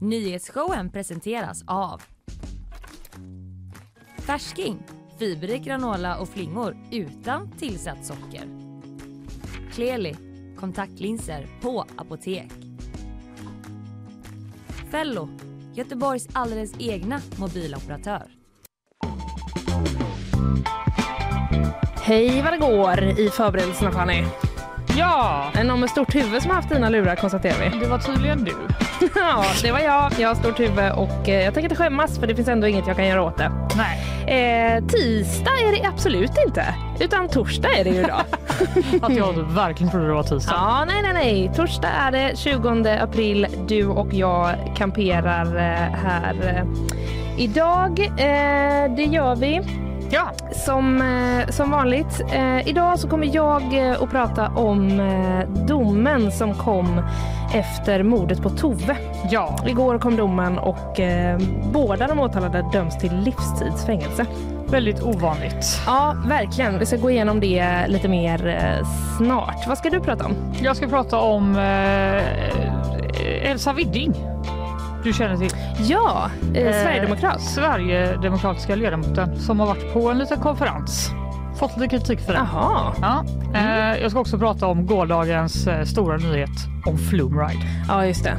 Nyhetsshowen 0.00 0.90
presenteras 0.90 1.64
av 1.66 2.02
Färsking, 4.18 4.78
fiberrik 5.18 5.62
granola 5.64 6.18
och 6.18 6.28
flingor 6.28 6.76
utan 6.92 7.50
tillsatt 7.50 8.06
socker. 8.06 8.48
Kleli, 9.72 10.16
kontaktlinser 10.56 11.46
på 11.60 11.84
apotek. 11.96 12.52
Fello, 14.90 15.28
Göteborgs 15.74 16.28
alldeles 16.32 16.72
egna 16.78 17.20
mobiloperatör. 17.36 18.30
Hej 22.02 22.42
vad 22.42 22.52
det 22.52 22.58
går 22.58 23.20
i 23.20 23.30
förberedelserna 23.30 23.92
Fanny. 23.92 24.24
Ja, 24.96 25.44
någon 25.64 25.80
med 25.80 25.90
stort 25.90 26.14
huvud 26.14 26.42
som 26.42 26.50
har 26.50 26.56
haft 26.56 26.68
dina 26.68 26.88
lurar 26.88 27.16
konstaterar 27.16 27.54
vi. 27.70 27.78
det 27.78 27.86
var 27.86 27.98
tydligen 27.98 28.44
du. 28.44 28.52
ja, 29.14 29.44
det 29.62 29.72
var 29.72 29.80
jag. 29.80 30.12
Jag 30.18 30.28
har 30.28 30.34
stort 30.34 30.60
huvud 30.60 30.92
och 30.92 31.28
eh, 31.28 31.44
jag 31.44 31.54
tänker 31.54 31.70
inte 31.70 31.82
skämmas 31.82 32.18
för 32.18 32.26
det 32.26 32.34
finns 32.34 32.48
ändå 32.48 32.66
inget 32.66 32.86
jag 32.86 32.96
kan 32.96 33.06
göra 33.06 33.22
åt 33.22 33.38
det. 33.38 33.50
Nej, 33.76 34.00
Eh, 34.26 34.84
tisdag 34.84 35.50
är 35.50 35.72
det 35.82 35.88
absolut 35.88 36.32
inte, 36.46 36.74
utan 37.00 37.28
torsdag 37.28 37.68
är 37.78 37.84
det 37.84 37.90
ju 37.90 38.00
idag. 38.00 38.20
att 39.02 39.16
jag 39.16 39.32
verkligen 39.54 39.90
trodde 39.90 40.06
det 40.06 40.12
var 40.12 40.22
tisdag. 40.22 40.54
ja, 40.56 40.84
nej, 40.84 41.02
nej, 41.02 41.12
nej. 41.12 41.52
Torsdag 41.56 41.88
är 41.88 42.10
det 42.10 42.38
20 42.38 42.98
april. 43.00 43.46
Du 43.68 43.86
och 43.86 44.14
jag 44.14 44.54
kamperar 44.76 45.56
eh, 45.56 45.98
här 46.04 46.34
eh, 46.56 46.64
idag. 47.44 48.00
Eh, 48.00 48.94
det 48.96 49.04
gör 49.04 49.36
vi. 49.36 49.83
Ja, 50.14 50.30
Som, 50.52 51.02
eh, 51.02 51.48
som 51.50 51.70
vanligt. 51.70 52.20
Eh, 52.32 52.68
idag 52.68 52.98
så 52.98 53.08
kommer 53.08 53.34
jag 53.34 53.88
eh, 53.90 54.02
att 54.02 54.10
prata 54.10 54.48
om 54.48 55.00
domen 55.68 56.32
som 56.32 56.54
kom 56.54 57.02
efter 57.54 58.02
mordet 58.02 58.42
på 58.42 58.50
Tove. 58.50 58.96
ja. 59.30 59.58
Igår 59.66 59.98
kom 59.98 60.16
domen 60.16 60.58
och 60.58 61.00
båda 61.72 62.06
de 62.06 62.20
åtalade 62.20 62.64
döms 62.72 62.98
till 62.98 63.16
livstidsfängelse. 63.16 64.26
Väldigt 64.66 65.02
ovanligt. 65.02 65.80
Ja, 65.86 66.16
verkligen. 66.26 66.78
Vi 66.78 66.86
ska 66.86 66.96
gå 66.96 67.10
igenom 67.10 67.40
det 67.40 67.86
lite 67.86 68.08
mer 68.08 68.80
snart. 69.18 69.66
Vad 69.68 69.78
ska 69.78 69.90
du 69.90 70.00
prata 70.00 70.24
om? 70.24 70.34
Jag 70.62 70.76
ska 70.76 70.86
prata 70.86 71.18
om 71.18 71.56
eh, 71.56 73.50
Elsa 73.50 73.72
Widding. 73.72 74.33
Du 75.04 75.12
känner 75.12 75.36
till? 75.36 75.50
Ja, 75.78 76.30
eh, 76.54 76.62
Eh, 76.66 76.82
Sverigedemokrat. 76.82 77.42
Sverigedemokratiska 77.42 78.74
ledamoten 78.76 79.40
som 79.40 79.60
har 79.60 79.66
varit 79.66 79.92
på 79.92 80.10
en 80.10 80.18
liten 80.18 80.40
konferens. 80.40 81.10
Fått 81.58 81.76
lite 81.76 81.88
kritik 81.96 82.20
för 82.20 82.32
det. 82.32 82.38
Jaha. 82.52 82.94
Ja. 83.02 83.24
Eh, 83.54 84.02
jag 84.02 84.10
ska 84.10 84.20
också 84.20 84.38
prata 84.38 84.66
om 84.66 84.86
gårdagens 84.86 85.66
eh, 85.66 85.84
stora 85.84 86.16
nyhet 86.16 86.50
om 86.86 86.98
Flumride. 86.98 87.60
Ja, 87.88 88.06
just 88.06 88.24
det. 88.24 88.36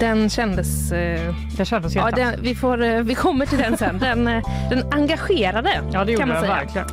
Den 0.00 0.30
kändes... 0.30 0.92
Eh, 0.92 1.34
Det 1.58 1.64
kändes 1.64 1.94
ja, 1.94 2.10
den, 2.10 2.34
vi, 2.42 2.54
får, 2.54 2.82
eh, 2.82 3.00
vi 3.00 3.14
kommer 3.14 3.46
till 3.46 3.58
den 3.58 3.76
sen. 3.76 3.98
Den, 3.98 4.28
eh, 4.28 4.42
den 4.70 4.84
engagerade, 4.92 5.70
ja, 5.92 6.04
det 6.04 6.16
kan 6.16 6.28
man 6.28 6.34
den 6.36 6.44
säga. 6.44 6.54
verkligen. 6.54 6.86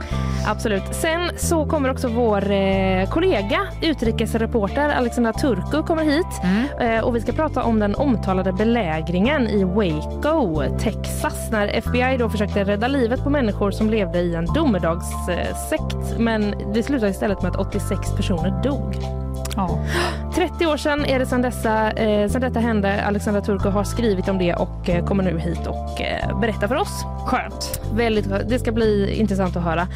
Absolut. 0.47 0.83
Sen 0.91 1.29
så 1.37 1.65
kommer 1.65 1.91
också 1.91 2.07
vår 2.07 2.51
eh, 2.51 3.09
kollega, 3.09 3.59
utrikesreporter 3.81 4.89
Alexandra 4.89 5.33
Turku 5.33 5.83
kommer 5.83 6.03
hit 6.03 6.25
Mm. 6.43 6.95
eh, 6.97 7.03
och 7.03 7.15
vi 7.15 7.21
ska 7.21 7.31
prata 7.31 7.63
om 7.63 7.79
den 7.79 7.95
omtalade 7.95 8.53
belägringen 8.53 9.47
i 9.47 9.63
Waco, 9.63 10.63
Texas 10.79 11.51
när 11.51 11.67
FBI 11.67 12.17
då 12.19 12.29
försökte 12.29 12.63
rädda 12.63 12.87
livet 12.87 13.23
på 13.23 13.29
människor 13.29 13.71
som 13.71 13.89
levde 13.89 14.19
i 14.19 14.35
en 14.35 14.45
domedagssekt 14.45 16.19
men 16.19 16.53
det 16.73 16.83
slutade 16.83 17.11
istället 17.11 17.41
med 17.41 17.51
att 17.51 17.57
86 17.67 18.15
personer 18.15 18.63
dog. 18.63 18.95
Ja. 19.57 19.79
30 20.35 20.65
år 20.65 20.77
sedan 20.77 21.05
är 21.05 21.19
det 21.19 21.25
sedan, 21.25 21.41
dessa, 21.41 21.91
eh, 21.91 22.29
sedan 22.29 22.41
detta 22.41 22.59
hände. 22.59 23.05
Alexandra 23.05 23.41
Turku 23.41 23.69
har 23.69 23.83
skrivit 23.83 24.29
om 24.29 24.37
det 24.37 24.53
och 24.53 24.89
eh, 24.89 25.05
kommer 25.05 25.23
nu 25.23 25.39
hit 25.39 25.67
och 25.67 26.01
eh, 26.01 26.39
berätta 26.39 26.67
för 26.67 26.75
oss. 26.75 27.05
Skönt. 27.25 27.81
Väldigt, 27.93 28.49
det 28.49 28.59
ska 28.59 28.71
bli 28.71 29.15
intressant 29.19 29.55
att 29.55 29.63
höra. 29.63 29.87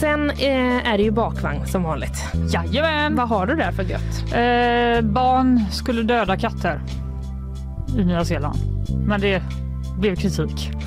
Sen 0.00 0.30
eh, 0.30 0.92
är 0.92 0.98
det 0.98 1.04
ju 1.04 1.10
bakvagn 1.10 1.66
som 1.66 1.82
vanligt. 1.82 2.24
Jajamän. 2.52 3.16
Vad 3.16 3.28
har 3.28 3.46
du 3.46 3.56
där 3.56 3.72
för 3.72 3.82
gött? 3.82 4.32
Eh, 4.32 5.10
barn 5.10 5.64
skulle 5.70 6.02
döda 6.02 6.36
katter 6.36 6.80
i 7.98 8.04
Nya 8.04 8.24
Zeeland. 8.24 8.58
Men 9.06 9.20
det 9.20 9.42
blev 9.98 10.16
kritik. 10.16 10.70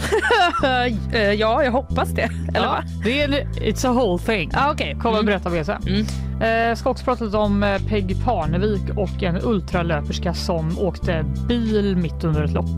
Eh, 1.13 1.33
ja, 1.33 1.63
jag 1.63 1.71
hoppas 1.71 2.09
det. 2.09 2.21
Eller 2.21 2.67
ja, 2.67 2.71
va? 2.71 2.83
det 3.03 3.21
är 3.21 3.27
en, 3.27 3.33
it's 3.53 3.87
a 3.89 3.91
whole 3.93 4.19
thing. 4.23 4.49
Ja, 4.53 4.71
okej. 4.71 4.95
Kommer 5.01 5.15
Mm. 5.15 5.25
berätta 5.25 5.49
mer 5.49 5.63
sen. 5.63 5.81
Mm. 5.87 6.69
Eh, 6.69 6.75
ska 6.75 6.89
också 6.89 7.05
prata 7.05 7.37
om 7.39 7.63
eh, 7.63 7.81
Peg 7.87 8.23
Parnevik 8.25 8.81
och 8.97 9.23
en 9.23 9.39
ultralöperska 9.43 10.33
som 10.33 10.79
åkte 10.79 11.25
bil 11.47 11.95
mitt 11.97 12.23
under 12.23 12.43
ett 12.43 12.51
lopp. 12.53 12.69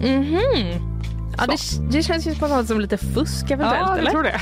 Mhm. 0.00 0.96
Ja, 1.38 1.46
det, 1.46 1.56
det 1.96 2.02
känns 2.02 2.26
ju 2.26 2.34
spontant 2.34 2.68
som 2.68 2.80
lite 2.80 2.96
fusk 2.98 3.50
eventuellt. 3.50 3.80
Ja, 3.80 3.88
jag 3.88 3.98
eller? 3.98 4.10
tror 4.10 4.22
det. 4.22 4.40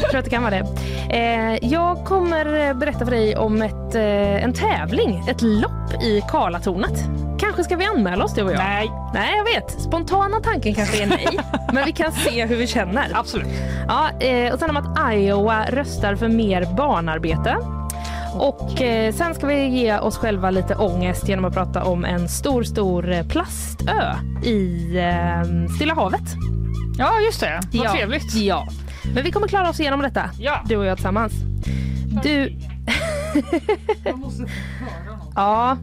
Jag 0.00 0.10
tror 0.10 0.18
att 0.18 0.24
det 0.24 0.30
kan 0.30 0.42
vara 0.42 0.50
det. 0.50 0.66
Eh, 1.16 1.70
jag 1.70 2.04
kommer 2.04 2.74
berätta 2.74 2.98
för 3.04 3.10
dig 3.12 3.36
om 3.36 3.62
ett, 3.62 3.94
eh, 3.94 4.44
en 4.44 4.52
tävling, 4.54 5.24
ett 5.28 5.42
lopp 5.42 6.02
i 6.02 6.22
Karlatornet. 6.28 7.04
Kanske 7.40 7.64
ska 7.64 7.76
vi 7.76 7.84
anmäla 7.84 8.24
oss 8.24 8.34
du 8.34 8.42
och 8.42 8.52
jag? 8.52 8.58
Nej, 8.58 8.90
Nej, 9.14 9.30
jag 9.36 9.44
vet. 9.44 9.80
Spontana 9.80 10.40
tanken 10.40 10.74
kanske 10.74 11.02
är 11.02 11.06
nej, 11.06 11.38
men 11.72 11.84
vi 11.84 11.92
kan 11.92 12.12
se 12.12 12.46
hur 12.46 12.56
vi 12.56 12.66
känner. 12.66 13.10
absolut. 13.14 13.48
Ja, 13.88 14.10
eh, 14.20 14.52
och 14.52 14.58
sen 14.58 14.70
om 14.70 14.76
att 14.76 15.14
Iowa 15.14 15.64
röstar 15.70 16.16
för 16.16 16.28
mer 16.28 16.74
barnarbete. 16.76 17.56
Och 18.38 18.82
eh, 18.82 19.12
sen 19.12 19.34
ska 19.34 19.46
vi 19.46 19.66
ge 19.68 19.98
oss 19.98 20.16
själva 20.18 20.50
lite 20.50 20.74
ångest 20.76 21.28
genom 21.28 21.44
att 21.44 21.54
prata 21.54 21.84
om 21.84 22.04
en 22.04 22.28
stor, 22.28 22.62
stor 22.62 23.12
eh, 23.12 23.26
plastö 23.26 24.14
i 24.44 24.96
eh, 24.98 25.68
Stilla 25.76 25.94
havet. 25.94 26.34
Ja, 26.98 27.20
just 27.26 27.40
det. 27.40 27.60
Vad 27.72 27.86
Ja. 27.86 27.92
trevligt. 27.92 28.34
Ja, 28.34 28.68
men 29.14 29.24
vi 29.24 29.32
kommer 29.32 29.48
klara 29.48 29.68
oss 29.68 29.80
igenom 29.80 30.02
detta, 30.02 30.30
Ja. 30.38 30.62
du 30.68 30.76
och 30.76 30.84
jag 30.86 30.96
tillsammans. 30.96 31.32
Du, 32.22 32.56
Jag 34.04 34.18
måste 34.18 34.42
höra 34.42 35.16
något. 35.16 35.32
ja, 35.36 35.76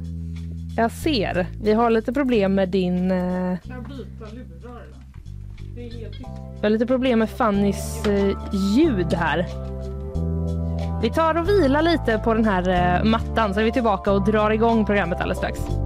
jag 0.77 0.91
ser. 0.91 1.47
Vi 1.63 1.73
har 1.73 1.89
lite 1.89 2.13
problem 2.13 2.55
med 2.55 2.69
din... 2.69 3.11
Eh, 3.11 3.17
Kan 3.17 3.59
jag 3.75 3.83
byta 3.83 4.25
lurar? 4.35 4.81
Det 5.75 5.81
är 5.87 5.99
helt 5.99 6.13
tyst. 6.13 6.25
vi 6.55 6.61
har 6.61 6.69
lite 6.69 6.85
problem 6.85 7.19
med 7.19 7.29
Fannys 7.29 8.05
eh, 8.07 8.37
ljud 8.77 9.13
här. 9.13 9.45
Vi 11.01 11.09
tar 11.09 11.38
och 11.38 11.50
vilar 11.50 11.81
lite 11.81 12.17
på 12.17 12.33
den 12.33 12.45
här 12.45 12.69
eh, 12.69 13.03
mattan 13.03 13.53
så 13.53 13.59
är 13.59 13.63
vi 13.63 13.72
tillbaka 13.72 14.11
och 14.11 14.25
drar 14.25 14.51
igång 14.51 14.85
programmet 14.85 15.22
alldeles 15.22 15.38
strax. 15.38 15.84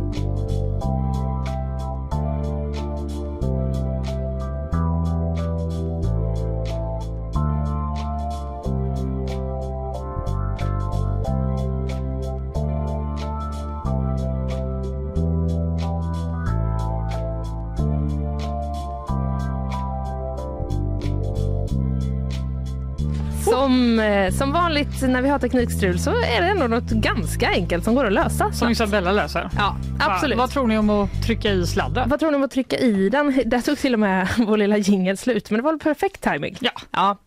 Eh, 24.09 24.31
som 24.31 24.51
vanligt 24.51 25.01
när 25.01 25.21
vi 25.21 25.29
har 25.29 25.39
teknikstrul 25.39 25.99
så 25.99 26.09
är 26.09 26.41
det 26.41 26.47
ändå 26.47 26.67
något 26.67 26.89
ganska 26.89 27.49
enkelt 27.49 27.83
som 27.83 27.95
går 27.95 28.05
att 28.05 28.13
lösa. 28.13 28.45
Som 28.45 28.53
snabbt. 28.53 28.71
Isabella 28.71 29.11
läser. 29.11 29.49
Ja, 29.57 29.75
absolut. 29.99 30.37
Va, 30.37 30.43
vad 30.43 30.49
tror 30.51 30.67
ni 30.67 30.77
om 30.77 30.89
att 30.89 31.23
trycka 31.25 31.49
i 31.49 31.67
sladden? 31.67 32.09
Vad 32.09 32.19
tror 32.19 32.31
ni 32.31 32.37
om 32.37 32.43
att 32.43 32.51
trycka 32.51 32.77
i 32.77 33.09
den? 33.09 33.41
Där 33.45 33.61
tog 33.61 33.77
till 33.77 33.93
och 33.93 33.99
med 33.99 34.27
vår 34.37 34.57
lilla 34.57 34.77
jingel 34.77 35.17
slut, 35.17 35.51
men 35.51 35.57
det 35.57 35.63
var 35.63 35.71
väl 35.71 35.79
perfekt 35.79 36.21
timing. 36.21 36.57
Ja. 36.59 36.71
ja. 36.91 37.17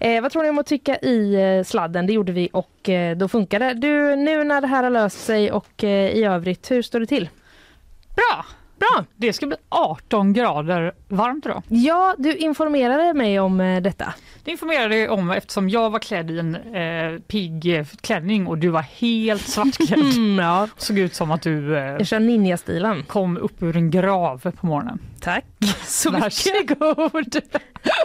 Eh, 0.00 0.22
vad 0.22 0.32
tror 0.32 0.42
ni 0.42 0.50
om 0.50 0.58
att 0.58 0.66
trycka 0.66 0.96
i 0.96 1.34
eh, 1.34 1.64
sladden? 1.64 2.06
Det 2.06 2.12
gjorde 2.12 2.32
vi 2.32 2.48
och 2.52 2.88
eh, 2.88 3.16
då 3.16 3.28
funkar 3.28 3.58
det. 3.58 3.74
Du, 3.74 4.16
nu 4.16 4.44
när 4.44 4.60
det 4.60 4.66
här 4.66 4.82
har 4.82 4.90
löst 4.90 5.24
sig 5.24 5.52
och 5.52 5.84
eh, 5.84 6.10
i 6.10 6.24
övrigt, 6.24 6.70
hur 6.70 6.82
står 6.82 7.00
det 7.00 7.06
till? 7.06 7.28
Bra! 8.14 8.44
Bra! 8.78 9.04
Det 9.16 9.32
ska 9.32 9.46
bli 9.46 9.56
18 9.68 10.32
grader 10.32 10.92
varmt 11.08 11.46
idag. 11.46 11.62
Ja, 11.68 12.14
du 12.18 12.36
informerade 12.36 13.14
mig 13.14 13.40
om 13.40 13.60
eh, 13.60 13.82
detta. 13.82 14.14
Det 14.44 14.50
informerade 14.50 14.96
jag 14.96 15.12
om 15.12 15.30
eftersom 15.30 15.68
jag 15.68 15.90
var 15.90 15.98
klädd 15.98 16.30
i 16.30 16.38
en 16.38 16.54
eh, 16.56 17.18
pigg 17.20 17.84
klänning 18.00 18.46
och 18.46 18.58
du 18.58 18.68
var 18.68 18.82
helt 18.82 19.42
svartklädd. 19.48 19.98
Mm, 20.16 20.38
ja. 20.38 20.68
Såg 20.76 20.98
ut 20.98 21.14
som 21.14 21.30
att 21.30 21.42
du 21.42 21.76
eh, 21.76 21.82
Jag 21.84 22.06
kör 22.06 22.20
ninja-stilen. 22.20 23.02
kom 23.02 23.36
upp 23.36 23.62
ur 23.62 23.76
en 23.76 23.90
grav 23.90 24.52
på 24.60 24.66
morgonen. 24.66 24.98
Tack 25.20 25.44
så. 25.86 26.10
Varsågod! 26.10 27.36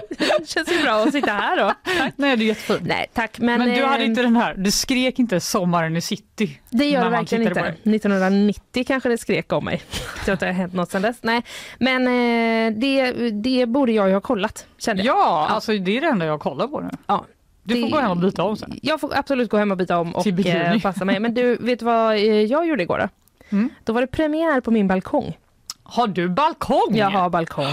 Det 0.09 0.47
känns 0.47 0.71
ju 0.71 0.81
bra 0.83 1.03
att 1.03 1.11
sitta 1.11 1.31
här 1.31 1.57
då. 1.57 1.73
Nej, 2.15 2.37
det 2.37 2.43
är 2.43 2.47
jättefint. 2.47 2.81
Nej, 2.85 3.05
tack. 3.13 3.39
Men, 3.39 3.59
Men 3.59 3.69
du 3.75 3.85
hade 3.85 4.03
eh, 4.03 4.09
inte 4.09 4.21
den 4.21 4.35
här, 4.35 4.53
du 4.57 4.71
skrek 4.71 5.19
inte 5.19 5.39
sommaren 5.39 5.97
i 5.97 6.01
city. 6.01 6.59
Det 6.69 6.89
gör 6.89 7.03
det 7.03 7.09
verkligen 7.09 7.47
inte. 7.47 7.59
på 7.59 7.89
1990 7.89 8.83
kanske 8.87 9.09
det 9.09 9.17
skrek 9.17 9.53
om 9.53 9.65
mig. 9.65 9.81
Jag 10.15 10.25
tror 10.25 10.33
att 10.33 10.39
det 10.39 10.45
har 10.45 10.53
hänt 10.53 10.73
något 10.73 10.91
sedan 10.91 11.01
dess. 11.01 11.17
Nej, 11.21 11.43
men 11.79 12.07
eh, 12.07 12.79
det, 12.79 13.11
det 13.31 13.65
borde 13.65 13.91
jag 13.91 14.07
ju 14.07 14.13
ha 14.13 14.21
kollat, 14.21 14.65
kände 14.77 15.03
jag. 15.03 15.15
Ja, 15.15 15.47
alltså 15.49 15.71
det 15.71 15.97
är 15.97 16.01
det 16.01 16.07
enda 16.07 16.25
jag 16.25 16.39
kollar 16.39 16.67
på 16.67 16.79
nu. 16.79 16.89
Ja, 17.07 17.25
Du 17.63 17.81
får 17.81 17.89
gå 17.89 17.99
hem 17.99 18.11
och 18.11 18.17
byta 18.17 18.43
om 18.43 18.57
sen. 18.57 18.79
Jag 18.81 19.01
får 19.01 19.17
absolut 19.17 19.49
gå 19.49 19.57
hem 19.57 19.71
och 19.71 19.77
byta 19.77 19.97
om 19.97 20.15
och 20.15 20.27
eh, 20.27 20.81
passa 20.81 21.05
mig. 21.05 21.19
Men 21.19 21.33
du, 21.33 21.55
vet 21.55 21.79
du 21.79 21.85
vad 21.85 22.19
jag 22.19 22.67
gjorde 22.67 22.83
igår 22.83 22.97
då? 22.99 23.09
Mm. 23.49 23.69
Då 23.83 23.93
var 23.93 24.01
det 24.01 24.07
premiär 24.07 24.61
på 24.61 24.71
min 24.71 24.87
balkong. 24.87 25.37
Har 25.89 26.07
du 26.07 26.29
balkong? 26.29 26.95
Jag 26.95 27.09
har 27.09 27.29
balkong. 27.29 27.65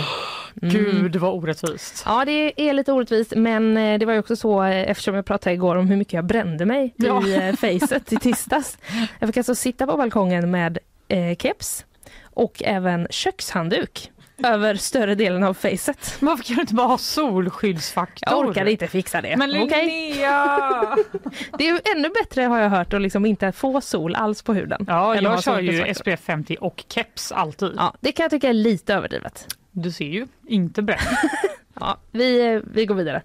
Mm. 0.63 0.75
Gud 0.75 1.17
vad 1.17 1.35
orättvist. 1.35 2.03
Ja 2.07 2.25
det 2.25 2.69
är 2.69 2.73
lite 2.73 2.93
orättvist 2.93 3.33
men 3.37 3.77
eh, 3.77 3.99
det 3.99 4.07
var 4.07 4.13
ju 4.13 4.19
också 4.19 4.37
så 4.37 4.63
eh, 4.63 4.91
eftersom 4.91 5.15
jag 5.15 5.25
pratade 5.25 5.55
igår 5.55 5.77
om 5.77 5.89
hur 5.89 5.97
mycket 5.97 6.13
jag 6.13 6.25
brände 6.25 6.67
mig 6.67 6.95
ja. 6.97 7.27
i 7.27 7.35
eh, 7.35 7.53
facet 7.53 8.13
i 8.13 8.17
tisdags. 8.17 8.79
Jag 9.19 9.29
fick 9.29 9.37
alltså 9.37 9.55
sitta 9.55 9.87
på 9.87 9.97
balkongen 9.97 10.51
med 10.51 10.79
eh, 11.09 11.37
keps 11.37 11.85
och 12.25 12.63
även 12.65 13.07
kökshandduk 13.11 14.11
över 14.43 14.75
större 14.75 15.15
delen 15.15 15.43
av 15.43 15.55
facet. 15.55 16.17
Varför 16.21 16.45
kan 16.45 16.57
du 16.57 16.61
inte 16.61 16.75
bara 16.75 16.87
ha 16.87 16.99
solskyddsfaktor? 16.99 18.33
Jag 18.33 18.49
orkade 18.49 18.71
inte 18.71 18.87
fixa 18.87 19.21
det. 19.21 19.37
Men 19.37 19.51
Linnea! 19.51 20.97
det 21.59 21.69
är 21.69 21.97
ännu 21.97 22.09
bättre 22.09 22.43
har 22.43 22.59
jag 22.59 22.71
hört 22.71 22.93
att 22.93 23.03
liksom 23.03 23.27
inte 23.27 23.53
få 23.53 23.81
sol 23.81 24.15
alls 24.15 24.43
på 24.43 24.55
huden. 24.55 24.85
Ja, 24.89 25.21
jag 25.21 25.43
kör 25.43 25.61
ju 25.61 25.95
SPF 25.95 26.21
50 26.21 26.57
och 26.61 26.85
keps 26.89 27.33
alltid. 27.33 27.73
Ja, 27.77 27.95
det 28.01 28.13
kan 28.13 28.25
jag 28.25 28.31
tycka 28.31 28.49
är 28.49 28.53
lite 28.53 28.95
överdrivet. 28.95 29.47
Du 29.71 29.93
ser 29.93 30.05
ju, 30.05 30.27
inte 30.47 30.83
bränd. 30.83 31.01
ja, 31.81 31.99
vi, 32.11 32.61
vi 32.65 32.87
går 32.87 32.95
vidare. 32.95 33.23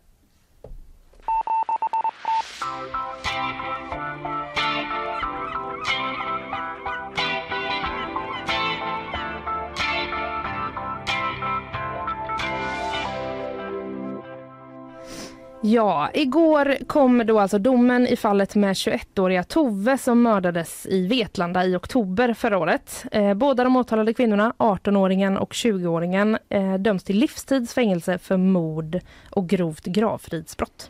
Ja, 15.61 16.09
igår 16.13 16.77
kom 16.87 17.23
då 17.25 17.39
alltså 17.39 17.59
domen 17.59 18.07
i 18.07 18.15
fallet 18.15 18.55
med 18.55 18.73
21-åriga 18.73 19.43
Tove 19.43 19.97
som 19.97 20.21
mördades 20.21 20.85
i 20.85 21.07
Vetlanda 21.07 21.65
i 21.65 21.75
oktober 21.75 22.33
förra 22.33 22.57
året. 22.57 23.05
Eh, 23.11 23.33
båda 23.33 23.63
de 23.63 23.75
åtalade 23.75 24.13
kvinnorna, 24.13 24.53
18-åringen 24.57 25.37
och 25.37 25.53
20-åringen, 25.53 26.37
eh, 26.49 26.73
döms 26.73 27.03
till 27.03 27.17
livstidsfängelse 27.17 28.17
för 28.17 28.37
mord 28.37 28.99
och 29.29 29.47
grovt 29.47 29.85
gravfridsbrott. 29.85 30.89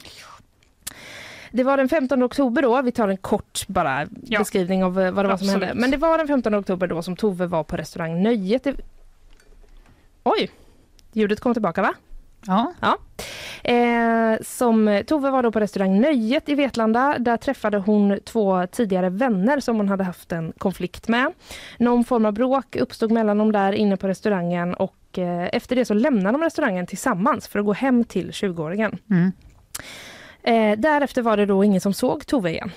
Det 1.51 1.63
var 1.63 1.77
den 1.77 1.89
15 1.89 2.24
oktober 2.24 2.62
då, 2.62 2.81
vi 2.81 2.92
tar 2.92 3.07
en 3.07 3.18
kort 3.18 3.68
bara 3.68 4.07
ja. 4.24 4.39
beskrivning 4.39 4.83
av 4.83 5.00
eh, 5.00 5.12
vad 5.12 5.25
det 5.25 5.30
var 5.30 5.38
som 5.38 5.50
hände. 5.50 5.71
Men 5.75 5.92
det 5.92 5.98
var 5.98 6.18
den 6.18 6.27
15 6.27 6.56
oktober 6.56 6.88
då 6.88 7.01
som 7.01 7.16
Tove 7.16 7.45
var 7.45 7.63
på 7.63 7.77
restaurang 7.77 8.24
Nöjet. 8.24 8.68
Oj, 10.24 10.50
ljudet 11.13 11.39
kom 11.39 11.54
tillbaka 11.54 11.81
va? 11.81 11.94
Ja. 12.47 12.74
ja. 12.81 12.97
Eh, 13.71 14.38
som 14.41 15.03
Tove 15.07 15.30
var 15.30 15.44
då 15.44 15.51
på 15.51 15.59
restaurang 15.59 16.01
Nöjet 16.01 16.50
i 16.50 16.56
Vetlanda. 16.56 17.15
Där 17.19 17.38
träffade 17.38 17.77
hon 17.77 18.19
två 18.25 18.68
tidigare 18.68 19.09
vänner 19.09 19.59
som 19.59 19.77
hon 19.77 19.89
hade 19.89 20.03
haft 20.03 20.31
en 20.31 20.53
konflikt 20.57 21.07
med. 21.07 21.33
Någon 21.77 22.03
form 22.03 22.25
av 22.25 22.33
bråk 22.33 22.75
uppstod 22.75 23.12
mellan 23.12 23.38
dem 23.38 23.51
där 23.51 23.71
inne 23.71 23.97
på 23.97 24.07
restaurangen 24.07 24.74
och 24.74 25.18
eh, 25.18 25.50
efter 25.53 25.75
det 25.75 25.86
så 25.86 25.94
lämnade 25.94 26.38
de 26.38 26.44
restaurangen 26.44 26.86
tillsammans 26.86 27.47
för 27.47 27.59
att 27.59 27.65
gå 27.65 27.74
hem 27.74 28.03
till 28.03 28.31
20-åringen. 28.31 28.97
Mm. 29.09 29.31
Eh, 30.44 30.80
därefter 30.80 31.21
var 31.21 31.38
det 31.38 31.45
då 31.45 31.63
ingen 31.63 31.81
som 31.81 31.94
såg 31.94 32.25
Tove 32.25 32.50
igen 32.50 32.71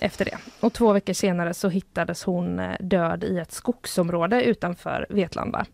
efter 0.00 0.24
det. 0.24 0.38
Och 0.60 0.72
två 0.72 0.92
veckor 0.92 1.12
senare 1.12 1.54
så 1.54 1.68
hittades 1.68 2.24
hon 2.24 2.58
eh, 2.58 2.76
död 2.80 3.24
i 3.24 3.38
ett 3.38 3.52
skogsområde 3.52 4.44
utanför 4.44 5.06
Vetlanda. 5.10 5.66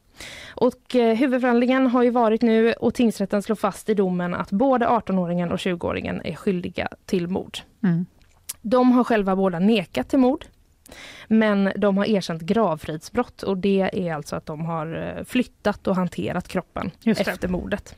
Och 0.55 0.97
eh, 0.97 1.17
huvudförhandlingen 1.17 1.87
har 1.87 2.03
ju 2.03 2.11
varit 2.11 2.43
nu 2.43 2.73
och 2.73 2.95
tingsrätten 2.95 3.43
slår 3.43 3.57
fast 3.57 3.89
i 3.89 3.95
domen 3.95 4.35
att 4.35 4.51
både 4.51 4.87
18-åringen 4.87 5.51
och 5.51 5.59
20-åringen 5.59 6.21
är 6.25 6.35
skyldiga 6.35 6.89
till 7.07 7.29
mord. 7.29 7.59
Mm. 7.83 8.07
De 8.63 8.93
har 8.93 9.05
själva 9.05 9.37
båda 9.37 9.59
nekat 9.59 10.09
till 10.09 10.19
mord. 10.19 10.45
Men 11.29 11.73
de 11.77 11.97
har 11.97 12.05
erkänt 12.05 12.43
gravfridsbrott 12.43 13.43
och 13.43 13.57
det 13.59 13.91
är 13.93 14.15
alltså 14.15 14.37
att 14.37 14.47
de 14.47 14.65
har 14.65 15.17
eh, 15.19 15.25
flyttat 15.25 15.87
och 15.87 15.97
hanterat 15.97 16.49
kroppen 16.49 16.91
efter 17.05 17.49
mordet. 17.49 17.97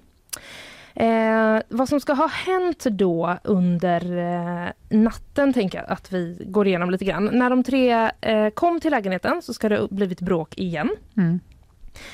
Eh, 0.95 1.61
vad 1.69 1.89
som 1.89 2.01
ska 2.01 2.13
ha 2.13 2.27
hänt 2.27 2.85
då 2.85 3.39
under 3.45 4.19
eh, 4.19 4.99
natten 4.99 5.53
tänker 5.53 5.79
jag 5.79 5.91
att 5.91 6.13
vi 6.13 6.45
går 6.47 6.67
igenom 6.67 6.91
lite 6.91 7.05
grann. 7.05 7.31
När 7.33 7.51
de 7.51 7.65
tre 7.65 8.11
eh, 8.21 8.49
kom 8.51 8.81
till 8.81 8.91
lägenheten 8.91 9.43
så 9.43 9.55
ska 9.55 9.69
det 9.69 9.79
ha 9.79 9.87
blivit 9.91 10.21
bråk 10.21 10.59
igen. 10.59 10.91
Mm. 11.17 11.41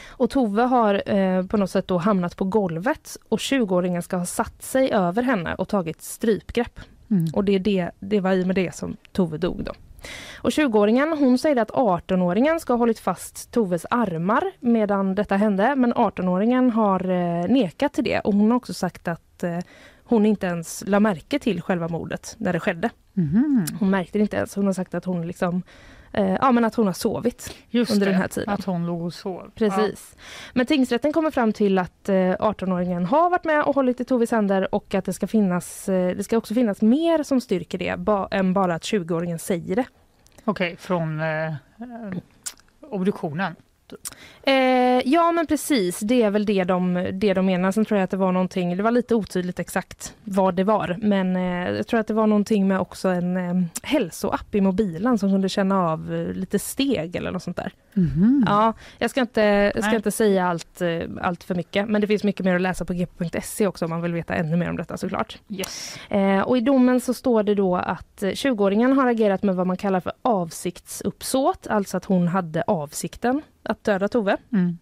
Och 0.08 0.30
Tove 0.30 0.62
har 0.62 1.02
eh, 1.10 1.46
på 1.46 1.56
något 1.56 1.70
sätt 1.70 1.88
då 1.88 1.98
hamnat 1.98 2.36
på 2.36 2.44
golvet 2.44 3.16
och 3.28 3.38
20-åringen 3.38 4.02
ska 4.02 4.16
ha 4.16 4.26
satt 4.26 4.62
sig 4.62 4.92
över 4.92 5.22
henne 5.22 5.54
och 5.54 5.68
tagit 5.68 6.02
strypgrepp. 6.02 6.80
Mm. 7.10 7.26
Och 7.34 7.44
det, 7.44 7.54
är 7.54 7.58
det, 7.58 7.90
det 8.00 8.20
var 8.20 8.32
i 8.32 8.44
med 8.44 8.54
det 8.54 8.74
som 8.74 8.96
Tove 9.12 9.38
dog 9.38 9.64
då. 9.64 9.72
Och 10.36 10.50
20-åringen 10.50 11.18
hon 11.18 11.38
säger 11.38 11.56
att 11.56 11.70
18-åringen 11.70 12.58
ska 12.58 12.72
ha 12.72 12.78
hållit 12.78 12.98
fast 12.98 13.50
Toves 13.50 13.86
armar 13.90 14.52
medan 14.60 15.14
detta 15.14 15.36
hände. 15.36 15.76
Men 15.76 15.94
18-åringen 15.94 16.70
har 16.70 17.10
eh, 17.10 17.48
nekat 17.48 17.92
till 17.92 18.04
det 18.04 18.20
och 18.20 18.34
hon 18.34 18.50
har 18.50 18.56
också 18.56 18.74
sagt 18.74 19.08
att 19.08 19.42
eh, 19.42 19.58
hon 20.04 20.26
inte 20.26 20.46
ens 20.46 20.84
la 20.86 21.00
märke 21.00 21.38
till 21.38 21.62
själva 21.62 21.88
mordet 21.88 22.34
när 22.38 22.52
det 22.52 22.60
skedde. 22.60 22.90
Mm. 23.16 23.64
Hon 23.78 23.90
märkte 23.90 24.18
det 24.18 24.22
inte 24.22 24.36
ens. 24.36 24.54
Hon 24.54 24.66
har 24.66 24.72
sagt 24.72 24.94
att 24.94 25.04
hon 25.04 25.26
liksom 25.26 25.62
eh, 26.12 26.36
ja, 26.40 26.52
men 26.52 26.64
att 26.64 26.74
hon 26.74 26.86
har 26.86 26.92
sovit 26.92 27.56
Just 27.70 27.92
under 27.92 28.06
det, 28.06 28.12
den 28.12 28.20
här 28.20 28.28
tiden. 28.28 28.54
att 28.54 28.64
hon 28.64 28.86
låg 28.86 29.02
och 29.02 29.14
sov. 29.14 29.50
Precis. 29.54 30.14
Ja. 30.16 30.22
Men 30.52 30.66
tingsrätten 30.66 31.12
kommer 31.12 31.30
fram 31.30 31.52
till 31.52 31.78
att 31.78 32.08
eh, 32.08 32.14
18-åringen 32.14 33.04
har 33.04 33.30
varit 33.30 33.44
med 33.44 33.64
och 33.64 33.74
hållit 33.74 34.00
i 34.00 34.04
Toves 34.04 34.30
händer 34.30 34.74
och 34.74 34.94
att 34.94 35.04
det 35.04 35.12
ska 35.12 35.26
finnas, 35.26 35.88
eh, 35.88 36.16
det 36.16 36.24
ska 36.24 36.36
också 36.36 36.54
finnas 36.54 36.82
mer 36.82 37.22
som 37.22 37.40
styrker 37.40 37.78
det 37.78 37.98
ba 37.98 38.28
än 38.30 38.52
bara 38.52 38.74
att 38.74 38.82
20-åringen 38.82 39.38
säger 39.38 39.76
det. 39.76 39.84
Okej, 40.44 40.66
okay, 40.66 40.76
från 40.76 41.20
eh, 41.20 41.46
eh, 41.46 41.54
obduktionen? 43.94 44.32
Eh, 44.44 45.02
ja 45.04 45.32
men 45.32 45.46
precis, 45.46 46.00
det 46.00 46.22
är 46.22 46.30
väl 46.30 46.46
det 46.46 46.64
de, 46.64 47.10
det 47.12 47.34
de 47.34 47.46
menar. 47.46 47.72
Sen 47.72 47.84
tror 47.84 47.98
jag 47.98 48.04
att 48.04 48.10
det 48.10 48.16
var 48.16 48.32
någonting, 48.32 48.76
det 48.76 48.82
var 48.82 48.90
lite 48.90 49.14
otydligt 49.14 49.58
exakt 49.58 50.14
vad 50.24 50.54
det 50.54 50.64
var. 50.64 50.96
Men 51.02 51.36
eh, 51.36 51.76
jag 51.76 51.86
tror 51.86 52.00
att 52.00 52.06
det 52.06 52.14
var 52.14 52.26
någonting 52.26 52.68
med 52.68 52.80
också 52.80 53.08
en 53.08 53.36
eh, 53.36 53.66
hälsoapp 53.82 54.54
i 54.54 54.60
mobilen 54.60 55.18
som 55.18 55.30
kunde 55.30 55.48
känna 55.48 55.90
av 55.90 56.14
eh, 56.14 56.34
lite 56.34 56.58
steg 56.58 57.16
eller 57.16 57.30
något 57.30 57.42
sånt 57.42 57.56
där. 57.56 57.72
Mm. 57.96 58.44
Ja, 58.46 58.74
jag 58.98 59.10
ska 59.10 59.20
inte, 59.20 59.72
jag 59.74 59.84
ska 59.84 59.96
inte 59.96 60.10
säga 60.10 60.48
allt, 60.48 60.80
eh, 60.80 61.00
allt 61.20 61.44
för 61.44 61.54
mycket 61.54 61.88
men 61.88 62.00
det 62.00 62.06
finns 62.06 62.24
mycket 62.24 62.44
mer 62.44 62.54
att 62.54 62.60
läsa 62.60 62.84
på 62.84 62.92
gp.se 62.92 63.66
också 63.66 63.84
om 63.84 63.90
man 63.90 64.02
vill 64.02 64.12
veta 64.12 64.34
ännu 64.34 64.56
mer 64.56 64.70
om 64.70 64.76
detta 64.76 64.96
såklart. 64.96 65.38
Yes. 65.48 65.98
Eh, 66.08 66.40
och 66.40 66.58
i 66.58 66.60
domen 66.60 67.00
så 67.00 67.14
står 67.14 67.42
det 67.42 67.54
då 67.54 67.76
att 67.76 68.22
20-åringen 68.22 68.92
har 68.92 69.06
agerat 69.06 69.42
med 69.42 69.56
vad 69.56 69.66
man 69.66 69.76
kallar 69.76 70.00
för 70.00 70.12
avsiktsuppsåt, 70.22 71.66
alltså 71.66 71.96
att 71.96 72.04
hon 72.04 72.28
hade 72.28 72.62
avsikten 72.66 73.42
att 73.62 73.84
döda 73.84 74.08
Tove. 74.08 74.36
Mm. 74.52 74.78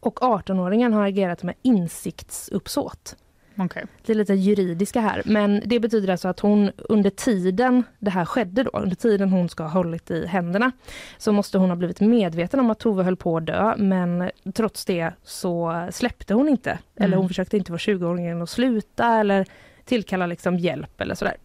Och 0.00 0.20
18-åringen 0.20 0.92
har 0.92 1.06
agerat 1.06 1.42
med 1.42 1.54
insiktsuppsåt. 1.62 3.16
Okay. 3.58 3.84
Det 4.06 4.12
är 4.12 4.16
lite 4.16 4.34
juridiska 4.34 5.00
här, 5.00 5.22
men 5.24 5.62
det 5.66 5.80
betyder 5.80 6.12
alltså 6.12 6.28
att 6.28 6.40
hon 6.40 6.70
under 6.76 7.10
tiden 7.10 7.84
det 7.98 8.10
här 8.10 8.24
skedde 8.24 8.62
då, 8.62 8.70
under 8.70 8.96
tiden 8.96 9.30
hon 9.30 9.48
ska 9.48 9.62
ha 9.62 9.70
hållit 9.70 10.10
i 10.10 10.26
händerna, 10.26 10.72
så 11.18 11.32
måste 11.32 11.58
hon 11.58 11.68
ha 11.68 11.76
blivit 11.76 12.00
medveten 12.00 12.60
om 12.60 12.70
att 12.70 12.78
Tove 12.78 13.02
höll 13.02 13.16
på 13.16 13.36
att 13.36 13.46
dö, 13.46 13.74
men 13.76 14.30
trots 14.54 14.84
det 14.84 15.12
så 15.22 15.86
släppte 15.90 16.34
hon 16.34 16.48
inte, 16.48 16.70
mm. 16.70 16.80
eller 16.96 17.16
hon 17.16 17.28
försökte 17.28 17.56
inte 17.56 17.72
få 17.72 17.76
20-åringen 17.76 18.42
att 18.42 18.50
sluta 18.50 19.18
eller 19.20 19.46
tillkalla 19.84 20.26
liksom 20.26 20.58
hjälp 20.58 21.00
eller 21.00 21.14
sådär. 21.14 21.36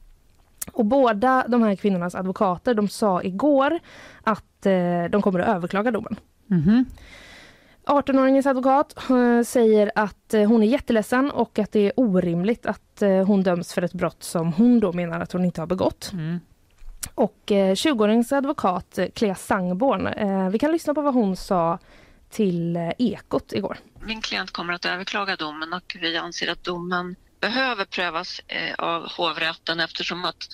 Och 0.72 0.86
båda 0.86 1.46
de 1.48 1.64
här 1.64 1.76
kvinnornas 1.76 2.16
advokater, 2.16 2.74
de 2.74 2.88
sa 2.90 3.24
igår 3.24 3.80
att 4.24 4.66
eh, 4.66 5.04
de 5.10 5.22
kommer 5.22 5.40
att 5.40 5.48
överklaga 5.48 5.92
domen. 5.92 6.16
Mm. 6.52 6.86
18-åringens 7.88 8.50
advokat 8.50 9.10
eh, 9.10 9.44
säger 9.44 9.92
att 9.96 10.34
eh, 10.34 10.44
hon 10.44 10.64
är 10.64 10.68
jätteledsen 10.68 11.32
och 11.32 11.60
att 11.60 11.72
det 11.72 11.80
är 11.80 11.92
orimligt 11.96 12.66
att 12.66 13.02
eh, 13.02 13.26
hon 13.26 13.44
döms 13.44 13.74
för 13.74 13.82
ett 13.82 13.94
brott 13.94 14.24
som 14.24 14.54
hon 14.54 14.80
då 14.80 14.94
menar 14.94 15.20
att 15.20 15.32
hon 15.32 15.46
inte 15.46 15.62
har 15.62 15.68
begått. 15.68 16.10
Mm. 16.14 16.40
Och 17.16 17.44
20-åringens 17.48 18.36
advokat 18.36 19.00
Clea 19.14 19.36
Sangborn, 19.36 20.10
vi 20.52 20.60
kan 20.60 20.72
lyssna 20.72 20.94
på 20.94 21.02
vad 21.02 21.14
hon 21.14 21.36
sa 21.36 21.80
till 22.30 22.78
Ekot 22.98 23.54
igår. 23.54 23.78
Min 24.02 24.22
klient 24.22 24.52
kommer 24.52 24.74
att 24.74 24.86
överklaga 24.86 25.36
domen 25.36 25.74
och 25.74 25.98
vi 26.02 26.18
anser 26.18 26.52
att 26.52 26.64
domen 26.64 27.16
behöver 27.40 27.86
prövas 27.86 28.42
av 28.78 29.12
hovrätten 29.18 29.80
eftersom 29.80 30.26
att 30.26 30.48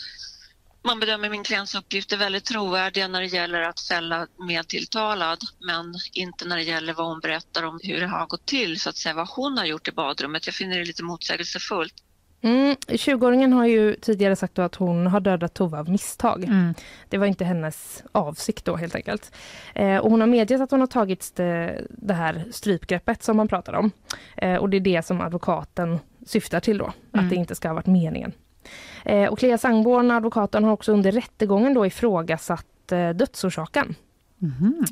man 0.83 0.99
bedömer 0.99 1.29
min 1.29 1.43
klients 1.43 1.75
uppgifter 1.75 2.17
väldigt 2.17 2.45
trovärdiga 2.45 3.07
när 3.07 3.21
det 3.21 3.27
gäller 3.27 3.61
att 3.61 3.79
fälla 3.79 4.27
medtilltalad 4.47 5.39
men 5.59 5.93
inte 6.13 6.45
när 6.45 6.55
det 6.55 6.63
gäller 6.63 6.93
vad 6.93 7.07
hon 7.07 7.19
berättar 7.19 7.63
om 7.63 7.79
hur 7.83 7.99
det 7.99 8.07
har 8.07 8.25
gått 8.25 8.45
till, 8.45 8.79
så 8.79 8.89
att 8.89 8.97
säga 8.97 9.15
vad 9.15 9.29
hon 9.29 9.57
har 9.57 9.65
gjort 9.65 9.87
i 9.87 9.91
badrummet. 9.91 10.45
Jag 10.45 10.55
finner 10.55 10.79
det 10.79 10.85
lite 10.85 11.03
motsägelsefullt. 11.03 11.93
Mm, 12.41 12.75
20-åringen 12.87 13.53
har 13.53 13.65
ju 13.65 13.95
tidigare 13.95 14.35
sagt 14.35 14.59
att 14.59 14.75
hon 14.75 15.07
har 15.07 15.19
dödat 15.19 15.53
Tova 15.53 15.79
av 15.79 15.89
misstag. 15.89 16.43
Mm. 16.43 16.73
Det 17.09 17.17
var 17.17 17.25
inte 17.25 17.45
hennes 17.45 18.03
avsikt 18.11 18.65
då 18.65 18.75
helt 18.75 18.95
enkelt. 18.95 19.31
Eh, 19.75 19.97
och 19.97 20.11
hon 20.11 20.19
har 20.19 20.27
medgett 20.27 20.61
att 20.61 20.71
hon 20.71 20.79
har 20.79 20.87
tagit 20.87 21.35
det, 21.35 21.81
det 21.89 22.13
här 22.13 22.45
strypgreppet 22.51 23.23
som 23.23 23.37
man 23.37 23.47
pratar 23.47 23.73
om. 23.73 23.91
Eh, 24.37 24.55
och 24.55 24.69
det 24.69 24.77
är 24.77 24.81
det 24.81 25.05
som 25.05 25.21
advokaten 25.21 25.99
syftar 26.25 26.59
till 26.59 26.77
då, 26.77 26.93
mm. 27.13 27.25
att 27.25 27.29
det 27.29 27.35
inte 27.35 27.55
ska 27.55 27.67
ha 27.67 27.75
varit 27.75 27.85
meningen. 27.85 28.33
Eh, 29.05 29.29
och 29.29 29.39
Clea 29.39 29.57
Sangborn, 29.57 30.11
advokaten, 30.11 30.63
har 30.63 30.71
också 30.71 30.91
under 30.91 31.11
rättegången 31.11 31.73
då 31.73 31.85
ifrågasatt 31.85 32.91
eh, 32.91 33.09
dödsorsaken. 33.09 33.95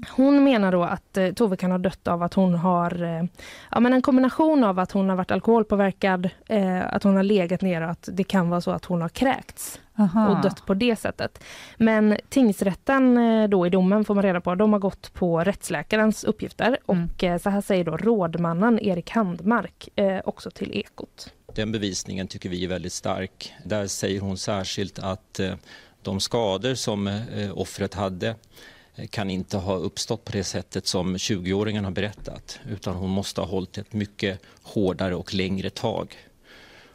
Hon 0.10 0.44
menar 0.44 0.72
då 0.72 0.84
att 0.84 1.18
eh, 1.18 1.32
Tove 1.32 1.58
kan 1.58 1.72
ha 1.72 1.78
dött 1.78 2.08
av 2.08 2.24
att 2.24 2.34
hon 2.34 2.54
har 2.56 3.04
eh, 3.04 3.24
ja, 3.72 3.80
men 3.80 3.94
en 3.94 4.02
kombination 4.02 4.64
av 4.64 4.80
att 4.80 4.92
hon 4.92 5.10
har 5.10 5.16
varit 5.16 5.32
alkoholpåverkad, 5.32 6.30
eh, 6.50 6.94
att 6.94 7.04
hon 7.04 7.16
har 7.16 7.24
legat 7.24 7.62
ner 7.62 7.82
och 7.82 7.90
att 7.90 8.10
det 8.12 8.24
kan 8.24 8.50
vara 8.50 8.62
så 8.62 8.72
att 8.72 8.86
hon 8.86 9.02
har 9.02 9.10
kräkts 9.10 9.80
Aha. 10.00 10.30
och 10.30 10.42
dött 10.42 10.66
på 10.66 10.74
det 10.74 10.96
sättet. 10.96 11.44
Men 11.78 12.18
tingsrätten 12.30 13.18
eh, 13.18 13.50
då 13.50 13.68
i 13.68 13.70
domen 13.70 14.06
får 14.06 14.16
man 14.16 14.24
reda 14.24 14.42
på, 14.42 14.56
de 14.56 14.74
har 14.74 14.80
gått 14.80 15.14
på 15.14 15.40
rättsläkarens 15.40 16.24
uppgifter 16.24 16.78
Mm. 16.88 17.10
och 17.16 17.24
eh, 17.24 17.38
så 17.38 17.50
här 17.50 17.62
säger 17.62 17.84
då 17.84 17.98
rådmannen 17.98 18.80
Erik 18.80 19.10
Handmark 19.12 19.90
eh, 19.96 20.20
också 20.26 20.52
till 20.52 20.72
Ekot. 20.74 21.34
Den 21.56 21.72
bevisningen 21.72 22.28
tycker 22.28 22.50
vi 22.50 22.64
är 22.64 22.68
väldigt 22.68 22.94
stark. 22.94 23.54
Där 23.66 23.88
säger 23.88 24.20
hon 24.20 24.38
särskilt 24.38 25.00
att 25.00 25.40
eh, 25.40 25.56
de 26.02 26.20
skador 26.20 26.76
som 26.76 27.08
eh, 27.08 27.58
offret 27.58 27.94
hade 27.94 28.36
eh, 28.96 29.08
kan 29.08 29.30
inte 29.30 29.58
ha 29.58 29.76
uppstått 29.76 30.26
på 30.26 30.32
det 30.32 30.44
sättet 30.44 30.88
som 30.88 31.16
20-åringen 31.18 31.84
har 31.84 31.92
berättat 31.92 32.60
utan 32.70 32.96
hon 32.96 33.10
måste 33.10 33.42
ha 33.42 33.48
hållit 33.48 33.78
ett 33.78 33.94
mycket 33.94 34.42
hårdare 34.62 35.16
och 35.16 35.34
längre 35.34 35.70
tag. 35.70 36.18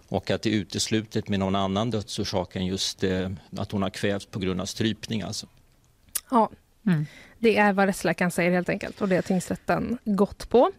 Och 0.09 0.31
att 0.31 0.43
det 0.43 0.51
är 0.51 0.55
uteslutet 0.55 1.29
med 1.29 1.39
någon 1.39 1.55
annan 1.55 1.91
dödsorsak 1.91 2.57
än 2.57 2.67
just 2.67 3.05
att 3.57 3.73
hon 3.73 3.83
har 3.83 3.91
kvävts 3.91 4.27
på 4.27 4.39
grund 4.39 4.61
av 4.61 4.67
strypning. 4.67 5.23
Alltså. 5.23 5.47
Ja, 6.31 6.51
Mm. 6.87 7.07
det 7.39 7.57
är 7.57 7.73
vad 7.73 7.87
rättsläkaren 7.87 8.31
säger 8.31 8.51
helt 8.51 8.69
enkelt 8.69 9.01
och 9.01 9.09
det 9.09 9.15
har 9.15 9.23
tingsrätten 9.23 9.99
gått 10.05 10.49
på. 10.49 10.71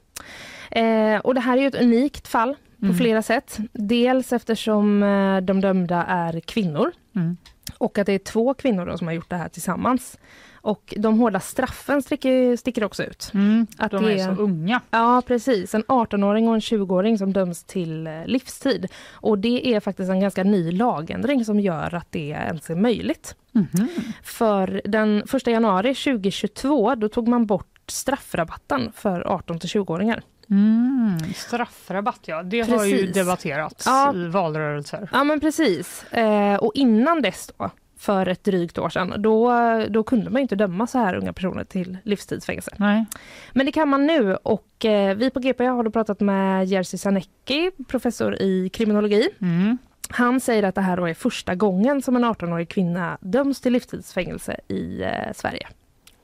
Eh, 0.71 1.17
och 1.17 1.33
det 1.33 1.41
här 1.41 1.57
är 1.57 1.61
ju 1.61 1.67
ett 1.67 1.81
unikt 1.81 2.27
fall 2.27 2.55
på 2.79 2.85
Mm. 2.85 2.97
flera 2.97 3.21
sätt. 3.21 3.57
Dels 3.73 4.33
eftersom 4.33 5.03
eh, 5.03 5.37
de 5.41 5.61
dömda 5.61 6.03
är 6.03 6.39
kvinnor 6.39 6.91
Mm. 7.15 7.37
och 7.77 7.97
att 7.97 8.05
det 8.05 8.13
är 8.13 8.19
två 8.19 8.53
kvinnor 8.53 8.85
då 8.85 8.97
som 8.97 9.07
har 9.07 9.13
gjort 9.13 9.29
det 9.29 9.35
här 9.35 9.49
tillsammans. 9.49 10.17
Och 10.61 10.93
de 10.97 11.19
hårda 11.19 11.39
straffen 11.39 12.01
sticker, 12.01 12.55
sticker 12.55 12.83
också 12.83 13.03
ut. 13.03 13.31
Mm. 13.33 13.67
Att 13.77 13.91
De 13.91 14.03
det 14.05 14.13
är 14.19 14.35
så 14.35 14.41
unga. 14.41 14.81
Ja, 14.89 15.21
precis. 15.27 15.75
En 15.75 15.83
18-åring 15.83 16.47
och 16.47 16.53
en 16.53 16.59
20-åring 16.61 17.17
som 17.17 17.33
döms 17.33 17.63
till 17.63 18.07
eh, 18.07 18.25
livstid. 18.25 18.87
Och 19.13 19.37
det 19.39 19.67
är 19.67 19.79
faktiskt 19.79 20.09
en 20.09 20.19
ganska 20.19 20.43
ny 20.43 20.71
lagändring 20.71 21.45
som 21.45 21.59
gör 21.59 21.95
att 21.95 22.11
det 22.11 22.27
ens 22.29 22.69
är 22.69 22.75
möjligt. 22.75 23.35
Mhm. 23.51 23.87
För 24.23 24.81
den 24.85 25.23
1 25.33 25.47
januari 25.47 25.95
2022 25.95 26.95
då 26.95 27.09
tog 27.09 27.27
man 27.27 27.45
bort 27.45 27.67
straffrabatten 27.87 28.91
för 28.95 29.21
18 29.27 29.59
till 29.59 29.69
20-åringar. 29.69 30.21
Mm. 30.49 31.19
Straffrabatt, 31.35 32.19
ja. 32.25 32.43
Det 32.43 32.61
har 32.61 32.85
ju 32.85 32.97
Precis. 32.97 33.15
debatterats 33.15 33.85
Ja. 33.85 34.13
i 34.15 34.27
valrörelser. 34.27 35.09
Ja 35.11 35.23
men 35.23 35.39
precis. 35.39 36.03
Eh, 36.13 36.55
och 36.55 36.71
innan 36.75 37.21
dess 37.21 37.51
då, 37.57 37.69
för 37.97 38.27
ett 38.27 38.43
drygt 38.43 38.77
år 38.77 38.89
sedan, 38.89 39.13
då, 39.17 39.53
då 39.89 40.03
kunde 40.03 40.29
man 40.29 40.41
inte 40.41 40.55
döma 40.55 40.87
så 40.87 40.97
här 40.97 41.15
unga 41.15 41.33
personer 41.33 41.63
till 41.63 41.97
livstidsfängelse. 42.03 42.71
Nej. 42.77 43.05
Men 43.53 43.65
det 43.65 43.71
kan 43.71 43.89
man 43.89 44.05
nu 44.07 44.35
och 44.35 44.85
eh, 44.85 45.15
vi 45.15 45.29
på 45.29 45.39
GP 45.39 45.65
har 45.65 45.83
då 45.83 45.91
pratat 45.91 46.19
med 46.19 46.65
Jerzy 46.65 46.97
Sarnecki, 46.97 47.71
professor 47.87 48.35
i 48.41 48.69
kriminologi. 48.69 49.29
Mm. 49.41 49.77
Han 50.09 50.39
säger 50.39 50.63
att 50.63 50.75
det 50.75 50.81
här 50.81 51.07
är 51.07 51.13
första 51.13 51.55
gången 51.55 52.01
som 52.01 52.15
en 52.15 52.25
18-årig 52.25 52.69
kvinna 52.69 53.17
döms 53.21 53.61
till 53.61 53.73
livstidsfängelse 53.73 54.57
i 54.67 55.01
eh, 55.03 55.33
Sverige. 55.35 55.67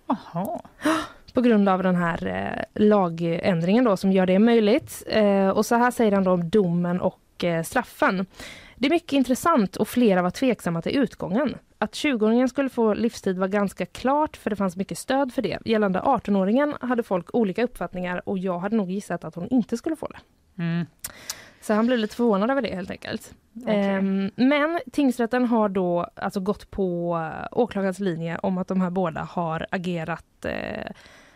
Aha. 0.08 0.62
På 1.34 1.42
grund 1.42 1.70
av 1.70 1.84
den 1.84 1.96
här 1.96 2.28
eh, 2.28 2.84
lagändringen 2.84 3.84
då 3.84 3.98
som 3.98 4.12
gör 4.12 4.26
det 4.26 4.40
möjligt. 4.40 5.04
Eh, 5.08 5.50
och 5.50 5.66
så 5.66 5.76
här 5.76 5.92
säger 5.92 6.12
han 6.12 6.24
då 6.24 6.32
om 6.32 6.50
domen 6.50 7.02
och 7.02 7.44
eh, 7.44 7.64
straffen. 7.64 8.26
Det 8.76 8.88
är 8.88 8.90
mycket 8.90 9.14
intressant 9.14 9.76
och 9.76 9.88
flera 9.88 10.22
var 10.22 10.30
tveksamma 10.30 10.82
till 10.82 10.98
utgången. 10.98 11.56
Att 11.78 11.94
20-åringen 11.94 12.48
skulle 12.48 12.70
få 12.70 12.94
livstid 12.94 13.38
var 13.38 13.48
ganska 13.48 13.86
klart 13.86 14.38
för 14.38 14.50
det 14.50 14.56
fanns 14.56 14.76
mycket 14.76 14.98
stöd 14.98 15.34
för 15.34 15.42
det. 15.42 15.60
Gällande 15.66 16.00
18-åringen 16.00 16.74
hade 16.82 17.04
folk 17.04 17.36
olika 17.36 17.64
uppfattningar 17.64 18.30
och 18.30 18.38
jag 18.38 18.60
hade 18.60 18.76
nog 18.76 18.92
gissat 18.92 19.24
att 19.24 19.36
hon 19.36 19.48
inte 19.50 19.78
skulle 19.78 19.96
få 19.96 20.08
det. 20.08 20.20
Mm. 20.64 20.86
Så 21.62 21.74
han 21.74 21.88
blev 21.88 22.00
lite 22.00 22.16
förvånad 22.16 22.52
över 22.52 22.62
det 22.62 22.76
helt 22.76 22.92
enkelt. 22.92 23.34
Okej. 23.62 23.76
Ehm, 23.76 24.32
men 24.36 24.80
tingsrätten 24.92 25.46
har 25.46 25.70
då 25.70 26.10
alltså 26.16 26.40
gått 26.40 26.72
på 26.72 27.20
åklagarens 27.52 28.00
linje 28.00 28.38
om 28.38 28.58
att 28.58 28.68
de 28.68 28.82
här 28.82 28.90
båda 28.90 29.22
har 29.22 29.68
agerat 29.72 30.46
eh, 30.46 30.92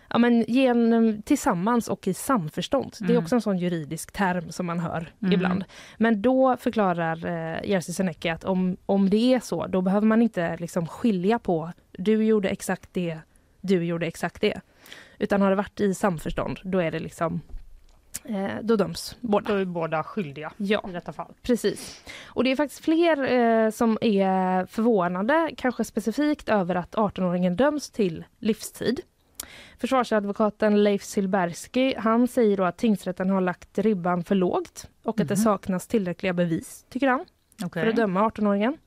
ja, 0.09 0.17
men 0.17 0.45
genom, 0.47 1.21
tillsammans 1.21 1.87
och 1.87 2.07
i 2.07 2.13
samförstånd. 2.13 2.95
Det 2.99 3.05
är 3.05 3.09
Mm. 3.09 3.23
också 3.23 3.35
en 3.35 3.41
sån 3.41 3.57
juridisk 3.57 4.11
term 4.11 4.51
som 4.51 4.65
man 4.65 4.79
hör 4.79 5.13
Mm. 5.21 5.33
ibland. 5.33 5.63
Men 5.97 6.21
då 6.21 6.57
förklarar 6.57 7.25
eh, 7.25 7.69
Jerzy 7.69 7.93
Sarnecki 7.93 8.29
att 8.29 8.43
om, 8.43 8.77
om 8.85 9.09
det 9.09 9.33
är 9.33 9.39
så, 9.39 9.67
då 9.67 9.81
behöver 9.81 10.07
man 10.07 10.21
inte 10.21 10.57
liksom 10.57 10.87
skilja 10.87 11.39
på 11.39 11.71
du 11.91 12.23
gjorde 12.25 12.49
exakt 12.49 12.89
det, 12.93 13.19
du 13.61 13.83
gjorde 13.85 14.05
exakt 14.05 14.41
det. 14.41 14.61
Utan 15.19 15.41
har 15.41 15.49
det 15.49 15.55
varit 15.55 15.79
i 15.79 15.93
samförstånd, 15.93 16.59
då 16.63 16.79
är 16.79 16.91
det 16.91 16.99
liksom 16.99 17.41
eh, 18.23 18.47
då 18.61 18.75
döms 18.75 19.15
båda. 19.21 19.53
Då 19.53 19.59
är 19.59 19.65
båda 19.65 20.03
skyldiga 20.03 20.51
Ja. 20.57 20.85
i 20.89 20.91
detta 20.91 21.13
fall. 21.13 21.33
Precis. 21.41 22.03
Och 22.25 22.43
det 22.43 22.51
är 22.51 22.55
faktiskt 22.55 22.83
fler 22.83 23.31
eh, 23.31 23.69
som 23.71 23.97
är 24.01 24.65
förvånade, 24.65 25.51
kanske 25.57 25.83
specifikt 25.83 26.49
över 26.49 26.75
att 26.75 26.95
18-åringen 26.95 27.55
döms 27.55 27.89
till 27.89 28.25
livstid. 28.39 29.01
Försvarsadvokaten 29.77 30.83
Leif 30.83 31.03
Silbersky, 31.03 31.93
han 31.97 32.27
säger 32.27 32.61
att 32.61 32.77
tingsrätten 32.77 33.29
har 33.29 33.41
lagt 33.41 33.77
ribban 33.77 34.23
för 34.23 34.35
lågt 34.35 34.89
och 35.03 35.19
att 35.21 35.27
det 35.27 35.35
Mhm. 35.35 35.43
saknas 35.43 35.87
tillräckliga 35.87 36.33
bevis, 36.33 36.85
tycker 36.89 37.07
han, 37.07 37.25
Okej. 37.63 37.83
för 37.83 37.89
att 37.89 37.95
döma 37.95 38.21
18-åringen. 38.21 38.77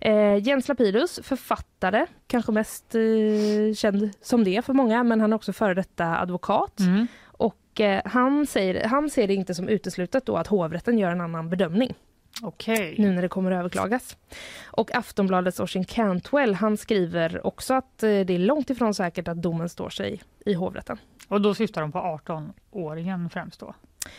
Eh, 0.00 0.36
Jens 0.46 0.68
Lapidus, 0.68 1.20
författare, 1.22 2.06
kanske 2.26 2.52
mest 2.52 2.94
eh, 2.94 3.74
känd 3.74 4.10
som 4.20 4.44
det 4.44 4.64
för 4.64 4.72
många, 4.72 5.02
men 5.04 5.20
han 5.20 5.32
är 5.32 5.36
också 5.36 5.52
före 5.52 5.74
detta 5.74 6.18
advokat. 6.18 6.80
Mm. 6.80 7.06
Och 7.24 7.80
eh, 7.80 8.02
han, 8.04 8.46
säger, 8.46 8.84
han 8.88 9.10
ser 9.10 9.26
det 9.28 9.34
inte 9.34 9.54
som 9.54 9.68
uteslutet 9.68 10.26
då 10.26 10.36
att 10.36 10.46
hovrätten 10.46 10.98
gör 10.98 11.10
en 11.10 11.20
annan 11.20 11.50
bedömning 11.50 11.94
Okej. 12.42 12.94
nu 12.98 13.12
när 13.12 13.22
det 13.22 13.28
kommer 13.28 13.50
att 13.50 13.58
överklagas. 13.58 14.16
Och 14.64 14.94
Aftonbladets 14.94 15.60
Oisin 15.60 15.84
Cantwell 15.84 16.54
han 16.54 16.76
skriver 16.76 17.46
också 17.46 17.74
att 17.74 18.02
eh, 18.02 18.08
det 18.08 18.34
är 18.34 18.38
långt 18.38 18.70
ifrån 18.70 18.94
säkert 18.94 19.28
att 19.28 19.42
domen 19.42 19.68
står 19.68 19.90
sig 19.90 20.22
i 20.46 20.54
hovrätten. 20.54 20.98
Och 21.28 21.40
då 21.40 21.54
syftar 21.54 21.80
de 21.80 21.92
på 21.92 21.98
18-åringen 21.98 23.28
främst 23.28 23.60
då? 23.60 23.74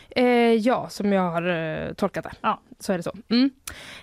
Eh, 0.10 0.26
ja, 0.54 0.90
som 0.90 1.14
jag 1.14 1.32
har 1.32 1.48
eh, 1.48 1.94
tolkat 1.94 2.24
det. 2.24 2.32
Ja. 2.42 2.60
Så 2.80 2.94
är 2.94 2.98
det 2.98 3.04
så. 3.04 3.14
Mm. 3.30 3.50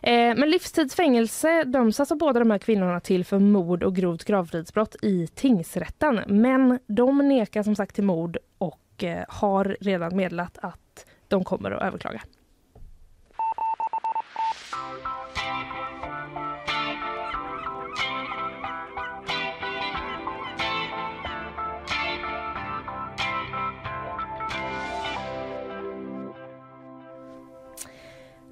Eh, 0.02 0.40
men 0.40 0.50
livstidsfängelse 0.50 1.64
döms 1.64 2.00
alltså 2.00 2.16
båda 2.16 2.38
de 2.38 2.50
här 2.50 2.58
kvinnorna 2.58 3.00
till 3.00 3.24
för 3.24 3.38
mord 3.38 3.82
och 3.82 3.96
grovt 3.96 4.24
gravfridsbrott 4.24 4.96
i 5.02 5.26
tingsrätten. 5.26 6.20
Men 6.26 6.78
de 6.86 7.28
nekar 7.28 7.62
som 7.62 7.76
sagt 7.76 7.94
till 7.94 8.04
mord 8.04 8.38
och 8.58 9.04
eh, 9.04 9.24
har 9.28 9.76
redan 9.80 10.16
meddelat 10.16 10.58
att 10.62 11.06
de 11.28 11.44
kommer 11.44 11.70
att 11.70 11.82
överklaga. 11.82 12.22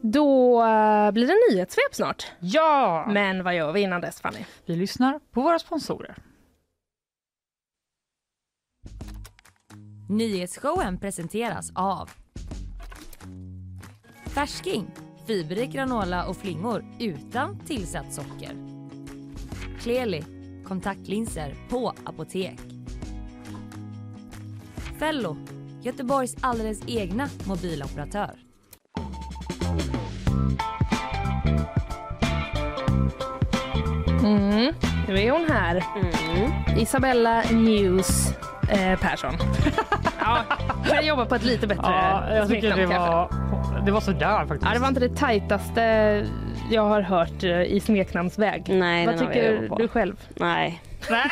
Då 0.00 0.62
eh, 0.64 1.10
blir 1.10 1.26
det 1.26 1.34
nyhetssvep 1.50 1.94
snart. 1.94 2.26
Ja! 2.40 3.06
Men 3.12 3.44
vad 3.44 3.54
gör 3.54 3.72
vi 3.72 3.80
innan 3.80 4.00
dess 4.00 4.20
Fanny? 4.20 4.44
Vi 4.66 4.76
lyssnar 4.76 5.20
på 5.30 5.40
våra 5.40 5.58
sponsorer. 5.58 6.16
Nyhetsshowen 10.08 10.98
presenteras 10.98 11.72
av 11.74 12.10
Färsking, 14.26 14.90
fiberrik 15.26 15.70
granola 15.70 16.26
och 16.26 16.36
flingor 16.36 16.84
utan 16.98 17.60
tillsatt 17.60 18.14
socker. 18.14 18.52
Kleli, 19.80 20.24
kontaktlinser 20.64 21.54
på 21.68 21.92
apotek. 22.04 22.58
Fello, 24.98 25.36
Göteborgs 25.82 26.36
alldeles 26.40 26.80
egna 26.86 27.28
mobiloperatör. 27.48 28.45
Mm, 34.26 34.74
nu 35.08 35.20
är 35.22 35.30
hon 35.30 35.46
här. 35.50 35.84
Isabella 36.76 37.42
News 37.50 38.34
eh, 38.70 38.98
Persson. 39.00 39.34
ja, 40.20 40.38
jag 40.90 41.04
jobbar 41.04 41.24
på 41.24 41.34
ett 41.34 41.44
lite 41.44 41.66
bättre 41.66 41.82
Ja, 41.86 42.34
jag 42.34 42.48
tycker 42.48 42.76
det 42.76 42.86
kanske. 42.86 42.98
var, 42.98 43.30
det 43.84 43.90
var 43.92 44.00
sådär 44.00 44.38
faktiskt. 44.38 44.62
Ja, 44.64 44.70
det 44.74 44.78
var 44.78 44.88
inte 44.88 45.00
det 45.00 45.16
tajtaste 45.16 45.82
jag 46.70 46.82
har 46.82 47.00
hört 47.02 47.44
eh, 47.44 47.62
i 47.62 47.80
smeknamnsväg. 47.80 48.64
Nej, 48.68 49.06
Vad 49.06 49.18
tycker 49.18 49.70
du 49.78 49.88
själv? 49.88 50.16
Nej. 50.34 50.82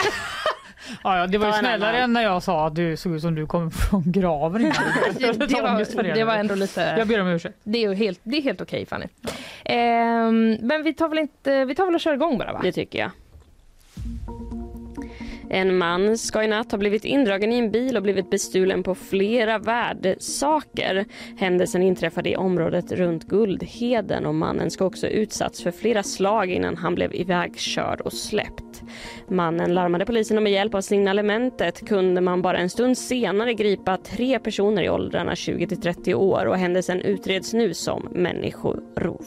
Ja, 1.04 1.18
ja, 1.18 1.26
det 1.26 1.38
var 1.38 1.46
ju 1.46 1.52
snällare 1.52 1.98
än 1.98 2.12
när 2.12 2.22
jag 2.22 2.42
sa 2.42 2.66
att 2.66 2.74
du 2.74 2.96
såg 2.96 3.14
ut 3.14 3.22
som 3.22 3.34
du 3.34 3.46
kom 3.46 3.70
från 3.70 4.02
graven. 4.06 4.62
det, 5.18 5.38
var, 5.38 6.02
det 6.14 6.24
var 6.24 6.34
ändå 6.34 6.54
lite... 6.54 6.94
Jag 6.98 7.08
ber 7.08 7.20
om 7.20 7.28
ursäkt. 7.28 7.58
Det 7.64 7.78
är 7.78 7.88
ju 7.88 7.94
helt, 7.94 8.20
det 8.22 8.36
är 8.36 8.42
helt 8.42 8.60
okej 8.60 8.86
Fanny. 8.86 9.06
Ehm, 9.64 10.58
men 10.60 10.82
vi 10.82 10.94
tar 10.94 11.08
väl 11.08 11.18
inte, 11.18 11.64
vi 11.64 11.74
tar 11.74 11.84
väl 11.84 11.94
och 11.94 12.00
kör 12.00 12.14
igång 12.14 12.38
bara 12.38 12.52
va? 12.52 12.60
Det 12.62 12.72
tycker 12.72 12.98
jag. 12.98 13.10
En 15.54 15.78
man 15.78 16.18
ska 16.18 16.42
i 16.42 16.48
natt 16.48 16.72
ha 16.72 16.78
blivit 16.78 17.04
indragen 17.04 17.52
i 17.52 17.58
en 17.58 17.70
bil 17.70 17.96
och 17.96 18.02
blivit 18.02 18.30
bestulen 18.30 18.82
på 18.82 18.94
flera 18.94 19.58
värdesaker. 19.58 21.04
Händelsen 21.36 21.82
inträffade 21.82 22.30
i 22.30 22.36
området 22.36 22.92
runt 22.92 23.24
Guldheden 23.24 24.26
och 24.26 24.34
mannen 24.34 24.70
ska 24.70 24.84
också 24.84 25.06
utsatts 25.06 25.62
för 25.62 25.70
flera 25.70 26.02
slag 26.02 26.50
innan 26.50 26.76
han 26.76 26.94
blev 26.94 27.14
ivägkörd 27.14 28.00
och 28.00 28.12
släppt. 28.12 28.82
Mannen 29.28 29.74
larmade 29.74 30.06
polisen 30.06 30.36
och 30.36 30.42
med 30.42 30.52
hjälp 30.52 30.74
av 30.74 30.80
signalementet 30.80 31.88
kunde 31.88 32.20
man 32.20 32.42
bara 32.42 32.58
en 32.58 32.70
stund 32.70 32.98
senare 32.98 33.54
gripa 33.54 33.96
tre 33.96 34.38
personer 34.38 34.82
i 34.82 34.90
åldrarna 34.90 35.36
20 35.36 35.66
till 35.66 35.80
30 35.80 36.14
år 36.14 36.46
och 36.46 36.56
händelsen 36.56 37.00
utreds 37.00 37.52
nu 37.52 37.74
som 37.74 38.08
människorov. 38.12 39.26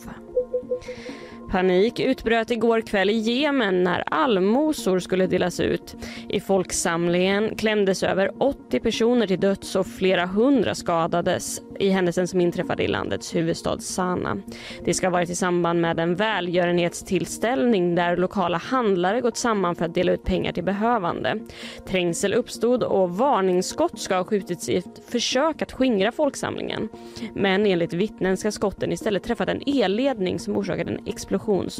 Panik 1.52 2.00
utbröt 2.00 2.52
igår 2.52 2.82
kväll 2.82 3.10
i 3.10 3.14
Jemen 3.14 3.84
när 3.84 4.04
allmosor 4.14 5.00
skulle 5.00 5.28
delas 5.28 5.60
ut. 5.60 5.96
I 6.30 6.40
folksamlingen 6.40 7.56
klämdes 7.56 8.04
över 8.04 8.32
80 8.40 8.80
personer 8.80 9.28
till 9.28 9.40
döds 9.40 9.76
och 9.76 9.88
flera 9.88 10.26
hundra 10.26 10.76
skadades 10.76 11.62
i 11.80 11.90
händelsen 11.90 12.28
som 12.28 12.42
inträffade 12.42 12.84
i 12.84 12.88
landets 12.88 13.36
huvudstad 13.36 13.80
Sana. 13.80 14.38
Det 14.86 14.94
ska 14.94 15.08
ha 15.08 15.12
varit 15.12 15.30
i 15.30 15.36
samband 15.36 15.82
med 15.82 16.00
en 16.00 16.16
välgörenhetstillställning 16.16 17.96
där 17.96 18.18
lokala 18.18 18.58
handlare 18.58 19.22
gått 19.22 19.38
samman 19.38 19.76
för 19.76 19.86
att 19.86 19.94
dela 19.94 20.12
ut 20.12 20.24
pengar 20.24 20.52
till 20.52 20.64
behövande. 20.64 21.40
Trängsel 21.88 22.34
uppstod 22.34 22.84
och 22.84 23.18
varningsskott 23.18 24.00
ska 24.00 24.16
ha 24.16 24.24
skjutits 24.24 24.70
i 24.70 24.76
ett 24.76 25.02
försök 25.12 25.62
att 25.62 25.72
skingra 25.72 26.12
folksamlingen. 26.12 26.90
Men 27.34 27.66
enligt 27.66 27.94
vittnen 27.94 28.38
ska 28.38 28.52
skotten 28.52 28.92
istället 28.92 29.24
träffat 29.24 29.50
en 29.50 29.62
elledning 29.66 30.40
som 30.40 30.58
orsakade 30.58 30.92
en 30.92 31.08
explosion 31.08 31.37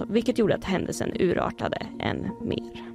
vilket 0.10 0.38
gjorde 0.38 0.56
att 0.56 0.64
händelsen 0.64 1.12
urartade 1.20 1.88
än 2.00 2.32
mer. 2.42 2.88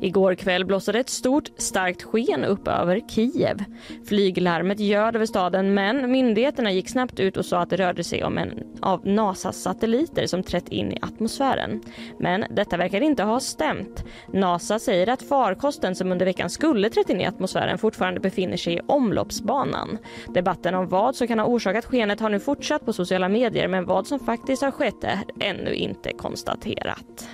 Igår 0.00 0.34
kväll 0.34 0.64
blossade 0.64 0.98
ett 0.98 1.08
stort 1.08 1.50
starkt 1.56 2.02
sken 2.02 2.44
upp 2.44 2.68
över 2.68 3.00
Kiev. 3.08 3.64
Flyglarmet 4.08 4.80
ljöd 4.80 5.16
över 5.16 5.26
staden 5.26 5.74
men 5.74 6.10
myndigheterna 6.10 6.72
gick 6.72 6.88
snabbt 6.88 7.20
ut 7.20 7.36
och 7.36 7.44
sa 7.44 7.58
att 7.58 7.70
det 7.70 7.76
rörde 7.76 8.04
sig 8.04 8.24
om 8.24 8.38
en 8.38 8.52
av 8.82 9.06
NASAs 9.06 9.62
satelliter 9.62 10.26
som 10.26 10.42
trätt 10.42 10.68
in 10.68 10.92
i 10.92 10.98
atmosfären. 11.02 11.80
Men 12.18 12.44
detta 12.50 12.76
verkar 12.76 13.00
inte 13.00 13.22
ha 13.22 13.40
stämt. 13.40 14.04
NASA 14.32 14.78
säger 14.78 15.08
att 15.08 15.22
farkosten 15.22 15.94
som 15.94 16.12
under 16.12 16.26
veckan 16.26 16.50
skulle 16.50 16.90
trätt 16.90 17.10
in 17.10 17.20
i 17.20 17.26
atmosfären 17.26 17.78
fortfarande 17.78 18.20
befinner 18.20 18.56
sig 18.56 18.74
i 18.74 18.80
omloppsbanan. 18.86 19.98
Debatten 20.34 20.74
om 20.74 20.88
vad 20.88 21.16
som 21.16 21.26
kan 21.26 21.38
ha 21.38 21.46
orsakat 21.46 21.84
skenet 21.84 22.20
har 22.20 22.30
nu 22.30 22.40
fortsatt 22.40 22.84
på 22.84 22.92
sociala 22.92 23.28
medier 23.28 23.68
men 23.68 23.84
vad 23.84 24.06
som 24.06 24.18
faktiskt 24.18 24.62
har 24.62 24.70
skett 24.70 25.04
är 25.04 25.18
ännu 25.40 25.74
inte 25.74 26.12
konstaterat. 26.12 27.28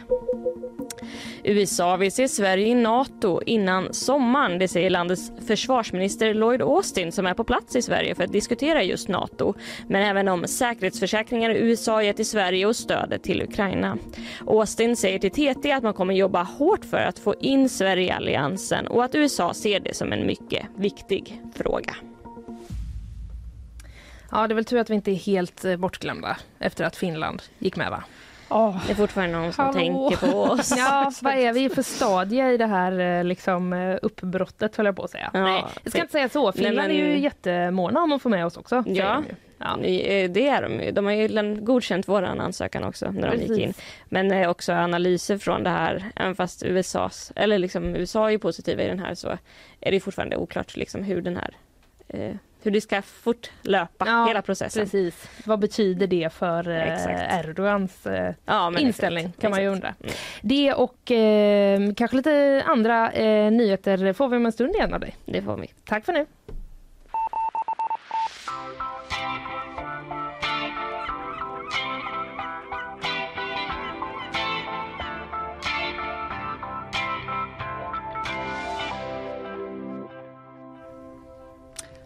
USA 1.45 1.97
vill 1.97 2.13
se 2.13 2.29
Sverige 2.29 2.54
i 2.59 2.75
Nato 2.75 3.41
innan 3.47 3.95
sommaren. 3.95 4.59
Det 4.59 4.69
säger 4.69 4.91
landets 4.91 5.33
försvarsminister 5.47 6.35
Lloyd 6.35 6.63
Austin 6.63 7.13
som 7.13 7.27
är 7.27 7.35
på 7.35 7.45
plats 7.45 7.77
i 7.77 7.83
Sverige 7.83 8.15
för 8.15 8.25
att 8.25 8.33
diskutera 8.33 8.83
just 8.83 9.09
Nato. 9.09 9.55
Men 9.89 10.03
även 10.03 10.29
om 10.29 10.47
säkerhetsförsäkringar 10.47 11.51
USA 11.51 12.03
gett 12.03 12.17
till 12.17 12.29
Sverige 12.29 12.67
och 12.67 12.77
stödet 12.77 13.23
till 13.23 13.43
Ukraina. 13.43 13.99
Austin 14.47 14.97
säger 14.97 15.19
till 15.19 15.55
TT 15.55 15.73
att 15.73 15.83
man 15.83 15.95
kommer 15.95 16.15
jobba 16.15 16.43
hårt 16.43 16.85
för 16.85 16.99
att 16.99 17.19
få 17.19 17.35
in 17.41 17.69
Sverige 17.69 18.07
i 18.07 18.11
alliansen 18.11 18.87
och 18.87 19.05
att 19.05 19.15
USA 19.15 19.55
ser 19.55 19.81
det 19.81 19.97
som 19.97 20.13
en 20.13 20.27
mycket 20.27 20.67
viktig 20.77 21.43
fråga. 21.55 21.97
Ja, 24.31 24.47
det 24.47 24.53
är 24.53 24.55
väl 24.55 24.65
tur 24.65 24.79
att 24.79 24.91
vi 24.91 24.95
inte 24.95 25.11
är 25.11 25.15
helt 25.15 25.65
eh, 25.65 25.77
bortglömda 25.77 26.37
efter 26.59 26.85
att 26.85 26.97
Finland 26.97 27.43
gick 27.59 27.77
med 27.77 27.91
va? 27.91 28.05
Oh. 28.49 28.87
Det 28.87 28.93
är 28.93 28.97
fortfarande 28.97 29.39
någon 29.39 29.53
som 29.53 29.65
Hallå. 29.65 29.79
tänker 29.79 30.33
på 30.33 30.39
oss. 30.39 30.73
Ja, 30.77 31.13
vad 31.23 31.35
är 31.35 31.53
vi 31.53 31.69
för 31.69 31.83
stadie 31.83 32.53
i 32.53 32.57
det 32.57 32.67
här 32.67 33.01
eh, 33.01 33.25
liksom, 33.25 33.73
eh, 33.73 33.99
uppbrottet 34.03 34.77
höll 34.77 34.87
jag 34.87 34.97
på 34.97 35.03
att 35.03 35.11
säga. 35.11 35.31
Ja, 35.33 35.43
Nej, 35.43 35.65
jag 35.83 35.93
ska 35.93 36.01
inte 36.01 36.13
säga 36.13 36.29
så. 36.29 36.53
Finland 36.53 36.89
men... 36.89 36.91
är 36.91 36.95
ju 36.95 37.19
jättemåna 37.19 38.03
om 38.03 38.13
att 38.13 38.23
få 38.23 38.29
med 38.29 38.47
oss 38.47 38.57
också. 38.57 38.85
Ja, 38.87 39.23
ja. 39.59 39.77
det 39.81 40.49
är 40.49 40.63
de 40.63 40.91
De 40.91 41.05
har 41.05 41.13
ju 41.13 41.61
godkänt 41.61 42.09
vår 42.09 42.23
ansökan 42.23 42.85
också 42.85 43.11
när 43.11 43.31
Precis. 43.31 43.49
de 43.49 43.55
gick 43.55 43.63
in. 43.63 43.75
Men 44.05 44.49
också 44.49 44.73
analyser 44.73 45.39
från 45.39 45.63
det 45.63 45.71
här, 45.71 46.05
även 46.17 46.35
fast 46.35 46.63
USAs, 46.63 47.33
eller 47.37 47.59
liksom 47.59 47.97
USA 47.97 48.31
är 48.31 48.39
positiva 48.39 48.83
i 48.83 48.87
den 48.87 48.99
här 48.99 49.15
så 49.15 49.39
är 49.81 49.91
det 49.91 50.01
fortfarande 50.01 50.37
oklart 50.37 50.77
liksom 50.77 51.03
hur 51.03 51.23
den 51.23 51.37
här 51.37 51.57
eh, 52.09 52.35
hur 52.65 52.71
det 52.71 52.81
ska 52.81 53.03
fortlöpa, 53.03 54.07
ja, 54.07 54.27
hela 54.27 54.43
processen. 54.43 54.83
Precis. 54.83 55.29
Vad 55.45 55.59
betyder 55.59 56.07
det 56.07 56.33
för 56.33 56.69
eh, 56.69 57.39
Erdogans 57.39 58.07
eh, 58.07 58.35
ja, 58.45 58.79
inställning 58.79 59.25
exakt, 59.25 59.41
kan 59.41 59.51
man 59.51 59.63
ju 59.63 59.69
undra. 59.69 59.95
Mm. 60.01 60.13
Det 60.43 60.73
och 60.73 61.11
eh, 61.11 61.95
kanske 61.97 62.17
lite 62.17 62.63
andra 62.67 63.13
eh, 63.13 63.51
nyheter 63.51 64.13
får 64.13 64.29
vi 64.29 64.37
om 64.37 64.47
en 64.47 64.53
stund 64.53 64.75
igen 64.75 64.95
av 64.95 65.01
dig. 65.01 65.17
Det 65.25 65.43
får 65.43 65.57
vi. 65.57 65.71
Tack 65.85 66.05
för 66.05 66.13
nu. 66.13 66.27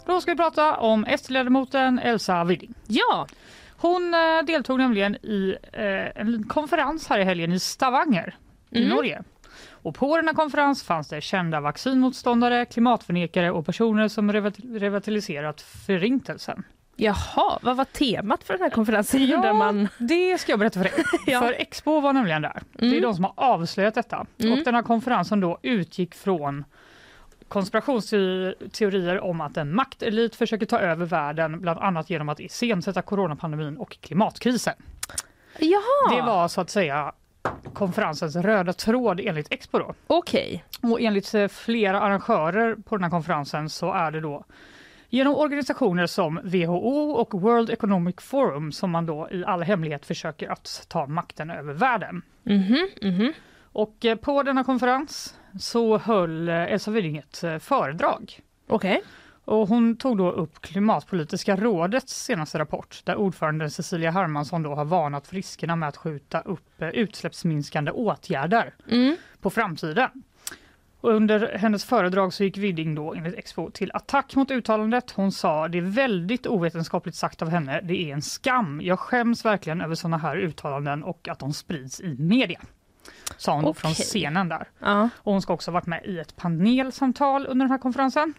Då 0.09 0.21
ska 0.21 0.31
vi 0.31 0.37
prata 0.37 0.77
om 0.77 1.05
S-ledamoten 1.09 1.99
Elsa 1.99 2.45
Widding. 2.45 2.75
Ja! 2.87 3.27
Hon 3.77 4.15
eh, 4.15 4.45
deltog 4.47 4.79
nämligen 4.79 5.15
i 5.15 5.57
eh, 5.73 6.23
en 6.23 6.45
konferens 6.49 7.09
här 7.09 7.19
i 7.19 7.25
helgen 7.25 7.53
i 7.53 7.59
Stavanger 7.59 8.37
mm. 8.71 8.85
i 8.85 8.89
Norge. 8.89 9.23
Och 9.71 9.95
på 9.95 10.17
denna 10.17 10.35
konferens 10.35 10.83
fanns 10.83 11.09
det 11.09 11.21
kända 11.21 11.61
vaccinmotståndare, 11.61 12.65
klimatförnekare 12.65 13.51
och 13.51 13.67
personer 13.67 14.09
som 14.09 14.33
revitaliserat 14.33 15.61
förintelsen. 15.61 16.63
Jaha, 16.97 17.59
vad 17.63 17.77
var 17.77 17.85
temat 17.85 18.45
för 18.45 18.55
den 18.55 18.63
här 18.63 18.71
konferensen? 18.71 19.27
Ja, 19.27 19.53
man... 19.53 19.89
det 19.99 20.39
ska 20.39 20.53
jag 20.53 20.59
berätta 20.59 20.83
för 20.83 20.85
dig. 20.85 21.05
ja. 21.27 21.41
För 21.41 21.53
Expo 21.53 22.01
var 22.01 22.13
nämligen 22.13 22.43
där. 22.43 22.51
Mm. 22.51 22.63
Det 22.75 22.87
är 22.87 22.89
mm. 22.89 23.03
de 23.03 23.15
som 23.15 23.25
har 23.25 23.33
avslöjat 23.37 23.95
detta. 23.95 24.27
Mm. 24.39 24.53
Och 24.53 24.65
den 24.65 24.75
här 24.75 24.83
konferensen 24.83 25.41
då 25.41 25.59
utgick 25.63 26.15
från 26.15 26.65
konspirationsteorier 27.49 29.21
om 29.21 29.41
att 29.41 29.57
en 29.57 29.75
maktelit 29.75 30.37
försöker 30.37 30.67
ta 30.67 30.79
över 30.79 31.07
världen 31.07 31.61
bland 31.61 31.79
annat 31.81 32.11
genom 32.11 32.29
att 32.29 32.41
iscensätta 32.41 33.03
coronapandemin 33.03 33.77
och 33.77 34.01
klimatkrisen. 34.01 34.75
Jaha. 35.59 36.17
Det 36.17 36.23
var 36.23 36.49
så 36.49 36.61
att 36.61 36.71
säga 36.71 37.13
konferensens 37.75 38.37
röda 38.37 38.73
tråd 38.73 39.21
enligt 39.21 39.53
Expo. 39.53 39.95
Okej. 40.07 40.65
Okay. 40.79 40.91
Och 40.91 41.01
enligt 41.01 41.35
eh, 41.35 41.49
flera 41.49 42.01
arrangörer 42.01 42.75
på 42.75 42.97
den 42.97 43.05
här 43.05 43.11
konferensen 43.11 43.71
så 43.71 43.93
är 43.93 44.11
det 44.11 44.21
då 44.21 44.45
genom 45.09 45.35
organisationer 45.35 46.07
som 46.07 46.41
WHO 46.45 47.11
och 47.13 47.41
World 47.41 47.71
Economic 47.71 48.17
Forum 48.19 48.73
som 48.73 48.91
man 48.91 49.07
då 49.07 49.29
i 49.31 49.45
all 49.45 49.63
hemlighet 49.63 50.07
försöker 50.07 50.49
att 50.49 50.87
ta 50.89 51.07
makten 51.07 51.51
över 51.51 51.73
världen. 51.73 52.23
Mm 52.47 52.63
-hmm, 52.63 52.87
mm 53.03 53.21
-hmm. 53.21 53.33
Och 53.73 54.05
eh, 54.05 54.17
på 54.17 54.43
denna 54.43 54.65
konferens 54.65 55.35
så 55.59 55.99
höll 55.99 56.49
eh, 56.49 56.55
Elsa 56.55 56.91
Widding 56.91 57.17
ett 57.17 57.45
eh, 57.45 57.59
föredrag. 57.59 58.41
Okej. 58.67 58.97
Okay. 58.97 59.05
Och 59.45 59.69
hon 59.69 59.97
tog 59.97 60.19
då 60.19 60.31
upp 60.31 60.61
Klimatpolitiska 60.61 61.57
rådets 61.57 62.25
senaste 62.25 62.59
rapport 62.59 63.01
där 63.05 63.17
ordföranden 63.17 63.71
Cecilia 63.71 64.11
Hermansson 64.11 64.63
då 64.63 64.75
har 64.75 64.85
varnat 64.85 65.27
för 65.27 65.37
riskerna 65.37 65.77
med 65.77 65.89
att 65.89 65.97
skjuta 65.97 66.41
upp 66.41 66.83
utsläppsminskande 66.93 67.91
åtgärder 67.91 68.75
mm. 68.91 69.17
på 69.41 69.51
framtiden. 69.51 70.11
Och 71.01 71.11
under 71.11 71.59
hennes 71.59 71.85
föredrag 71.85 72.33
så 72.33 72.45
gick 72.45 72.59
Widding 72.59 72.95
då 72.95 73.15
enligt 73.15 73.35
Expo 73.35 73.71
till 73.71 73.91
attack 73.95 74.37
mot 74.37 74.51
uttalandet. 74.51 75.11
Hon 75.11 75.33
sa 75.33 75.69
det 75.69 75.79
är 75.79 75.83
väldigt 75.83 76.47
ovetenskapligt 76.47 77.17
sagt 77.17 77.43
av 77.43 77.49
henne. 77.49 77.81
Det 77.81 78.11
är 78.11 78.15
en 78.15 78.23
skam. 78.23 78.81
Jag 78.85 78.99
skäms 78.99 79.45
verkligen 79.45 79.81
över 79.81 79.95
sådana 79.95 80.19
här 80.19 80.37
uttalanden 80.37 81.03
och 81.03 81.29
att 81.29 81.39
de 81.39 81.53
sprids 81.53 82.01
i 82.01 82.17
media 82.19 82.61
sa 83.37 83.55
hon 83.55 83.65
okay. 83.65 83.81
från 83.81 83.95
scenen 83.95 84.49
där. 84.49 84.69
Ja. 84.79 85.09
Och 85.17 85.33
hon 85.33 85.43
ska 85.43 85.53
också 85.53 85.71
ha 85.71 85.75
varit 85.75 85.87
med 85.87 86.07
i 86.07 86.19
ett 86.19 86.37
panelsamtal 86.37 87.47
under 87.47 87.65
den 87.65 87.71
här 87.71 87.79
konferensen. 87.79 88.35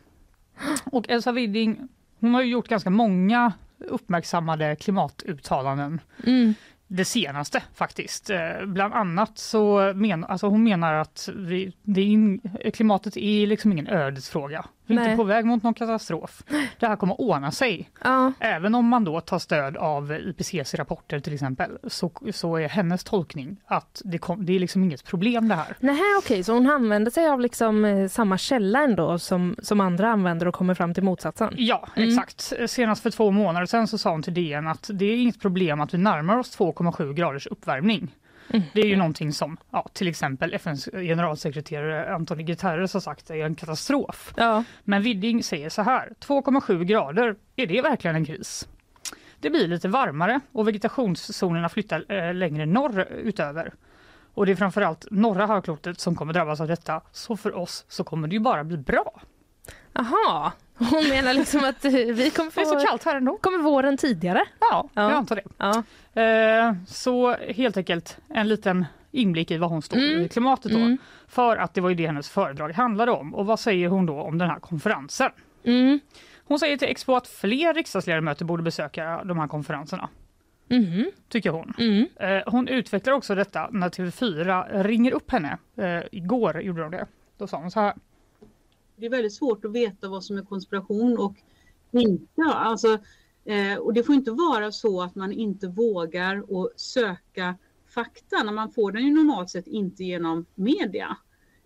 Och 0.85 1.09
Elsa 1.09 1.31
Widding, 1.31 1.87
hon 2.19 2.33
har 2.33 2.41
gjort 2.41 2.67
ganska 2.67 2.89
många 2.89 3.53
uppmärksammade 3.77 4.75
klimatuttalanden. 4.75 6.01
Mm 6.23 6.53
det 6.91 7.05
senaste 7.05 7.63
faktiskt. 7.73 8.29
Eh, 8.29 8.65
bland 8.65 8.93
annat 8.93 9.37
så 9.37 9.93
menar 9.95 10.27
alltså 10.27 10.47
hon 10.47 10.63
menar 10.63 10.93
att 10.93 11.29
vi, 11.35 11.73
det 11.83 12.01
är, 12.01 12.71
klimatet 12.71 13.17
är 13.17 13.47
liksom 13.47 13.71
ingen 13.71 13.87
ödesfråga. 13.87 14.65
Vi 14.89 14.95
är 14.95 14.99
Nej. 14.99 15.11
inte 15.11 15.17
på 15.17 15.23
väg 15.23 15.45
mot 15.45 15.63
någon 15.63 15.73
katastrof. 15.73 16.43
Det 16.79 16.87
här 16.87 16.95
kommer 16.95 17.21
ordna 17.21 17.51
sig. 17.51 17.89
Ja. 18.03 18.33
Även 18.39 18.75
om 18.75 18.87
man 18.87 19.03
då 19.03 19.21
tar 19.21 19.39
stöd 19.39 19.77
av 19.77 20.11
IPCC 20.11 20.73
rapporter 20.73 21.19
till 21.19 21.33
exempel 21.33 21.77
så, 21.87 22.11
så 22.31 22.55
är 22.55 22.69
hennes 22.69 23.03
tolkning 23.03 23.57
att 23.65 24.01
det, 24.05 24.17
kom, 24.17 24.45
det 24.45 24.55
är 24.55 24.59
liksom 24.59 24.83
inget 24.83 25.05
problem 25.05 25.47
det 25.47 25.55
här. 25.55 25.75
Nej, 25.79 25.95
okej, 25.95 26.17
okay. 26.17 26.43
så 26.43 26.53
hon 26.53 26.69
använder 26.69 27.11
sig 27.11 27.29
av 27.29 27.39
liksom 27.39 27.85
eh, 27.85 28.07
samma 28.07 28.37
källa 28.37 28.83
ändå 28.83 29.19
som, 29.19 29.55
som 29.63 29.79
andra 29.79 30.11
använder 30.11 30.47
och 30.47 30.55
kommer 30.55 30.73
fram 30.73 30.93
till 30.93 31.03
motsatsen? 31.03 31.53
Ja, 31.57 31.87
mm. 31.95 32.09
exakt. 32.09 32.53
Senast 32.67 33.03
för 33.03 33.11
två 33.11 33.31
månader 33.31 33.65
sedan 33.65 33.87
så 33.87 33.97
sa 33.97 34.11
hon 34.11 34.23
till 34.23 34.33
DN 34.33 34.67
att 34.67 34.89
det 34.93 35.05
är 35.05 35.15
inget 35.15 35.41
problem 35.41 35.81
att 35.81 35.93
vi 35.93 35.97
närmar 35.97 36.37
oss 36.37 36.59
2,7 36.59 37.13
graders 37.13 37.47
uppvärmning. 37.47 38.15
Mm. 38.49 38.65
Det 38.73 38.81
är 38.81 38.85
ju 38.85 38.95
någonting 38.95 39.33
som 39.33 39.57
ja, 39.71 39.87
till 39.93 40.07
exempel 40.07 40.53
FNs 40.53 40.89
generalsekreterare 40.93 42.15
Antonio 42.15 42.45
Guterres 42.45 42.93
har 42.93 43.01
sagt 43.01 43.29
är 43.29 43.45
en 43.45 43.55
katastrof. 43.55 44.33
Ja. 44.37 44.63
Men 44.83 45.01
Widding 45.01 45.43
säger 45.43 45.69
så 45.69 45.81
här, 45.81 46.13
2,7 46.19 46.83
grader, 46.83 47.35
är 47.55 47.67
det 47.67 47.81
verkligen 47.81 48.15
en 48.15 48.25
kris? 48.25 48.67
Det 49.39 49.49
blir 49.49 49.67
lite 49.67 49.87
varmare 49.87 50.39
och 50.51 50.67
vegetationszonerna 50.67 51.69
flyttar 51.69 52.11
eh, 52.11 52.33
längre 52.33 52.65
norr 52.65 53.07
utöver. 53.11 53.73
Och 54.33 54.45
det 54.45 54.51
är 54.51 54.55
framförallt 54.55 55.07
norra 55.11 55.45
halvklotet 55.45 55.99
som 55.99 56.15
kommer 56.15 56.33
drabbas 56.33 56.61
av 56.61 56.67
detta. 56.67 57.01
Så 57.11 57.37
för 57.37 57.55
oss 57.55 57.85
så 57.87 58.03
kommer 58.03 58.27
det 58.27 58.33
ju 58.33 58.39
bara 58.39 58.63
bli 58.63 58.77
bra. 58.77 59.21
Aha, 59.93 60.51
hon 60.79 61.09
menar 61.09 61.33
liksom 61.33 61.63
att 61.63 61.85
eh, 61.85 61.91
vi 61.91 62.29
kommer 62.29 62.51
få... 62.51 62.59
Det 62.59 62.65
är 62.65 62.79
så 62.79 62.85
kallt 62.87 63.03
här 63.03 63.15
ändå. 63.15 63.37
Kommer 63.37 63.57
våren 63.57 63.97
tidigare? 63.97 64.43
Ja, 64.59 64.89
Ja. 64.93 65.01
jag 65.01 65.11
antar 65.11 65.35
det. 65.35 65.43
Ja. 65.57 65.83
Eh, 66.21 66.73
så 66.87 67.33
helt 67.35 67.77
enkelt 67.77 68.17
en 68.29 68.47
liten 68.47 68.85
inblick 69.11 69.51
i 69.51 69.57
vad 69.57 69.69
hon 69.69 69.81
står 69.81 69.97
Mm. 69.97 70.21
i 70.21 70.29
klimatet 70.29 70.71
då. 70.71 70.77
Mm. 70.77 70.97
För 71.27 71.57
att 71.57 71.73
det 71.73 71.81
var 71.81 71.89
ju 71.89 71.95
det 71.95 72.07
hennes 72.07 72.29
föredrag 72.29 72.71
handlade 72.73 73.11
om. 73.11 73.35
Och 73.35 73.45
vad 73.45 73.59
säger 73.59 73.87
hon 73.89 74.05
då 74.05 74.21
om 74.21 74.37
den 74.37 74.49
här 74.49 74.59
konferensen? 74.59 75.31
Mm. 75.63 75.99
Hon 76.45 76.59
säger 76.59 76.77
till 76.77 76.87
Expo 76.87 77.15
att 77.15 77.27
fler 77.27 77.73
riksdagsledamöter 77.73 78.45
borde 78.45 78.63
besöka 78.63 79.21
de 79.25 79.39
här 79.39 79.47
konferenserna. 79.47 80.09
Mhm. 80.67 81.11
Tycker 81.29 81.49
hon. 81.49 81.73
Mm. 81.79 82.05
Eh, 82.19 82.43
hon 82.51 82.67
utvecklar 82.67 83.13
också 83.13 83.35
detta 83.35 83.67
när 83.71 83.89
TV4 83.89 84.83
ringer 84.83 85.11
upp 85.11 85.31
henne. 85.31 85.57
Eh, 85.77 85.99
igår 86.11 86.61
gjorde 86.61 86.81
de 86.81 86.91
det. 86.91 87.05
Då 87.37 87.47
sa 87.47 87.57
hon 87.57 87.71
så 87.71 87.79
här. 87.79 87.93
Det 88.99 89.05
är 89.05 89.09
väldigt 89.09 89.33
svårt 89.33 89.65
att 89.65 89.71
veta 89.71 90.09
vad 90.09 90.23
som 90.23 90.37
är 90.37 90.41
konspiration 90.41 91.17
och 91.19 91.35
inte. 91.91 92.41
Alltså, 92.43 92.97
eh, 93.45 93.75
och 93.75 93.93
det 93.93 94.03
får 94.03 94.15
inte 94.15 94.31
vara 94.31 94.71
så 94.71 95.01
att 95.01 95.15
man 95.15 95.31
inte 95.31 95.67
vågar 95.67 96.37
att 96.37 96.79
söka 96.79 97.55
fakta 97.87 98.43
när 98.43 98.51
man 98.51 98.71
får 98.71 98.91
den 98.91 99.05
ju 99.05 99.13
normalt 99.13 99.49
sett 99.49 99.67
inte 99.67 100.03
genom 100.03 100.45
media. 100.55 101.17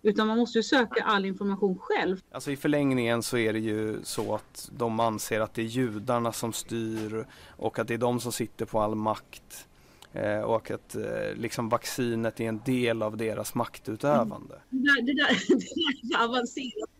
Utan 0.02 0.26
man 0.26 0.38
måste 0.38 0.58
ju 0.58 0.62
söka 0.62 1.04
all 1.04 1.24
information 1.24 1.78
själv. 1.78 2.20
Alltså 2.30 2.50
i 2.50 2.56
förlängningen 2.56 3.22
så 3.22 3.36
är 3.38 3.52
det 3.52 3.58
ju 3.58 3.98
så 4.02 4.34
att 4.34 4.70
de 4.76 5.00
anser 5.00 5.40
att 5.40 5.54
det 5.54 5.62
är 5.62 5.66
judarna 5.66 6.32
som 6.32 6.52
styr 6.52 7.26
och 7.56 7.78
att 7.78 7.88
det 7.88 7.94
är 7.94 7.98
de 7.98 8.20
som 8.20 8.32
sitter 8.32 8.66
på 8.66 8.80
all 8.80 8.94
makt. 8.94 9.66
Eh, 10.12 10.40
och 10.40 10.70
att 10.70 10.94
eh, 10.94 11.34
liksom 11.34 11.68
vaccinet 11.68 12.40
är 12.40 12.44
en 12.44 12.60
del 12.64 13.02
av 13.02 13.16
deras 13.16 13.54
maktutövande. 13.54 14.60
Det 14.70 14.78
där, 14.78 15.02
det 15.02 15.14
där, 15.14 15.28
det 15.48 16.10
där 16.10 16.20
är 16.20 16.24
avancerat. 16.24 16.90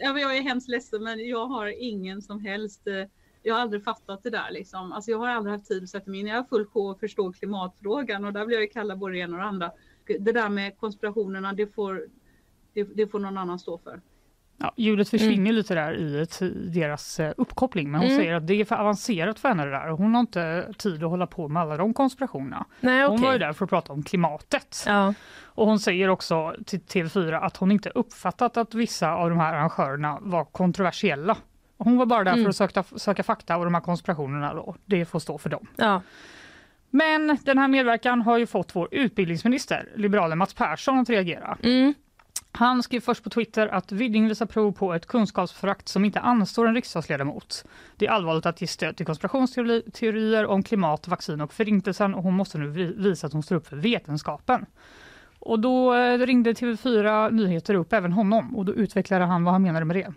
Jag 0.00 0.36
är 0.36 0.42
hemskt 0.42 0.68
ledsen 0.68 1.02
men 1.02 1.28
jag 1.28 1.46
har 1.46 1.82
ingen 1.82 2.22
som 2.22 2.40
helst 2.40 2.86
eh, 2.86 3.04
jag 3.42 3.54
har 3.54 3.62
aldrig 3.62 3.84
fattat 3.84 4.22
det 4.22 4.30
där 4.30 4.50
liksom. 4.50 4.92
Alltså 4.92 5.10
jag 5.10 5.18
har 5.18 5.28
aldrig 5.28 5.54
haft 5.54 5.68
tid 5.68 5.82
att 5.82 5.88
sätta 5.88 6.10
mig 6.10 6.20
in. 6.20 6.26
Jag 6.26 6.36
har 6.36 6.44
full 6.44 6.66
sjå 6.66 6.90
att 6.90 7.00
förstå 7.00 7.32
klimatfrågan 7.32 8.24
och 8.24 8.32
där 8.32 8.46
blir 8.46 8.56
jag 8.56 8.62
ju 8.62 8.68
kallad 8.70 8.98
både 8.98 9.14
det 9.14 9.18
ena 9.18 9.36
och 9.36 9.42
det 9.42 9.48
andra. 9.48 9.72
Det 10.06 10.32
där 10.32 10.48
med 10.48 10.78
konspirationerna, 10.78 11.52
det 11.52 11.66
får, 11.66 12.08
det, 12.72 12.84
det 12.84 13.06
får 13.06 13.18
någon 13.18 13.38
annan 13.38 13.58
stå 13.58 13.78
för. 13.78 14.00
Ja, 14.60 14.72
ljudet 14.76 15.08
försvinner 15.08 15.52
lite 15.52 15.74
där 15.74 15.92
i 15.94 16.26
deras 16.70 17.20
eh, 17.20 17.32
uppkoppling 17.36 17.90
men 17.90 18.00
hon 18.00 18.10
Mm. 18.10 18.20
säger 18.22 18.34
att 18.34 18.46
det 18.46 18.54
är 18.60 18.64
för 18.64 18.76
avancerat 18.76 19.38
för 19.38 19.48
henne 19.48 19.64
det 19.64 19.70
där 19.70 19.90
och 19.90 19.98
hon 19.98 20.14
har 20.14 20.20
inte 20.20 20.72
tid 20.78 21.04
att 21.04 21.10
hålla 21.10 21.26
på 21.26 21.48
med 21.48 21.62
alla 21.62 21.76
de 21.76 21.94
konspirationerna. 21.94 22.64
Nej, 22.80 23.06
Hon 23.08 23.20
var 23.20 23.32
ju 23.32 23.38
där 23.38 23.52
för 23.52 23.64
att 23.64 23.70
prata 23.70 23.92
om 23.92 24.02
klimatet. 24.02 24.84
Ja. 24.86 25.14
Och 25.44 25.66
hon 25.66 25.78
säger 25.78 26.08
också 26.08 26.54
till 26.66 26.80
TV4 26.80 27.40
att 27.40 27.56
hon 27.56 27.72
inte 27.72 27.90
uppfattat 27.90 28.56
att 28.56 28.74
vissa 28.74 29.12
av 29.12 29.30
de 29.30 29.38
här 29.38 29.54
arrangörerna 29.54 30.18
var 30.20 30.44
kontroversiella. 30.44 31.36
Hon 31.76 31.96
var 31.96 32.06
bara 32.06 32.24
där 32.24 32.32
Mm. 32.32 32.44
för 32.44 32.48
att 32.50 32.56
söka, 32.56 32.82
söka 32.96 33.22
fakta 33.22 33.56
och 33.56 33.64
de 33.64 33.74
här 33.74 33.80
konspirationerna 33.80 34.54
då, 34.54 34.76
det 34.84 35.04
får 35.04 35.18
stå 35.18 35.38
för 35.38 35.50
dem. 35.50 35.66
Ja. 35.76 36.02
Men 36.90 37.38
den 37.42 37.58
här 37.58 37.68
medverkan 37.68 38.20
har 38.22 38.38
ju 38.38 38.46
fått 38.46 38.76
vår 38.76 38.88
utbildningsminister, 38.90 39.88
liberalen 39.96 40.38
Mats 40.38 40.54
Persson, 40.54 40.98
att 40.98 41.10
reagera. 41.10 41.58
Mm. 41.62 41.94
Han 42.58 42.82
skrev 42.82 43.00
först 43.00 43.24
på 43.24 43.30
Twitter 43.30 43.68
att 43.68 43.92
Widding 43.92 44.28
visar 44.28 44.46
prov 44.46 44.72
på 44.72 44.94
ett 44.94 45.06
kunskapsförakt 45.06 45.88
som 45.88 46.04
inte 46.04 46.20
anstår 46.20 46.66
en 46.66 46.74
riksdagsledamot. 46.74 47.64
Det 47.96 48.06
är 48.06 48.10
allvarligt 48.10 48.46
att 48.46 48.60
ge 48.60 48.66
stöd 48.66 48.96
till 48.96 49.06
konspirationsteorier 49.06 50.46
om 50.46 50.62
klimat, 50.62 51.08
vaccin 51.08 51.40
och 51.40 51.52
förintelsen 51.52 52.14
och 52.14 52.22
hon 52.22 52.34
måste 52.34 52.58
nu 52.58 52.94
visa 52.96 53.26
att 53.26 53.32
hon 53.32 53.42
står 53.42 53.56
upp 53.56 53.66
för 53.66 53.76
vetenskapen. 53.76 54.66
Och 55.38 55.60
då 55.60 55.94
eh, 55.94 56.18
ringde 56.18 56.52
TV4 56.52 57.30
Nyheter 57.30 57.74
upp 57.74 57.92
även 57.92 58.12
honom 58.12 58.56
och 58.56 58.64
då 58.64 58.74
utvecklade 58.74 59.24
han 59.24 59.44
vad 59.44 59.54
han 59.54 59.62
menade 59.62 59.84
med 59.84 59.96
det. 59.96 60.12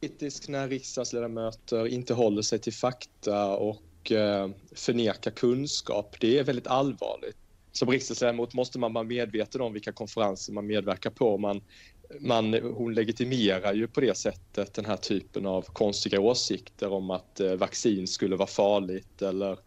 kritisk 0.00 0.48
när 0.48 0.68
riksdagsledamöter 0.68 1.86
inte 1.86 2.14
håller 2.14 2.42
sig 2.42 2.58
till 2.58 2.74
fakta 2.74 3.56
och 3.56 4.12
eh, 4.12 4.50
förnekar 4.74 5.30
kunskap. 5.30 6.16
Det 6.20 6.38
är 6.38 6.44
väldigt 6.44 6.66
allvarligt. 6.66 7.36
Som 7.72 7.90
riksdagsledamot 7.90 8.54
måste 8.54 8.78
man 8.78 8.92
vara 8.92 9.04
medveten 9.04 9.60
om 9.60 9.72
vilka 9.72 9.92
konferenser 9.92 10.52
man 10.52 10.66
medverkar 10.66 11.10
på. 11.10 11.38
Man, 11.38 11.60
man, 12.20 12.54
hon 12.54 12.94
legitimerar 12.94 13.72
ju 13.72 13.86
på 13.86 14.00
det 14.00 14.16
sättet 14.16 14.74
den 14.74 14.84
här 14.84 14.96
typen 14.96 15.46
av 15.46 15.62
konstiga 15.62 16.20
åsikter 16.20 16.92
om 16.92 17.10
att 17.10 17.40
eh, 17.40 17.52
vaccin 17.52 18.06
skulle 18.06 18.36
vara 18.36 18.48
farligt 18.48 19.22
eller 19.22 19.58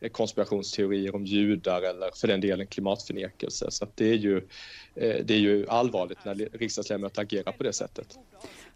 eh, 0.00 0.10
konspirationsteorier 0.10 1.14
om 1.14 1.24
judar 1.24 1.82
eller 1.82 2.10
för 2.16 2.28
den 2.28 2.40
delen 2.40 2.66
klimatförnekelse. 2.66 3.70
Så 3.70 3.84
att 3.84 3.96
det, 3.96 4.10
är 4.10 4.16
ju, 4.16 4.36
eh, 4.94 5.16
det 5.24 5.34
är 5.34 5.40
ju 5.40 5.68
allvarligt 5.68 6.24
när 6.24 6.34
riksdagsledamöter 6.34 7.22
agerar 7.22 7.52
på 7.52 7.62
det 7.62 7.72
sättet. 7.72 8.18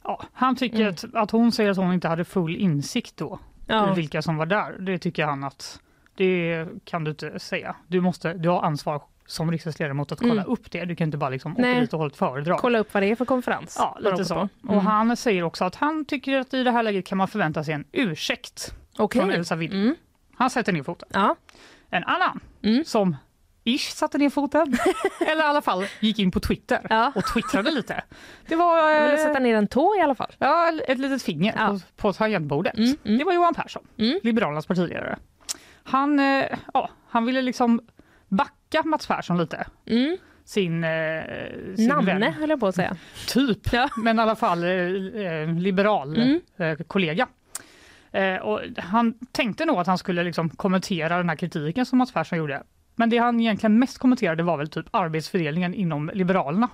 Ja, 0.04 0.24
han 0.32 0.56
tycker 0.56 0.86
att, 0.86 1.04
att 1.14 1.30
hon 1.30 1.52
säger 1.52 1.70
att 1.70 1.76
hon 1.76 1.92
inte 1.94 2.08
hade 2.08 2.24
full 2.24 2.56
insikt 2.56 3.16
då 3.16 3.38
Ja. 3.66 3.92
i 3.92 3.96
vilka 3.96 4.22
som 4.22 4.36
var 4.36 4.46
där. 4.46 4.78
Det 4.78 4.98
tycker 4.98 5.24
han 5.24 5.44
att 5.44 5.80
det 6.14 6.66
kan 6.84 7.04
du 7.04 7.10
inte 7.10 7.38
säga. 7.38 7.76
Du, 7.86 8.00
måste, 8.00 8.32
du 8.34 8.48
har 8.48 8.62
ansvar 8.62 9.02
som 9.26 9.50
riksdagsledamot 9.50 10.12
att 10.12 10.18
kolla 10.20 10.32
Mm. 10.32 10.46
upp 10.52 10.70
det. 10.70 10.84
Du 10.84 10.96
kan 10.96 11.04
inte 11.08 11.16
bara 11.18 11.30
liksom 11.30 11.52
åka 11.52 11.62
Nej. 11.62 11.80
dit 11.80 11.92
och 11.92 11.98
hålla 11.98 12.10
ett 12.10 12.16
föredrag. 12.16 12.58
Kolla 12.58 12.78
upp 12.78 12.94
vad 12.94 13.02
det 13.02 13.06
är 13.10 13.16
för 13.16 13.24
konferens. 13.24 13.76
Ja, 13.78 13.96
lite 14.00 14.14
åka 14.14 14.24
så. 14.24 14.34
på. 14.34 14.48
Och 14.66 14.72
Mm. 14.72 14.86
han 14.86 15.16
säger 15.16 15.42
också 15.42 15.64
att 15.64 15.74
han 15.74 16.04
tycker 16.04 16.38
att 16.38 16.54
i 16.54 16.62
det 16.64 16.70
här 16.70 16.82
läget 16.82 17.06
kan 17.06 17.18
man 17.18 17.28
förvänta 17.28 17.64
sig 17.64 17.74
en 17.74 17.84
ursäkt 17.92 18.74
Okej. 18.98 19.20
från 19.20 19.30
Elsa 19.30 19.56
Widding. 19.56 19.80
Mm. 19.82 19.94
Han 20.36 20.50
sätter 20.50 20.72
ner 20.72 20.82
foten. 20.82 21.08
Ja. 21.12 21.36
En 21.90 22.04
annan 22.04 22.40
Mm. 22.62 22.84
som 22.84 23.16
ish 23.64 23.90
satte 23.92 24.18
ner 24.18 24.30
foten, 24.30 24.76
eller 25.26 25.42
i 25.42 25.46
alla 25.46 25.62
fall 25.62 25.84
gick 26.00 26.18
in 26.18 26.30
på 26.30 26.40
Twitter 26.40 26.86
Ja. 26.90 27.12
och 27.14 27.24
twittrade 27.24 27.70
lite. 27.70 28.02
Det 28.48 28.56
var 28.56 29.10
eh, 29.10 29.16
sätta 29.16 29.38
ner 29.38 29.56
en 29.56 29.66
tå 29.68 29.96
i 29.98 30.00
alla 30.00 30.14
fall. 30.14 30.32
ja, 30.38 30.72
ett 30.88 30.98
litet 30.98 31.22
finger 31.22 31.54
Ja. 31.56 31.68
på, 31.68 31.78
på 31.96 32.12
tangentbordet. 32.12 32.76
Mm, 32.78 32.96
mm. 33.04 33.18
Det 33.18 33.24
var 33.24 33.32
Johan 33.32 33.54
Persson, 33.54 33.82
Mm. 33.98 34.20
Liberalernas 34.22 34.66
partiledare. 34.66 35.18
Han, 35.84 36.18
eh, 36.18 36.44
ja, 36.74 36.90
han 37.08 37.24
ville 37.26 37.42
liksom 37.42 37.80
backa 38.28 38.82
Mats 38.84 39.06
Persson 39.06 39.38
lite. 39.38 39.66
Mm. 39.86 40.16
Sin, 40.44 40.84
eh, 40.84 41.22
sin 41.76 41.88
Nanne 41.88 42.18
vän. 42.18 42.32
höll 42.32 42.50
jag 42.50 42.60
på 42.60 42.66
att 42.66 42.74
säga. 42.74 42.96
Typ, 43.28 43.72
Ja. 43.72 43.88
men 43.96 44.18
i 44.18 44.22
alla 44.22 44.36
fall 44.36 44.64
eh, 44.64 45.54
liberal 45.58 46.16
Mm. 46.56 46.76
kollega. 46.86 47.28
Och 48.42 48.60
han 48.76 49.14
tänkte 49.32 49.64
nog 49.64 49.78
att 49.78 49.86
han 49.86 49.98
skulle 49.98 50.22
liksom 50.24 50.50
kommentera 50.50 51.16
den 51.16 51.28
här 51.28 51.36
kritiken 51.36 51.86
som 51.86 51.98
Mats 51.98 52.12
Persson 52.12 52.38
gjorde. 52.38 52.62
Men 52.94 53.10
det 53.10 53.18
han 53.18 53.40
egentligen 53.40 53.78
mest 53.78 53.98
kommenterade 53.98 54.42
var 54.42 54.56
väl 54.56 54.68
typ 54.70 54.86
arbetsfördelningen 54.90 55.74
inom 55.74 56.10
Liberalerna. 56.14 56.68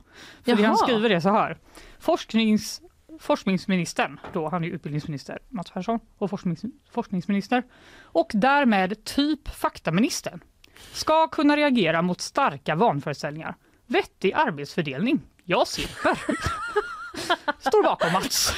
För 0.44 0.57
det 0.57 0.62
han 0.64 0.77
skriver 0.77 1.11
är 1.11 1.21
så 1.21 1.31
här. 1.31 1.59
Forsknings, 1.99 2.81
forskningsministern, 3.20 4.20
då 4.33 4.48
han 4.48 4.64
är 4.64 4.68
utbildningsminister 4.68 5.38
Mats 5.48 5.70
Persson 5.70 6.00
och 6.18 6.31
forsknings, 6.31 6.62
forskningsminister 6.90 7.62
och 8.02 8.31
därmed 8.35 9.04
typ 9.04 9.48
faktaministern 9.48 10.40
ska 10.92 11.28
kunna 11.28 11.57
reagera 11.57 12.02
mot 12.02 12.20
starka 12.20 12.74
vanföreställningar. 12.74 13.54
Vettig 13.87 14.33
arbetsfördelning. 14.33 15.20
Jag 15.44 15.68
slipper. 15.68 16.18
Står 17.68 17.83
bakom 17.83 18.12
Mats. 18.12 18.52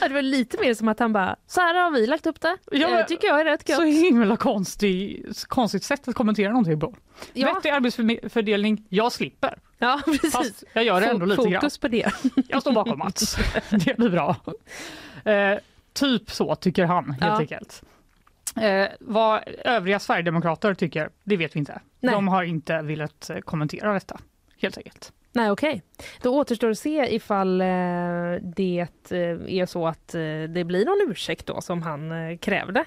Det 0.00 0.08
var 0.14 0.22
lite 0.22 0.60
mer 0.60 0.74
som 0.74 0.88
att 0.88 0.98
han 0.98 1.12
bara, 1.12 1.36
så 1.46 1.60
här 1.60 1.74
har 1.74 1.90
vi 1.90 2.06
lagt 2.06 2.26
upp 2.26 2.40
det. 2.40 2.56
Ja, 2.70 2.88
det 2.96 3.04
tycker 3.04 3.26
jag 3.26 3.40
är 3.40 3.44
rätt 3.44 3.66
Så 3.76 3.84
gött. 3.84 3.94
himla 3.94 4.36
konstig, 4.36 5.26
konstigt 5.48 5.84
sätt 5.84 6.08
att 6.08 6.14
kommentera 6.14 6.48
någonting 6.48 6.80
på. 6.80 6.94
Ja. 7.32 7.54
Vettig 7.54 7.68
arbetsfördelning. 7.68 8.84
Jag 8.88 9.12
slipper. 9.12 9.58
Ja, 9.78 10.00
precis. 10.04 10.32
Fast 10.32 10.64
jag 10.72 10.84
gör 10.84 11.00
det 11.00 11.06
ändå 11.06 11.26
lite 11.26 11.42
grann. 11.42 11.60
Fokus 11.60 11.78
på 11.78 11.88
det. 11.88 12.10
Jag 12.48 12.60
står 12.60 12.72
bakom 12.72 12.98
Mats. 12.98 13.36
Det 13.70 13.96
blir 13.96 14.08
bra. 14.10 14.36
Eh, 15.32 15.58
typ 15.92 16.30
så 16.30 16.54
tycker 16.54 16.84
han 16.84 17.10
helt 17.10 17.22
Ja. 17.24 17.38
enkelt. 17.38 17.82
Eh, 18.60 18.88
vad 19.00 19.42
övriga 19.64 19.98
Sverigedemokrater 19.98 20.74
tycker, 20.74 21.10
det 21.24 21.36
vet 21.36 21.54
vi 21.56 21.58
inte. 21.58 21.80
Nej. 22.00 22.14
De 22.14 22.28
har 22.28 22.42
inte 22.42 22.82
velat 22.82 23.30
eh, 23.30 23.38
kommentera 23.38 23.92
detta, 23.92 24.20
helt 24.60 24.76
enkelt. 24.78 25.12
Nej, 25.36 25.50
okej. 25.50 25.82
Då 26.22 26.38
återstår 26.38 26.70
att 26.70 26.78
se 26.78 27.14
ifall 27.14 27.60
eh, 27.60 27.66
det 28.42 28.86
eh, 29.10 29.18
är 29.48 29.66
så 29.66 29.86
att 29.86 30.14
eh, 30.14 30.20
det 30.48 30.64
blir 30.64 30.84
någon 30.84 31.10
ursäkt 31.10 31.46
då 31.46 31.60
som 31.60 31.82
han 31.82 32.38
krävde. 32.38 32.84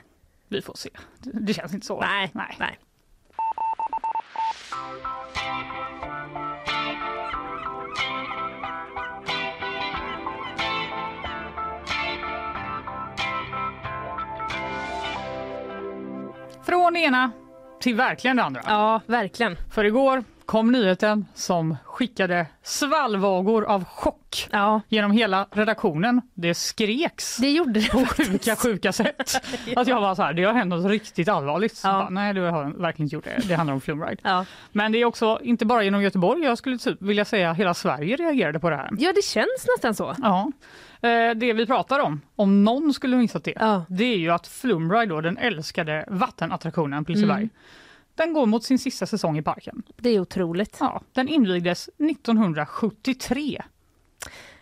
Vi 0.47 0.61
får 0.61 0.73
se. 0.73 0.89
Det, 1.19 1.53
känns 1.53 1.73
inte 1.73 1.85
så. 1.85 2.01
Nej, 2.01 2.31
Nej. 2.33 2.55
nej. 2.59 2.79
Från 16.65 16.95
ena 16.95 17.31
till 17.79 17.95
verkligen 17.95 18.37
det 18.37 18.43
andra. 18.43 18.61
Ja, 18.67 19.01
verkligen. 19.05 19.55
För 19.71 19.85
igår 19.85 20.23
kom 20.49 20.71
nyheten 20.71 21.25
som 21.35 21.77
skickade 21.85 22.45
svallvågor 22.63 23.65
av 23.65 23.83
chock 23.83 24.47
Ja, 24.51 24.81
genom 24.87 25.11
hela 25.11 25.47
redaktionen. 25.51 26.21
Det 26.33 26.53
skreks 26.53 27.37
det 27.37 27.51
gjorde 27.51 27.79
det 27.79 27.89
på 27.91 27.99
faktiskt. 27.99 28.29
sjuka, 28.31 28.55
sjuka 28.55 28.91
sätt. 28.93 29.31
Att 29.75 29.87
jag 29.87 30.01
var 30.01 30.15
så 30.15 30.23
här, 30.23 30.33
det 30.33 30.43
har 30.43 30.53
hänt 30.53 30.69
något 30.69 30.85
riktigt 30.91 31.27
allvarligt. 31.29 31.81
Ja. 31.83 31.89
Bara, 31.91 32.09
nej, 32.09 32.33
det 32.33 32.41
har 32.41 32.63
verkligen 32.81 33.05
inte 33.05 33.15
gjort 33.15 33.23
det. 33.23 33.47
Det 33.47 33.53
handlar 33.55 33.73
om 33.73 33.81
Flumride. 33.81 34.17
Ja. 34.23 34.45
Men 34.71 34.91
det 34.91 34.97
är 34.97 35.05
också 35.05 35.39
inte 35.43 35.65
bara 35.65 35.83
genom 35.83 36.01
Göteborg, 36.03 36.43
jag 36.43 36.57
skulle 36.57 36.77
typ 36.77 37.01
vilja 37.01 37.25
säga 37.25 37.53
hela 37.53 37.73
Sverige 37.73 38.15
reagerade 38.15 38.59
på 38.59 38.69
det 38.69 38.75
här. 38.75 38.89
ja, 38.97 39.11
det 39.15 39.21
känns 39.25 39.65
nästan 39.75 39.95
så. 39.95 40.15
Ja. 40.17 40.51
Eh, 41.09 41.35
Det 41.35 41.53
vi 41.53 41.65
pratar 41.65 41.99
om, 41.99 42.21
om 42.35 42.63
någon 42.63 42.93
skulle 42.93 43.17
missat 43.17 43.43
det, 43.43 43.53
Ja. 43.55 43.85
det 43.89 44.03
är 44.05 44.17
ju 44.17 44.29
att 44.29 44.47
Flumride, 44.47 45.05
då, 45.13 45.21
den 45.21 45.37
älskade 45.37 46.05
vattenattraktionen 46.07 47.05
på 47.05 47.11
Liseberg, 47.11 47.37
Mm. 47.37 47.49
Den 48.19 48.33
går 48.33 48.45
mot 48.45 48.63
sin 48.63 48.79
sista 48.79 49.05
säsong 49.05 49.37
i 49.37 49.41
parken. 49.41 49.83
Det 49.97 50.09
är 50.09 50.19
otroligt. 50.19 50.77
Ja, 50.79 51.01
den 51.13 51.27
invigdes 51.27 51.89
1973. 51.99 53.61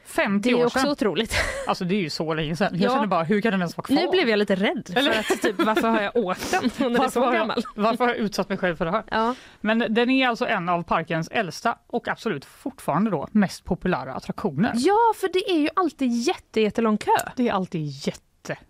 50 0.05 0.49
Det 0.49 0.55
är 0.55 0.59
år 0.61 0.65
också 0.65 0.79
sedan. 0.79 0.89
otroligt. 0.91 1.33
Alltså 1.67 1.85
det 1.85 1.95
är 1.95 2.01
ju 2.01 2.09
så 2.09 2.33
länge 2.33 2.55
sedan. 2.55 2.69
Jag 2.73 2.81
Ja. 2.81 2.93
känner 2.95 3.07
bara, 3.07 3.23
hur 3.23 3.41
kan 3.41 3.51
den 3.51 3.61
ens 3.61 3.77
vara 3.77 3.85
kvar? 3.87 3.95
Nu 3.95 4.07
blev 4.11 4.29
jag 4.29 4.39
lite 4.39 4.55
rädd. 4.55 4.93
Eller? 4.95 5.11
För 5.11 5.33
att, 5.33 5.41
typ, 5.41 5.61
varför 5.63 5.87
har 5.87 6.01
jag 6.01 6.15
åkt 6.15 6.51
den? 6.51 6.69
Hon 6.77 6.93
varför, 6.93 7.09
så 7.09 7.25
har 7.25 7.33
jag, 7.35 7.63
varför 7.75 8.05
har 8.05 8.11
jag 8.11 8.17
utsatt 8.17 8.49
mig 8.49 8.57
själv 8.57 8.75
för 8.75 8.85
det 8.85 8.91
här? 8.91 9.03
Ja. 9.11 9.35
Men 9.61 9.79
den 9.89 10.09
är 10.09 10.27
alltså 10.27 10.45
en 10.47 10.69
av 10.69 10.83
parkens 10.83 11.27
äldsta 11.27 11.77
och 11.87 12.07
absolut 12.07 12.45
fortfarande 12.45 13.11
då 13.11 13.27
mest 13.31 13.63
populära 13.65 14.13
attraktioner. 14.13 14.71
ja, 14.75 15.13
för 15.15 15.29
det 15.33 15.51
är 15.51 15.59
ju 15.59 15.69
alltid 15.75 16.11
jätte, 16.11 16.61
jättelång 16.61 16.97
kö. 16.97 17.11
Det 17.35 17.47
är 17.47 17.53
alltid 17.53 17.81
jätte, 17.85 18.21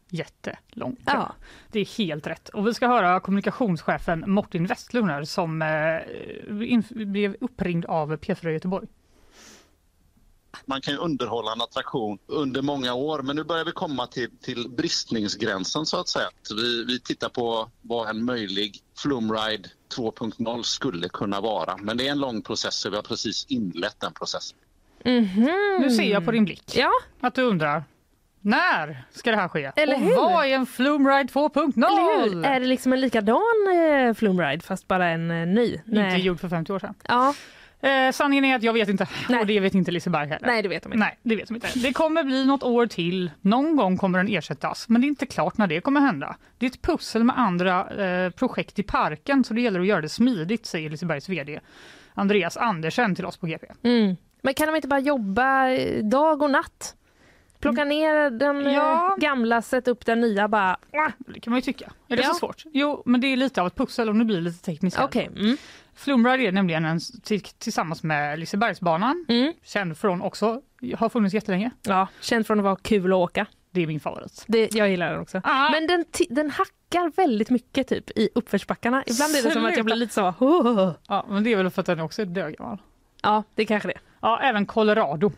jättelång 0.09 0.95
kö. 0.95 1.01
Ja. 1.05 1.35
Det 1.71 1.79
är 1.79 1.97
helt 1.97 2.27
rätt. 2.27 2.49
Och 2.49 2.67
vi 2.67 2.73
ska 2.73 2.87
höra 2.87 3.19
kommunikationschefen 3.19 4.23
Martin 4.27 4.65
Westlund 4.65 5.09
här, 5.09 5.23
som 5.23 5.61
eh, 5.61 7.05
blev 7.05 7.35
uppringd 7.41 7.85
av 7.85 8.15
P4 8.15 8.49
Göteborg. 8.49 8.87
man 10.65 10.81
kan 10.81 10.93
ju 10.93 10.99
underhålla 10.99 11.51
en 11.51 11.61
attraktion 11.61 12.17
under 12.27 12.61
många 12.61 12.93
år 12.93 13.21
men 13.21 13.35
nu 13.35 13.43
börjar 13.43 13.65
vi 13.65 13.71
komma 13.71 14.07
till, 14.07 14.29
till 14.41 14.69
bristningsgränsen 14.69 15.85
så 15.85 15.97
att 15.99 16.07
säga. 16.07 16.29
Vi, 16.55 16.83
vi 16.83 16.99
tittar 16.99 17.29
på 17.29 17.69
vad 17.81 18.09
en 18.09 18.25
möjlig 18.25 18.79
Flumride 18.97 19.69
2.0 19.95 20.63
skulle 20.63 21.09
kunna 21.09 21.41
vara. 21.41 21.77
Men 21.77 21.97
det 21.97 22.07
är 22.07 22.11
en 22.11 22.19
lång 22.19 22.41
process 22.41 22.85
och 22.85 22.91
vi 22.91 22.95
har 22.95 23.03
precis 23.03 23.45
inlett 23.49 23.99
den 23.99 24.13
processen. 24.13 24.57
Mhm. 25.05 25.77
Nu 25.81 25.89
ser 25.89 26.11
jag 26.11 26.25
på 26.25 26.31
din 26.31 26.45
blick 26.45 26.75
Ja, 26.75 26.91
att 27.21 27.35
du 27.35 27.41
undrar 27.41 27.83
när 28.41 29.03
ska 29.11 29.31
det 29.31 29.37
här 29.37 29.47
ske? 29.47 29.71
Eller 29.75 29.95
och 29.95 30.01
hur? 30.01 30.15
vad 30.15 30.45
är 30.45 30.49
en 30.49 30.65
Flumride 30.65 31.29
2.0? 31.33 31.73
eller 31.75 32.29
hur? 32.29 32.45
Är 32.45 32.59
det 32.59 32.65
liksom 32.65 32.93
en 32.93 33.01
likadan 33.01 33.41
eh, 33.75 34.13
Flumride 34.13 34.63
fast 34.63 34.87
bara 34.87 35.07
en 35.07 35.31
eh, 35.31 35.47
ny? 35.47 35.81
Inte 35.87 36.17
gjord 36.17 36.39
för 36.39 36.49
50 36.49 36.73
år 36.73 36.79
sedan. 36.79 36.93
Ja, 37.07 37.33
Eh, 37.81 38.11
sanningen 38.11 38.45
är 38.45 38.55
att 38.55 38.63
jag 38.63 38.73
vet 38.73 38.89
inte 38.89 39.07
Nej. 39.29 39.39
och 39.39 39.47
det 39.47 39.59
vet 39.59 39.73
inte 39.73 39.91
Liseberg 39.91 40.27
heller. 40.27 40.47
nej 40.47 40.61
det 40.61 40.69
vet 40.69 40.83
de 40.83 40.93
inte. 40.93 41.05
Nej, 41.05 41.17
det 41.23 41.35
vet 41.35 41.47
de 41.47 41.55
inte. 41.55 41.67
Det 41.75 41.93
kommer 41.93 42.23
bli 42.23 42.45
något 42.45 42.63
år 42.63 42.87
till. 42.87 43.31
Någon 43.41 43.75
gång 43.75 43.97
kommer 43.97 44.19
den 44.19 44.27
ersättas, 44.27 44.89
men 44.89 45.01
det 45.01 45.05
är 45.05 45.09
inte 45.09 45.25
klart 45.25 45.57
när 45.57 45.67
det 45.67 45.81
kommer 45.81 46.01
hända. 46.01 46.35
Det 46.57 46.65
är 46.65 46.69
ett 46.69 46.81
pussel 46.81 47.23
med 47.23 47.39
andra 47.39 48.05
eh, 48.05 48.29
projekt 48.29 48.79
i 48.79 48.83
parken, 48.83 49.43
så 49.43 49.53
det 49.53 49.61
gäller 49.61 49.79
att 49.79 49.87
göra 49.87 50.01
det 50.01 50.09
smidigt, 50.09 50.65
säger 50.65 50.89
Lisebergs 50.89 51.29
VD 51.29 51.59
Andreas 52.13 52.57
Andersen 52.57 53.15
till 53.15 53.25
oss 53.25 53.37
på 53.37 53.47
GP. 53.47 53.67
Mm. 53.83 54.15
Men 54.41 54.53
kan 54.53 54.67
de 54.67 54.75
inte 54.75 54.87
bara 54.87 54.99
jobba 54.99 55.69
eh, 55.69 56.03
dag 56.03 56.41
och 56.41 56.51
natt? 56.51 56.95
Plocka 57.67 57.85
ner 57.85 58.29
den 58.29 58.67
eh, 58.67 58.73
Ja. 58.73 59.15
gamla, 59.19 59.61
sätta 59.61 59.91
upp 59.91 60.05
den 60.05 60.21
nya 60.21 60.47
bara... 60.47 60.77
Det 61.17 61.39
kan 61.39 61.51
man 61.51 61.57
ju 61.57 61.61
tycka. 61.61 61.91
Är 62.07 62.15
det 62.17 62.21
Ja. 62.23 62.29
så 62.29 62.33
svårt? 62.35 62.63
Jo, 62.65 63.01
men 63.05 63.21
det 63.21 63.27
är 63.27 63.37
lite 63.37 63.61
av 63.61 63.67
ett 63.67 63.75
pussel 63.75 64.09
och 64.09 64.15
nu 64.15 64.23
blir 64.23 64.35
det 64.35 64.41
lite 64.41 64.63
tekniskt. 64.65 64.99
Okej. 64.99 65.29
Mm. 65.37 65.57
Flumride 65.95 66.43
är 66.47 66.51
nämligen 66.51 66.85
en, 66.85 66.99
till, 67.23 67.41
tillsammans 67.41 68.03
med 68.03 68.39
Lisebergsbanan, 68.39 69.25
Mm. 69.29 69.53
känd 69.63 69.97
från 69.97 70.21
också, 70.21 70.61
har 70.97 71.09
funnits 71.09 71.33
jättelänge. 71.35 71.71
Ja, 71.83 72.07
känd 72.21 72.47
från 72.47 72.59
att 72.59 72.63
vara 72.63 72.75
kul 72.75 73.11
att 73.13 73.17
åka. 73.17 73.45
Det 73.71 73.81
är 73.83 73.87
min 73.87 73.99
favorit. 73.99 74.43
Det, 74.47 74.73
jag 74.73 74.89
gillar 74.89 75.11
den 75.11 75.19
också. 75.19 75.41
Ah. 75.43 75.69
Men 75.71 75.87
den, 75.87 76.05
den 76.29 76.49
hackar 76.51 77.11
väldigt 77.15 77.49
mycket 77.49 77.87
typ 77.87 78.09
i 78.17 78.29
uppförsbackarna. 78.35 79.03
Ibland 79.07 79.35
är 79.35 79.43
det 79.43 79.51
som 79.51 79.65
att 79.65 79.75
jag 79.77 79.85
blir 79.85 79.95
lite 79.95 80.13
så... 80.13 80.33
"Åh." 80.39 80.91
Ja, 81.07 81.25
men 81.29 81.43
det 81.43 81.53
är 81.53 81.57
väl 81.57 81.69
för 81.69 81.81
att 81.81 81.85
den 81.85 81.99
också 81.99 82.21
är 82.21 82.25
dögammal. 82.25 82.77
Ja, 83.23 83.43
det 83.55 83.61
är 83.61 83.65
kanske 83.65 83.87
det. 83.89 83.97
Ja, 84.21 84.39
även 84.41 84.65
Colorado. 84.65 85.31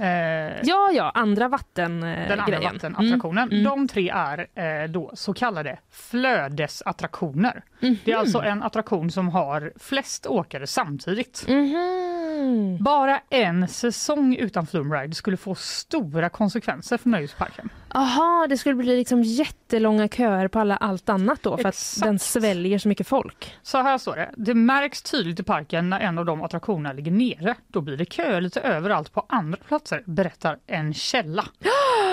Eh, 0.00 0.60
Ja, 0.62 0.90
ja, 0.92 1.10
andra 1.14 1.48
vatten 1.48 2.02
eh, 2.02 2.28
den 2.28 2.40
andra 2.40 2.56
grejen. 2.56 2.74
vattenattraktionen. 2.74 3.44
Mm, 3.48 3.52
mm. 3.60 3.64
De 3.64 3.88
tre 3.88 4.10
är 4.14 4.46
eh, 4.84 4.88
då 4.90 5.10
så 5.14 5.34
kallade 5.34 5.78
flödesattraktioner. 5.90 7.62
Det 8.04 8.12
är 8.12 8.16
alltså 8.16 8.42
en 8.42 8.62
attraktion 8.62 9.10
som 9.10 9.28
har 9.28 9.72
flest 9.76 10.26
åkare 10.26 10.66
samtidigt. 10.66 11.44
Mhm. 11.48 12.78
Bara 12.80 13.20
en 13.30 13.68
säsong 13.68 14.36
utan 14.36 14.66
Flumride 14.66 15.14
skulle 15.14 15.36
få 15.36 15.54
stora 15.54 16.28
konsekvenser 16.28 16.96
för 16.98 17.08
nöjesparken. 17.08 17.68
Aha, 17.94 18.46
det 18.48 18.56
skulle 18.58 18.74
bli 18.74 18.96
liksom 18.96 19.22
jättelånga 19.22 20.08
köer 20.08 20.48
på 20.48 20.58
alla, 20.60 20.76
allt 20.76 21.08
annat 21.08 21.42
då 21.42 21.56
för 21.56 21.68
Exakt. 21.68 22.02
att 22.02 22.08
den 22.08 22.18
sväljer 22.18 22.78
så 22.78 22.88
mycket 22.88 23.06
folk. 23.06 23.54
Så 23.62 23.82
här 23.82 23.98
står 23.98 24.16
det. 24.16 24.30
Det 24.36 24.54
märks 24.54 25.02
tydligt 25.02 25.40
i 25.40 25.42
parken 25.42 25.90
när 25.90 26.00
en 26.00 26.18
av 26.18 26.24
de 26.24 26.42
attraktionerna 26.42 26.92
ligger 26.92 27.10
nere. 27.10 27.54
Då 27.68 27.80
blir 27.80 27.96
det 27.96 28.12
köer 28.12 28.40
lite 28.40 28.60
överallt 28.60 29.12
på 29.12 29.26
andra 29.28 29.58
platser, 29.68 29.85
berättar 30.04 30.58
en 30.66 30.94
källa 30.94 31.44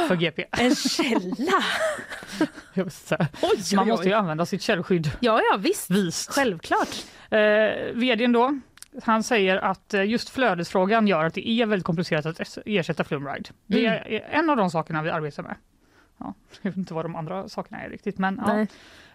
för 0.08 0.16
GP. 0.16 0.46
En 0.52 0.76
källa? 0.76 1.64
Inte. 2.76 3.28
Oj, 3.42 3.76
Man 3.76 3.88
måste 3.88 4.08
ju 4.08 4.14
använda 4.14 4.46
sitt 4.46 4.62
källskydd 4.62 5.12
Ja, 5.20 5.42
ja, 5.52 5.58
visst. 5.58 5.90
vist. 5.92 6.32
Självklart. 6.32 6.90
Eh, 7.30 7.40
vdn 7.94 8.32
då, 8.32 8.60
han 9.04 9.24
säger 9.24 9.58
att 9.58 9.94
eh, 9.94 10.04
just 10.04 10.30
flödesfrågan 10.30 11.08
gör 11.08 11.26
att 11.26 11.34
det 11.34 11.50
är 11.50 11.66
väldigt 11.66 11.86
komplicerat 11.86 12.26
att 12.26 12.58
ersätta 12.66 13.04
Flumride. 13.04 13.50
Det 13.68 13.86
Mm. 13.86 14.04
är 14.06 14.20
en 14.32 14.50
av 14.50 14.58
de 14.58 14.72
sakerna 14.72 15.04
vi 15.04 15.10
arbetar 15.10 15.44
med. 15.44 15.56
Ja, 16.18 16.34
jag 16.62 16.72
vet 16.72 16.78
inte 16.78 16.94
vad 16.94 17.06
de 17.06 17.16
andra 17.16 17.50
sakerna 17.50 17.82
är 17.82 17.90
riktigt 17.90 18.18
men 18.18 18.42
ja. 18.46 18.66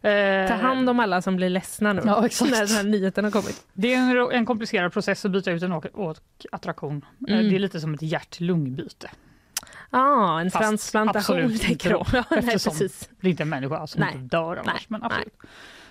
Eh, 0.03 0.49
Ta 0.49 0.55
hand 0.55 0.91
om 0.91 1.01
alla 1.01 1.23
som 1.23 1.37
blir 1.37 1.49
ledsna 1.49 1.93
nu 1.93 2.03
Ja, 2.07 2.27
exakt. 2.27 2.51
när 2.51 2.59
den 2.59 2.69
här 2.77 2.83
nyheten 2.85 3.25
har 3.25 3.31
kommit. 3.31 3.67
Det 3.73 3.95
är 3.95 3.99
en, 4.17 4.31
en 4.33 4.47
komplicerad 4.47 4.93
process 4.93 5.25
att 5.25 5.31
byta 5.31 5.51
ut 5.51 5.63
en 5.63 5.73
åk- 5.73 5.87
åkattraktion. 5.99 7.05
Eh, 7.29 7.35
Mm. 7.35 7.49
Det 7.51 7.57
är 7.57 7.59
lite 7.59 7.81
som 7.81 7.95
ett 7.95 8.03
hjärt-lungbyte. 8.03 9.11
Ah, 9.91 10.41
en 10.41 10.51
Fast 10.51 10.63
transplantation 10.65 11.37
absolut 11.37 11.63
tänker 11.63 11.91
då, 11.91 12.07
Ja, 12.13 12.25
nej, 12.31 12.43
precis. 12.51 13.09
Det 13.21 13.27
är 13.27 13.31
inte 13.31 13.43
en 13.43 13.49
människa 13.49 13.87
som 13.87 14.01
Nej. 14.01 14.15
inte 14.15 14.37
dör 14.37 14.57
annars. 14.57 14.67
Nej, 14.67 14.85
Men 14.89 15.03
absolut. 15.03 15.35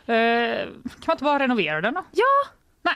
Eh, 0.05 0.73
kan 0.85 1.03
man 1.07 1.13
inte 1.13 1.23
bara 1.23 1.39
renovera 1.39 1.81
den 1.81 1.93
då? 1.93 2.03
Ja. 2.11 2.49
Nej. 2.81 2.95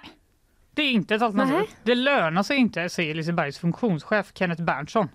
Det 0.74 0.82
är 0.82 0.92
inte 0.92 1.16
ett 1.16 1.22
alternativ. 1.22 1.54
Nej. 1.56 1.70
Det 1.84 1.96
lönar 1.96 2.44
sig 2.44 2.58
inte, 2.58 2.90
säger 2.90 3.16
Lisebergs 3.16 3.58
funktionschef 3.60 4.32
Kenneth 4.34 4.64
Berntsson. 4.64 5.10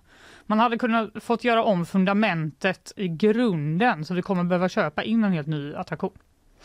Man 0.49 0.59
hade 0.59 0.77
kunnat 0.77 1.09
fått 1.23 1.43
göra 1.43 1.63
om 1.63 1.85
fundamentet 1.85 2.93
i 2.95 3.07
grunden 3.07 4.05
så 4.05 4.13
vi 4.13 4.21
kommer 4.21 4.43
behöva 4.43 4.69
köpa 4.69 5.03
in 5.03 5.23
en 5.23 5.31
helt 5.31 5.47
ny 5.47 5.73
attraktion. 5.75 6.11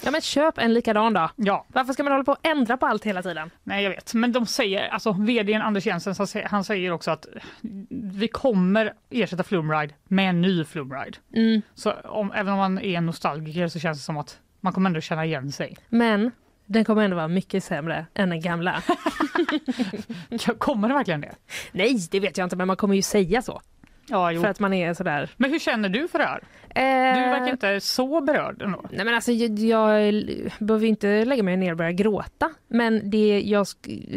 Ja, 0.05 0.11
men 0.11 0.21
köp 0.21 0.59
en 0.59 0.75
likadan 0.75 1.13
då. 1.13 1.31
Ja, 1.37 1.67
Varför 1.69 1.93
ska 1.93 2.03
man 2.03 2.13
hålla 2.13 2.25
på 2.25 2.33
och 2.33 2.47
ändra 2.47 2.77
på 2.77 2.87
allt 2.87 3.05
hela 3.05 3.23
tiden? 3.23 3.51
nej 3.65 3.83
jag 3.85 3.91
vet. 3.91 4.15
Men 4.15 4.33
de 4.33 4.47
säger, 4.47 4.89
alltså 4.89 5.13
vdn 5.13 5.63
Anders 5.63 5.87
Jensen, 5.87 6.15
han 6.47 6.65
säger- 6.65 6.91
också 6.93 7.11
att 7.11 7.27
vi 7.89 8.29
kommer 8.29 8.93
ersätta 9.11 9.43
Flumride 9.43 9.95
med 10.05 10.29
en 10.31 10.41
ny 10.41 10.65
Flumride. 10.65 11.19
Mm. 11.35 11.63
Så 11.75 11.93
om, 11.93 12.33
även 12.33 12.53
om 12.53 12.59
man 12.59 12.79
är 12.79 12.99
en 12.99 13.07
nostalgiker 13.07 13.69
så 13.69 13.79
känns 13.79 13.99
det 13.99 14.05
som 14.05 14.17
att 14.17 14.39
man 14.61 14.73
kommer 14.73 14.91
ändå 14.91 15.01
känna 15.01 15.25
igen 15.25 15.53
sig. 15.53 15.77
Men 15.89 16.31
den 16.73 16.85
kommer 16.85 17.03
ändå 17.05 17.17
vara 17.17 17.29
mycket 17.29 17.65
sämre 17.65 18.07
än 18.15 18.29
den 18.31 18.41
gamla. 18.41 18.83
Kommer 20.59 20.89
det 20.89 20.95
verkligen 20.95 21.21
det? 21.21 21.33
Nej, 21.73 21.97
det 22.11 22.21
vet 22.21 22.39
jag 22.39 22.45
inte, 22.47 22.57
men 22.57 22.67
man 22.67 22.77
kommer 22.77 22.95
ju 22.95 23.03
säga 23.03 23.43
så. 23.43 23.61
Ja. 24.09 24.31
För 24.41 24.47
att 24.47 24.61
man 24.61 24.73
är 24.73 24.95
sådär... 24.95 25.31
Men 25.37 25.51
hur 25.51 25.59
känner 25.59 25.89
du 25.89 26.09
för 26.09 26.19
det 26.19 26.25
här? 26.25 26.41
Eh, 26.75 27.15
Du 27.21 27.21
verkar 27.31 27.51
inte 27.51 27.81
så 27.81 28.21
berörd 28.21 28.63
ändå. 28.63 28.85
Nej 28.91 29.05
men 29.05 29.15
alltså 29.15 29.33
jag, 29.33 29.59
jag 29.59 30.15
behöver 30.59 30.87
inte 30.87 31.25
lägga 31.25 31.43
mig 31.43 31.57
ner 31.57 31.71
och 31.71 31.77
börja 31.77 31.93
gråta. 31.93 32.51
Men 32.69 33.11
det, 33.11 33.41
jag, 33.45 33.67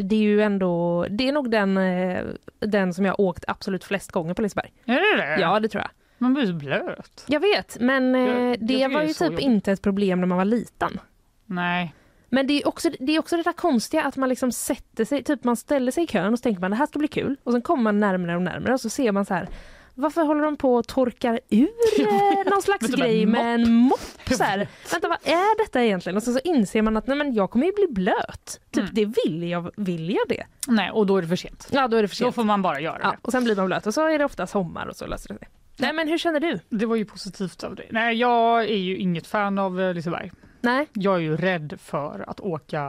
det 0.04 0.16
är 0.16 0.20
ju 0.20 0.42
ändå, 0.42 1.06
det 1.10 1.28
är 1.28 1.32
nog 1.32 1.52
den, 1.52 1.78
eh, 1.78 2.24
den 2.60 2.94
som 2.94 3.06
jag 3.06 3.14
har 3.14 3.22
åkt 3.22 3.46
absolut 3.48 3.84
flest 3.84 4.12
gånger 4.12 4.34
på 4.34 4.42
Liseberg. 4.42 4.72
Är 4.86 5.18
det 5.18 5.24
det? 5.26 5.42
Ja 5.42 5.60
det 5.60 5.68
tror 5.68 5.82
jag. 5.82 5.92
Man 6.18 6.34
blir 6.34 6.46
så 6.46 6.54
blöt. 6.54 7.26
Jag 7.28 7.40
vet 7.40 7.78
men 7.80 8.16
eh, 8.16 8.22
Jag- 8.22 8.58
det 8.68 8.88
var 8.88 9.02
ju 9.02 9.08
typ 9.08 9.22
jobbigt. 9.22 9.40
inte 9.40 9.72
ett 9.72 9.82
problem 9.82 10.20
när 10.20 10.28
man 10.28 10.38
var 10.38 10.46
liten. 10.46 11.00
Nej. 11.46 11.94
Men 12.30 12.48
det 12.48 12.54
är 12.62 12.68
också 12.68 12.90
det, 13.00 13.16
är 13.16 13.20
också 13.20 13.38
det 13.38 13.44
där 13.44 13.54
konstiga 13.54 14.04
att 14.04 14.16
man 14.16 14.30
liksom 14.30 14.52
sätter 14.52 15.06
sig, 15.06 15.24
typ 15.24 15.44
man 15.44 15.56
ställer 15.56 15.92
sig 15.92 16.04
i 16.04 16.08
kön 16.08 16.34
och 16.34 16.40
så 16.40 16.44
tänker 16.44 16.62
man 16.62 16.72
det 16.72 16.78
här 16.78 16.86
ska 16.86 17.00
bli 17.00 17.08
kul 17.08 17.36
och 17.44 17.52
sen 17.52 17.62
kommer 17.62 17.84
man 17.84 18.00
närmare 18.00 18.36
och 18.36 18.42
närmare 18.42 18.74
och 18.74 18.82
så 18.82 18.90
ser 18.90 19.12
man 19.12 19.26
så 19.26 19.34
här 19.34 19.50
varför 19.98 20.22
håller 20.22 20.44
de 20.44 20.58
på 20.58 20.76
och 20.76 20.88
torkar 20.88 21.40
ur 21.50 21.68
eh, 22.00 22.50
någon 22.52 22.62
slags 22.62 22.88
grej 22.88 23.26
med 23.26 23.56
en 23.56 23.72
mopp? 23.74 24.00
Så 24.32 24.44
här, 24.44 24.68
vänta 24.92 25.08
vad 25.08 25.18
är 25.24 25.58
detta 25.66 25.84
egentligen? 25.84 26.18
Och 26.18 26.24
så, 26.24 26.34
så 26.34 26.40
inser 26.44 26.82
man 26.82 26.98
att 26.98 27.08
nej, 27.08 27.18
men 27.18 27.34
jag 27.34 27.50
kommer 27.52 27.66
ju 27.66 27.72
bli 27.72 27.88
blöt. 27.90 28.60
Typ 28.72 28.84
Mm. 28.84 28.90
det 28.94 29.06
vill 29.26 29.50
jag, 29.50 29.72
vill 29.78 30.10
jag 30.10 30.24
det? 30.30 30.44
Nej, 30.68 30.92
och 30.92 31.06
då 31.06 31.18
är 31.18 31.22
det 31.22 31.28
för 31.28 31.36
sent. 31.36 31.68
Ja 31.72 31.88
då 31.88 31.98
är 31.98 32.02
det 32.02 32.08
för 32.08 32.16
Då 32.16 32.26
sent. 32.26 32.36
får 32.36 32.44
man 32.44 32.62
bara 32.62 32.80
göra 32.80 33.00
Ja, 33.04 33.10
det. 33.12 33.18
och 33.22 33.32
sen 33.32 33.44
blir 33.44 33.56
man 33.56 33.66
blöt 33.66 33.88
och 33.88 33.94
så 33.94 34.08
är 34.08 34.20
det 34.20 34.26
ofta 34.26 34.48
sommar 34.48 34.88
och 34.88 34.96
så 34.96 35.06
löser 35.08 35.30
det 35.34 35.40
sig. 35.40 35.48
Nej 35.78 35.94
men 35.94 36.08
hur 36.08 36.18
känner 36.18 36.40
du? 36.40 36.60
Det 36.70 36.86
var 36.86 36.96
ju 36.96 37.06
positivt 37.06 37.64
av 37.64 37.76
dig. 37.76 37.88
Nej, 37.92 38.16
jag 38.18 38.62
är 38.64 38.78
ju 38.78 38.98
inget 38.98 39.28
fan 39.28 39.60
av 39.60 39.82
eh, 39.82 39.94
Liseberg. 39.94 40.32
Nej. 40.66 40.88
Jag 40.94 41.16
är 41.16 41.20
ju 41.20 41.38
rädd 41.38 41.74
för 41.82 42.26
att 42.30 42.40
åka 42.40 42.82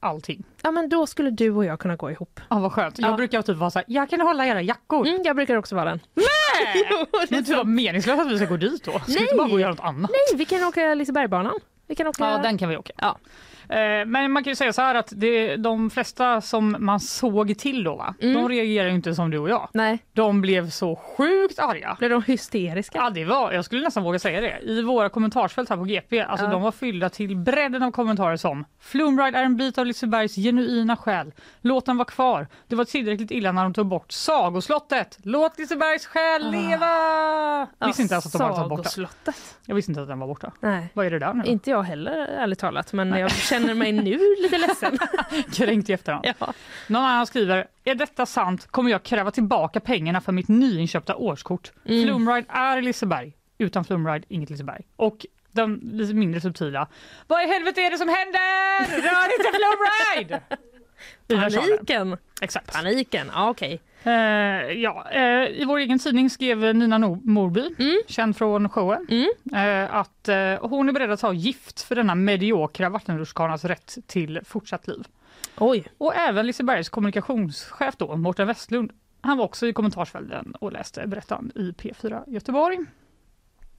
allting. 0.00 0.44
Ja, 0.62 0.70
men 0.70 0.88
då 0.88 1.06
skulle 1.06 1.30
du 1.30 1.50
och 1.50 1.64
jag 1.64 1.80
kunna 1.80 1.96
gå 1.96 2.10
ihop. 2.10 2.40
Ja, 2.48 2.58
vad 2.58 2.72
skönt. 2.72 2.98
Jag 2.98 3.10
Ja. 3.10 3.16
brukar 3.16 3.42
typ 3.42 3.56
vara 3.56 3.70
så 3.70 3.78
här, 3.78 3.84
jag 3.88 4.10
kan 4.10 4.20
hålla 4.20 4.46
era 4.46 4.62
jackor. 4.62 5.06
Mm, 5.06 5.22
jag 5.24 5.36
brukar 5.36 5.56
också 5.56 5.74
vara 5.76 5.84
den. 5.84 6.00
Men 7.30 7.44
det 7.44 7.54
var 7.56 7.64
meningslöst 7.64 8.20
att 8.20 8.30
vi 8.32 8.36
ska 8.38 8.46
gå 8.46 8.56
dit 8.56 8.84
då. 8.84 8.90
Ska 8.92 9.00
vi 9.06 9.14
Nej. 9.14 9.22
inte 9.22 9.34
bara 9.36 9.48
gå 9.48 9.54
och 9.54 9.60
göra 9.60 9.70
något 9.70 9.80
annat? 9.80 10.10
Nej, 10.10 10.38
vi 10.38 10.44
kan 10.44 10.64
åka 10.64 10.94
Lisebergbanan. 10.94 11.58
Vi 11.86 11.94
kan 11.94 12.06
åka... 12.06 12.24
Ja, 12.30 12.38
den 12.42 12.58
kan 12.58 12.68
vi 12.68 12.76
åka. 12.76 12.92
Ja. 12.96 13.18
Eh, 13.70 14.06
Men 14.06 14.32
man 14.32 14.44
kan 14.44 14.50
ju 14.50 14.54
säga 14.54 14.72
så 14.72 14.82
här 14.82 14.94
att 14.94 15.12
det, 15.16 15.56
de 15.56 15.90
flesta 15.90 16.40
som 16.40 16.76
man 16.78 17.00
såg 17.00 17.58
till 17.58 17.84
då, 17.84 17.96
va? 17.96 18.14
Mm. 18.20 18.34
de 18.34 18.48
reagerar 18.48 18.88
inte 18.88 19.14
som 19.14 19.30
du 19.30 19.38
och 19.38 19.48
jag. 19.50 19.68
Nej, 19.72 19.98
De 20.12 20.40
blev 20.40 20.70
så 20.70 20.96
sjukt 20.96 21.58
arga. 21.58 21.96
blev 21.98 22.10
de 22.10 22.22
hysteriska? 22.22 22.98
Ja, 22.98 23.10
det 23.10 23.24
var, 23.24 23.52
jag 23.52 23.64
skulle 23.64 23.82
nästan 23.82 24.02
våga 24.02 24.18
säga 24.18 24.40
det. 24.40 24.58
I 24.62 24.82
våra 24.82 25.08
kommentarsfält 25.08 25.68
här 25.70 25.76
på 25.76 25.84
GP, 25.84 26.20
alltså 26.20 26.46
Ja. 26.46 26.50
de 26.52 26.62
var 26.62 26.72
fyllda 26.72 27.08
till 27.08 27.36
bredden 27.36 27.82
av 27.82 27.90
kommentarer 27.90 28.36
som 28.36 28.64
Flumride 28.80 29.38
är 29.38 29.44
en 29.44 29.56
bit 29.56 29.78
av 29.78 29.86
Lisebergs 29.86 30.34
genuina 30.34 30.96
själ. 30.96 31.32
Låt 31.60 31.86
den 31.86 31.96
vara 31.96 32.08
kvar. 32.08 32.46
Det 32.68 32.76
var 32.76 32.84
tillräckligt 32.84 33.30
illa 33.30 33.52
när 33.52 33.62
de 33.62 33.74
tog 33.74 33.86
bort 33.86 34.12
Sagoslottet. 34.12 35.18
Låt 35.22 35.58
Lisebergs 35.58 36.06
själ 36.06 36.50
leva! 36.50 37.66
Visste 37.86 38.02
inte 38.02 38.14
ens 38.14 38.26
att 38.26 38.32
de 38.32 38.42
hade 38.42 38.54
tagit 38.56 38.68
bort 38.68 38.94
den. 39.24 39.34
Jag 39.66 39.74
visste 39.74 39.90
inte 39.90 40.02
att 40.02 40.08
den 40.08 40.18
var 40.18 40.26
borta. 40.26 40.52
Nej. 40.60 40.88
Vad 40.94 41.06
är 41.06 41.10
det 41.10 41.18
där 41.18 41.34
nu? 41.34 41.44
Inte 41.44 41.70
jag 41.70 41.82
heller 41.82 42.12
ärligt 42.16 42.58
talat, 42.58 42.92
men 42.92 43.10
jag 43.12 43.30
känner 43.60 43.74
mig 43.74 43.92
nu 43.92 44.18
lite 44.42 44.58
ledsen. 44.58 44.98
Kränkt 45.52 45.90
i 45.90 45.92
efterhand. 45.92 46.26
ja. 46.38 46.52
Någon 46.86 47.04
annan 47.04 47.26
skriver, 47.26 47.66
är 47.84 47.94
detta 47.94 48.26
sant 48.26 48.66
kommer 48.66 48.90
jag 48.90 49.02
kräva 49.02 49.30
tillbaka 49.30 49.80
pengarna 49.80 50.20
för 50.20 50.32
mitt 50.32 50.48
nyinköpta 50.48 51.16
årskort. 51.16 51.72
Mm. 51.84 52.04
Flumride 52.04 52.46
är 52.48 52.82
Liseberg. 52.82 53.32
Utan 53.58 53.84
Flumride, 53.84 54.24
inget 54.28 54.50
Liseberg. 54.50 54.82
Och 54.96 55.26
den 55.52 55.80
lite 55.92 56.14
mindre 56.14 56.40
subtila, 56.40 56.88
vad 57.26 57.42
i 57.42 57.46
helvete 57.46 57.80
är 57.80 57.90
det 57.90 57.98
som 57.98 58.08
händer? 58.08 59.02
Rör 59.02 59.38
inte 59.38 59.58
Flumride! 59.58 60.40
Paniken. 61.52 62.16
Exakt. 62.40 62.72
Paniken, 62.72 63.30
ja 63.34 63.50
okej. 63.50 63.80
Eh, 64.08 64.72
ja, 64.72 65.06
eh, 65.10 65.48
I 65.60 65.64
vår 65.64 65.78
egen 65.78 65.98
tidning 65.98 66.30
skrev 66.30 66.58
Nina 66.76 66.98
no 66.98 67.20
Morby, 67.24 67.74
Mm. 67.78 68.02
känd 68.06 68.36
från 68.36 68.68
showen, 68.68 69.06
Mm. 69.10 69.28
eh, 69.84 69.94
att 69.94 70.28
eh, 70.28 70.68
hon 70.68 70.88
är 70.88 70.92
beredd 70.92 71.10
att 71.10 71.20
ta 71.20 71.32
gift 71.32 71.82
för 71.82 71.94
denna 71.94 72.14
mediokra 72.14 72.88
vattenrutschkanas 72.88 73.64
rätt 73.64 73.98
till 74.06 74.40
fortsatt 74.44 74.88
liv. 74.88 75.06
Oj. 75.58 75.86
Och 75.98 76.14
även 76.14 76.46
Lisebergs 76.46 76.88
kommunikationschef 76.88 77.96
då, 77.96 78.16
Mårten 78.16 78.46
Westlund, 78.46 78.92
han 79.20 79.38
var 79.38 79.44
också 79.44 79.66
i 79.66 79.72
kommentarsfälten 79.72 80.54
och 80.60 80.72
läste 80.72 81.06
berättan 81.06 81.52
i 81.54 81.70
P4 81.72 82.24
Göteborg. 82.26 82.78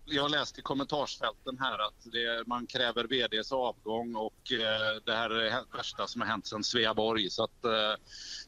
Jag 0.05 0.21
har 0.21 0.29
läst 0.29 0.59
i 0.59 0.61
kommentarsfälten 0.61 1.57
här 1.59 1.73
att 1.87 2.03
det, 2.11 2.47
man 2.47 2.65
kräver 2.67 3.03
vds 3.03 3.51
avgång 3.51 4.15
och 4.15 4.51
eh, 4.51 5.01
det 5.05 5.11
här 5.15 5.29
är 5.29 5.43
det 5.43 5.63
värsta 5.77 6.07
som 6.07 6.21
har 6.21 6.27
hänt 6.27 6.47
sedan 6.47 6.63
Sveaborg. 6.63 7.29
Så 7.29 7.43
att, 7.43 7.65
eh, 7.65 7.71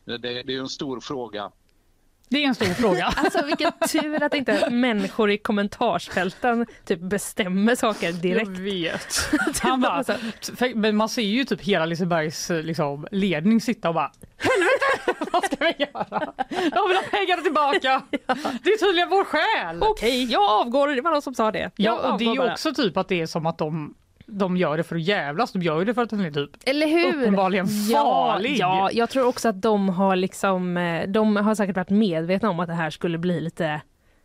det, 0.06 0.18
det 0.44 0.54
är 0.56 0.60
en 0.60 0.70
stor 0.70 1.00
fråga. 1.00 1.52
Det 2.32 2.44
är 2.44 2.48
en 2.48 2.56
stor 2.56 2.66
fråga. 2.66 3.06
Alltså 3.16 3.46
vilken 3.46 3.72
tur 3.92 4.24
att 4.24 4.34
inte 4.34 4.70
människor 4.70 5.32
i 5.32 5.38
kommentarsfälten 5.38 6.66
typ 6.86 7.00
bestämmer 7.00 7.76
saker 7.76 8.12
direkt. 8.14 8.48
Jag 8.48 8.58
vet. 8.64 9.18
Han 9.62 9.82
bara, 9.82 10.04
för- 10.04 10.76
men 10.76 10.96
man 10.96 11.10
ser 11.10 11.22
ju 11.22 11.44
typ 11.46 11.62
hela 11.62 11.86
Lisebergs 11.86 12.50
liksom, 12.50 13.08
ledning 13.12 13.62
sitta 13.62 13.88
och 13.90 13.96
bara 13.96 14.12
Helvete! 14.38 15.26
Vad 15.32 15.44
ska 15.46 15.56
vi 15.60 15.74
göra? 15.78 16.34
Jag 16.76 16.88
vill 16.88 16.98
ha 16.98 17.04
pengarna 17.12 17.42
tillbaka! 17.42 18.02
Det 18.64 18.70
är 18.70 18.86
tydligen 18.86 19.10
vår 19.10 19.24
själ! 19.24 19.78
Okej, 19.84 20.24
jag 20.32 20.44
avgår. 20.50 20.88
Det 20.88 21.02
var 21.02 21.12
någon 21.12 21.22
som 21.22 21.36
sa 21.36 21.52
det. 21.52 21.60
Jag 21.60 21.72
Ja, 21.76 22.12
och 22.12 22.20
det 22.20 22.26
är 22.26 22.36
bara. 22.38 22.52
också 22.54 22.74
typ 22.74 22.98
att 22.98 23.08
det 23.08 23.22
är 23.22 23.26
som 23.26 23.46
att 23.46 23.58
de, 23.58 23.94
de 24.32 24.58
gör 24.58 24.78
det 24.78 24.84
för 24.84 24.96
att 24.96 25.02
jävlas. 25.02 25.52
De 25.52 25.62
gör 25.62 25.86
det 25.86 25.94
för 25.94 26.02
att 26.02 26.10
den 26.10 26.20
är 26.20 26.32
typ 26.32 26.50
Eller 26.66 26.88
hur? 26.88 27.16
uppenbarligen 27.22 27.68
farlig. 27.68 28.58
Ja, 28.58 28.58
ja, 28.58 28.90
jag 28.94 29.10
tror 29.10 29.28
också 29.28 29.50
att 29.50 29.62
de 29.62 29.90
har 29.90 30.16
liksom, 30.16 30.78
eh, 30.78 31.08
de 31.08 31.36
har 31.36 31.56
säkert 31.56 31.76
varit 31.76 31.90
medvetna 31.90 32.50
om 32.50 32.60
att 32.60 32.68
det 32.68 32.74
här 32.74 32.90
skulle 32.90 33.18
bli 33.18 33.42
lite 33.42 33.82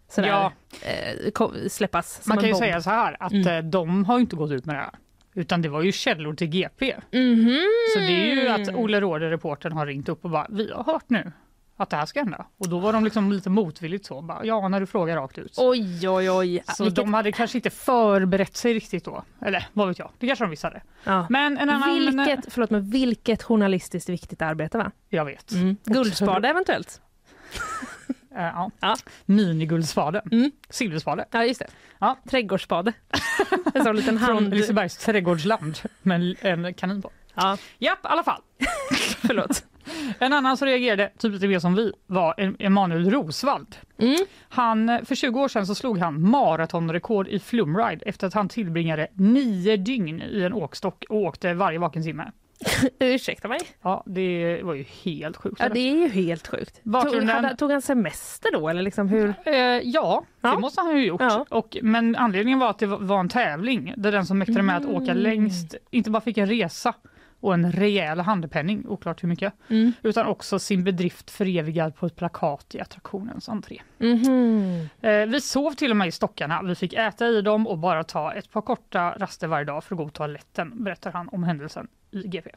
sådär, 0.08 0.28
Ja. 0.28 0.52
eh, 0.82 1.68
släppas 1.68 2.26
Man 2.26 2.36
kan 2.38 2.46
ju 2.46 2.52
bomb. 2.52 2.62
säga 2.64 2.80
så 2.80 2.90
här 2.90 3.16
att 3.20 3.32
Mm. 3.32 3.46
eh, 3.48 3.62
de 3.70 4.04
har 4.04 4.18
inte 4.18 4.36
gått 4.36 4.50
ut 4.50 4.64
med 4.64 4.74
det 4.76 4.80
här. 4.80 4.90
Utan 5.34 5.62
det 5.62 5.68
var 5.68 5.82
ju 5.82 5.92
källor 5.92 6.34
till 6.34 6.46
GP. 6.48 6.94
Mhm. 7.12 7.56
Så 7.94 7.98
det 7.98 8.30
är 8.30 8.34
ju 8.34 8.48
att 8.48 8.74
Olle 8.76 9.00
Råde, 9.00 9.30
reportern, 9.30 9.72
har 9.72 9.86
ringt 9.86 10.08
upp 10.08 10.24
och 10.24 10.30
bara 10.30 10.46
vi 10.50 10.72
har 10.72 10.84
hört 10.84 11.04
nu 11.08 11.32
att 11.76 11.90
det 11.90 11.96
här 11.96 12.06
ska 12.06 12.20
hända. 12.20 12.46
Och 12.58 12.68
då 12.68 12.78
var 12.78 12.92
de 12.92 13.04
liksom 13.04 13.32
lite 13.32 13.50
motvilligt 13.50 14.06
så, 14.06 14.22
bara, 14.22 14.44
ja 14.44 14.68
när 14.68 14.80
du 14.80 14.86
frågar 14.86 15.16
rakt 15.16 15.38
ut. 15.38 15.54
Oj, 15.56 16.08
oj, 16.08 16.30
oj. 16.30 16.62
Så 16.66 16.84
Vilket- 16.84 16.96
de 16.96 17.14
hade 17.14 17.32
kanske 17.32 17.58
inte 17.58 17.70
förberett 17.70 18.56
sig 18.56 18.74
riktigt 18.74 19.04
då. 19.04 19.24
Eller 19.40 19.68
vad 19.72 19.88
vet 19.88 19.98
jag, 19.98 20.10
det 20.18 20.26
kanske 20.26 20.44
de 20.44 20.50
visste. 20.50 20.66
hade. 20.66 20.82
ja. 21.04 21.26
Men 21.30 21.58
en 21.58 21.70
annan... 21.70 21.94
vilket, 21.94 22.52
förlåt, 22.52 22.70
men 22.70 22.90
vilket 22.90 23.42
journalistiskt 23.42 24.08
viktigt 24.08 24.42
arbete 24.42 24.78
va? 24.78 24.90
Jag 25.08 25.24
vet. 25.24 25.52
Mm. 25.52 25.76
Guldspade 25.84 26.48
eventuellt. 26.48 27.00
Eh, 28.36 28.42
ja. 28.44 28.70
Ja. 28.80 28.96
Miniguldsspade. 29.26 30.22
Mm. 30.32 30.50
Silverspade. 30.68 31.24
Ja, 31.30 31.44
just 31.44 31.60
det. 31.60 31.66
Ja. 31.98 32.16
Trädgårdsspade. 32.30 32.92
en 33.74 33.84
sån 33.84 33.96
liten 33.96 34.18
Från 34.18 34.34
hand... 34.36 34.54
Lisebergs 34.54 34.96
trädgårdsland 34.96 35.78
med 36.02 36.36
en 36.40 36.74
kanin 36.74 37.02
på. 37.02 37.10
Ja, 37.34 37.56
Japp, 37.78 38.04
i 38.04 38.08
alla 38.08 38.22
fall. 38.24 38.42
förlåt. 39.26 39.64
En 40.18 40.32
annan 40.32 40.56
som 40.56 40.66
reagerade 40.68 41.10
typ 41.18 41.32
lite 41.32 41.48
mer 41.48 41.58
som 41.58 41.74
vi 41.74 41.92
var 42.06 42.34
Em- 42.38 42.56
Emanuel 42.58 43.10
Rosvald. 43.10 43.76
Mm. 43.98 44.16
Han, 44.48 45.00
för 45.04 45.14
20 45.14 45.40
år 45.40 45.48
sedan 45.48 45.66
så 45.66 45.74
slog 45.74 45.98
han 45.98 46.30
maratonrekord 46.30 47.28
i 47.28 47.38
flumride 47.38 48.02
efter 48.06 48.26
att 48.26 48.34
han 48.34 48.48
tillbringade 48.48 49.06
nio 49.14 49.76
dygn 49.76 50.22
i 50.22 50.42
en 50.42 50.52
åkstock 50.52 51.04
och 51.08 51.16
åkte 51.22 51.54
varje 51.54 51.78
vaken 51.78 52.02
timme. 52.02 52.30
Ursäkta 53.00 53.48
mig. 53.48 53.58
Ja, 53.82 54.02
det 54.06 54.60
var 54.62 54.74
ju 54.74 54.84
helt 55.04 55.36
sjukt. 55.36 55.56
Ja, 55.60 55.68
det 55.68 55.80
är 55.80 55.96
ju 55.96 56.08
helt 56.08 56.48
sjukt. 56.48 56.80
Tog, 56.84 57.22
hade, 57.24 57.56
tog 57.56 57.70
han 57.72 57.82
semester 57.82 58.52
då 58.52 58.68
eller 58.68 58.82
liksom 58.82 59.08
hur? 59.08 59.34
Eh, 59.44 59.54
ja, 59.84 60.24
det 60.40 60.48
Ja. 60.48 60.58
måste 60.58 60.80
han 60.80 60.96
ju 60.98 61.06
gjort. 61.06 61.20
Ja. 61.20 61.46
Och, 61.50 61.76
men 61.82 62.16
anledningen 62.16 62.58
var 62.58 62.70
att 62.70 62.78
det 62.78 62.86
var- 62.86 62.98
var 62.98 63.20
en 63.20 63.28
tävling 63.28 63.94
där 63.96 64.12
den 64.12 64.26
som 64.26 64.38
mäktade 64.38 64.62
med 64.62 64.76
att 64.76 64.84
åka 64.86 65.10
Mm. 65.10 65.16
längst 65.18 65.74
inte 65.90 66.10
bara 66.10 66.20
fick 66.20 66.38
en 66.38 66.46
resa 66.48 66.94
och 67.40 67.54
en 67.54 67.72
rejäl 67.72 68.20
handpenning, 68.20 68.86
oklart 68.88 69.22
hur 69.22 69.28
mycket, 69.28 69.52
Mm. 69.68 69.92
utan 70.02 70.26
också 70.26 70.58
sin 70.58 70.84
bedrift 70.84 71.30
förevigad 71.30 71.96
på 71.96 72.06
ett 72.06 72.16
plakat 72.16 72.74
i 72.74 72.80
attraktionens 72.80 73.48
entré. 73.48 73.80
Mhm. 73.98 74.88
Eh, 75.00 75.26
vi 75.26 75.40
sov 75.40 75.70
till 75.72 75.90
och 75.90 75.96
med 75.96 76.08
i 76.08 76.12
stockarna. 76.12 76.62
Vi 76.62 76.74
fick 76.74 76.92
äta 76.92 77.26
i 77.26 77.42
dem 77.42 77.66
och 77.66 77.78
bara 77.78 78.04
ta 78.04 78.32
ett 78.32 78.50
par 78.50 78.60
korta 78.62 79.10
raster 79.18 79.46
varje 79.48 79.64
dag 79.64 79.84
för 79.84 79.94
att 79.94 79.98
gå 79.98 80.04
på 80.04 80.10
toaletten, 80.10 80.84
berättar 80.84 81.12
han 81.12 81.28
om 81.28 81.42
händelsen 81.44 81.88
i 82.10 82.22
GP. 82.28 82.50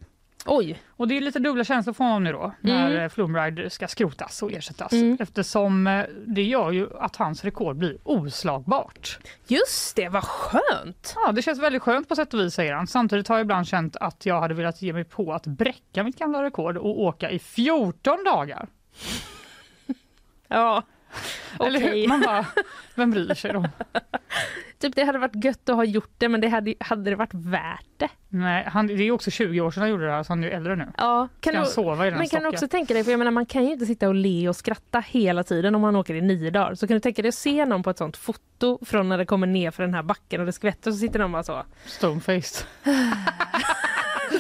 Oj. 0.46 0.82
Och 0.90 1.08
det 1.08 1.18
är 1.18 1.22
lite 1.22 1.40
dubbla 1.40 1.64
känslor 1.64 1.94
för 1.94 2.04
honom 2.04 2.24
nu 2.24 2.32
då, 2.32 2.54
när 2.62 2.90
Mm. 2.92 3.04
eh, 3.04 3.10
Flumride 3.10 3.70
ska 3.70 3.88
skrotas 3.88 4.44
och 4.44 4.52
ersättas. 4.52 4.92
Mm. 4.94 5.18
Eftersom 5.20 5.88
eh, 5.88 6.06
det 6.28 6.44
gör 6.44 6.72
ju 6.72 6.88
att 7.00 7.16
hans 7.16 7.44
rekord 7.44 7.76
blir 7.78 7.98
oslagbart. 8.04 9.20
Just 9.48 9.96
det, 9.96 10.10
vad 10.10 10.24
skönt. 10.24 11.14
Ja, 11.16 11.32
det 11.32 11.42
känns 11.42 11.60
väldigt 11.60 11.82
skönt 11.82 12.10
på 12.10 12.16
sätt 12.16 12.34
och 12.34 12.40
vis, 12.40 12.54
säger 12.54 12.74
han. 12.74 12.88
Samtidigt 12.88 13.28
har 13.28 13.36
jag 13.36 13.44
ibland 13.44 13.68
känt 13.68 13.96
att 13.96 14.26
jag 14.26 14.42
hade 14.42 14.54
velat 14.54 14.82
ge 14.82 14.94
mig 14.94 15.04
på 15.04 15.34
att 15.34 15.46
bräcka 15.48 16.04
mitt 16.04 16.20
gamla 16.20 16.44
rekord 16.44 16.78
och 16.78 17.00
åka 17.02 17.32
i 17.32 17.40
14 17.40 18.24
dagar. 18.24 18.68
Ja. 20.52 20.84
Eller 21.60 21.80
hur? 21.80 22.08
Man 22.08 22.22
bara, 22.22 22.46
vem 22.96 23.12
bryr 23.12 23.34
sig 23.34 23.54
då? 23.54 23.66
Typ 24.80 24.96
det 24.96 25.04
hade 25.04 25.20
varit 25.20 25.44
gött 25.44 25.70
att 25.70 25.76
ha 25.76 25.84
gjort 25.84 26.12
det 26.18 26.30
men 26.30 26.42
det 26.42 26.48
hade, 26.48 26.74
hade 26.80 27.10
det 27.10 27.16
varit 27.16 27.34
värt 27.34 27.86
det? 27.98 28.10
Nej, 28.30 28.64
han, 28.68 28.88
det 28.88 28.94
är 28.94 29.12
också 29.12 29.32
20 29.32 29.62
år 29.62 29.72
sedan 29.72 29.82
han 29.82 29.90
gjorde 29.90 30.18
det 30.18 30.24
så 30.24 30.32
han 30.32 30.44
är 30.44 30.48
ju 30.48 30.54
äldre 30.54 30.76
nu. 30.76 30.88
Ja. 30.98 31.28
Kan 31.40 31.56
du, 31.56 31.66
sova 31.66 32.08
i 32.08 32.10
den 32.10 32.20
men 32.20 32.28
kan 32.28 32.38
du 32.38 32.44
stocken? 32.44 32.56
också 32.56 32.68
tänka 32.68 32.94
dig, 32.94 33.04
för 33.04 33.12
jag 33.12 33.18
menar 33.18 33.32
man 33.32 33.46
kan 33.46 33.66
ju 33.66 33.72
inte 33.72 33.86
sitta 33.86 34.08
och 34.08 34.16
le 34.16 34.50
och 34.50 34.56
skratta 34.56 35.00
hela 35.00 35.44
tiden 35.44 35.76
om 35.76 35.82
man 35.82 35.96
åker 35.96 36.16
i 36.16 36.22
nio 36.22 36.52
dagar. 36.52 36.76
Så 36.76 36.88
kan 36.88 36.94
du 36.96 37.00
tänka 37.00 37.22
dig 37.22 37.30
att 37.30 37.36
se 37.36 37.66
någon 37.66 37.84
på 37.84 37.90
ett 37.90 37.98
sånt 37.98 38.18
foto 38.18 38.80
från 38.86 39.10
när 39.10 39.18
det 39.18 39.26
kommer 39.26 39.48
ner 39.48 39.72
för 39.72 39.84
den 39.84 39.94
här 39.94 40.04
backen 40.04 40.40
och 40.40 40.46
det 40.46 40.54
skvätter 40.54 40.90
och 40.92 40.96
så 40.96 41.00
sitter 41.00 41.20
någon 41.20 41.32
bara 41.32 41.44
så. 41.44 41.64
Stonefaced. 41.86 42.68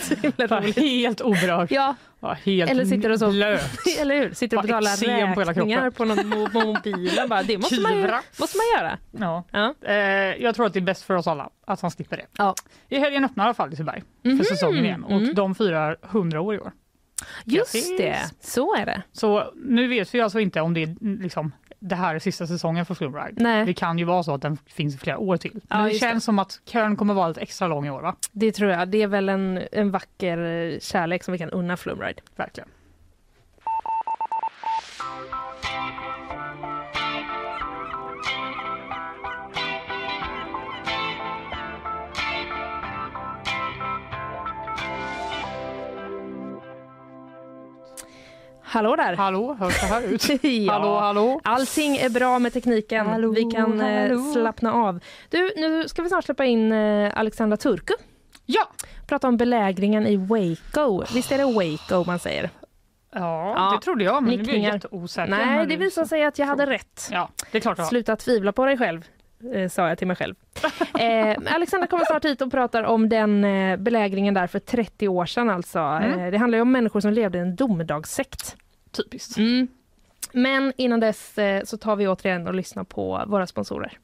så 0.10 0.16
himla 0.16 0.60
roligt. 0.62 0.76
helt 0.78 1.22
oberörd. 1.22 1.68
Ja, 1.72 1.96
Ja, 2.22 2.34
helt 2.46 2.72
Eller 2.72 2.86
sitter 2.86 3.10
och 3.12 3.20
så- 3.20 3.32
blöt. 3.32 3.62
eller 4.00 4.16
hur? 4.20 4.34
Sitter 4.34 4.58
och 4.58 4.64
betalar 4.64 5.34
på 5.36 5.42
räkningar 5.42 5.82
kroppen. 5.92 5.92
på 5.92 6.06
någon 6.06 6.34
mo- 6.34 6.66
mobilen. 6.66 7.30
Bara, 7.30 7.44
det 7.44 7.58
måste 7.58 7.82
man, 7.82 7.98
ju, 7.98 8.08
måste 8.40 8.58
man 8.58 8.82
göra. 8.84 8.98
Ja. 9.12 9.44
Ja. 9.52 9.74
Eh, 9.88 9.96
jag 10.44 10.56
tror 10.56 10.66
att 10.66 10.74
det 10.74 10.80
är 10.80 10.82
bäst 10.82 11.04
för 11.04 11.14
oss 11.16 11.28
alla 11.28 11.50
att 11.68 11.82
han 11.82 11.92
slipper 11.92 12.18
det. 12.18 12.26
Ja. 12.38 12.56
I 12.90 13.00
helgen 13.00 13.26
öppnar 13.26 13.44
i 13.44 13.48
alla 13.48 13.54
fall 13.54 13.70
Liseberg 13.70 14.04
Mhm. 14.24 14.38
för 14.38 14.44
säsongen 14.46 14.86
igen 14.86 15.04
och 15.04 15.12
Mm. 15.22 15.36
de 15.36 15.56
firar 15.56 15.98
100 16.12 16.42
år 16.42 16.56
i 16.56 16.60
år. 16.60 16.72
Just 17.46 17.74
Grattis. 17.74 17.98
det, 17.98 18.18
så 18.42 18.76
är 18.76 18.86
det. 18.86 19.02
Så 19.12 19.52
nu 19.56 19.88
vet 19.88 20.14
vi 20.16 20.22
alltså 20.22 20.40
inte 20.40 20.62
om 20.62 20.74
det 20.74 20.84
är 20.84 21.20
liksom 21.22 21.52
det 21.80 21.96
här 21.96 22.16
är 22.16 22.20
sista 22.20 22.48
säsongen 22.48 22.86
för 22.86 22.96
Flumride. 22.96 23.34
Nej. 23.36 23.66
Det 23.66 23.74
kan 23.74 23.98
ju 23.98 24.06
vara 24.06 24.24
så 24.24 24.34
att 24.34 24.42
den 24.42 24.58
finns 24.66 24.96
i 24.96 24.98
flera 24.98 25.18
år 25.18 25.38
till. 25.38 25.52
Ja, 25.56 25.76
Men 25.76 25.84
det 25.84 25.90
just 25.90 26.02
känns 26.02 26.24
som 26.24 26.40
att 26.40 26.60
kön 26.66 26.96
kommer 26.96 27.14
vara 27.14 27.28
lite 27.28 27.42
extra 27.42 27.68
lång 27.68 27.86
i 27.88 27.90
år 27.90 28.02
va? 28.02 28.16
Det 28.32 28.52
tror 28.52 28.72
jag. 28.72 28.88
Det 28.88 29.02
är 29.02 29.08
väl 29.08 29.30
en, 29.30 29.60
en 29.72 29.92
vacker 29.92 30.38
eh, 30.38 30.80
kärlek 30.80 31.24
som 31.24 31.32
vi 31.32 31.38
kan 31.38 31.50
unna 31.50 31.78
Flumride. 31.78 32.22
Verkligen. 32.36 32.70
Hallå 48.72 48.96
där! 48.96 49.16
Hallå, 49.16 49.54
hörs 49.60 49.82
det 49.82 49.88
här 49.88 50.02
ut? 50.02 50.44
ja. 50.44 50.74
Hallå, 50.74 51.00
hallå? 51.00 51.42
Allting 51.44 51.98
är 51.98 52.10
bra 52.10 52.40
med 52.40 52.54
tekniken. 52.54 53.08
Hallå, 53.08 53.32
vi 53.32 53.44
kan 53.44 53.82
eh, 53.82 54.02
hallå. 54.02 54.32
slappna 54.34 54.74
av. 54.74 55.00
Du, 55.30 55.54
nu 55.56 55.88
ska 55.88 56.02
vi 56.02 56.10
snart 56.10 56.26
släppa 56.26 56.46
in 56.46 56.72
eh, 56.72 57.12
Alexandra 57.16 57.58
Turku. 57.58 57.94
Ja! 58.46 58.68
Prata 59.08 59.28
om 59.28 59.38
belägringen 59.38 60.08
i 60.08 60.16
Waco. 60.16 61.04
Visst 61.14 61.32
är 61.32 61.38
det 61.38 61.44
Waco 61.46 62.04
man 62.08 62.20
säger? 62.20 62.50
Ja, 63.14 63.54
Ja, 63.58 63.76
det 63.76 63.86
trodde 63.86 64.04
jag, 64.04 64.24
men 64.24 64.36
nu 64.36 64.44
blir 64.44 64.58
jag 64.58 64.74
jätteosäker. 64.74 65.32
Nej, 65.32 65.68
det 65.68 65.76
visar 65.76 66.06
sig 66.06 66.24
att 66.26 66.40
jag 66.40 66.46
hade 66.46 66.66
rätt. 66.66 67.10
Ja, 67.12 67.30
det 67.52 67.58
är 67.58 67.62
klart. 67.62 67.88
Sluta 67.88 68.16
tvivla 68.16 68.52
på 68.52 68.66
dig 68.66 68.78
själv, 68.78 69.06
eh, 69.54 69.70
sa 69.70 69.90
jag 69.90 69.98
till 69.98 70.08
mig 70.08 70.16
själv. 70.16 70.36
Eh, 71.00 71.38
Alexandra 71.56 71.88
kommer 71.88 72.06
snart 72.06 72.26
hit 72.26 72.42
och 72.42 72.52
pratar 72.52 72.84
om 72.84 73.10
den 73.10 73.44
eh, 73.44 73.78
belägringen 73.78 74.34
där 74.34 74.48
för 74.48 74.60
30 74.60 75.08
år 75.08 75.26
sedan. 75.26 75.50
Alltså. 75.50 75.80
Mm. 75.80 76.20
Eh, 76.20 76.32
det 76.32 76.38
handlar 76.38 76.58
ju 76.58 76.62
om 76.62 76.72
människor 76.72 77.00
som 77.00 77.14
levde 77.14 77.38
i 77.38 77.42
en 77.42 77.56
domedagssekt. 77.56 78.56
Typiskt. 78.92 79.38
Mm. 79.38 79.68
Men 80.32 80.74
innan 80.78 81.00
dess 81.00 81.38
eh, 81.38 81.64
så 81.64 81.78
tar 81.78 81.96
vi 81.96 82.08
återigen 82.08 82.48
och 82.48 82.54
lyssnar 82.54 82.84
på 82.84 83.24
våra 83.28 83.48
sponsorer. 83.48 83.98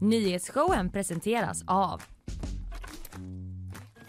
Nyhetsshowen 0.00 0.90
presenteras 0.90 1.64
av 1.66 2.02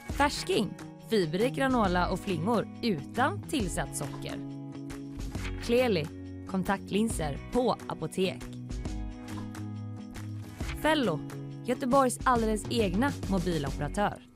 Färsking, 0.09 0.73
fiberrik 1.09 1.53
granola 1.53 2.09
och 2.09 2.19
flingor 2.19 2.67
utan 2.81 3.43
tillsatt 3.43 3.95
socker. 3.95 4.35
Kleli, 5.63 6.07
kontaktlinser 6.47 7.37
på 7.51 7.75
apotek. 7.87 8.43
Fello, 10.81 11.19
Göteborgs 11.65 12.19
alldeles 12.23 12.63
egna 12.71 13.11
mobiloperatör. 13.29 14.26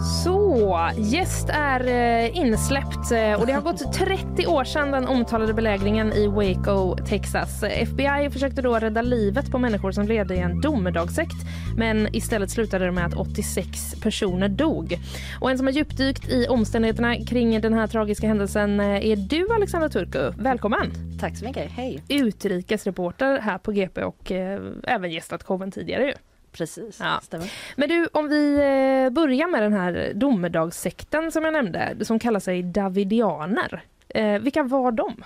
Så, 0.00 0.90
gäst 0.96 1.48
är 1.48 1.86
eh, 1.86 2.36
insläppt 2.36 3.12
eh, 3.12 3.40
och 3.40 3.46
det 3.46 3.52
har 3.52 3.60
gått 3.60 3.92
30 3.92 4.46
år 4.46 4.64
sedan 4.64 4.90
den 4.90 5.08
omtalade 5.08 5.54
belägringen 5.54 6.12
i 6.12 6.26
Waco, 6.26 6.96
Texas. 6.96 7.62
FBI 7.62 8.30
försökte 8.32 8.62
då 8.62 8.74
rädda 8.74 9.02
livet 9.02 9.50
på 9.50 9.58
människor 9.58 9.92
som 9.92 10.06
levde 10.06 10.34
i 10.34 10.38
en 10.38 10.60
domedagssekt 10.60 11.36
men 11.76 12.14
istället 12.14 12.50
slutade 12.50 12.84
det 12.84 12.92
med 12.92 13.06
att 13.06 13.14
86 13.14 14.00
personer 14.02 14.48
dog. 14.48 14.98
Och 15.40 15.50
en 15.50 15.58
som 15.58 15.66
har 15.66 15.74
djupdykt 15.74 16.28
i 16.28 16.46
omständigheterna 16.48 17.16
kring 17.16 17.60
den 17.60 17.74
här 17.74 17.86
tragiska 17.86 18.26
händelsen 18.26 18.80
eh, 18.80 19.10
är 19.10 19.16
du 19.16 19.54
Alexandra 19.54 19.88
Turku. 19.88 20.32
Välkommen! 20.38 20.92
Tack 21.20 21.36
så 21.36 21.44
mycket, 21.44 21.70
hej! 21.70 22.02
Utrikesreporter 22.08 23.40
här 23.40 23.58
på 23.58 23.72
GP 23.72 24.04
och 24.04 24.32
eh, 24.32 24.60
även 24.84 25.10
gästat 25.10 25.42
showen 25.42 25.70
tidigare 25.70 26.04
ju. 26.04 26.14
Precis, 26.52 27.00
Ja. 27.00 27.20
stämmer. 27.22 27.52
Men 27.76 27.88
du, 27.88 28.06
om 28.12 28.28
vi 28.28 28.54
eh, 28.54 29.12
börjar 29.12 29.48
med 29.48 29.62
den 29.62 29.72
här 29.72 30.12
domedagssekten 30.14 31.32
som 31.32 31.44
jag 31.44 31.52
nämnde, 31.52 32.04
som 32.04 32.18
kallar 32.18 32.40
sig 32.40 32.62
Davidianer. 32.62 33.82
Eh, 34.08 34.38
vilka 34.38 34.62
var 34.62 34.92
de? 34.92 35.24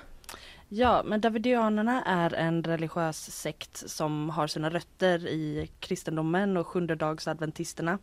Ja, 0.68 1.02
men 1.06 1.20
Davidianerna 1.20 2.02
är 2.02 2.34
en 2.34 2.62
religiös 2.62 3.30
sekt 3.30 3.90
som 3.90 4.30
har 4.30 4.46
sina 4.46 4.70
rötter 4.70 5.26
i 5.28 5.70
kristendomen 5.80 6.56
och 6.56 6.66
sjundedagsadventisterna. 6.66 7.98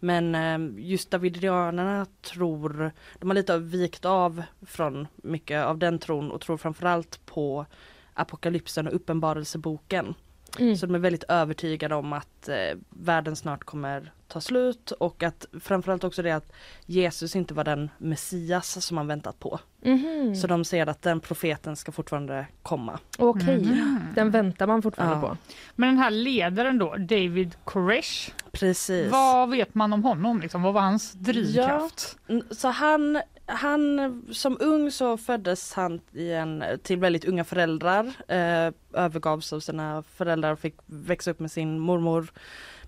Men 0.00 0.34
eh, 0.34 0.84
just 0.86 1.10
Davidianerna 1.10 2.06
tror, 2.22 2.92
de 3.18 3.30
har 3.30 3.34
lite 3.34 3.58
vikt 3.58 4.04
av 4.04 4.42
från 4.66 5.08
mycket 5.16 5.64
av 5.64 5.78
den 5.78 5.98
tron 5.98 6.30
och 6.30 6.40
tror 6.40 6.56
framförallt 6.56 7.26
på 7.26 7.66
apokalypsen 8.14 8.86
och 8.86 8.94
uppenbarelseboken. 8.94 10.14
Mm. 10.58 10.76
Så 10.76 10.86
de 10.86 10.94
är 10.94 10.98
väldigt 10.98 11.24
övertygade 11.24 11.94
om 11.94 12.12
att 12.12 12.48
eh, 12.48 12.78
världen 12.90 13.36
snart 13.36 13.64
kommer 13.64 14.12
ta 14.28 14.40
slut 14.40 14.90
och 14.90 15.22
att 15.22 15.46
framförallt 15.60 16.04
också 16.04 16.22
det 16.22 16.30
att 16.30 16.52
Jesus 16.86 17.36
inte 17.36 17.54
var 17.54 17.64
den 17.64 17.90
Messias 17.98 18.86
som 18.86 18.94
man 18.94 19.06
väntat 19.06 19.38
på. 19.38 19.60
Mhm. 19.82 20.36
Så 20.36 20.46
de 20.46 20.64
ser 20.64 20.86
att 20.86 21.02
den 21.02 21.20
profeten 21.20 21.76
ska 21.76 21.92
fortfarande 21.92 22.46
komma. 22.62 22.98
Okej, 23.18 23.58
Mhm. 23.64 24.00
den 24.14 24.30
väntar 24.30 24.66
man 24.66 24.82
fortfarande 24.82 25.16
Ja. 25.16 25.20
på. 25.20 25.36
Men 25.74 25.88
den 25.88 25.98
här 25.98 26.10
ledaren 26.10 26.78
då, 26.78 26.96
David 26.96 27.54
Koresh, 27.64 28.30
Precis. 28.52 29.10
vad 29.12 29.50
vet 29.50 29.74
man 29.74 29.92
om 29.92 30.04
honom? 30.04 30.40
Liksom? 30.40 30.62
Vad 30.62 30.74
var 30.74 30.80
hans 30.80 31.12
drivkraft? 31.12 32.18
N- 32.28 32.42
Så 32.50 32.68
han, 32.68 33.20
han 33.46 34.22
som 34.32 34.56
ung 34.60 34.90
så 34.90 35.16
föddes 35.16 35.72
han 35.72 36.00
i 36.12 36.32
en, 36.32 36.64
till 36.82 36.98
väldigt 36.98 37.24
unga 37.24 37.44
föräldrar. 37.44 38.04
Eh, 38.28 38.72
övergavs 38.92 39.52
av 39.52 39.60
sina 39.60 40.02
föräldrar 40.02 40.52
och 40.52 40.58
fick 40.60 40.74
växa 40.86 41.30
upp 41.30 41.40
med 41.40 41.50
sin 41.50 41.78
mormor. 41.78 42.32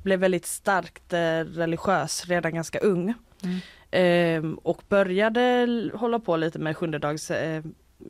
Blev 0.03 0.21
väldigt 0.21 0.47
starkt 0.47 1.13
eh, 1.13 1.41
religiös 1.57 2.27
redan 2.27 2.55
ganska 2.55 2.79
ung. 2.79 3.15
Mm. 3.43 3.59
Eh, 3.91 4.59
och 4.63 4.83
började 4.89 5.67
hålla 5.95 6.19
på 6.19 6.37
lite 6.37 6.59
med 6.59 6.77
sjundedags 6.77 7.31
eh, 7.31 7.63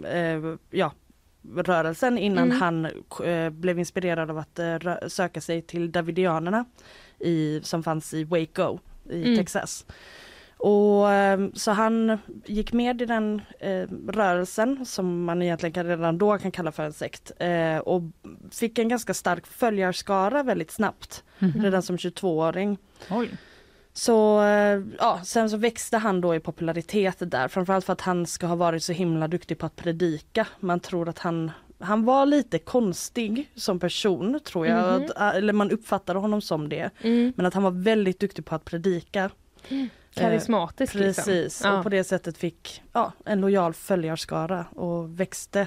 eh, 0.04 0.54
ja, 0.70 0.92
rörelsen 1.56 2.18
innan 2.18 2.44
Mm. 2.44 2.60
han 2.60 2.84
eh, 3.24 3.50
blev 3.50 3.78
inspirerad 3.78 4.30
av 4.30 4.38
att 4.38 4.60
söka 5.12 5.40
sig 5.40 5.62
till 5.62 5.92
Davidianerna 5.92 6.64
i, 7.18 7.60
som 7.62 7.82
fanns 7.82 8.14
i 8.14 8.24
Waco 8.24 8.78
i 9.10 9.22
Mm. 9.24 9.36
Texas. 9.36 9.86
Och 10.66 11.12
eh, 11.12 11.40
så 11.54 11.70
han 11.70 12.18
gick 12.46 12.72
med 12.72 13.02
i 13.02 13.06
den 13.06 13.42
eh, 13.60 13.86
rörelsen 14.08 14.86
som 14.86 15.24
man 15.24 15.42
egentligen 15.42 15.72
kan, 15.72 15.86
redan 15.86 16.18
då 16.18 16.38
kan 16.38 16.50
kalla 16.52 16.72
för 16.72 16.82
en 16.82 16.92
sekt 16.92 17.32
eh, 17.38 17.76
och 17.78 18.02
fick 18.52 18.78
en 18.78 18.88
ganska 18.88 19.14
stark 19.14 19.46
följarskara 19.46 20.42
väldigt 20.42 20.70
snabbt 20.70 21.24
Mhm. 21.38 21.62
redan 21.62 21.82
som 21.82 21.96
22-åring. 21.96 22.78
Oj. 23.10 23.28
Så 23.92 24.42
eh, 24.42 24.80
ja, 24.98 25.20
sen 25.24 25.50
så 25.50 25.56
växte 25.56 25.96
han 25.98 26.20
då 26.20 26.34
i 26.34 26.40
popularitet 26.40 27.16
där 27.30 27.48
framförallt 27.48 27.84
för 27.84 27.92
att 27.92 28.00
han 28.00 28.26
ska 28.26 28.46
ha 28.46 28.56
varit 28.56 28.82
så 28.82 28.92
himla 28.92 29.28
duktig 29.28 29.58
på 29.58 29.66
att 29.66 29.76
predika. 29.76 30.46
Man 30.60 30.80
tror 30.80 31.08
att 31.08 31.18
han 31.18 31.50
han 31.78 32.04
var 32.04 32.26
lite 32.26 32.58
konstig 32.58 33.50
som 33.54 33.78
person 33.78 34.40
tror 34.44 34.66
jag, 34.66 35.00
Mhm. 35.00 35.10
att, 35.16 35.34
eller 35.36 35.52
man 35.52 35.70
uppfattade 35.70 36.18
honom 36.18 36.40
som 36.40 36.68
det. 36.68 36.90
Mm. 37.02 37.32
Men 37.36 37.46
att 37.46 37.54
han 37.54 37.62
var 37.62 37.70
väldigt 37.70 38.20
duktig 38.20 38.44
på 38.44 38.54
att 38.54 38.64
predika. 38.64 39.30
Karismatisk 40.20 40.94
Eh, 40.94 41.00
Precis, 41.00 41.26
liksom. 41.26 41.70
Ja. 41.70 41.76
och 41.76 41.82
på 41.82 41.88
det 41.88 42.04
sättet 42.04 42.38
fick 42.38 42.82
ja, 42.92 43.12
en 43.24 43.40
lojal 43.40 43.74
följarskara 43.74 44.64
och 44.74 45.20
växte 45.20 45.66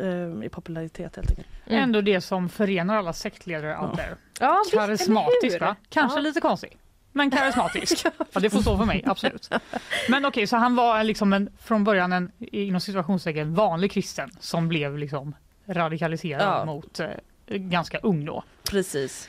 eh, 0.00 0.44
i 0.44 0.48
popularitet 0.52 1.16
helt 1.16 1.30
enkelt. 1.30 1.48
Mm. 1.66 1.82
Ändå 1.82 2.00
det 2.00 2.20
som 2.20 2.48
förenar 2.48 2.96
alla 2.96 3.12
sektledare 3.12 3.78
out 3.78 3.96
there. 3.96 4.16
Ja, 4.40 4.62
visst, 4.64 4.74
eller 4.74 4.86
Karismatisk 4.86 5.60
va? 5.60 5.76
Kanske 5.88 6.18
Ja. 6.18 6.22
lite 6.22 6.40
konstig. 6.40 6.76
Men 7.12 7.30
karismatisk. 7.30 8.04
ja, 8.32 8.40
det 8.40 8.50
får 8.50 8.60
stå 8.60 8.78
för 8.78 8.84
mig, 8.84 9.02
absolut. 9.06 9.50
Men 10.08 10.24
okej, 10.24 10.46
så 10.46 10.56
han 10.56 10.76
var 10.76 11.04
liksom 11.04 11.32
en, 11.32 11.50
från 11.60 11.84
början 11.84 12.12
en 12.12 12.32
inom 12.38 12.80
situationstecken 12.80 13.54
vanlig 13.54 13.90
kristen 13.92 14.30
som 14.40 14.68
blev 14.68 14.98
liksom 14.98 15.34
radikaliserad 15.68 16.42
Ja. 16.42 16.64
mot 16.64 17.00
eh, 17.00 17.08
ganska 17.46 17.98
ung 17.98 18.24
då. 18.24 18.42
Precis. 18.70 19.28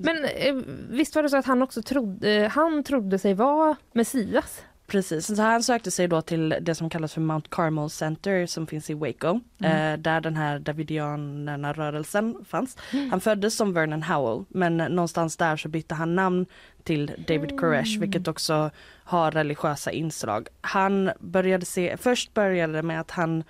Men 0.00 0.24
eh, 0.24 0.54
visst 0.90 1.14
var 1.14 1.22
det 1.22 1.28
så 1.28 1.36
att 1.36 1.46
han 1.46 1.62
också 1.62 1.82
trodde, 1.82 2.50
han 2.54 2.82
trodde 2.84 3.18
sig 3.18 3.34
vara 3.34 3.76
Messias? 3.92 4.62
Precis, 4.86 5.26
så 5.36 5.42
han 5.42 5.62
sökte 5.62 5.90
sig 5.90 6.08
då 6.08 6.22
till 6.22 6.56
det 6.60 6.74
som 6.74 6.90
kallas 6.90 7.14
för 7.14 7.20
Mount 7.20 7.48
Carmel 7.50 7.90
Center 7.90 8.46
som 8.46 8.66
finns 8.66 8.90
i 8.90 8.94
Waco, 8.94 9.40
Mm. 9.60 9.92
eh, 9.92 9.98
där 9.98 10.20
den 10.20 10.36
här 10.36 10.58
Davidianerna-rörelsen 10.58 12.44
fanns. 12.44 12.76
Han 13.10 13.20
föddes 13.20 13.56
som 13.56 13.72
Vernon 13.72 14.02
Howell 14.02 14.44
men 14.48 14.76
någonstans 14.76 15.36
där 15.36 15.56
så 15.56 15.68
bytte 15.68 15.94
han 15.94 16.14
namn 16.14 16.46
till 16.82 17.12
David 17.28 17.60
Koresh 17.60 18.00
vilket 18.00 18.28
också 18.28 18.70
har 19.04 19.30
religiösa 19.30 19.90
inslag. 19.92 20.48
Han 20.60 21.10
började 21.20 21.64
se, 21.66 21.96
först 21.96 22.34
började 22.34 22.72
det 22.72 22.82
med 22.82 23.00
att 23.00 23.10
han 23.10 23.44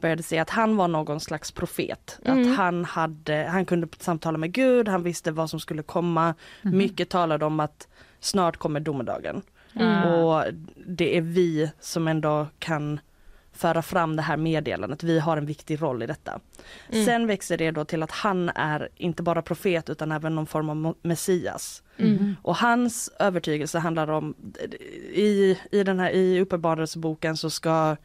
började 0.00 0.22
se 0.22 0.38
att 0.38 0.50
han 0.50 0.76
var 0.76 0.88
någon 0.88 1.20
slags 1.20 1.52
profet. 1.52 2.18
Mm. 2.24 2.42
Att 2.52 2.56
han, 2.56 2.84
hade, 2.84 3.48
han 3.50 3.64
kunde 3.64 3.88
samtala 3.98 4.38
med 4.38 4.52
Gud, 4.52 4.88
han 4.88 5.02
visste 5.02 5.30
vad 5.30 5.50
som 5.50 5.60
skulle 5.60 5.82
komma. 5.82 6.34
Mycket 6.62 7.08
talade 7.08 7.44
om 7.44 7.60
att 7.60 7.88
snart 8.20 8.56
kommer 8.56 8.80
domedagen. 8.80 9.42
Mm. 9.74 10.12
Och 10.12 10.44
det 10.86 11.16
är 11.16 11.20
vi 11.20 11.70
som 11.80 12.08
ändå 12.08 12.46
kan 12.58 13.00
föra 13.52 13.82
fram 13.82 14.16
det 14.16 14.22
här 14.22 14.36
meddelandet. 14.36 15.02
Vi 15.02 15.18
har 15.18 15.36
en 15.36 15.46
viktig 15.46 15.82
roll 15.82 16.02
i 16.02 16.06
detta. 16.06 16.40
Mm. 16.92 17.04
Sen 17.04 17.26
växer 17.26 17.56
det 17.56 17.70
då 17.70 17.84
till 17.84 18.02
att 18.02 18.10
han 18.10 18.48
är 18.48 18.88
inte 18.96 19.22
bara 19.22 19.42
profet 19.42 19.90
utan 19.90 20.12
även 20.12 20.34
någon 20.34 20.46
form 20.46 20.86
av 20.86 20.96
Messias. 21.02 21.82
Mm. 21.96 22.36
Och 22.42 22.56
hans 22.56 23.10
övertygelse 23.18 23.78
handlar 23.78 24.10
om, 24.10 24.34
i, 25.12 25.58
i 25.70 25.82
den 25.84 26.00
här 26.00 26.10
i 26.10 26.40
uppenbarelseboken 26.40 27.36
så 27.36 27.50
ska 27.50 27.96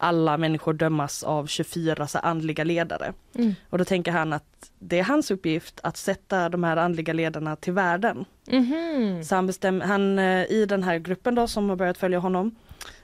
alla 0.00 0.36
människor 0.36 0.72
dömas 0.72 1.22
av 1.22 1.46
24 1.46 2.06
så 2.06 2.18
andliga 2.18 2.64
ledare. 2.64 3.12
Mm. 3.34 3.54
Och 3.70 3.78
då 3.78 3.84
tänker 3.84 4.12
han 4.12 4.32
att 4.32 4.70
det 4.78 4.98
är 4.98 5.04
hans 5.04 5.30
uppgift 5.30 5.80
att 5.82 5.96
sätta 5.96 6.48
de 6.48 6.64
här 6.64 6.76
andliga 6.76 7.12
ledarna 7.12 7.56
till 7.56 7.72
världen. 7.72 8.24
Mhm. 8.50 9.24
Så 9.24 9.34
han 9.34 9.46
bestämmer, 9.46 9.86
han, 9.86 10.18
eh, 10.18 10.44
i 10.44 10.66
den 10.68 10.82
här 10.82 10.98
gruppen 10.98 11.34
då 11.34 11.46
som 11.46 11.68
har 11.68 11.76
börjat 11.76 11.98
följa 11.98 12.18
honom 12.18 12.54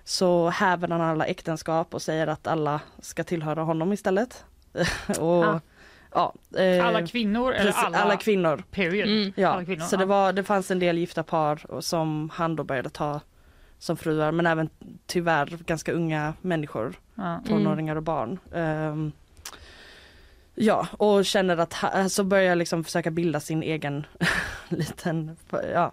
så 0.04 0.48
häver 0.48 0.88
han 0.88 1.00
alla 1.00 1.26
äktenskap 1.26 1.94
och 1.94 2.02
säger 2.02 2.26
att 2.26 2.46
alla 2.46 2.80
ska 3.00 3.24
tillhöra 3.24 3.62
honom 3.62 3.92
istället. 3.92 4.44
och, 5.20 5.44
Ah. 5.44 5.60
ja, 6.14 6.34
eh, 6.58 6.86
Alla 6.86 7.06
kvinnor 7.06 7.52
eller 7.52 7.64
precis, 7.72 7.84
alla, 7.84 7.98
alla 7.98 8.16
kvinnor. 8.16 8.64
period? 8.70 9.08
Mm. 9.08 9.32
Ja, 9.36 9.48
Alla 9.48 9.64
kvinnor, 9.64 9.84
så 9.84 9.96
det, 9.96 10.04
var, 10.06 10.32
det 10.32 10.44
fanns 10.44 10.70
en 10.70 10.78
del 10.78 10.98
gifta 10.98 11.22
par 11.22 11.80
som 11.80 12.30
han 12.34 12.56
då 12.56 12.64
började 12.64 12.90
ta 12.90 13.20
som 13.84 13.96
fruar 13.96 14.32
men 14.32 14.46
även 14.46 14.68
tyvärr 15.06 15.46
ganska 15.66 15.92
unga 15.92 16.34
människor, 16.40 16.94
Ja. 17.14 17.40
tonåringar 17.48 17.96
och 17.96 18.02
barn. 18.02 18.38
Ehm, 18.54 19.12
ja, 20.54 20.88
och 20.92 21.24
känner 21.24 21.56
att 21.56 21.72
ha, 21.72 22.08
så 22.08 22.24
börjar 22.24 22.56
liksom 22.56 22.84
försöka 22.84 23.10
bilda 23.10 23.40
sin 23.40 23.62
egen 23.62 24.06
liten, 24.68 25.36
ja, 25.50 25.92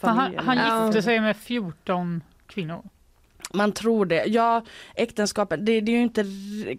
För 0.00 0.08
han, 0.08 0.38
han 0.38 0.86
gifte 0.86 1.02
sig 1.02 1.20
med 1.20 1.36
14 1.36 2.22
kvinnor. 2.46 2.82
Man 3.54 3.72
tror 3.72 4.06
det. 4.06 4.24
Ja, 4.26 4.62
äktenskapet, 4.94 5.66
det, 5.66 5.80
det 5.80 5.92
är 5.92 5.96
ju 5.96 6.02
inte 6.02 6.24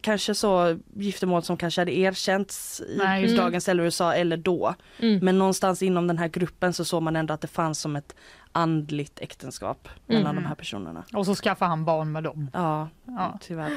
kanske 0.01 0.35
så 0.35 0.79
giftermål 0.95 1.43
som 1.43 1.57
kanske 1.57 1.81
hade 1.81 1.97
erkänts 1.97 2.81
i 2.81 2.95
Nej, 2.97 3.21
just 3.23 3.35
det. 3.35 3.41
dagens 3.41 3.69
eller 3.69 3.83
USA 3.83 4.13
eller 4.13 4.37
då. 4.37 4.75
Mm. 4.99 5.19
Men 5.25 5.37
någonstans 5.37 5.81
inom 5.83 6.07
den 6.07 6.17
här 6.17 6.27
gruppen 6.27 6.73
så 6.73 6.85
såg 6.85 7.01
man 7.03 7.15
ändå 7.15 7.33
att 7.33 7.41
det 7.41 7.47
fanns 7.47 7.79
som 7.79 7.95
ett 7.95 8.15
andligt 8.51 9.19
äktenskap 9.19 9.87
mellan 10.05 10.31
Mm. 10.31 10.35
de 10.43 10.47
här 10.47 10.55
personerna. 10.55 11.03
Och 11.13 11.25
så 11.25 11.35
skaffade 11.35 11.69
han 11.69 11.85
barn 11.85 12.11
med 12.11 12.23
dem. 12.23 12.49
Ja, 12.53 12.89
Ja. 13.05 13.39
tyvärr. 13.41 13.71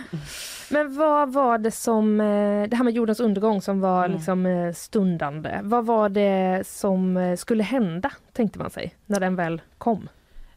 Men 0.71 0.97
vad 0.97 1.33
var 1.33 1.59
det 1.59 1.71
som, 1.71 2.21
eh, 2.21 2.69
det 2.69 2.77
här 2.77 2.85
med 2.85 2.95
jordens 2.95 3.21
undergång 3.21 3.63
som 3.63 3.81
var 3.81 4.05
Mm. 4.05 4.17
liksom 4.17 4.47
eh, 4.47 4.73
stundande. 4.75 5.61
Vad 5.63 5.87
var 5.87 6.09
det 6.09 6.67
som 6.67 7.17
eh, 7.17 7.37
skulle 7.37 7.63
hända, 7.63 8.13
tänkte 8.33 8.59
man 8.59 8.71
sig, 8.71 8.95
när 9.07 9.21
den 9.21 9.37
väl 9.37 9.61
kom? 9.79 10.09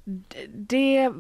D- 0.04 0.48
Det 0.56 1.12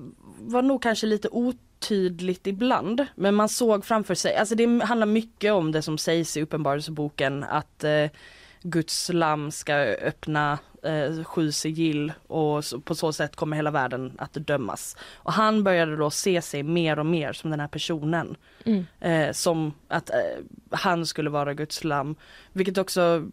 var 0.41 0.61
nog 0.61 0.81
kanske 0.81 1.07
lite 1.07 1.29
otydligt 1.31 2.47
ibland 2.47 3.05
men 3.15 3.35
man 3.35 3.49
såg 3.49 3.85
framför 3.85 4.15
sig, 4.15 4.35
alltså 4.35 4.55
det 4.55 4.83
handlar 4.83 5.07
mycket 5.07 5.53
om 5.53 5.71
det 5.71 5.81
som 5.81 5.97
sägs 5.97 6.37
i 6.37 6.41
Uppenbarelseboken 6.41 7.43
att 7.43 7.83
eh, 7.83 8.07
Guds 8.63 9.09
lamm 9.13 9.51
ska 9.51 9.73
öppna 9.75 10.59
eh, 10.83 11.23
sju 11.23 11.51
sigill 11.51 12.13
och 12.27 12.65
så, 12.65 12.79
på 12.79 12.95
så 12.95 13.13
sätt 13.13 13.35
kommer 13.35 13.55
hela 13.55 13.71
världen 13.71 14.13
att 14.17 14.33
dömas. 14.33 14.97
Och 15.13 15.33
han 15.33 15.63
började 15.63 15.95
då 15.95 16.09
se 16.09 16.41
sig 16.41 16.63
mer 16.63 16.99
och 16.99 17.05
mer 17.05 17.33
som 17.33 17.49
den 17.49 17.59
här 17.59 17.67
personen. 17.67 18.35
Mm. 18.65 18.85
Eh, 18.99 19.31
som 19.31 19.73
att 19.87 20.09
eh, 20.09 20.15
han 20.71 21.05
skulle 21.05 21.29
vara 21.29 21.53
Guds 21.53 21.83
lamm. 21.83 22.15
Vilket 22.53 22.77
också 22.77 23.29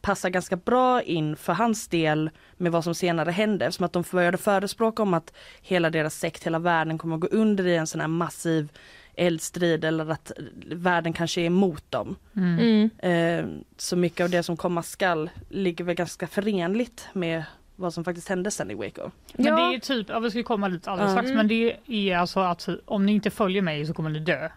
passar 0.00 0.30
ganska 0.30 0.56
bra 0.56 1.02
in 1.02 1.36
för 1.36 1.52
hans 1.52 1.88
del 1.88 2.30
med 2.56 2.72
vad 2.72 2.84
som 2.84 2.94
senare 2.94 3.30
hände. 3.30 3.64
Eftersom 3.66 3.84
att 3.86 3.92
de 3.92 4.04
började 4.12 4.38
förespråka 4.38 5.02
om 5.02 5.14
att 5.14 5.32
hela 5.62 5.90
deras 5.90 6.14
sekt, 6.18 6.46
hela 6.46 6.58
världen 6.58 6.98
kommer 6.98 7.14
att 7.14 7.20
gå 7.20 7.28
under 7.28 7.66
i 7.66 7.76
en 7.76 7.86
sån 7.86 8.00
här 8.00 8.08
massiv 8.08 8.68
eldstrid 9.14 9.84
eller 9.84 10.10
att 10.10 10.32
världen 10.66 11.12
kanske 11.12 11.40
är 11.40 11.44
emot 11.44 11.84
dem. 11.90 12.16
Mm. 12.36 12.90
Eh, 12.98 13.62
så 13.76 13.96
mycket 13.96 14.24
av 14.24 14.30
det 14.30 14.42
som 14.42 14.56
komma 14.56 14.82
skall 14.82 15.30
ligger 15.48 15.84
väl 15.84 15.94
ganska 15.94 16.26
förenligt 16.26 17.08
med 17.12 17.44
vad 17.76 17.94
som 17.94 18.04
faktiskt 18.04 18.28
hände 18.28 18.50
sen 18.50 18.70
i 18.70 18.74
Waco. 18.74 19.10
Men 19.34 19.46
Ja. 19.46 19.56
det 19.70 19.76
är 19.76 19.80
typ, 19.80 20.08
ja, 20.08 20.18
vi 20.18 20.30
ska 20.30 20.42
komma 20.42 20.68
dit 20.68 20.88
alldeles 20.88 21.12
strax, 21.12 21.30
men 21.30 21.48
det 21.48 21.76
är 21.86 22.16
alltså 22.16 22.40
att 22.40 22.68
om 22.84 23.06
ni 23.06 23.12
inte 23.12 23.30
följer 23.30 23.62
mig 23.62 23.86
så 23.86 23.94
kommer 23.94 24.10
ni 24.10 24.18
dö. 24.18 24.48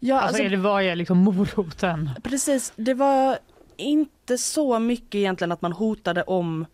Ja, 0.00 0.14
Alltså, 0.14 0.26
alltså, 0.28 0.42
är 0.42 0.50
det, 0.50 0.56
vad 0.56 0.82
är 0.82 0.96
liksom 0.96 1.18
moroten? 1.18 2.10
Precis, 2.22 2.72
det 2.76 2.94
var 2.94 3.38
inte 3.78 4.38
så 4.38 4.78
mycket 4.78 5.14
egentligen 5.14 5.52
att 5.52 5.62
man 5.62 5.72
hotade 5.72 6.22
om 6.22 6.66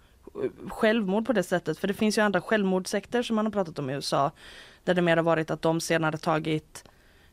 eh, 0.44 0.68
självmord 0.68 1.26
på 1.26 1.32
det 1.32 1.42
sättet. 1.42 1.78
För 1.78 1.88
det 1.88 1.94
finns 1.94 2.18
ju 2.18 2.22
andra 2.22 2.40
självmordssekter 2.40 3.22
som 3.22 3.36
man 3.36 3.46
har 3.46 3.52
pratat 3.52 3.78
om 3.78 3.90
i 3.90 3.92
USA. 3.92 4.30
Där 4.84 4.94
det 4.94 5.02
mer 5.02 5.16
har 5.16 5.24
varit 5.24 5.50
att 5.50 5.62
de 5.62 5.80
senare 5.80 6.16
tagit 6.18 6.84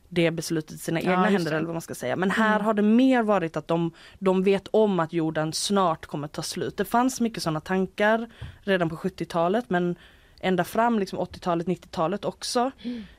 det 0.08 0.30
beslutet 0.30 0.72
i 0.76 0.78
sina 0.78 1.00
Ja, 1.02 1.10
egna 1.10 1.24
händer 1.24 1.52
eller 1.52 1.66
vad 1.66 1.74
man 1.74 1.80
ska 1.82 1.94
säga. 1.94 2.16
Men 2.16 2.30
här 2.30 2.54
Mm. 2.54 2.64
har 2.66 2.74
det 2.74 2.82
mer 2.82 3.22
varit 3.22 3.56
att 3.56 3.68
de, 3.68 3.90
de 4.18 4.42
vet 4.42 4.68
om 4.70 5.00
att 5.00 5.12
jorden 5.12 5.52
snart 5.52 6.06
kommer 6.06 6.28
ta 6.28 6.42
slut. 6.42 6.76
Det 6.76 6.84
fanns 6.84 7.20
mycket 7.20 7.42
sådana 7.42 7.60
tankar 7.60 8.30
redan 8.62 8.88
på 8.88 8.96
70-talet 8.96 9.70
men 9.70 9.96
ända 10.40 10.64
fram 10.64 10.98
liksom 10.98 11.18
80-talet, 11.18 11.66
90-talet 11.66 12.24
också. 12.24 12.70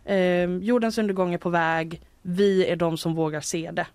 Eh, 0.05 0.45
jordens 0.45 0.97
undergång 0.97 1.33
är 1.33 1.37
på 1.37 1.49
väg. 1.49 2.01
Vi 2.21 2.65
är 2.65 2.75
de 2.75 2.97
som 2.97 3.15
vågar 3.15 3.41
se 3.41 3.71
det 3.73 3.87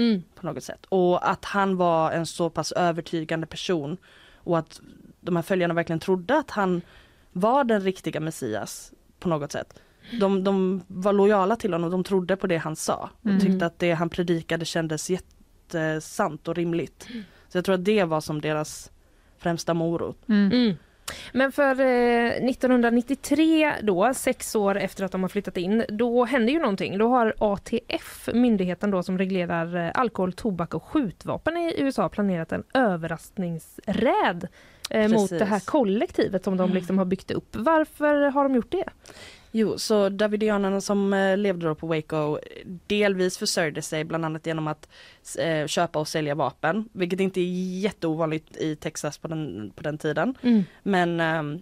Mm. 0.00 0.22
på 0.34 0.46
något 0.46 0.64
sätt. 0.64 0.86
Och 0.88 1.30
att 1.30 1.44
han 1.44 1.76
var 1.76 2.10
en 2.12 2.26
så 2.26 2.50
pass 2.50 2.72
övertygande 2.72 3.46
person 3.46 3.96
och 4.34 4.58
att 4.58 4.80
de 5.20 5.36
här 5.36 5.42
följarna 5.42 5.74
verkligen 5.74 6.00
trodde 6.00 6.38
att 6.38 6.50
han 6.50 6.82
var 7.32 7.64
den 7.64 7.80
riktiga 7.80 8.20
Messias 8.20 8.92
på 9.18 9.28
något 9.28 9.52
sätt. 9.52 9.80
De, 10.20 10.44
de 10.44 10.82
var 10.86 11.12
lojala 11.12 11.56
till 11.56 11.72
honom, 11.72 11.90
de 11.90 12.04
trodde 12.04 12.36
på 12.36 12.46
det 12.46 12.56
han 12.56 12.76
sa 12.76 13.10
och 13.20 13.26
Mm. 13.26 13.40
tyckte 13.40 13.66
att 13.66 13.78
det 13.78 13.92
han 13.92 14.08
predikade 14.10 14.64
kändes 14.64 15.10
jättesant 15.10 16.48
och 16.48 16.54
rimligt. 16.56 17.08
Så 17.48 17.58
jag 17.58 17.64
tror 17.64 17.74
att 17.74 17.84
det 17.84 18.04
var 18.04 18.20
som 18.20 18.40
deras 18.40 18.90
främsta 19.38 19.74
morot. 19.74 20.28
Mm. 20.28 20.74
Mm. 21.10 21.30
Men 21.32 21.52
för 21.52 21.80
eh, 21.80 22.50
1993 22.50 23.74
då, 23.82 24.14
sex 24.14 24.56
år 24.56 24.76
efter 24.78 25.04
att 25.04 25.12
de 25.12 25.22
har 25.22 25.28
flyttat 25.28 25.56
in, 25.56 25.84
då 25.88 26.24
händer 26.24 26.52
ju 26.52 26.58
någonting. 26.58 26.98
Då 26.98 27.08
har 27.08 27.34
ATF, 27.38 28.28
myndigheten 28.34 28.90
då 28.90 29.02
som 29.02 29.18
reglerar 29.18 29.76
eh, 29.76 29.90
alkohol, 29.94 30.32
tobak 30.32 30.74
och 30.74 30.84
skjutvapen 30.84 31.56
i 31.56 31.74
USA 31.78 32.08
planerat 32.08 32.52
en 32.52 32.64
överraskningsräd 32.74 34.48
eh, 34.90 35.08
mot 35.08 35.30
det 35.30 35.44
här 35.44 35.60
kollektivet 35.60 36.44
som 36.44 36.56
de 36.56 36.72
liksom 36.72 36.98
har 36.98 37.04
byggt 37.04 37.30
upp. 37.30 37.56
Varför 37.56 38.30
har 38.30 38.42
de 38.42 38.54
gjort 38.54 38.72
det? 38.72 38.84
Jo, 39.52 39.78
så 39.78 40.08
davidianerna 40.08 40.80
som 40.80 41.12
eh, 41.12 41.36
levde 41.36 41.66
då 41.66 41.74
på 41.74 41.86
Waco 41.86 42.38
delvis 42.86 43.38
försörjde 43.38 43.82
sig 43.82 44.04
bland 44.04 44.24
annat 44.24 44.46
genom 44.46 44.66
att 44.68 44.88
eh, 45.38 45.66
köpa 45.66 45.98
och 45.98 46.08
sälja 46.08 46.34
vapen, 46.34 46.88
vilket 46.92 47.20
inte 47.20 47.40
är 47.40 47.78
jätteovanligt 47.80 48.56
i 48.56 48.76
Texas 48.76 49.18
på 49.18 49.28
den, 49.28 49.72
på 49.76 49.82
den 49.82 49.98
tiden. 49.98 50.34
Men 50.82 51.20
eh, 51.20 51.60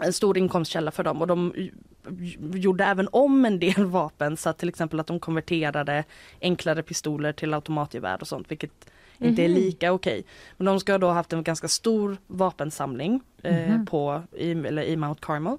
en 0.00 0.12
stor 0.12 0.38
inkomstkälla 0.38 0.90
för 0.90 1.02
dem 1.04 1.20
och 1.20 1.26
de 1.26 1.52
gjorde 2.54 2.84
även 2.84 3.08
om 3.12 3.44
en 3.44 3.58
del 3.58 3.84
vapen 3.84 4.36
så 4.36 4.48
att 4.48 4.58
till 4.58 4.68
exempel 4.68 5.00
att 5.00 5.06
de 5.06 5.20
konverterade 5.20 6.04
enklare 6.40 6.82
pistoler 6.82 7.32
till 7.32 7.54
automatgevär 7.54 8.18
och 8.20 8.28
sånt 8.28 8.50
vilket 8.50 8.90
inte 9.18 9.42
är 9.42 9.48
Mhm. 9.48 9.54
lika 9.58 9.92
okej. 9.92 10.24
Men 10.56 10.64
de 10.66 10.80
ska 10.80 10.92
ha 10.92 10.98
då 10.98 11.08
haft 11.10 11.32
en 11.32 11.42
ganska 11.42 11.68
stor 11.68 12.16
vapensamling 12.26 13.20
eh, 13.42 13.68
Mhm. 13.68 13.86
på, 13.86 14.22
i, 14.32 14.50
eller 14.50 14.82
i 14.82 14.96
Mount 14.96 15.20
Carmel. 15.22 15.56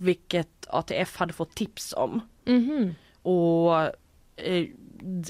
Vilket 0.00 0.66
ATF 0.68 1.16
hade 1.16 1.32
fått 1.32 1.54
tips 1.54 1.94
om. 1.96 2.20
Mhm. 2.44 2.94
Och 3.22 3.82
eh, 4.36 4.66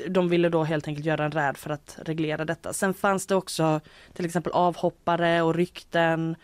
de 0.09 0.29
ville 0.29 0.49
då 0.49 0.65
helt 0.65 0.89
enkelt 0.89 1.07
göra 1.07 1.25
en 1.25 1.31
räd 1.33 1.57
för 1.57 1.71
att 1.71 1.99
reglera 2.03 2.45
detta. 2.45 2.73
Sen 2.73 2.95
fanns 2.95 3.27
det 3.27 3.35
också 3.35 3.81
till 4.13 4.25
exempel 4.25 4.53
avhoppare 4.53 5.43
och 5.43 5.55
rykten. 5.55 6.37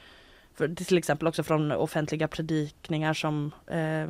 För, 0.54 0.68
till 0.68 0.98
exempel 0.98 1.28
också 1.28 1.42
från 1.42 1.72
offentliga 1.72 2.28
predikningar 2.28 3.14
som 3.14 3.52
eh, 3.66 4.02
eh, 4.02 4.08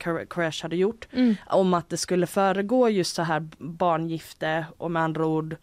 Kor- 0.00 0.24
Koresh 0.24 0.62
hade 0.62 0.76
gjort. 0.76 1.08
Mm. 1.12 1.34
Om 1.46 1.74
att 1.74 1.88
det 1.88 1.96
skulle 1.96 2.26
föregå 2.26 2.88
just 2.88 3.14
så 3.14 3.22
här 3.22 3.48
barngifte 3.58 4.66
och 4.78 4.90
med 4.90 5.02
andra 5.02 5.26
ord 5.26 5.56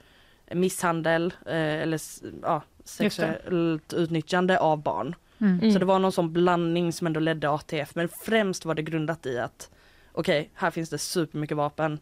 misshandel 0.51 1.33
eh, 1.45 1.55
eller 1.81 2.01
ja, 2.41 2.61
sexuellt 2.83 3.93
utnyttjande 3.93 4.59
av 4.59 4.81
barn. 4.83 5.15
Mm. 5.41 5.59
Mm. 5.59 5.71
Så 5.71 5.79
det 5.79 5.85
var 5.85 5.99
någon 5.99 6.11
sån 6.11 6.33
blandning 6.33 6.93
som 6.93 7.07
ändå 7.07 7.19
ledde 7.19 7.49
ATF 7.49 7.95
men 7.95 8.09
främst 8.21 8.65
var 8.65 8.75
det 8.75 8.81
grundat 8.81 9.25
i 9.25 9.39
att 9.39 9.69
okej, 10.11 10.49
här 10.53 10.71
finns 10.71 10.89
det 10.89 10.97
supermycket 10.97 11.57
vapen. 11.57 11.99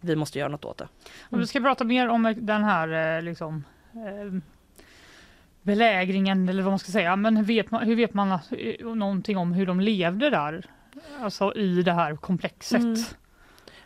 Vi 0.00 0.16
måste 0.16 0.38
göra 0.38 0.48
något 0.48 0.64
åt 0.64 0.78
det. 0.78 0.88
Och 1.20 1.40
vi 1.40 1.46
ska 1.46 1.60
prata 1.60 1.84
mer 1.84 2.08
om 2.08 2.34
den 2.38 2.64
här 2.64 3.16
eh, 3.16 3.22
liksom, 3.22 3.64
eh, 3.92 4.40
belägringen 5.62 6.48
eller 6.48 6.62
vad 6.62 6.72
man 6.72 6.78
ska 6.78 6.92
säga. 6.92 7.16
Men 7.16 7.36
hur 7.36 7.44
vet 7.44 7.70
man, 7.70 7.82
hur 7.82 7.96
vet 7.96 8.14
man 8.14 8.38
någonting 8.80 9.36
om 9.36 9.52
hur 9.52 9.66
de 9.66 9.80
levde 9.80 10.30
där? 10.30 10.64
Alltså 11.20 11.54
i 11.54 11.82
det 11.82 11.92
här 11.92 12.16
komplexet. 12.16 12.80
Mm. 12.80 12.96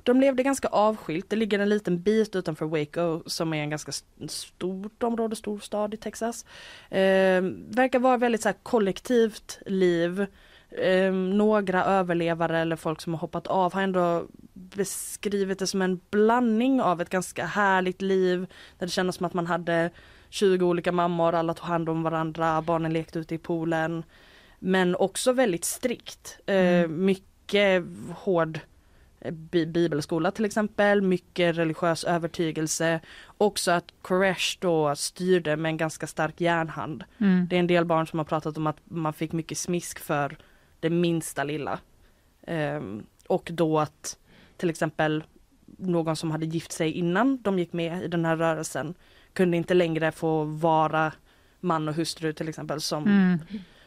De 0.03 0.21
levde 0.21 0.43
ganska 0.43 0.69
avskilt. 0.69 1.31
Det 1.31 1.37
ligger 1.37 1.59
en 1.59 1.69
liten 1.69 2.03
bit 2.03 2.37
utanför 2.37 2.67
Waco 2.67 3.23
som 3.27 3.55
är 3.55 3.63
en 3.63 3.71
ganska 3.71 3.89
st- 3.91 4.29
stort 4.29 5.03
område, 5.03 5.37
stor 5.37 5.59
stad 5.59 5.95
i 5.95 5.97
Texas. 5.97 6.45
Eh, 6.91 7.43
verkar 7.69 7.99
vara 7.99 8.17
väldigt 8.17 8.43
så 8.43 8.49
här, 8.49 8.57
kollektivt 8.63 9.59
liv. 9.67 10.27
Eh, 10.71 11.13
några 11.13 11.85
överlevare 11.85 12.59
eller 12.59 12.77
folk 12.77 13.01
som 13.01 13.13
har 13.15 13.21
hoppat 13.21 13.47
av 13.47 13.75
har 13.75 13.83
ändå 13.83 14.27
beskrivit 14.53 15.59
det 15.59 15.67
som 15.67 15.83
en 15.83 16.01
blandning 16.11 16.81
av 16.81 17.01
ett 17.01 17.11
ganska 17.11 17.47
härligt 17.47 18.03
liv 18.03 18.47
där 18.79 18.87
det 18.87 18.93
kändes 18.93 19.17
som 19.17 19.27
att 19.27 19.35
man 19.35 19.47
hade 19.47 19.91
20 20.29 20.67
olika 20.67 20.93
mammor, 20.93 21.35
alla 21.35 21.55
tog 21.55 21.67
hand 21.67 21.89
om 21.89 22.03
varandra, 22.03 22.63
barnen 22.63 22.93
lekte 22.93 23.19
ute 23.19 23.35
i 23.35 23.39
poolen. 23.39 24.05
Men 24.59 24.97
också 24.97 25.33
väldigt 25.33 25.65
strikt. 25.65 26.39
Eh, 26.47 26.89
mycket 26.89 27.85
hård 28.15 28.61
bi- 29.31 29.67
bibelskola 29.67 30.31
till 30.31 30.45
exempel, 30.45 31.03
mycket 31.03 31.57
religiös 31.57 32.05
övertygelse. 32.05 33.01
Också 33.39 33.71
att 33.71 33.85
Koresh 34.03 34.59
då 34.61 34.97
styrde 34.97 35.57
med 35.57 35.71
en 35.71 35.77
ganska 35.77 36.07
stark 36.07 36.41
järnhand. 36.41 37.05
Mm. 37.19 37.47
Det 37.51 37.57
är 37.57 37.61
en 37.61 37.67
del 37.67 37.85
barn 37.85 38.07
som 38.07 38.19
har 38.19 38.25
pratat 38.27 38.57
om 38.57 38.67
att 38.67 38.77
man 38.85 39.13
fick 39.13 39.33
mycket 39.33 39.59
smisk 39.59 39.99
för 39.99 40.37
det 40.81 40.91
minsta 40.91 41.45
lilla. 41.45 41.79
Ehm, 42.47 43.07
och 43.27 43.49
då 43.53 43.79
att 43.81 44.19
till 44.57 44.71
exempel 44.71 45.25
någon 45.79 46.17
som 46.17 46.31
hade 46.31 46.47
gift 46.47 46.73
sig 46.73 46.91
innan 46.93 47.43
de 47.43 47.59
gick 47.59 47.73
med 47.73 48.03
i 48.03 48.09
den 48.09 48.25
här 48.25 48.37
rörelsen 48.37 48.95
kunde 49.33 49.57
inte 49.57 49.75
längre 49.75 50.13
få 50.13 50.45
vara 50.45 51.13
man 51.61 51.89
och 51.89 51.95
hustru 51.95 52.33
till 52.33 52.49
exempel 52.49 52.81
som 52.81 53.05
Mm. 53.05 53.39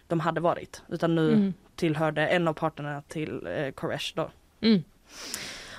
de 0.07 0.19
hade 0.19 0.41
varit. 0.41 0.81
Utan 0.89 1.15
nu 1.15 1.33
Mm. 1.33 1.53
tillhörde 1.75 2.27
en 2.27 2.47
av 2.47 2.53
parterna 2.53 3.01
till 3.07 3.47
eh, 3.47 3.71
Koresh 3.71 4.13
då. 4.15 4.29
Mm. 4.61 4.83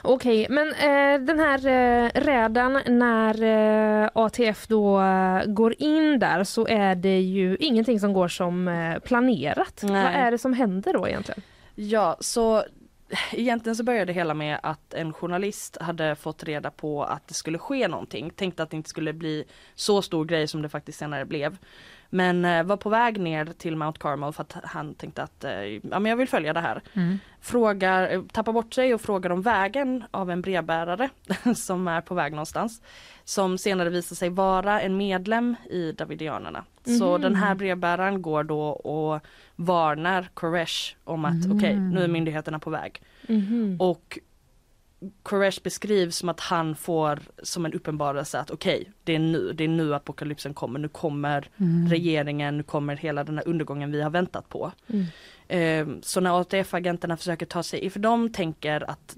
Okej, 0.02 0.46
men 0.50 0.68
eh, 0.68 1.26
den 1.26 1.38
här 1.38 1.66
eh, 1.66 2.10
rädan 2.14 2.80
när 2.86 3.42
eh, 3.42 4.10
ATF 4.14 4.66
då 4.66 5.00
eh, 5.00 5.44
går 5.44 5.74
in 5.78 6.18
där 6.18 6.44
så 6.44 6.66
är 6.66 6.94
det 6.94 7.20
ju 7.20 7.56
ingenting 7.60 8.00
som 8.00 8.12
går 8.12 8.28
som 8.28 8.68
eh, 8.68 8.98
planerat. 8.98 9.80
Nej. 9.82 10.04
Vad 10.04 10.12
är 10.12 10.30
det 10.30 10.38
som 10.38 10.52
händer 10.52 10.92
då 10.92 11.08
egentligen? 11.08 11.42
Ja, 11.74 12.16
så 12.20 12.64
egentligen 13.32 13.76
så 13.76 13.84
började 13.84 14.04
det 14.04 14.12
hela 14.12 14.34
med 14.34 14.60
att 14.62 14.94
en 14.94 15.12
journalist 15.12 15.76
hade 15.80 16.16
fått 16.16 16.44
reda 16.44 16.70
på 16.70 17.04
att 17.04 17.28
det 17.28 17.34
skulle 17.34 17.58
ske 17.58 17.88
någonting. 17.88 18.30
Tänkte 18.30 18.62
att 18.62 18.70
det 18.70 18.76
inte 18.76 18.90
skulle 18.90 19.12
bli 19.12 19.44
så 19.74 20.02
stor 20.02 20.24
grej 20.24 20.48
som 20.48 20.62
det 20.62 20.68
faktiskt 20.68 20.98
senare 20.98 21.24
blev. 21.24 21.56
Men 22.10 22.44
eh, 22.44 22.62
var 22.62 22.76
på 22.76 22.88
väg 22.88 23.20
ner 23.20 23.44
till 23.58 23.76
Mount 23.76 23.98
Carmel 24.00 24.32
för 24.32 24.42
att 24.42 24.56
han 24.64 24.94
tänkte 24.94 25.22
att 25.22 25.44
eh, 25.44 25.52
ja, 25.64 25.80
men 25.98 26.06
jag 26.06 26.16
vill 26.16 26.28
följa 26.28 26.52
det 26.52 26.60
här. 26.60 26.82
Mm. 26.94 27.18
Frågar, 27.40 28.10
eh, 28.12 28.22
tappar 28.22 28.52
bort 28.52 28.74
sig 28.74 28.94
och 28.94 29.00
frågar 29.00 29.30
om 29.30 29.42
vägen 29.42 30.04
av 30.10 30.30
en 30.30 30.40
brevbärare 30.42 31.08
som 31.56 31.88
är 31.88 32.00
på 32.00 32.14
väg 32.14 32.32
någonstans. 32.32 32.82
Som 33.24 33.58
senare 33.58 33.90
visar 33.90 34.16
sig 34.16 34.28
vara 34.28 34.80
en 34.80 34.96
medlem 34.96 35.54
i 35.70 35.92
Davidianerna. 35.92 36.64
Så 36.98 37.12
Mhm. 37.12 37.20
den 37.20 37.34
här 37.34 37.54
brevbäraren 37.54 38.22
går 38.22 38.44
då 38.44 38.60
och 38.68 39.20
varnar 39.56 40.28
Koresh 40.34 40.94
om 41.04 41.24
att 41.24 41.44
Mm. 41.44 41.56
okej, 41.56 41.76
nu 41.76 42.02
är 42.04 42.08
myndigheterna 42.08 42.58
på 42.58 42.70
väg. 42.70 43.00
Mhm. 43.28 43.76
Och 43.80 44.18
Koresh 45.22 45.62
beskrivs 45.62 46.16
som 46.16 46.28
att 46.28 46.40
han 46.40 46.74
får 46.76 47.20
som 47.42 47.66
en 47.66 47.72
uppenbarelse 47.72 48.38
att 48.40 48.50
okej, 48.50 48.90
det 49.04 49.14
är 49.14 49.18
nu, 49.18 49.52
det 49.52 49.64
är 49.64 49.68
nu 49.68 49.94
apokalypsen 49.94 50.54
kommer, 50.54 50.78
nu 50.78 50.88
kommer 50.88 51.48
Mm. 51.60 51.88
regeringen, 51.88 52.56
nu 52.56 52.62
kommer 52.62 52.96
hela 52.96 53.24
den 53.24 53.38
här 53.38 53.48
undergången 53.48 53.92
vi 53.92 54.02
har 54.02 54.10
väntat 54.10 54.48
på. 54.48 54.72
Mm. 54.86 55.06
Eh, 55.48 56.00
så 56.02 56.20
när 56.20 56.40
ATF-agenterna 56.40 57.16
försöker 57.16 57.46
ta 57.46 57.62
sig, 57.62 57.90
för 57.90 58.00
de 58.00 58.32
tänker 58.32 58.90
att 58.90 59.16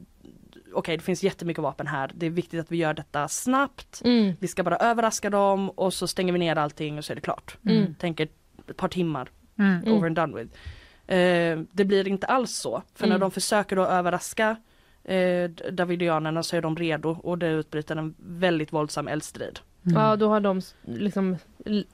okej 0.72 0.96
det 0.96 1.02
finns 1.02 1.22
jättemycket 1.22 1.62
vapen 1.62 1.86
här, 1.86 2.10
det 2.14 2.26
är 2.26 2.30
viktigt 2.30 2.60
att 2.60 2.72
vi 2.72 2.76
gör 2.76 2.94
detta 2.94 3.28
snabbt, 3.28 4.02
Mm. 4.04 4.32
vi 4.40 4.48
ska 4.48 4.62
bara 4.62 4.76
överraska 4.76 5.30
dem 5.30 5.70
och 5.70 5.94
så 5.94 6.06
stänger 6.06 6.32
vi 6.32 6.38
ner 6.38 6.56
allting 6.56 6.98
och 6.98 7.04
så 7.04 7.12
är 7.12 7.14
det 7.14 7.20
klart. 7.20 7.56
Mm. 7.64 7.94
Tänker 7.94 8.24
ett 8.68 8.76
par 8.76 8.88
timmar, 8.88 9.28
Mm. 9.58 9.92
over 9.92 10.06
and 10.06 10.16
done 10.16 10.36
with. 10.36 10.54
Eh, 11.12 11.60
det 11.72 11.84
blir 11.84 12.08
inte 12.08 12.26
alls 12.26 12.52
så, 12.52 12.82
för 12.94 13.06
när 13.06 13.14
Mm. 13.16 13.20
de 13.20 13.30
försöker 13.30 13.76
då 13.76 13.84
överraska 13.84 14.56
eh, 15.14 15.50
Davidianerna 15.72 16.42
så 16.42 16.56
är 16.56 16.62
de 16.62 16.76
redo 16.76 17.08
och 17.22 17.38
det 17.38 17.48
utbryter 17.48 17.96
en 17.96 18.14
väldigt 18.18 18.72
våldsam 18.72 19.08
eldstrid. 19.08 19.58
Ja, 19.82 20.16
då 20.16 20.28
har 20.28 20.40
de 20.40 20.60
liksom 20.86 21.36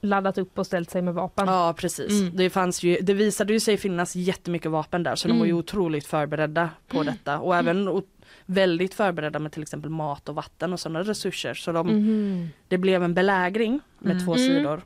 laddat 0.01 0.37
upp 0.37 0.59
och 0.59 0.65
ställt 0.65 0.89
sig 0.89 1.01
med 1.01 1.13
vapen. 1.13 1.47
Ja 1.47 1.73
precis. 1.77 2.21
Mm. 2.21 2.35
Det, 2.35 2.49
fanns 2.49 2.83
ju, 2.83 2.97
det 3.01 3.13
visade 3.13 3.53
ju 3.53 3.59
sig 3.59 3.77
finnas 3.77 4.15
jättemycket 4.15 4.71
vapen 4.71 5.03
där 5.03 5.15
så 5.15 5.27
de 5.27 5.39
var 5.39 5.45
ju 5.45 5.49
Mm. 5.51 5.59
otroligt 5.59 6.07
förberedda 6.07 6.69
på 6.87 7.03
detta 7.03 7.39
och 7.39 7.55
även 7.55 8.01
väldigt 8.45 8.93
förberedda 8.93 9.39
med 9.39 9.51
till 9.51 9.61
exempel 9.61 9.91
mat 9.91 10.29
och 10.29 10.35
vatten 10.35 10.73
och 10.73 10.79
sådana 10.79 11.03
resurser. 11.03 11.53
Så 11.53 11.71
de, 11.71 11.87
Mhm. 11.87 12.49
det 12.67 12.77
blev 12.77 13.03
en 13.03 13.13
belägring 13.13 13.79
med 13.99 14.11
Mm. 14.11 14.25
två 14.25 14.35
Mm. 14.35 14.47
sidor. 14.47 14.81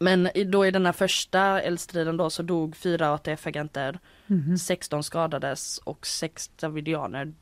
Mm. 0.00 0.22
Men 0.34 0.50
då 0.50 0.66
i 0.66 0.70
den 0.70 0.86
här 0.86 0.92
första 0.92 1.60
eldstriden 1.62 2.16
då 2.16 2.30
så 2.30 2.42
dog 2.42 2.76
fyra 2.76 3.14
ATF-agenter, 3.14 3.98
Mhm. 4.26 4.58
16 4.58 5.02
skadades 5.02 5.78
och 5.78 6.06
sex 6.06 6.48
davidianer 6.48 7.32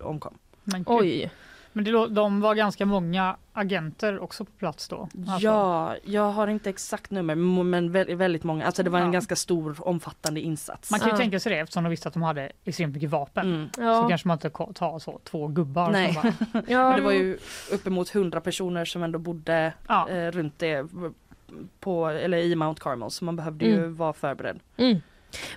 omkom. 0.00 0.34
Men. 0.64 0.84
Oj. 0.86 1.30
Men 1.72 1.84
det, 1.84 1.90
de 2.08 2.40
var 2.40 2.54
ganska 2.54 2.86
många 2.86 3.36
agenter 3.52 4.18
också 4.18 4.44
på 4.44 4.50
plats 4.52 4.88
då? 4.88 4.96
Alltså. 5.28 5.46
Ja, 5.46 5.94
jag 6.04 6.30
har 6.32 6.48
inte 6.48 6.70
exakt 6.70 7.10
nummer 7.10 7.34
men 7.34 7.70
men 7.70 7.96
vä- 7.96 8.14
väldigt 8.14 8.44
många. 8.44 8.64
Alltså 8.66 8.82
det 8.82 8.90
var 8.90 8.98
en 8.98 9.04
Ja. 9.04 9.10
ganska 9.12 9.36
stor 9.36 9.76
omfattande 9.88 10.40
insats. 10.40 10.90
Man 10.90 11.00
kan 11.00 11.08
ju 11.08 11.12
Ja. 11.14 11.18
tänka 11.18 11.40
sig 11.40 11.52
det 11.52 11.58
eftersom 11.58 11.84
de 11.84 11.90
visste 11.90 12.08
att 12.08 12.14
de 12.14 12.22
hade 12.22 12.52
extremt 12.64 12.94
mycket 12.94 13.10
vapen. 13.10 13.54
Mm. 13.54 13.68
Så 13.74 13.82
Ja. 13.82 14.08
kanske 14.08 14.28
man 14.28 14.34
inte 14.34 14.50
tar 14.50 14.98
så 14.98 15.20
två 15.24 15.48
gubbar 15.48 15.90
Nej. 15.90 16.14
bara, 16.22 16.62
Ja. 16.68 16.88
Men 16.88 16.96
det 16.98 17.04
var 17.04 17.12
ju 17.12 17.38
uppemot 17.72 18.08
100 18.14 18.40
personer 18.40 18.84
som 18.84 19.02
ändå 19.02 19.18
bodde 19.18 19.72
ja. 19.88 20.08
eh, 20.08 20.30
runt 20.30 20.58
det 20.58 20.86
på, 21.80 22.06
eller 22.06 22.38
i 22.38 22.54
Mount 22.56 22.80
Carmel 22.82 23.10
så 23.10 23.24
man 23.24 23.36
behövde 23.36 23.64
ju 23.64 23.76
Mm. 23.78 23.96
vara 23.96 24.12
förberedd. 24.12 24.60
Mm. 24.76 24.98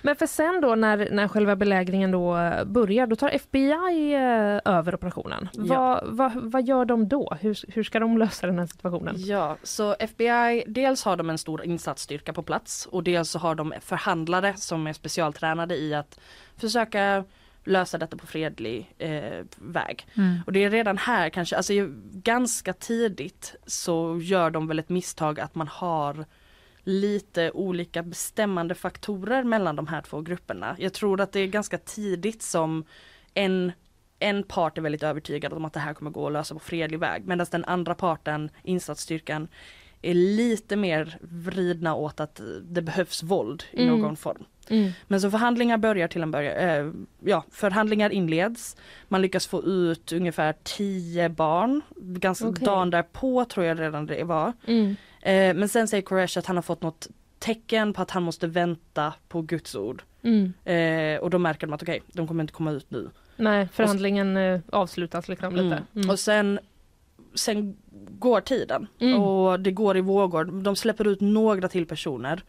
Men 0.02 0.16
för 0.16 0.26
sen 0.26 0.60
då 0.60 0.74
när, 0.74 1.08
när 1.10 1.28
själva 1.28 1.56
belägringen 1.56 2.10
då 2.10 2.36
börjar, 2.66 3.06
då 3.06 3.16
tar 3.16 3.28
FBI 3.28 4.14
eh, 4.14 4.72
över 4.74 4.94
operationen. 4.94 5.48
Ja. 5.52 6.02
Vad, 6.04 6.16
vad, 6.16 6.50
vad 6.52 6.64
gör 6.66 6.84
de 6.84 7.08
då? 7.08 7.36
Hur, 7.40 7.58
hur 7.74 7.82
ska 7.82 7.98
de 8.00 8.18
lösa 8.18 8.46
den 8.46 8.58
här 8.58 8.66
situationen? 8.66 9.14
Ja, 9.18 9.56
så 9.62 9.96
FBI, 9.98 10.64
dels 10.66 11.04
har 11.04 11.16
de 11.16 11.30
en 11.30 11.38
stor 11.38 11.64
insatsstyrka 11.64 12.32
på 12.32 12.42
plats 12.42 12.86
och 12.86 13.02
dels 13.02 13.30
så 13.30 13.38
har 13.38 13.54
de 13.54 13.74
förhandlare 13.80 14.54
som 14.56 14.86
är 14.86 14.92
specialtränade 14.92 15.76
i 15.76 15.94
att 15.94 16.20
försöka 16.56 17.24
lösa 17.64 17.98
detta 17.98 18.16
på 18.16 18.26
fredlig 18.26 18.94
eh, 18.98 19.44
väg. 19.56 20.06
Mm. 20.14 20.38
Och 20.46 20.52
det 20.52 20.64
är 20.64 20.70
redan 20.70 20.98
här 20.98 21.30
kanske, 21.30 21.56
alltså 21.56 21.72
ganska 22.12 22.72
tidigt 22.72 23.54
så 23.66 24.18
gör 24.22 24.50
de 24.50 24.66
väl 24.66 24.78
ett 24.78 24.88
misstag 24.88 25.40
att 25.40 25.54
man 25.54 25.68
har 25.68 26.24
lite 26.84 27.50
olika 27.50 28.02
bestämmande 28.02 28.74
faktorer 28.74 29.44
mellan 29.44 29.76
de 29.76 29.86
här 29.86 30.00
två 30.00 30.20
grupperna. 30.20 30.76
Jag 30.78 30.92
tror 30.92 31.20
att 31.20 31.32
det 31.32 31.40
är 31.40 31.46
ganska 31.46 31.78
tidigt 31.78 32.42
som 32.42 32.84
en, 33.34 33.72
en 34.18 34.42
part 34.42 34.78
är 34.78 34.82
väldigt 34.82 35.02
övertygad 35.02 35.52
om 35.52 35.64
att 35.64 35.72
det 35.72 35.80
här 35.80 35.94
kommer 35.94 36.10
gå 36.10 36.26
att 36.26 36.32
lösa 36.32 36.54
på 36.54 36.60
fredlig 36.60 36.98
väg 36.98 37.26
medan 37.26 37.46
den 37.50 37.64
andra 37.64 37.94
parten, 37.94 38.50
insatsstyrkan, 38.62 39.48
är 40.02 40.14
lite 40.14 40.76
mer 40.76 41.18
vridna 41.20 41.94
åt 41.94 42.20
att 42.20 42.40
det 42.62 42.82
behövs 42.82 43.22
våld 43.22 43.64
i 43.72 43.82
Mm. 43.82 44.00
någon 44.00 44.16
form. 44.16 44.44
Mm. 44.70 44.90
Men 45.08 45.20
så 45.20 45.30
förhandlingar 45.30 45.76
börjar 45.78 46.08
till 46.08 46.22
en 46.22 46.30
början, 46.30 46.56
eh, 46.56 46.92
ja 47.24 47.44
förhandlingar 47.50 48.10
inleds. 48.10 48.76
Man 49.08 49.22
lyckas 49.22 49.46
få 49.46 49.62
ut 49.62 50.12
ungefär 50.12 50.54
10 50.62 51.28
barn. 51.28 51.80
Ganska 51.96 52.48
Okej. 52.48 52.64
dagen 52.66 52.90
därpå 52.90 53.44
tror 53.44 53.66
jag 53.66 53.80
redan 53.80 54.06
det 54.06 54.24
var. 54.24 54.52
Mm. 54.66 54.96
Eh, 55.22 55.54
men 55.54 55.68
sen 55.68 55.88
säger 55.88 56.02
Koresh 56.02 56.38
att 56.38 56.46
han 56.46 56.56
har 56.56 56.62
fått 56.62 56.82
något 56.82 57.08
tecken 57.38 57.92
på 57.92 58.02
att 58.02 58.10
han 58.10 58.22
måste 58.22 58.46
vänta 58.46 59.14
på 59.28 59.42
Guds 59.42 59.74
ord. 59.74 60.02
Mm. 60.22 60.52
Eh, 60.64 61.20
och 61.22 61.30
då 61.30 61.38
märker 61.38 61.66
de 61.66 61.72
att 61.72 61.82
okej, 61.82 62.02
de 62.12 62.28
kommer 62.28 62.44
inte 62.44 62.52
komma 62.52 62.70
ut 62.70 62.90
nu. 62.90 63.10
Nej, 63.36 63.68
förhandlingen 63.72 64.36
eh, 64.36 64.60
avslutas 64.72 65.28
liksom 65.28 65.52
lite. 65.56 65.66
Mm. 65.66 65.82
Mm. 65.94 66.10
Och 66.10 66.18
sen, 66.18 66.58
sen 67.34 67.76
går 68.18 68.40
tiden 68.40 68.86
Mm. 69.00 69.22
och 69.22 69.60
det 69.60 69.70
går 69.70 69.96
i 69.96 70.00
vågor. 70.00 70.44
De 70.44 70.76
släpper 70.76 71.06
ut 71.06 71.20
några 71.20 71.68
till 71.68 71.86
personer 71.86 72.42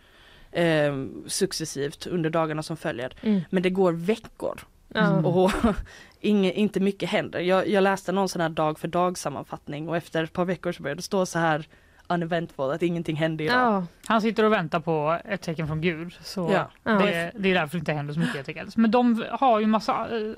eh, 0.53 0.93
successivt 1.27 2.07
under 2.07 2.29
dagarna 2.29 2.63
som 2.63 2.77
följer. 2.77 3.13
Mm. 3.21 3.41
Men 3.49 3.63
det 3.63 3.69
går 3.69 3.91
veckor 3.93 4.59
Ja. 4.95 5.09
och 5.17 5.51
inge, 6.21 6.51
inte 6.51 6.79
mycket 6.79 7.09
händer. 7.09 7.39
Jag, 7.39 7.67
jag 7.67 7.81
läste 7.83 8.11
någon 8.11 8.29
sån 8.29 8.41
här 8.41 8.49
dag 8.49 8.79
för 8.79 8.87
dag 8.87 9.17
sammanfattning 9.17 9.89
och 9.89 9.97
efter 9.97 10.23
ett 10.23 10.33
par 10.33 10.45
veckor 10.45 10.71
så 10.71 10.83
började 10.83 10.99
det 10.99 11.03
stå 11.03 11.25
så 11.25 11.39
här 11.39 11.65
uneventful, 12.07 12.71
att 12.71 12.81
ingenting 12.83 13.15
hände 13.15 13.43
idag. 13.43 13.57
Ja. 13.57 13.85
Han 14.05 14.21
sitter 14.21 14.43
och 14.43 14.51
väntar 14.53 14.79
på 14.79 15.19
ett 15.25 15.41
tecken 15.41 15.67
från 15.67 15.81
Gud. 15.81 16.13
Så 16.23 16.49
Ja. 16.53 16.69
Det, 16.99 17.31
det 17.35 17.49
är 17.49 17.53
därför 17.53 17.77
det 17.77 17.79
inte 17.79 17.93
händer 17.93 18.13
så 18.13 18.19
mycket 18.19 18.35
helt 18.35 18.47
enkelt. 18.47 18.77
Men 18.77 18.91
de 18.91 19.23
har 19.31 19.59
ju 19.59 19.65
massa 19.67 20.07
eh, 20.17 20.33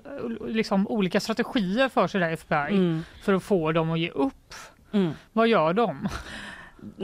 liksom, 0.47 0.87
olika 0.87 1.19
strategier 1.19 1.89
för 1.89 2.07
sig 2.07 2.19
där 2.21 2.31
FBI 2.31 2.57
Mm. 2.75 3.03
för 3.21 3.33
att 3.33 3.43
få 3.43 3.71
dem 3.71 3.91
att 3.91 3.99
ge 3.99 4.09
upp. 4.09 4.53
Mm. 4.91 5.11
Vad 5.33 5.47
gör 5.47 5.73
de? 5.73 6.07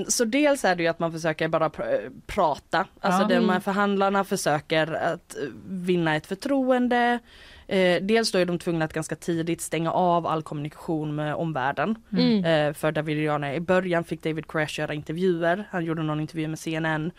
Så 0.07 0.25
dels 0.25 0.65
är 0.65 0.75
det 0.75 0.83
ju 0.83 0.89
att 0.89 0.99
man 0.99 1.11
försöker 1.11 1.47
bara 1.47 1.69
pr- 1.69 2.11
prata, 2.27 2.85
alltså 2.99 3.21
Ja. 3.21 3.27
de 3.27 3.33
här 3.35 3.41
Mm. 3.43 3.61
förhandlarna 3.61 4.23
försöker 4.23 4.93
att 4.93 5.35
eh, 5.37 5.43
vinna 5.67 6.15
ett 6.15 6.25
förtroende. 6.27 7.19
Eh, 7.67 8.01
dels 8.03 8.31
då 8.31 8.37
är 8.39 8.45
de 8.45 8.59
tvungna 8.59 8.85
att 8.85 8.93
ganska 8.93 9.15
tidigt 9.15 9.61
stänga 9.61 9.91
av 9.91 10.27
all 10.27 10.43
kommunikation 10.43 11.15
med 11.15 11.35
omvärlden. 11.35 11.95
Mm. 12.11 12.45
Eh, 12.45 12.73
för 12.73 12.91
Davidianer. 12.91 13.53
I 13.53 13.59
början 13.59 14.03
fick 14.03 14.23
David 14.23 14.47
Koresh 14.47 14.79
göra 14.79 14.93
intervjuer. 14.93 15.67
Han 15.71 15.85
gjorde 15.85 16.03
någon 16.03 16.19
intervju 16.19 16.47
med 16.47 16.59
CNN. 16.59 17.11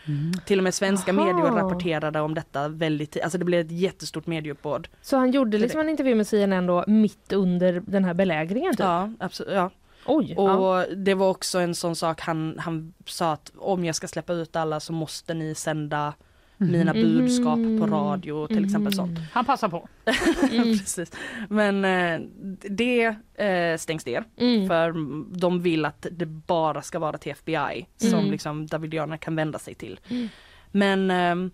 Till 0.45 0.57
och 0.59 0.63
med 0.63 0.73
svenska 0.73 1.11
Jaha. 1.13 1.25
medier 1.25 1.51
rapporterade 1.51 2.19
om 2.19 2.33
detta 2.33 2.67
väldigt 2.67 3.11
tidigt. 3.11 3.23
Alltså 3.23 3.37
det 3.37 3.45
blev 3.45 3.59
ett 3.65 3.71
jättestort 3.71 4.27
medieuppbåd. 4.27 4.87
Så 5.01 5.17
han 5.17 5.31
gjorde 5.31 5.57
liksom 5.57 5.79
en 5.79 5.89
intervju 5.89 6.15
med 6.15 6.27
CNN 6.27 6.67
då 6.67 6.83
mitt 6.87 7.33
under 7.33 7.83
den 7.85 8.05
här 8.05 8.13
belägringen? 8.13 8.71
Typ. 8.73 8.79
Ja, 8.79 9.09
absolut. 9.19 9.53
Ja. 9.53 9.69
Oj! 10.05 10.35
Och 10.37 10.49
ja. 10.49 10.85
det 10.95 11.13
var 11.13 11.29
också 11.29 11.59
en 11.59 11.75
sån 11.75 11.95
sak 11.95 12.21
han, 12.21 12.55
han 12.59 12.93
sa 13.05 13.31
att 13.33 13.51
om 13.57 13.85
jag 13.85 13.95
ska 13.95 14.07
släppa 14.07 14.33
ut 14.33 14.55
alla 14.55 14.79
så 14.79 14.93
måste 14.93 15.33
ni 15.33 15.55
sända 15.55 16.13
mina 16.57 16.93
budskap 16.93 17.55
på 17.79 17.87
radio 17.87 18.47
till 18.47 18.65
exempel 18.65 18.93
sånt. 18.93 19.19
Han 19.31 19.45
passar 19.45 19.69
på. 19.69 19.87
Mm. 20.51 20.63
Precis. 20.63 21.11
Men 21.49 21.85
eh, 21.85 22.21
det 22.69 23.15
eh, 23.45 23.77
stängs 23.77 24.05
ner 24.05 24.23
Mm. 24.37 24.67
för 24.67 24.93
de 25.39 25.61
vill 25.61 25.85
att 25.85 26.07
det 26.11 26.25
bara 26.25 26.81
ska 26.81 26.99
vara 26.99 27.17
till 27.17 27.31
FBI 27.31 27.87
som 27.97 28.19
Mm. 28.19 28.31
liksom 28.31 28.67
Davidianer 28.67 29.17
kan 29.17 29.35
vända 29.35 29.59
sig 29.59 29.75
till. 29.75 29.99
Mm. 30.09 30.29
Men 30.71 31.11
eh, 31.11 31.51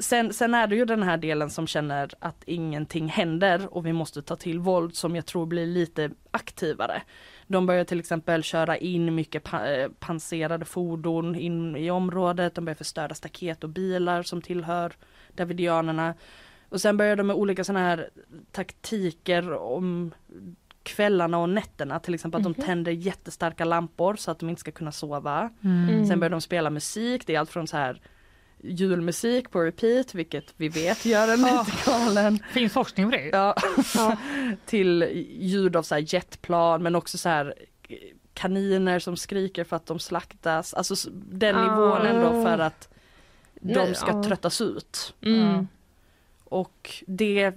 sen, 0.00 0.32
sen 0.32 0.54
är 0.54 0.66
det 0.66 0.76
ju 0.76 0.84
den 0.84 1.02
här 1.02 1.16
delen 1.16 1.50
som 1.50 1.66
känner 1.66 2.10
att 2.18 2.42
ingenting 2.46 3.08
händer 3.08 3.74
och 3.74 3.86
vi 3.86 3.92
måste 3.92 4.22
ta 4.22 4.36
till 4.36 4.58
våld 4.58 4.94
som 4.96 5.16
jag 5.16 5.26
tror 5.26 5.46
blir 5.46 5.66
lite 5.66 6.10
aktivare. 6.30 7.02
De 7.52 7.66
börjar 7.66 7.84
till 7.84 8.00
exempel 8.00 8.42
köra 8.42 8.76
in 8.76 9.14
mycket 9.14 9.42
pa 9.44 9.66
eh, 9.66 9.88
panserade 9.98 10.64
fordon 10.64 11.34
in 11.36 11.76
i 11.76 11.90
området. 11.90 12.54
De 12.54 12.64
börjar 12.64 12.74
förstöra 12.76 13.14
staket 13.14 13.64
och 13.64 13.70
bilar 13.70 14.22
som 14.22 14.42
tillhör 14.42 14.92
Davidianerna. 15.36 16.14
Och 16.68 16.80
sen 16.80 16.96
börjar 16.96 17.16
de 17.16 17.26
med 17.26 17.36
olika 17.36 17.64
sådana 17.64 17.84
här 17.86 18.10
taktiker 18.52 19.52
om 19.52 20.14
kvällarna 20.82 21.38
och 21.38 21.48
nätterna. 21.48 22.00
Till 22.00 22.14
exempel 22.14 22.38
att 22.40 22.44
de 22.44 22.54
Mhm. 22.58 22.66
tänder 22.66 22.92
jättestarka 22.92 23.64
lampor 23.64 24.16
så 24.16 24.30
att 24.30 24.38
de 24.38 24.48
inte 24.48 24.60
ska 24.60 24.70
kunna 24.72 24.92
sova. 24.92 25.50
Mm. 25.64 26.06
Sen 26.06 26.20
börjar 26.20 26.30
de 26.30 26.40
spela 26.40 26.70
musik. 26.70 27.26
Det 27.26 27.34
är 27.34 27.38
allt 27.40 27.50
från 27.50 27.66
så 27.66 27.76
här 27.76 28.00
julmusik 28.62 29.50
på 29.50 29.60
repeat, 29.60 30.14
vilket 30.14 30.54
vi 30.56 30.68
vet 30.68 31.04
gör 31.06 31.28
en 31.28 31.42
lite 31.42 31.72
galen. 31.90 32.38
Finns 32.52 32.72
forskning 32.72 33.10
på 33.10 33.16
det? 33.16 33.28
Ja. 33.32 33.56
till 34.66 35.02
ljud 35.40 35.76
av 35.76 35.82
så 35.82 35.94
här 35.94 36.14
jetplan 36.14 36.82
men 36.82 36.94
också 36.94 37.18
så 37.18 37.28
här 37.28 37.54
kaniner 38.34 38.98
som 38.98 39.16
skriker 39.16 39.64
för 39.64 39.76
att 39.76 39.86
de 39.86 39.98
slaktas. 39.98 40.74
Alltså 40.74 41.10
den 41.12 41.56
Ah. 41.56 41.62
nivån 41.62 42.06
ändå 42.06 42.44
för 42.44 42.58
att 42.58 42.88
de 43.60 43.94
ska 43.94 44.22
tröttas 44.22 44.60
ut. 44.60 45.14
Mm. 45.22 45.68
Och 46.44 46.90
det, 47.06 47.52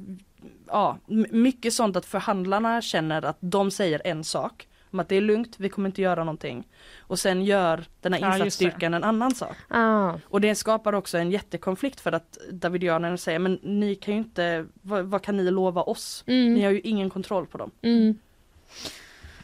ja, 0.68 0.98
mycket 1.32 1.74
sånt 1.74 1.96
att 1.96 2.06
förhandlarna 2.06 2.82
känner 2.82 3.26
att 3.26 3.38
de 3.40 3.72
säger 3.72 4.02
en 4.06 4.24
sak. 4.24 4.68
Om 4.96 5.00
att 5.00 5.10
det 5.10 5.16
är 5.16 5.22
lugnt, 5.22 5.56
vi 5.60 5.70
kommer 5.70 5.90
inte 5.90 6.02
göra 6.02 6.24
någonting. 6.24 6.68
Och 7.00 7.20
sen 7.20 7.44
gör 7.46 7.84
den 8.02 8.14
här 8.14 8.20
Ja, 8.20 8.34
insatsstyrkan 8.34 8.94
en 8.94 9.04
annan 9.04 9.36
sak. 9.36 9.58
Ah. 9.68 10.14
Och 10.28 10.42
det 10.42 10.56
skapar 10.56 10.94
också 10.94 11.18
en 11.18 11.32
jättekonflikt 11.32 12.00
för 12.02 12.12
att 12.12 12.38
Davidianerna 12.52 13.18
säger 13.18 13.40
men 13.40 13.60
ni 13.64 13.96
kan 13.96 14.14
ju 14.14 14.20
inte, 14.20 14.66
vad, 14.82 15.06
vad 15.06 15.22
kan 15.22 15.38
ni 15.38 15.52
lova 15.52 15.82
oss? 15.82 16.24
Ni 16.28 16.48
Mm. 16.50 16.64
har 16.64 16.72
ju 16.72 16.80
ingen 16.80 17.10
kontroll 17.10 17.46
på 17.48 17.58
dem. 17.58 17.72
Mm. 17.82 18.18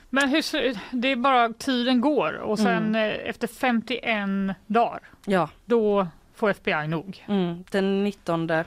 Men 0.10 0.30
hur, 0.30 0.78
det 1.02 1.08
är 1.12 1.16
bara 1.16 1.54
tiden 1.54 2.02
går 2.02 2.34
och 2.34 2.60
sen 2.60 2.96
eh, 2.96 3.02
efter 3.30 3.48
51 3.48 4.56
dagar 4.68 5.00
Ja, 5.26 5.50
då 5.66 6.08
får 6.36 6.50
FBI 6.50 6.88
nog. 6.88 7.26
mm, 7.28 7.64
den 7.72 8.04
19 8.04 8.50
eh, 8.50 8.66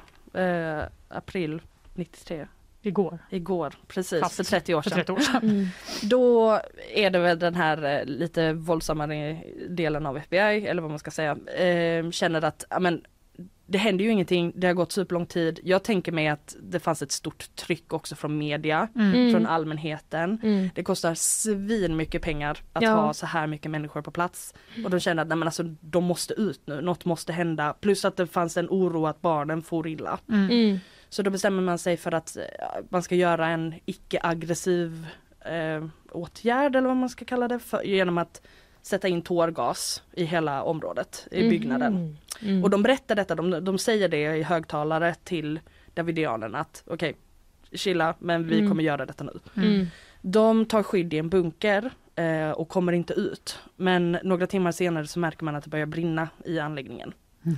april 1.09 1.63
93, 1.95 2.47
Igår. 2.87 3.19
igår, 3.31 3.75
precis, 3.89 4.21
Fast 4.21 4.37
för 4.37 4.45
30 4.45 4.75
år 4.75 4.83
sedan. 4.83 4.93
30 4.93 5.13
år 5.13 5.19
sedan. 5.21 5.43
Mm. 5.43 5.67
Då 6.03 6.61
är 6.95 7.11
det 7.11 7.19
väl 7.19 7.39
den 7.39 7.55
här 7.55 7.99
eh, 8.01 8.05
lite 8.05 8.53
våldsammare 8.53 9.43
delen 9.69 10.07
av 10.07 10.17
FBI, 10.17 10.67
eller 10.67 10.83
vad 10.83 10.91
man 10.91 10.99
ska 10.99 11.11
säga, 11.11 11.37
eh, 11.57 12.11
känner 12.11 12.45
att 12.45 12.65
ja, 12.71 12.79
men, 12.81 13.03
det 13.67 13.79
händer 13.79 14.05
ju 14.05 14.11
ingenting, 14.11 14.53
det 14.57 14.67
har 14.67 14.75
gått 14.75 14.93
superlång 14.93 15.27
tid. 15.27 15.61
Jag 15.65 15.83
tänker 15.85 16.13
mig 16.13 16.29
att 16.29 16.57
det 16.63 16.81
fanns 16.81 17.03
ett 17.03 17.13
stort 17.13 17.57
tryck 17.57 17.93
också 17.93 18.15
från 18.15 18.39
media, 18.39 18.89
Mm. 18.97 19.33
från 19.33 19.47
allmänheten. 19.47 20.41
Mm. 20.43 20.71
Det 20.75 20.83
kostar 20.83 21.15
svin 21.15 21.97
mycket 21.97 22.23
pengar 22.23 22.59
att 22.73 22.83
Ja. 22.83 22.91
ha 22.95 23.15
så 23.15 23.27
här 23.27 23.47
mycket 23.47 23.71
människor 23.71 24.03
på 24.03 24.11
plats. 24.11 24.55
Och 24.85 24.91
de 24.91 25.01
känner 25.01 25.23
att 25.23 25.29
nej, 25.29 25.39
men 25.39 25.49
alltså, 25.49 25.63
de 25.81 26.05
måste 26.05 26.35
ut 26.35 26.61
nu, 26.67 26.81
något 26.81 27.05
måste 27.05 27.33
hända. 27.33 27.75
Plus 27.81 28.05
att 28.05 28.17
det 28.17 28.27
fanns 28.27 28.57
en 28.57 28.67
oro 28.71 29.07
att 29.07 29.21
barnen 29.21 29.63
får 29.63 29.87
illa. 29.89 30.19
Mm. 31.15 31.17
Så 31.17 31.23
då 31.23 31.31
bestämmer 31.31 31.63
man 31.63 31.79
sig 31.79 31.97
för 31.97 32.13
att 32.15 32.37
eh, 32.37 32.43
man 32.89 33.03
ska 33.03 33.15
göra 33.15 33.49
en 33.49 33.75
icke-aggressiv 33.87 35.07
eh, 35.45 35.85
åtgärd 36.13 36.77
eller 36.77 36.89
vad 36.89 36.97
man 36.97 37.09
ska 37.09 37.25
kalla 37.25 37.49
det 37.49 37.59
för, 37.59 37.83
genom 37.83 38.19
att 38.19 38.43
sätta 38.83 39.09
in 39.09 39.23
tårgas 39.23 40.03
i 40.13 40.25
hela 40.25 40.63
området, 40.63 41.29
i 41.31 41.49
byggnaden. 41.51 41.93
Mhm. 41.95 42.17
Mm. 42.43 42.65
Och 42.65 42.71
de 42.71 42.83
berättar 42.83 43.15
detta, 43.15 43.35
de, 43.35 43.65
de 43.65 43.79
säger 43.79 44.09
det 44.09 44.37
i 44.37 44.43
högtalare 44.43 45.15
till 45.25 45.61
Davidianerna 45.95 46.59
att 46.59 46.83
okej, 46.87 47.17
chilla 47.73 48.15
men 48.19 48.47
vi 48.49 48.59
Mm. 48.59 48.69
kommer 48.71 48.83
göra 48.83 49.07
detta 49.07 49.25
nu. 49.25 49.41
Mm. 49.57 49.87
De 50.23 50.67
tar 50.67 50.83
skydd 50.83 51.15
i 51.15 51.19
en 51.19 51.29
bunker 51.29 51.91
eh, 52.15 52.51
och 52.51 52.69
kommer 52.69 52.93
inte 52.93 53.13
ut. 53.15 53.59
Men 53.77 54.19
några 54.23 54.47
timmar 54.47 54.73
senare 54.73 55.07
så 55.07 55.19
märker 55.19 55.45
man 55.45 55.55
att 55.57 55.65
det 55.65 55.71
börjar 55.71 55.87
brinna 55.87 56.29
i 56.45 56.59
anläggningen. 56.59 57.13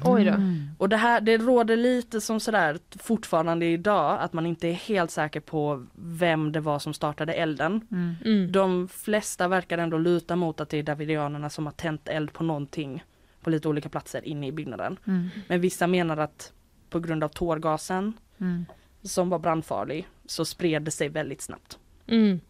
Oj 0.05 0.25
då. 0.25 0.35
Och 0.79 0.89
det 0.89 0.97
här, 0.97 1.21
det 1.21 1.39
råder 1.39 1.77
lite 1.77 2.21
som 2.21 2.41
sådär 2.41 2.79
fortfarande 2.99 3.67
idag 3.67 4.21
att 4.21 4.33
man 4.33 4.47
inte 4.47 4.69
är 4.69 4.73
helt 4.73 5.11
säker 5.11 5.41
på 5.41 5.87
vem 5.95 6.53
det 6.53 6.61
var 6.61 6.79
som 6.79 6.95
startade 6.95 7.33
elden. 7.33 7.81
Mm. 8.25 8.53
De 8.53 8.89
flesta 8.89 9.49
verkar 9.49 9.79
ändå 9.79 9.99
luta 9.99 10.37
mot 10.37 10.61
att 10.61 10.69
det 10.69 10.79
är 10.79 10.83
Davidianerna 10.83 11.51
som 11.51 11.67
har 11.67 11.73
tänt 11.73 12.09
eld 12.09 12.33
på 12.33 12.45
någonting 12.45 13.05
på 13.41 13.51
lite 13.51 13.69
olika 13.69 13.89
platser 13.89 14.25
inne 14.29 14.47
i 14.47 14.53
byggnaden. 14.53 14.99
Mm. 15.07 15.29
Men 15.49 15.61
vissa 15.61 15.87
menar 15.87 16.17
att 16.17 16.53
på 16.91 17.01
grund 17.01 17.25
av 17.25 17.29
tårgasen 17.29 18.13
Mm. 18.39 18.67
som 19.03 19.29
var 19.29 19.39
brandfarlig 19.39 20.09
så 20.27 20.45
spred 20.45 20.83
det 20.83 20.91
sig 20.91 21.09
väldigt 21.09 21.43
snabbt. 21.43 21.79
Mm. 22.07 22.41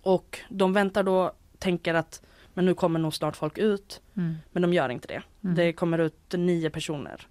Och 0.00 0.38
de 0.48 0.72
väntar 0.72 1.02
då, 1.02 1.32
tänker 1.58 1.94
att 1.94 2.22
men 2.56 2.64
nu 2.64 2.74
kommer 2.74 3.00
nog 3.00 3.14
snart 3.14 3.36
folk 3.36 3.58
ut. 3.58 4.02
Mm. 4.16 4.36
Men 4.52 4.62
de 4.62 4.72
gör 4.72 4.88
inte 4.88 5.08
det. 5.08 5.22
Mm. 5.44 5.54
Det 5.56 5.72
kommer 5.72 5.98
ut 5.98 6.34
nio 6.36 6.70
personer 6.70 7.26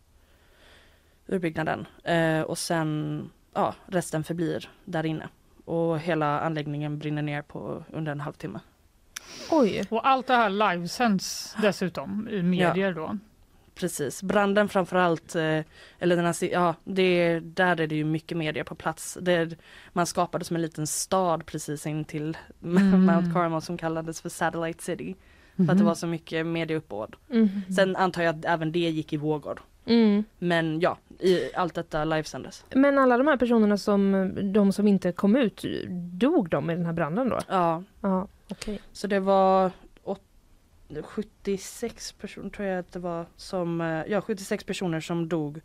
ur 1.28 1.40
byggnaden. 1.40 1.88
Eh, 2.04 2.42
och 2.42 2.58
sen, 2.58 3.30
ja, 3.54 3.76
resten 3.86 4.24
förblir 4.24 4.70
där 4.86 5.06
inne. 5.06 5.30
Och 5.66 6.00
hela 6.00 6.40
anläggningen 6.40 7.00
brinner 7.00 7.22
ner 7.22 7.42
på 7.42 7.84
under 7.94 8.12
en 8.12 8.20
halvtimme. 8.20 8.60
Oj. 9.52 9.84
Och 9.90 10.08
allt 10.08 10.28
det 10.28 10.36
här 10.36 10.50
livesänds 10.50 11.56
dessutom 11.62 12.28
i 12.32 12.42
medier 12.42 12.94
då. 12.94 13.18
Precis, 13.76 14.24
branden 14.24 14.70
framförallt, 14.70 15.36
eh, 15.36 15.60
eller 16.00 16.16
den 16.16 16.26
här, 16.26 16.44
ja, 16.52 16.76
det, 16.84 17.40
där 17.40 17.82
är 17.82 17.88
det 17.88 17.96
ju 17.96 18.04
mycket 18.04 18.38
media 18.38 18.64
på 18.64 18.76
plats. 18.76 19.18
Det, 19.22 19.56
man 19.94 20.06
skapade 20.06 20.46
som 20.46 20.56
en 20.56 20.62
liten 20.62 20.88
stad 20.88 21.46
precis 21.46 21.86
in 21.88 22.06
till 22.06 22.38
Mm. 22.64 23.06
Mount 23.06 23.32
Carmel 23.34 23.62
som 23.62 23.78
kallades 23.78 24.22
för 24.22 24.30
Satellite 24.30 24.84
City. 24.84 25.16
För 25.56 25.72
att 25.72 25.78
det 25.78 25.84
var 25.84 25.96
så 25.96 26.08
mycket 26.08 26.46
mediauppbåd. 26.46 27.16
Mm. 27.32 27.50
Sen 27.76 27.96
antar 27.96 28.24
jag 28.24 28.36
att 28.40 28.46
även 28.46 28.72
det 28.72 28.80
gick 28.80 29.14
i 29.14 29.18
vågor. 29.18 29.62
Mm. 29.86 30.24
Men 30.40 30.80
ja, 30.80 30.98
i, 31.20 31.56
allt 31.56 31.74
detta 31.74 32.06
livesändes. 32.06 32.66
Men 32.76 32.98
alla 32.98 33.18
de 33.18 33.28
här 33.28 33.38
personerna 33.38 33.78
som, 33.78 34.32
de 34.54 34.74
som 34.74 34.88
inte 34.88 35.12
kom 35.12 35.36
ut, 35.36 35.66
dog 36.12 36.50
de 36.50 36.70
i 36.70 36.76
den 36.76 36.86
här 36.86 36.94
branden 36.94 37.30
då? 37.30 37.40
Ja, 37.48 37.84
Ja, 38.02 38.28
okej. 38.50 38.80
så 38.92 39.08
det 39.08 39.20
var 39.20 39.72
76 41.04 42.12
personer 42.14 42.50
tror 42.50 42.68
jag 42.68 42.80
att 42.80 42.92
det 42.92 43.00
var 43.00 43.26
som, 43.36 43.82
eh, 43.82 44.04
ja 44.08 44.22
76 44.22 44.64
personer 44.64 45.00
som 45.00 45.30
dog 45.30 45.62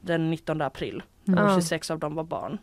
den 0.00 0.30
19 0.30 0.60
april. 0.62 1.02
Ja. 1.24 1.44
Och 1.44 1.62
26 1.62 1.90
av 1.90 1.98
dem 1.98 2.14
var 2.14 2.24
barn. 2.24 2.58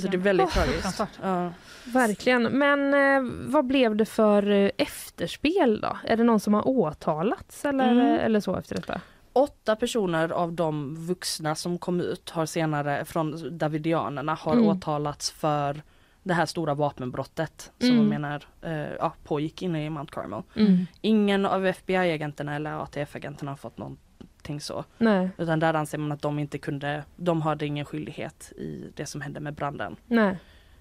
Så 0.00 0.08
det 0.08 0.14
är 0.14 0.18
väldigt 0.18 0.50
tragiskt. 0.50 0.72
fruktansvärt. 0.74 1.18
Ja. 1.22 1.52
Verkligen. 1.84 2.42
Men 2.42 2.94
eh, 2.94 3.32
vad 3.48 3.64
blev 3.66 3.96
det 3.96 4.04
för 4.04 4.50
eh, 4.50 4.70
efterspel 4.78 5.80
då? 5.80 5.96
Är 6.04 6.16
det 6.16 6.24
någon 6.24 6.40
som 6.40 6.54
har 6.54 6.68
åtalats 6.68 7.64
eller, 7.64 7.92
Mm. 7.92 8.06
eller 8.20 8.40
så 8.40 8.56
efter 8.56 8.74
detta? 8.76 9.00
Åtta 9.32 9.76
personer 9.76 10.28
av 10.32 10.52
de 10.52 10.94
vuxna 11.06 11.54
som 11.54 11.78
kom 11.78 12.00
ut 12.00 12.30
har 12.30 12.46
senare 12.46 13.04
från 13.04 13.58
Davidianerna 13.58 14.34
har 14.34 14.52
Mm. 14.52 14.66
åtalats 14.66 15.30
för 15.30 15.82
det 16.26 16.34
här 16.34 16.46
stora 16.46 16.74
vapenbrottet 16.74 17.72
som 17.78 17.88
Mm. 17.88 17.96
man 17.98 18.08
menar 18.08 18.44
eh, 18.62 18.92
ja, 18.98 19.14
pågick 19.24 19.62
inne 19.62 19.86
i 19.86 19.90
Mount 19.90 20.12
Carmel. 20.12 20.42
Mm. 20.56 20.86
Ingen 21.00 21.46
av 21.46 21.66
FBI-agenterna 21.66 22.54
eller 22.56 22.70
ATF-agenterna 22.82 23.50
har 23.50 23.56
fått 23.56 23.78
någonting 23.78 24.60
så. 24.60 24.84
Nej, 24.98 25.28
Utan 25.38 25.58
där 25.60 25.74
anser 25.74 25.98
man 25.98 26.12
att 26.12 26.22
de 26.22 26.38
inte 26.38 26.58
kunde, 26.58 27.04
de 27.16 27.42
hade 27.42 27.66
ingen 27.66 27.84
skyldighet 27.84 28.52
i 28.56 28.92
det 28.96 29.06
som 29.06 29.20
hände 29.20 29.40
med 29.40 29.54
branden. 29.54 29.96
nej. 30.06 30.36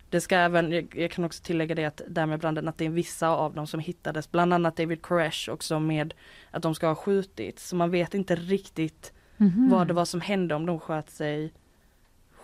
Det 0.10 0.22
ska 0.22 0.36
även, 0.38 0.72
jag, 0.72 0.96
jag 0.98 1.12
kan 1.12 1.26
också 1.26 1.44
tillägga 1.44 1.76
det 1.76 1.86
att 1.86 2.02
där 2.08 2.26
med 2.26 2.40
branden 2.40 2.68
att 2.68 2.78
det 2.78 2.86
är 2.86 2.90
vissa 2.90 3.30
av 3.30 3.54
dem 3.54 3.68
som 3.68 3.80
hittades, 3.80 4.32
bland 4.32 4.54
annat 4.54 4.78
David 4.78 5.02
Koresh 5.02 5.50
också 5.50 5.80
med 5.80 6.14
att 6.52 6.64
de 6.64 6.76
ska 6.76 6.88
ha 6.88 6.96
skjutit. 6.96 7.60
Så 7.60 7.76
man 7.76 7.92
vet 7.92 8.14
inte 8.14 8.36
riktigt 8.36 9.14
Mhm. 9.38 9.70
vad 9.70 9.88
det 9.88 9.94
var 9.94 10.06
som 10.06 10.22
hände 10.22 10.56
om 10.56 10.66
de 10.66 10.80
sköt 10.80 11.10
sig 11.10 11.54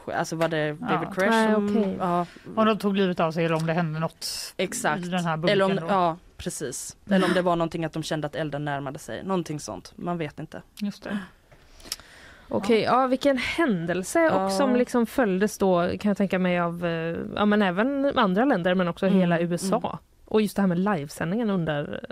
Alltså 0.06 0.36
var 0.36 0.48
det 0.48 0.74
David 0.74 1.08
Ja. 1.08 1.14
Koresh 1.14 1.30
Nej, 1.32 1.54
som... 1.54 1.78
okej. 1.78 1.98
Ja, 2.00 2.26
Om 2.56 2.66
de 2.66 2.78
tog 2.78 2.98
livet 2.98 3.20
av 3.20 3.32
sig 3.32 3.46
eller 3.46 3.56
om 3.56 3.66
det 3.66 3.74
hände 3.74 4.00
något 4.00 4.54
exakt. 4.58 5.06
i 5.06 5.10
den 5.10 5.26
här 5.26 5.50
Eller 5.50 5.66
om, 5.66 5.76
då. 5.76 5.86
ja, 5.90 6.18
precis. 6.38 6.98
Eller 7.10 7.28
om 7.28 7.34
det 7.34 7.42
var 7.42 7.56
någonting 7.56 7.86
att 7.86 7.94
de 7.94 8.04
kände 8.04 8.28
att 8.28 8.36
elden 8.36 8.66
närmade 8.66 9.00
sig. 9.00 9.24
Någonting 9.24 9.60
sånt. 9.60 9.94
Man 9.96 10.18
vet 10.18 10.40
inte. 10.40 10.62
Just 10.80 11.04
det. 11.04 11.18
Okej, 12.50 12.82
ja. 12.82 13.08
vilken 13.08 13.38
händelse 13.38 14.20
Ja. 14.20 14.46
och 14.46 14.52
som 14.52 14.76
liksom 14.76 15.06
följdes 15.06 15.58
då 15.58 15.90
kan 16.00 16.10
jag 16.10 16.18
tänka 16.18 16.40
mig 16.40 16.60
av 16.60 16.86
eh, 16.86 17.18
ja, 17.36 17.46
men 17.46 17.62
även 17.62 18.18
andra 18.18 18.46
länder 18.46 18.76
men 18.76 18.88
också 18.88 19.06
Mm, 19.08 19.20
hela 19.20 19.40
USA. 19.40 19.78
mm. 19.78 19.98
Och 20.26 20.42
just 20.42 20.56
det 20.56 20.62
här 20.62 20.68
med 20.68 20.80
livesändningen 20.80 21.50
under 21.50 22.06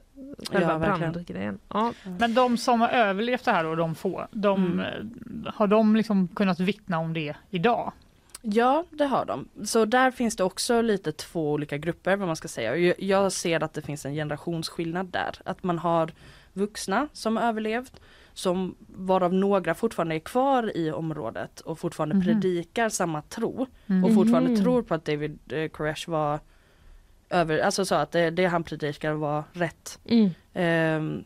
själva 0.52 0.72
Ja, 0.74 0.80
brandgrejen. 0.80 1.60
Ja. 1.74 1.94
Men 2.20 2.34
de 2.34 2.58
som 2.58 2.82
har 2.82 2.90
överlevt 2.90 3.46
det 3.46 3.52
här 3.52 3.66
och 3.66 3.78
de 3.78 3.96
få, 3.96 4.28
de, 4.32 4.66
Mm. 4.66 4.80
eh, 5.46 5.54
har 5.54 5.68
de 5.68 5.96
liksom 5.96 6.28
kunnat 6.28 6.60
vittna 6.60 7.00
om 7.00 7.14
det 7.14 7.36
idag? 7.50 7.92
Ja, 8.42 8.84
det 8.90 9.06
har 9.06 9.26
de. 9.26 9.48
Så 9.66 9.86
där 9.86 10.12
finns 10.12 10.36
det 10.36 10.44
också 10.44 10.82
lite 10.82 11.12
två 11.12 11.52
olika 11.52 11.78
grupper 11.78 12.16
vad 12.16 12.28
man 12.28 12.36
ska 12.36 12.48
säga. 12.48 12.94
Jag- 13.00 13.32
ser 13.32 13.64
att 13.64 13.74
det 13.74 13.82
finns 13.82 14.06
en 14.06 14.14
generationsskillnad 14.14 15.06
där. 15.08 15.36
Att 15.46 15.64
man 15.64 15.80
har 15.80 16.12
vuxna 16.54 17.08
som 17.14 17.38
har 17.38 17.44
överlevt 17.44 18.00
som 18.34 18.76
varav 18.96 19.34
några 19.34 19.74
fortfarande 19.76 20.16
är 20.16 20.20
kvar 20.20 20.78
i 20.78 20.92
området 20.92 21.60
och 21.60 21.80
fortfarande 21.80 22.16
Mhm. 22.16 22.24
predikar 22.24 22.90
samma 22.90 23.22
tro 23.22 23.68
Mm. 23.88 24.04
och 24.06 24.14
fortfarande 24.14 24.50
Mhm. 24.50 24.62
tror 24.64 24.82
på 24.82 24.94
att 24.94 25.06
David 25.06 25.40
eh, 25.50 25.68
Koresh 25.70 26.10
var 26.10 26.40
över, 27.30 27.60
alltså 27.60 27.86
så 27.86 27.96
att 27.96 28.12
det, 28.12 28.30
det 28.30 28.46
han 28.46 28.64
predikar 28.64 29.14
var 29.14 29.44
rätt. 29.54 30.00
Mm. 30.06 30.30
Ehm, 30.54 31.24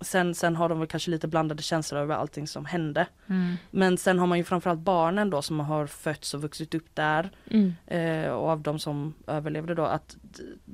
sen, 0.00 0.34
sen 0.34 0.56
har 0.56 0.68
de 0.68 0.78
väl 0.78 0.88
kanske 0.88 1.10
lite 1.10 1.28
blandade 1.28 1.62
känslor 1.62 2.00
över 2.00 2.14
allting 2.14 2.46
som 2.46 2.64
hände. 2.64 3.06
Mm. 3.26 3.54
Men 3.70 3.98
sen 3.98 4.18
har 4.18 4.26
man 4.26 4.38
ju 4.38 4.44
framförallt 4.44 4.80
barnen 4.80 5.30
då 5.30 5.42
som 5.42 5.60
har 5.60 5.86
fötts 5.86 6.34
och 6.34 6.42
vuxit 6.42 6.74
upp 6.74 6.94
där 6.94 7.30
Mm. 7.50 7.74
eh, 7.86 8.30
och 8.32 8.48
av 8.48 8.60
de 8.60 8.78
som 8.78 9.14
överlevde 9.26 9.74
då 9.74 9.84
att 9.84 10.16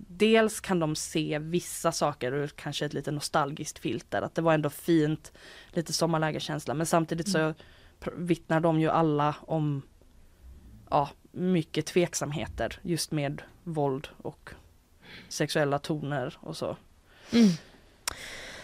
dels 0.08 0.60
kan 0.60 0.78
de 0.80 0.96
se 0.96 1.38
vissa 1.38 1.92
saker 1.92 2.32
ur 2.32 2.48
kanske 2.48 2.84
ett 2.86 2.94
lite 2.94 3.10
nostalgiskt 3.10 3.78
filter 3.78 4.22
att 4.22 4.34
det 4.34 4.42
var 4.42 4.54
ändå 4.54 4.70
fint, 4.70 5.32
lite 5.72 5.92
sommarlägerkänsla 5.92 6.74
men 6.74 6.86
samtidigt 6.86 7.28
så 7.28 7.38
pr- 8.00 8.14
vittnar 8.16 8.60
de 8.60 8.80
ju 8.80 8.90
alla 8.90 9.34
om 9.40 9.82
ja, 10.90 11.08
mycket 11.36 11.86
tveksamheter 11.86 12.78
just 12.82 13.12
med 13.12 13.42
våld 13.64 14.08
och 14.22 14.50
sexuella 15.28 15.78
toner 15.78 16.34
och 16.40 16.56
så. 16.56 16.76
Mm. 17.32 17.48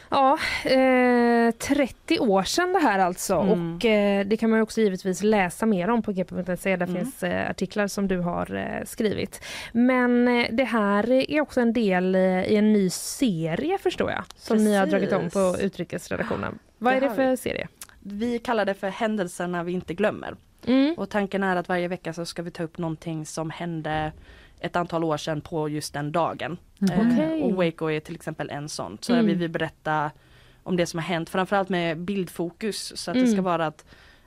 Ja, 0.09 0.39
eh, 0.65 1.51
30 1.55 2.19
år 2.19 2.43
sedan 2.43 2.73
det 2.73 2.79
här 2.79 2.99
alltså 2.99 3.35
Mm. 3.37 3.77
och 3.77 3.85
eh, 3.85 4.27
det 4.27 4.37
kan 4.37 4.51
man 4.51 4.61
också 4.61 4.81
givetvis 4.81 5.23
läsa 5.23 5.67
mer 5.67 5.91
om 5.91 6.03
på 6.03 6.13
gp.se. 6.13 6.77
Där 6.77 6.87
Mm. 6.87 6.97
finns 7.05 7.23
eh, 7.23 7.51
artiklar 7.51 7.87
som 7.87 8.09
du 8.09 8.19
har 8.19 8.55
eh, 8.55 8.85
skrivit. 8.85 9.45
Men 9.73 10.29
eh, 10.29 10.47
det 10.53 10.65
här 10.65 11.11
är 11.31 11.41
också 11.41 11.61
en 11.61 11.73
del 11.73 12.15
eh, 12.15 12.21
i 12.45 12.57
en 12.57 12.73
ny 12.73 12.91
serie 12.91 13.79
förstår 13.79 14.11
jag 14.11 14.25
som 14.37 14.57
ni 14.65 14.75
har 14.77 14.87
dragit 14.87 15.13
om 15.13 15.31
på 15.31 15.53
Precis. 15.53 15.67
utrikesredaktionen. 15.67 16.59
Vad 16.79 16.95
är 16.95 17.01
Det 17.01 17.07
det 17.07 17.09
har 17.09 17.17
för 17.17 17.31
vi. 17.31 17.37
serie? 17.37 17.69
Vi 18.01 18.39
kallar 18.39 18.65
det 18.65 18.75
för 18.75 18.89
händelserna 18.89 19.63
vi 19.63 19.73
inte 19.73 19.95
glömmer. 19.95 20.37
Mm. 20.67 20.95
Och 20.97 21.11
tanken 21.11 21.43
är 21.43 21.57
att 21.57 21.69
varje 21.69 21.89
vecka 21.89 22.13
så 22.13 22.25
ska 22.27 22.43
vi 22.43 22.51
ta 22.51 22.63
upp 22.63 22.79
någonting 22.79 23.27
som 23.27 23.51
hände 23.51 24.13
ett 24.61 24.77
antal 24.77 25.05
år 25.05 25.17
sedan 25.17 25.41
på 25.41 25.69
just 25.69 25.93
den 25.95 26.13
dagen. 26.13 26.59
Mhm. 26.79 26.91
Eh, 26.93 27.07
Okej. 27.15 27.43
och 27.43 27.53
Waco 27.53 27.91
är 27.91 28.01
till 28.01 28.15
exempel 28.15 28.51
en 28.51 28.69
sån. 28.69 28.99
Så 29.01 29.13
Mm. 29.13 29.25
där 29.25 29.29
vill 29.33 29.39
vi 29.39 29.49
berätta 29.49 30.11
om 30.63 30.77
det 30.77 30.87
som 30.87 30.99
har 30.99 31.05
hänt, 31.05 31.31
framförallt 31.31 31.69
med 31.69 31.99
bildfokus. 31.99 32.93
Så 32.97 33.11
att 33.11 33.17
Mm. 33.17 33.27
det 33.29 33.33
ska 33.33 33.43
vara 33.43 33.67
att 33.67 33.85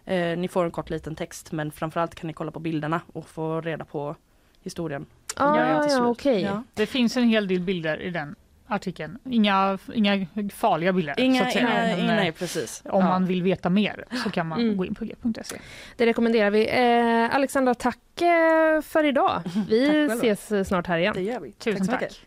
eh, 0.07 0.37
ni 0.37 0.47
får 0.47 0.65
en 0.65 0.71
kort 0.71 0.89
liten 0.89 1.15
text 1.15 1.51
men 1.51 1.71
framförallt 1.71 2.15
kan 2.15 2.27
ni 2.27 2.33
kolla 2.33 2.51
på 2.51 2.59
bilderna 2.59 3.01
och 3.13 3.27
få 3.27 3.61
reda 3.61 3.85
på 3.85 4.15
historien. 4.63 5.05
Ah, 5.35 5.57
Ja, 5.59 5.87
ja, 5.89 6.07
okej. 6.07 6.41
Ja. 6.41 6.63
Det 6.73 6.85
finns 6.85 7.17
en 7.17 7.23
hel 7.29 7.47
del 7.47 7.59
bilder 7.59 8.01
i 8.01 8.09
den 8.09 8.35
artikeln. 8.67 9.17
Inga, 9.29 9.77
inga 9.93 10.27
farliga 10.53 10.93
bilder. 10.93 11.13
så 11.13 11.21
Inga, 11.21 11.45
att 11.45 11.53
säga. 11.53 11.61
inga, 11.67 11.73
Men, 11.95 11.99
inga, 11.99 12.11
eh, 12.11 12.15
nej 12.17 12.31
precis. 12.31 12.81
Om 12.85 13.01
Ja. 13.03 13.09
man 13.09 13.25
vill 13.25 13.43
veta 13.43 13.69
mer 13.69 14.05
så 14.23 14.29
kan 14.29 14.47
man 14.47 14.59
Mm. 14.61 14.77
gå 14.77 14.85
in 14.85 14.95
på 14.95 15.05
g.se. 15.05 15.55
Det 15.97 16.05
rekommenderar 16.05 16.49
vi. 16.49 16.67
Eh, 16.67 17.35
Alexandra, 17.35 17.73
tack 17.75 18.21
eh, 18.21 18.81
för 18.81 19.03
idag. 19.03 19.41
Vi 19.69 20.07
Tack 20.09 20.17
ses 20.17 20.51
eh, 20.51 20.63
snart 20.63 20.87
här 20.87 20.97
igen. 20.97 21.13
Det 21.15 21.21
gör 21.21 21.39
vi. 21.39 21.51
Tusen 21.51 21.85
så 21.85 21.91
tack. 21.91 22.21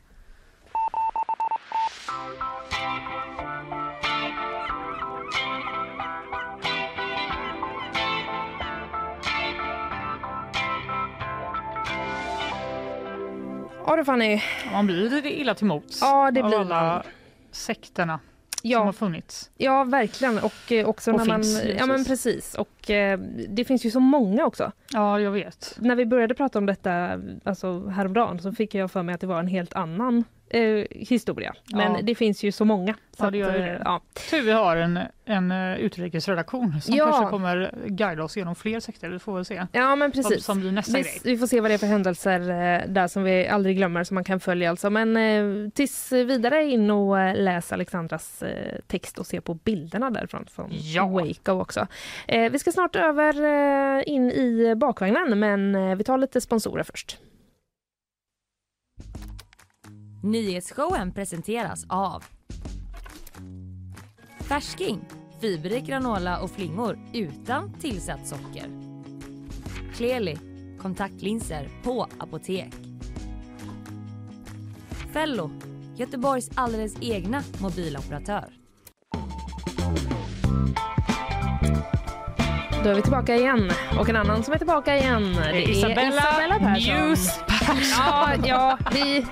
Ja 13.89 13.97
du 13.97 14.05
Fanny. 14.05 14.43
Man 14.73 14.87
blir 14.87 15.11
lite 15.11 15.41
illa 15.41 15.55
till 15.55 15.67
mots 15.67 15.99
Ja, 16.01 16.31
det 16.31 16.41
av 16.43 16.49
blir 16.49 16.59
alla 16.61 16.83
man. 16.83 17.03
sekterna 17.51 18.21
som 18.61 18.71
Ja. 18.71 18.85
har 18.85 18.93
funnits. 18.93 19.51
Ja, 19.57 19.85
verkligen. 19.85 20.39
Och 20.39 20.73
eh, 20.73 20.87
också 20.89 21.13
Och 21.13 21.19
när 21.19 21.27
man... 21.27 21.43
finns, 21.43 21.63
Ja, 21.79 21.87
men 21.87 22.05
precis. 22.05 22.55
Och 22.55 22.91
eh, 22.91 23.19
det 23.49 23.65
finns 23.65 23.85
ju 23.87 23.91
så 23.91 24.01
många 24.01 24.47
också. 24.47 24.73
Ja, 24.93 25.21
jag 25.21 25.31
vet. 25.31 25.77
När 25.81 25.97
vi 25.97 26.07
började 26.07 26.35
prata 26.35 26.59
om 26.59 26.67
detta 26.67 27.21
alltså 27.45 27.87
häromdagen 27.89 28.39
så 28.43 28.53
fick 28.53 28.75
jag 28.75 28.91
för 28.91 29.03
mig 29.03 29.15
att 29.15 29.21
det 29.21 29.27
var 29.27 29.39
en 29.41 29.47
helt 29.49 29.75
annan 29.75 30.25
eh, 30.51 30.87
historia. 30.91 31.55
Men 31.73 31.93
Ja. 31.95 32.01
det 32.03 32.15
finns 32.15 32.43
ju 32.43 32.53
så 32.53 32.65
många. 32.65 32.95
Så 33.17 33.25
Ja, 33.25 33.31
det 33.31 33.39
gör 33.39 33.53
det. 33.53 33.83
ja. 33.85 34.01
Tur 34.31 34.43
vi 34.43 34.51
har 34.53 34.77
en, 34.77 34.99
en 35.25 35.51
eh, 35.51 35.77
utrikesredaktion 35.77 36.81
som 36.81 36.95
Ja. 36.95 37.05
kanske 37.05 37.31
kommer 37.31 37.75
guida 37.87 38.23
oss 38.25 38.37
genom 38.37 38.55
fler 38.55 38.81
sekter. 38.81 39.09
Vi 39.09 39.19
får 39.19 39.35
väl 39.35 39.45
se 39.45 39.67
ja, 39.73 39.97
men 39.97 40.13
precis. 40.13 40.45
som 40.45 40.61
blir 40.61 40.73
nästa 40.73 40.97
Vi, 40.97 41.03
grej. 41.03 41.21
vi 41.25 41.39
får 41.39 41.47
se 41.47 41.61
vad 41.61 41.71
det 41.71 41.75
är 41.75 41.79
för 41.79 41.87
händelser 41.87 42.41
eh, 42.41 42.89
där 42.89 43.07
som 43.09 43.23
vi 43.23 43.49
aldrig 43.49 43.77
glömmer 43.77 44.05
som 44.05 44.15
man 44.15 44.25
kan 44.25 44.41
följa 44.41 44.71
alltså. 44.71 44.91
Men 44.91 45.17
eh, 45.17 45.71
tills 45.71 46.13
vidare 46.13 46.65
in 46.65 46.91
och 46.91 47.21
eh, 47.21 47.37
läs 47.37 47.73
Alexandras 47.73 48.43
eh, 48.43 48.79
text 48.87 49.19
och 49.19 49.27
se 49.27 49.41
på 49.41 49.55
bilderna 49.55 50.11
därifrån 50.11 50.47
från 50.51 50.69
Ja. 50.73 51.07
Waco 51.07 51.53
också. 51.53 51.87
Eh, 52.29 52.51
vi 52.53 52.59
ska 52.59 52.73
snart 52.73 52.97
över 52.97 54.09
in 54.09 54.31
i 54.31 54.75
bakvagnen 54.77 55.39
men 55.39 55.99
vi 55.99 56.05
tar 56.05 56.19
lite 56.19 56.41
sponsorer 56.41 56.83
först. 56.83 57.19
Nyhetsshowen 60.23 61.13
presenteras 61.13 61.87
av 61.89 62.25
Färsking, 64.41 65.01
fiberrik 65.41 65.85
granola 65.85 66.41
och 66.41 66.51
flingor 66.51 66.99
utan 67.13 67.73
tillsatt 67.73 68.27
socker. 68.27 68.67
Kleli, 69.95 70.39
kontaktlinser 70.81 71.69
på 71.83 72.07
apotek. 72.19 72.75
Fello, 75.13 75.51
Göteborgs 75.97 76.51
alldeles 76.55 76.95
egna 77.01 77.43
mobiloperatör. 77.61 78.53
Då 82.85 82.91
är 82.91 82.95
vi 82.95 83.03
tillbaka 83.03 83.37
igen. 83.37 83.71
Och 84.01 84.09
en 84.09 84.17
annan 84.17 84.45
som 84.45 84.55
är 84.55 84.59
tillbaka 84.59 84.97
igen. 84.97 85.35
Det 85.35 85.65
är 85.65 85.69
Isabella 85.71 86.09
Isabella 86.09 86.59
Persson. 86.59 87.09
News 87.09 87.41
Ja, 87.99 88.29
ja 88.47 88.79
vi, 88.93 89.25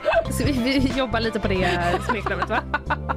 vi, 0.45 0.53
vi 0.53 0.93
jobbar 0.99 1.21
lite 1.21 1.41
på 1.41 1.49
det 1.49 1.81
smeknamnet 2.09 2.49
va? 2.51 2.59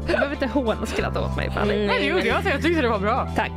Du 0.08 0.14
behöver 0.14 0.34
inte 0.34 0.48
håna 0.48 0.82
och 0.82 0.88
skratta 0.88 1.22
åt 1.26 1.38
mig 1.38 1.52
Fanny. 1.52 1.88
Nej, 1.88 2.00
det 2.00 2.06
gjorde 2.06 2.26
jag 2.28 2.38
inte. 2.38 2.50
Jag 2.50 2.62
tyckte 2.62 2.82
det 2.82 2.90
var 2.90 3.00
bra. 3.00 3.32
Tack. 3.36 3.52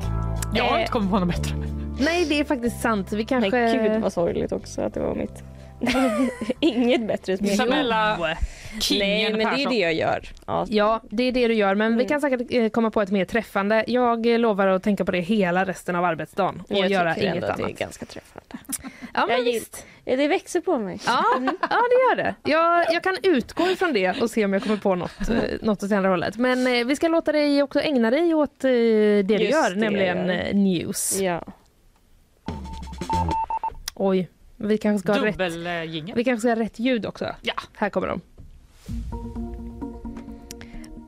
Jag 0.54 0.64
har 0.64 0.74
Eh, 0.74 0.80
inte 0.80 0.92
kommit 0.92 1.10
på 1.10 1.18
något 1.18 1.28
bättre. 1.36 1.54
Nej, 1.98 2.24
det 2.24 2.40
är 2.40 2.44
faktiskt 2.44 2.80
sant. 2.80 3.12
Vi 3.12 3.24
kanske... 3.24 3.50
Men 3.50 3.92
gud 3.92 4.02
vad 4.02 4.12
sorgligt 4.12 4.52
också 4.52 4.82
att 4.82 4.94
det 4.94 5.00
var 5.00 5.14
mitt. 5.14 5.42
Inget 6.60 7.06
bättre 7.08 7.36
smeknamn. 7.36 7.70
Isabella. 7.72 8.18
Kingen 8.80 9.06
Nej 9.08 9.32
men 9.32 9.38
det 9.56 9.62
är 9.62 9.68
det 9.70 9.76
jag 9.78 9.94
gör. 9.94 10.28
Ja. 10.46 10.66
Ja, 10.68 11.00
det 11.10 11.22
är 11.24 11.32
det 11.32 11.48
du 11.48 11.54
gör, 11.54 11.74
men 11.74 11.88
vi 11.96 12.04
Mm. 12.04 12.08
kan 12.08 12.20
säkert 12.20 12.46
eh, 12.50 12.68
komma 12.68 12.90
på 12.90 13.02
ett 13.02 13.10
mer 13.10 13.24
träffande. 13.24 13.84
Jag 13.86 14.26
eh, 14.26 14.38
lovar 14.38 14.66
att 14.66 14.82
tänka 14.82 15.04
på 15.04 15.12
det 15.12 15.20
hela 15.20 15.64
resten 15.64 15.96
av 15.96 16.04
arbetsdagen 16.04 16.62
och 16.68 16.76
jag 16.76 16.90
göra 16.90 17.14
tycker 17.14 17.26
inget 17.26 17.34
ändå 17.42 17.46
att 17.52 17.56
det 17.56 17.62
är 17.62 17.66
annat. 17.66 17.78
ganska 17.78 18.06
träffande. 18.06 18.56
Ja, 19.14 19.26
men 19.26 19.44
visst. 19.44 19.86
Det 20.04 20.28
växer 20.28 20.60
på 20.60 20.78
mig. 20.78 20.98
Ja, 21.06 21.24
ja, 21.60 21.80
det 21.90 22.10
gör 22.10 22.16
det. 22.16 22.34
Jag, 22.50 22.86
jag 22.94 23.02
kan 23.02 23.16
utgå 23.22 23.70
ifrån 23.70 23.92
det 23.92 24.22
och 24.22 24.30
se 24.30 24.44
om 24.44 24.52
jag 24.52 24.62
kommer 24.62 24.76
på 24.76 24.94
något, 24.94 25.28
eh, 25.30 25.36
något 25.62 25.82
åt 25.82 25.92
andra 25.92 26.10
hållet. 26.10 26.36
Men 26.36 26.66
eh, 26.66 26.84
vi 26.86 26.96
ska 26.96 27.08
låta 27.08 27.32
dig 27.32 27.62
också 27.62 27.80
ägna 27.80 28.10
dig 28.10 28.34
åt 28.34 28.64
eh, 28.64 28.70
det 28.70 29.22
du 29.22 29.34
Just 29.34 29.50
gör, 29.52 29.70
det 29.70 29.76
nämligen 29.76 30.28
gör. 30.28 30.52
news. 30.52 31.20
Ja. 31.20 31.44
Oj, 33.94 34.28
vi 34.56 34.78
kanske 34.78 35.02
ska 35.12 35.18
ha 35.20 35.26
rätt, 35.26 36.16
vi 36.16 36.24
kanske 36.24 36.40
ska 36.40 36.48
ha 36.48 36.56
rätt 36.56 36.78
ljud 36.78 37.06
också. 37.06 37.34
Ja. 37.42 37.54
Här 37.76 37.90
kommer 37.90 38.08
de. 38.08 38.20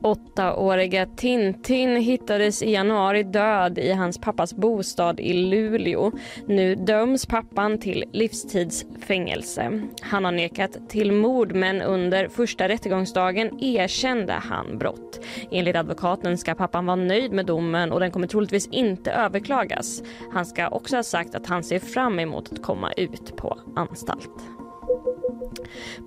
Åttaåriga 0.05 1.05
Tintin 1.05 1.95
hittades 1.95 2.63
i 2.63 2.71
januari 2.71 3.23
död 3.23 3.77
i 3.77 3.91
hans 3.91 4.17
pappas 4.17 4.53
bostad 4.53 5.19
i 5.19 5.33
Luleå. 5.33 6.11
Nu 6.47 6.75
döms 6.75 7.25
pappan 7.25 7.77
till 7.79 8.03
livstidsfängelse. 8.11 9.81
Han 10.01 10.25
har 10.25 10.31
nekat 10.31 10.89
till 10.89 11.11
mord 11.11 11.55
men 11.55 11.81
under 11.81 12.27
första 12.27 12.67
rättegångsdagen 12.67 13.63
erkände 13.63 14.33
han 14.33 14.77
brott. 14.77 15.19
Enligt 15.51 15.75
advokaten 15.75 16.37
ska 16.37 16.55
pappan 16.55 16.85
vara 16.85 16.95
nöjd 16.95 17.31
med 17.31 17.45
domen 17.45 17.91
och 17.91 17.99
den 17.99 18.11
kommer 18.11 18.27
troligtvis 18.27 18.67
inte 18.67 19.11
överklagas. 19.11 20.03
Han 20.33 20.45
ska 20.45 20.67
också 20.67 20.95
ha 20.95 21.03
sagt 21.03 21.35
att 21.35 21.47
han 21.47 21.63
ser 21.63 21.79
fram 21.79 22.19
emot 22.19 22.53
att 22.53 22.61
komma 22.61 22.91
ut 22.91 23.37
på 23.37 23.59
anstalt. 23.75 24.64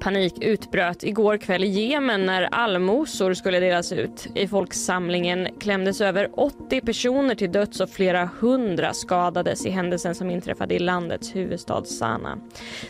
Panik 0.01 0.34
utbröt 0.40 1.05
igår 1.05 1.36
kväll 1.36 1.64
i 1.64 1.68
Jemen 1.68 2.26
när 2.26 2.42
allmosor 2.42 3.34
skulle 3.34 3.61
delas 3.61 3.92
ut. 3.92 4.26
I 4.34 4.49
folksamlingen 4.49 5.49
klämdes 5.61 6.01
över 6.01 6.30
80 6.32 6.80
personer 6.80 7.34
till 7.34 7.53
döds 7.53 7.80
och 7.80 7.90
flera 7.90 8.30
hundra 8.40 8.92
skadades 8.94 9.66
i 9.66 9.70
händelsen 9.70 10.14
som 10.14 10.30
inträffade 10.30 10.74
i 10.74 10.78
landets 10.78 11.36
huvudstad 11.36 11.84
Sana. 11.84 12.38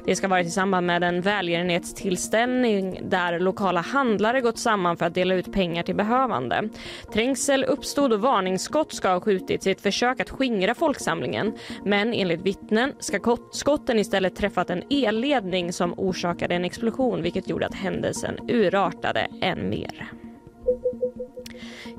Det 0.05 0.17
ska 0.17 0.27
ha 0.27 0.31
varit 0.31 0.47
i 0.47 0.51
samband 0.51 0.87
med 0.87 1.05
en 1.05 1.21
välgörenhetstillställning 1.21 3.01
där 3.03 3.41
lokala 3.41 3.81
handlare 3.81 4.41
gått 4.41 4.59
samman 4.59 4.97
för 4.97 5.07
att 5.07 5.15
dela 5.15 5.35
ut 5.35 5.53
pengar 5.53 5.83
till 5.83 5.97
behövande. 5.97 6.69
Trängsel 7.13 7.65
uppstod 7.65 8.13
och 8.13 8.21
varningsskott 8.21 8.93
ska 8.93 9.09
ha 9.09 9.21
skjutits 9.21 9.67
i 9.67 9.71
ett 9.71 9.81
försök 9.81 10.21
att 10.21 10.31
skingra 10.31 10.75
folksamlingen. 10.75 11.53
Men 11.85 12.15
enligt 12.15 12.41
vittnen 12.41 12.93
ska 12.99 13.37
skotten 13.53 13.99
istället 13.99 14.37
träffat 14.37 14.71
en 14.71 14.83
elledning 14.91 15.73
som 15.73 15.98
orsakade 15.99 16.55
en 16.55 16.65
explosion 16.65 17.23
vilket 17.23 17.49
gjorde 17.49 17.67
att 17.67 17.75
händelsen 17.75 18.39
urartade 18.49 19.29
än 19.41 19.69
mer. 19.69 20.13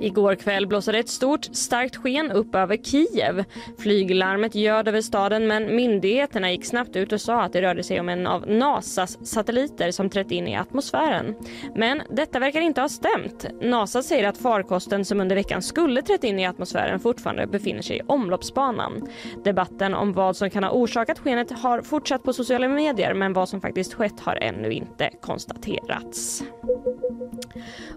Igår 0.01 0.35
kväll 0.35 0.67
blåste 0.67 0.99
ett 0.99 1.09
stort 1.09 1.45
starkt 1.51 1.95
sken 1.95 2.31
upp 2.31 2.55
över 2.55 2.77
Kiev. 2.77 3.43
Flyglarmet 3.77 4.55
ljöd, 4.55 4.87
över 4.87 5.01
staden 5.01 5.47
men 5.47 5.75
myndigheterna 5.75 6.51
gick 6.51 6.65
snabbt 6.65 6.95
ut 6.95 7.13
och 7.13 7.21
sa 7.21 7.41
att 7.41 7.53
det 7.53 7.61
rörde 7.61 7.83
sig 7.83 7.99
om 7.99 8.09
en 8.09 8.27
av 8.27 8.47
Nasas 8.47 9.27
satelliter 9.27 9.91
som 9.91 10.09
trätt 10.09 10.31
in 10.31 10.47
i 10.47 10.57
atmosfären. 10.57 11.35
Men 11.75 12.01
detta 12.09 12.39
verkar 12.39 12.61
inte 12.61 12.81
ha 12.81 12.89
stämt. 12.89 13.45
NASA 13.61 14.03
säger 14.03 14.27
att 14.27 14.37
farkosten 14.37 15.05
som 15.05 15.21
under 15.21 15.35
veckan 15.35 15.61
skulle 15.61 16.01
trätt 16.01 16.23
in 16.23 16.39
i 16.39 16.47
atmosfären 16.47 16.99
fortfarande 16.99 17.47
befinner 17.47 17.81
sig 17.81 17.97
i 17.97 18.01
omloppsbanan. 18.07 19.07
Debatten 19.43 19.93
om 19.93 20.13
vad 20.13 20.35
som 20.35 20.49
kan 20.49 20.63
ha 20.63 20.71
orsakat 20.71 21.19
skenet 21.19 21.51
har 21.51 21.81
fortsatt 21.81 22.23
på 22.23 22.33
sociala 22.33 22.67
medier 22.67 23.13
men 23.13 23.33
vad 23.33 23.49
som 23.49 23.61
faktiskt 23.61 23.93
skett 23.93 24.19
har 24.19 24.35
ännu 24.35 24.71
inte 24.71 25.09
konstaterats. 25.21 26.43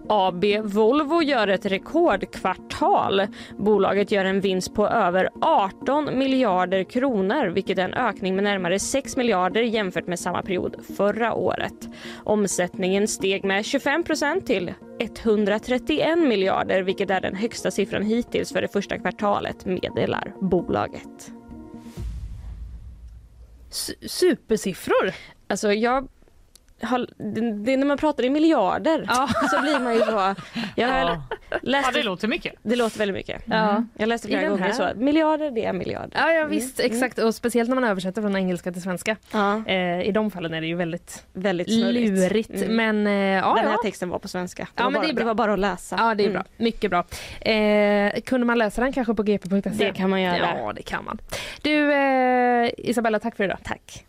AB 0.09 0.45
Volvo 0.63 1.23
gör 1.23 1.49
ett 1.49 1.67
rekord 1.67 1.92
rekordkvartal. 1.93 3.27
Bolaget 3.57 4.13
gör 4.13 4.25
en 4.25 4.41
vinst 4.41 4.75
på 4.75 4.89
över 4.89 5.31
18 5.41 6.19
miljarder 6.19 6.85
kronor 6.85 7.47
vilket 7.47 7.79
är 7.79 7.85
en 7.85 7.95
ökning 7.95 8.35
med 8.35 8.45
närmare 8.45 8.79
6 8.79 9.17
miljarder 9.17 9.63
jämfört 9.63 10.07
med 10.07 10.19
samma 10.19 10.43
period 10.43 10.77
förra 10.97 11.35
året. 11.35 11.89
Omsättningen 12.25 13.09
steg 13.09 13.45
med 13.45 13.63
25% 13.63 14.41
till 14.41 14.75
131 14.99 16.19
miljarder 16.19 16.83
vilket 16.83 17.11
är 17.11 17.21
den 17.21 17.35
högsta 17.35 17.71
siffran 17.71 18.03
hittills 18.03 18.53
för 18.53 18.63
det 18.63 18.69
första 18.69 18.99
kvartalet 18.99 19.67
meddelar 19.67 20.35
bolaget. 20.41 21.33
Supersiffror! 24.07 25.15
Alltså 25.49 25.73
jag 25.73 26.09
har, 26.83 26.99
det, 27.35 27.53
det 27.65 27.73
är 27.73 27.77
när 27.77 27.87
man 27.87 27.99
pratar 27.99 28.25
i 28.25 28.31
miljarder 28.31 29.05
Ja. 29.09 29.29
så 29.51 29.61
blir 29.63 29.81
man 29.81 29.95
ju 29.95 30.01
så. 30.01 30.35
Jag 30.77 30.89
har 30.89 30.99
Ja. 30.99 31.23
läst, 31.63 31.87
Ja, 31.87 31.93
det 32.01 32.03
låter 32.03 32.29
mycket. 32.29 32.55
det 32.63 32.77
låter 32.77 32.99
väldigt 32.99 33.15
mycket. 33.15 33.43
Ja. 33.47 33.85
Jag 33.99 34.09
läste 34.09 34.29
flera 34.29 34.49
gånger 34.49 34.63
här- 34.63 34.73
så. 34.73 34.89
Miljarder 34.97 35.51
det 35.51 35.65
är 35.65 35.73
miljarder. 35.73 36.11
Ja, 36.15 36.33
ja 36.33 36.45
visst, 36.47 36.81
Mm. 36.81 36.93
exakt. 36.93 37.19
Och 37.19 37.35
speciellt 37.35 37.69
när 37.69 37.75
man 37.75 37.85
översätter 37.85 38.23
från 38.23 38.37
engelska 38.37 38.73
till 38.73 38.83
svenska. 38.83 39.17
Ja, 39.33 39.63
Eh, 39.67 40.03
I 40.03 40.13
de 40.13 40.31
fallen 40.31 40.55
är 40.55 40.61
det 40.61 40.67
ju 40.67 40.75
väldigt 40.77 41.25
väldigt 41.33 41.73
snurrigt. 41.73 42.11
lurigt. 42.11 42.51
Mm. 42.63 42.77
Men 42.77 43.07
eh, 43.07 43.13
ja, 43.13 43.55
Den 43.55 43.65
här 43.65 43.73
ja. 43.73 43.79
texten 43.85 44.09
var 44.09 44.19
på 44.19 44.29
svenska. 44.29 44.63
Det, 44.63 44.69
Ja, 44.77 44.85
var, 44.85 44.91
men 44.91 45.01
bara, 45.01 45.07
det 45.07 45.13
är 45.13 45.15
bra. 45.15 45.21
det 45.23 45.27
var 45.27 45.35
bara 45.35 45.53
att 45.53 45.59
läsa. 45.59 45.97
ja, 45.99 46.15
det 46.15 46.23
är 46.23 46.29
Mm. 46.29 46.33
bra. 46.33 46.45
Mycket 46.57 46.91
bra. 46.91 47.05
Eh, 47.53 48.21
kunde 48.21 48.47
man 48.47 48.59
läsa 48.59 48.81
den 48.83 48.93
kanske 48.93 49.15
på 49.15 49.23
gp.se? 49.23 49.71
Det 49.71 49.93
kan 49.93 50.11
man 50.11 50.23
göra. 50.23 50.59
Ja, 50.59 50.73
det 50.77 50.83
kan 50.83 51.05
man. 51.05 51.19
Du, 51.63 51.93
eh, 51.93 52.71
Isabella, 52.79 53.19
tack 53.19 53.37
för 53.37 53.45
idag. 53.45 53.59
Tack. 53.65 54.05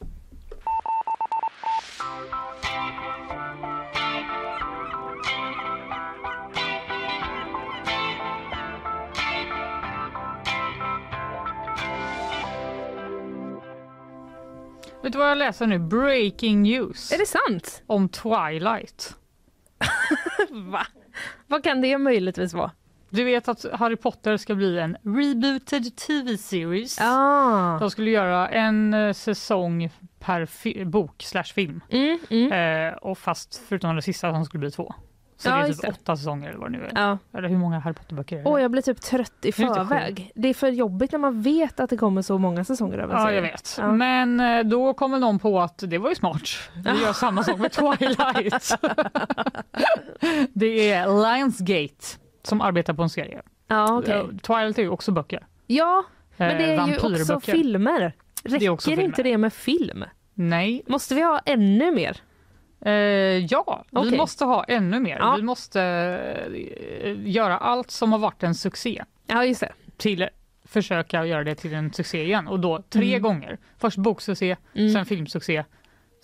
Vet 15.03 15.13
du 15.13 15.19
vad 15.19 15.29
jag 15.29 15.37
läser 15.37 15.67
nu? 15.67 15.79
Breaking 15.79 16.61
news 16.61 17.11
Är 17.11 17.17
det 17.17 17.25
sant? 17.25 17.83
om 17.87 18.09
Twilight. 18.09 19.15
Va? 20.49 20.87
Vad 21.47 21.63
kan 21.63 21.81
det 21.81 21.97
möjligtvis 21.97 22.53
vara? 22.53 22.71
Du 23.09 23.23
vet 23.23 23.47
att 23.47 23.65
Harry 23.73 23.95
Potter 23.95 24.37
ska 24.37 24.55
bli 24.55 24.79
en 24.79 24.97
rebooted 25.03 25.95
TV-series. 25.95 26.97
Ah. 27.01 27.79
De 27.79 27.91
skulle 27.91 28.11
göra 28.11 28.49
en 28.49 28.93
eh, 28.93 29.13
säsong 29.13 29.89
per 30.19 30.85
bok 30.85 31.23
slash 31.23 31.43
film. 31.43 31.81
Mm, 31.89 32.19
mm. 32.29 32.51
Eh, 32.51 32.93
och 32.93 33.17
fast 33.17 33.61
förutom 33.67 33.95
den 33.95 34.01
sista 34.01 34.33
som 34.33 34.45
skulle 34.45 34.59
bli 34.59 34.71
två. 34.71 34.95
Så 35.43 35.49
Ja, 35.49 35.55
det 35.55 35.61
är 35.61 35.67
typ 35.67 35.81
det. 35.81 35.87
åtta 35.87 36.17
säsonger 36.17 36.49
eller 36.49 36.59
vad 36.59 36.71
det 36.71 36.77
nu 36.77 36.83
är. 36.85 36.91
Ja. 36.95 37.17
Eller 37.37 37.49
hur 37.49 37.57
många 37.57 37.79
Harry 37.79 37.93
Potter-böcker 37.93 38.35
är 38.39 38.43
det? 38.43 38.49
Åh, 38.49 38.61
jag 38.61 38.71
blir 38.71 38.81
typ 38.81 39.01
trött 39.01 39.31
i 39.41 39.47
Det 39.47 39.51
förväg. 39.51 40.31
Det 40.35 40.47
är 40.47 40.53
för 40.53 40.67
jobbigt 40.67 41.11
när 41.11 41.19
man 41.19 41.41
vet 41.41 41.79
att 41.79 41.89
det 41.89 41.97
kommer 41.97 42.21
så 42.21 42.37
många 42.37 42.63
säsonger 42.63 42.97
av 42.97 43.11
en 43.11 43.17
Ja, 43.17 43.31
jag 43.31 43.41
vet. 43.41 43.75
Ja. 43.79 43.91
Men 43.91 44.39
eh, 44.39 44.63
då 44.63 44.93
kommer 44.93 45.19
någon 45.19 45.39
på 45.39 45.61
att 45.61 45.77
det 45.87 45.97
var 45.97 46.09
ju 46.09 46.15
smart. 46.15 46.41
Vi 46.85 47.01
gör 47.01 47.13
samma 47.13 47.43
sak 47.43 47.59
med 47.59 47.71
Twilight. 47.99 48.77
det 50.53 50.91
är 50.91 51.05
Lionsgate 51.37 52.05
som 52.43 52.61
arbetar 52.61 52.93
på 52.93 53.03
en 53.03 53.09
serie. 53.09 53.41
Ja, 53.67 53.97
okej. 53.97 54.13
Eh, 54.13 54.25
Twilight 54.27 54.77
är 54.77 54.81
ju 54.83 54.89
också 54.89 55.11
böcker. 55.11 55.45
Ja, 55.67 56.03
men 56.37 56.57
det 56.57 56.63
Eh, 56.73 56.83
är 56.83 56.87
ju 56.87 56.97
också 57.33 57.39
filmer. 57.39 58.13
Räcker 58.43 58.65
är 58.65 58.69
också 58.69 58.89
filmer. 58.89 59.03
inte 59.05 59.23
det 59.23 59.37
med 59.37 59.53
film? 59.53 60.03
Nej. 60.33 60.83
Måste 60.87 61.15
vi 61.15 61.21
ha 61.21 61.39
ännu 61.45 61.91
mer? 61.91 62.17
Eh, 62.85 62.91
ja, 63.45 63.85
vi 63.91 63.97
Okej. 63.99 64.17
måste 64.17 64.45
ha 64.45 64.63
ännu 64.63 64.99
mer. 64.99 65.17
Ja. 65.19 65.35
Vi 65.35 65.43
måste 65.43 65.81
eh, 67.03 67.29
göra 67.29 67.57
allt 67.57 67.91
som 67.91 68.11
har 68.11 68.19
varit 68.19 68.43
en 68.43 68.55
succé 68.55 69.03
Ja, 69.27 69.45
just 69.45 69.59
det. 69.61 69.71
till 69.97 70.29
försöka 70.65 71.25
göra 71.25 71.43
det 71.43 71.55
till 71.55 71.73
en 71.73 71.93
succé 71.93 72.23
igen. 72.23 72.47
Och 72.47 72.59
då 72.59 72.83
tre 72.89 73.09
Mm. 73.09 73.21
gånger. 73.21 73.57
Först 73.77 73.97
boksuccé, 73.97 74.55
Mm. 74.75 74.89
sen 74.93 75.05
filmsuccé, 75.05 75.63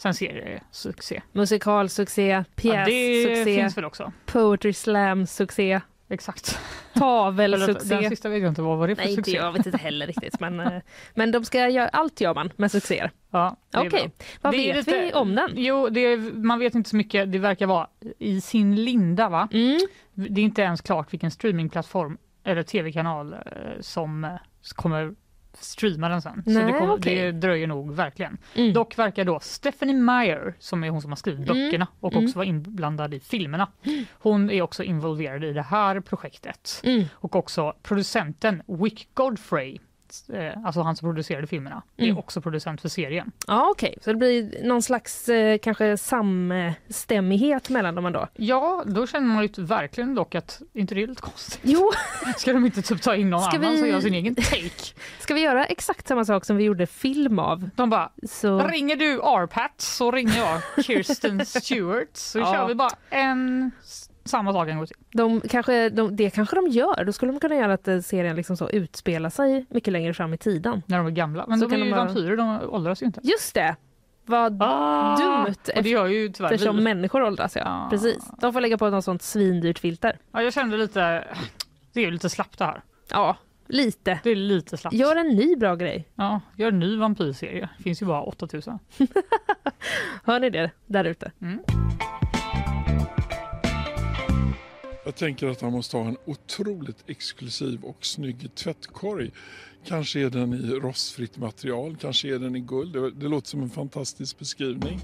sen 0.02 0.14
seriesuccé. 0.14 1.22
Musikalsuccé, 1.32 2.28
Ja, 2.30 2.40
det 2.40 2.56
pjässuccé, 2.62 3.56
finns 3.56 3.78
väl 3.78 3.86
också. 3.86 4.12
poetry 4.26 4.74
slam-succé, 4.74 5.82
Exakt. 6.10 6.60
tavelsuccé. 6.94 7.96
Den 7.96 8.10
sista 8.10 8.30
vet 8.30 8.42
jag 8.42 8.52
inte 8.52 8.62
vad 8.62 8.78
var 8.78 8.88
det 8.88 8.96
för 8.96 9.04
Nej, 9.04 9.12
inte 9.12 9.24
succé. 9.24 9.38
jag 9.38 9.52
vet 9.52 9.66
inte 9.66 9.78
heller 9.78 10.08
riktigt. 10.08 10.40
Men, 10.40 10.60
eh, 10.60 10.82
men 11.16 11.32
de 11.32 11.46
ska 11.46 11.70
göra, 11.70 11.88
allt 11.90 12.22
gör 12.22 12.36
man 12.36 12.52
med 12.56 12.72
succéer. 12.72 13.12
Ja, 13.32 13.56
är 13.74 13.80
Okej, 13.80 13.90
bra. 13.90 14.26
vad 14.42 14.54
Det 14.54 14.58
är 14.70 14.74
vet 14.76 14.88
lite- 14.88 15.00
vi 15.02 15.14
om 15.14 15.36
den? 15.36 15.52
Jo, 15.56 15.90
det 15.90 16.00
är, 16.00 16.18
man 16.34 16.60
vet 16.60 16.76
inte 16.76 16.90
så 16.90 16.96
mycket. 16.96 17.32
Det 17.32 17.40
verkar 17.40 17.66
vara 17.68 17.88
i 18.20 18.42
sin 18.42 18.76
linda, 18.84 19.30
va? 19.30 19.48
Mm. 19.54 19.80
Det 20.14 20.42
är 20.42 20.46
inte 20.46 20.62
ens 20.62 20.82
klart 20.82 21.14
vilken 21.14 21.32
streamingplattform 21.32 22.18
eller 22.44 22.64
tv-kanal 22.64 23.34
eh, 23.34 23.40
som 23.80 24.24
eh, 24.24 24.32
kommer 24.76 25.14
streama 25.60 26.10
den 26.10 26.22
sen. 26.22 26.44
så 26.46 26.50
Nej, 26.52 26.66
det, 26.66 26.74
kommer, 26.80 26.94
okej. 26.94 27.16
det 27.16 27.32
dröjer 27.32 27.68
nog 27.68 27.94
verkligen. 27.96 28.38
Mm. 28.56 28.74
Dock 28.74 28.98
verkar 29.00 29.26
då 29.26 29.40
Stephanie 29.42 29.96
Meyer, 29.96 30.54
som 30.60 30.84
är 30.84 30.90
hon 30.90 31.02
som 31.02 31.12
har 31.12 31.16
skrivit 31.16 31.50
Mm. 31.50 31.66
böckerna 31.66 31.88
och 32.00 32.12
Mm. 32.14 32.26
också 32.26 32.38
var 32.38 32.44
inblandad 32.46 33.14
i 33.14 33.20
filmerna. 33.20 33.68
Hon 34.14 34.50
är 34.50 34.62
också 34.62 34.84
involverad 34.84 35.44
i 35.44 35.54
det 35.54 35.62
här 35.62 36.00
projektet. 36.00 36.82
Mm. 36.84 37.04
Och 37.14 37.36
också 37.36 37.74
producenten 37.84 38.62
Wick 38.68 39.08
Godfrey, 39.14 39.78
eh, 40.34 40.66
alltså 40.66 40.82
han 40.82 40.96
som 40.96 41.08
producerade 41.10 41.48
filmerna, 41.48 41.82
Mm. 41.98 42.16
är 42.16 42.20
också 42.20 42.42
producent 42.42 42.82
för 42.82 42.90
serien. 42.90 43.32
Ja, 43.48 43.70
okej. 43.72 43.98
Så 44.02 44.10
det 44.10 44.16
blir 44.18 44.64
någon 44.64 44.82
slags 44.82 45.30
eh, 45.30 45.58
kanske 45.58 45.98
samstämmighet 45.98 47.70
mellan 47.70 47.96
dem 47.96 48.06
ändå? 48.06 48.28
Ja, 48.36 48.84
då 48.86 49.08
känner 49.08 49.28
man 49.28 49.44
ju 49.44 49.64
verkligen 49.64 50.16
dock 50.16 50.36
att 50.36 50.62
inte 50.74 50.96
det 50.96 51.04
är 51.04 51.08
lite 51.08 51.22
konstigt. 51.22 51.60
Jo, 51.64 51.92
Ska 52.38 52.54
de 52.54 52.66
inte 52.66 52.82
typ 52.82 53.02
ta 53.02 53.16
in 53.16 53.30
någon 53.30 53.42
Ska 53.42 53.58
annan 53.58 53.72
vi- 53.72 53.78
som 53.80 53.88
gör 53.88 54.02
sin 54.02 54.14
egen 54.14 54.36
take? 54.36 54.70
ska 55.20 55.34
vi 55.34 55.42
göra 55.42 55.66
exakt 55.66 56.08
samma 56.08 56.26
sak 56.26 56.46
som 56.46 56.58
vi 56.58 56.64
gjorde 56.64 56.88
film 56.88 57.40
av? 57.40 57.70
De 57.76 57.90
bara, 57.90 58.12
Så... 58.30 58.60
ringer 58.68 58.96
du 58.96 59.14
R-Pat 59.14 59.82
så 59.82 60.12
ringer 60.12 60.38
jag 60.38 60.86
Kirsten 60.86 61.46
Stewart 61.46 62.10
så 62.14 62.40
Ja. 62.40 62.54
kör 62.54 62.68
vi 62.68 62.76
bara 62.76 62.92
en 63.10 63.72
samma 64.30 64.54
sak 64.54 64.68
en 64.70 64.78
gång 64.78 64.88
till. 64.88 64.96
De 65.14 65.42
kanske, 65.42 65.90
de, 65.90 66.16
det 66.16 66.30
kanske 66.30 66.56
de 66.56 66.68
gör. 66.68 67.04
Då 67.06 67.12
skulle 67.12 67.32
de 67.32 67.40
kunna 67.40 67.56
göra 67.56 67.74
att 67.74 67.88
eh, 67.88 68.00
serien 68.00 68.36
liksom 68.36 68.58
så 68.58 68.70
utspelar 68.70 69.30
sig 69.30 69.66
mycket 69.70 69.94
längre 69.94 70.14
fram 70.14 70.34
i 70.34 70.38
tiden. 70.38 70.82
När 70.86 70.98
de 70.98 71.08
är 71.08 71.12
gamla. 71.12 71.46
Men 71.48 71.60
Så 71.60 71.66
de 71.68 71.74
är 71.76 71.78
ju 71.78 71.84
de 71.86 71.92
bara- 71.92 72.06
vampyrer, 72.06 72.38
de 72.38 72.60
åldras 72.70 73.02
ju 73.02 73.06
inte. 73.06 73.20
Just 73.24 73.54
det! 73.56 73.76
Vad 74.26 74.62
Ah! 74.64 75.16
dumt 75.18 75.56
Och 75.76 75.84
det 75.84 75.90
gör 75.90 76.06
ju 76.08 76.30
tyvärr 76.30 76.54
eftersom 76.54 76.78
vi. 76.78 76.84
människor 76.84 77.22
åldras. 77.24 77.56
Ja. 77.56 77.62
Ja. 77.66 77.88
Precis. 77.90 78.32
De 78.42 78.54
får 78.54 78.62
lägga 78.62 78.78
på 78.78 78.90
något 78.90 79.06
sånt 79.06 79.22
svindyrt 79.22 79.80
filter. 79.80 80.18
Ja, 80.32 80.42
jag 80.42 80.54
kände 80.54 80.78
lite, 80.78 81.00
det 81.94 82.00
är 82.00 82.06
ju 82.06 82.12
lite 82.12 82.30
slappt 82.30 82.58
det 82.60 82.66
här. 82.66 82.82
Ja, 83.12 83.38
lite. 83.68 84.20
Det 84.24 84.30
är 84.30 84.36
lite 84.36 84.78
slappt. 84.78 84.96
Gör 84.96 85.16
en 85.16 85.28
ny 85.28 85.56
bra 85.56 85.76
grej. 85.76 86.08
Ja, 86.16 86.42
gör 86.56 86.68
en 86.68 86.80
ny 86.80 86.98
vampyrserie. 86.98 87.70
Det 87.78 87.84
finns 87.84 88.02
ju 88.02 88.06
bara 88.06 88.22
8000. 88.22 88.80
Hör 90.26 90.40
ni 90.40 90.50
det 90.50 90.72
där 90.86 91.04
ute? 91.06 91.32
Mm. 91.42 91.60
Jag 95.10 95.16
tänker 95.16 95.48
att 95.48 95.62
han 95.62 95.72
måste 95.72 95.98
ha 95.98 96.08
en 96.08 96.18
otroligt 96.26 97.04
exklusiv 97.08 97.84
och 97.84 97.98
snygg 98.06 98.56
tvättkorg. 98.56 99.32
Kanske 99.86 100.20
är 100.20 100.30
den 100.30 100.54
i 100.54 100.58
rostfritt 100.72 101.38
material, 101.38 101.98
kanske 102.02 102.28
är 102.36 102.40
den 102.40 102.56
i 102.56 102.60
guld. 102.60 102.94
Det, 102.94 103.12
det 103.12 103.28
låter 103.28 103.48
som 103.48 103.62
en 103.62 103.70
fantastisk 103.70 104.40
beskrivning. 104.40 105.00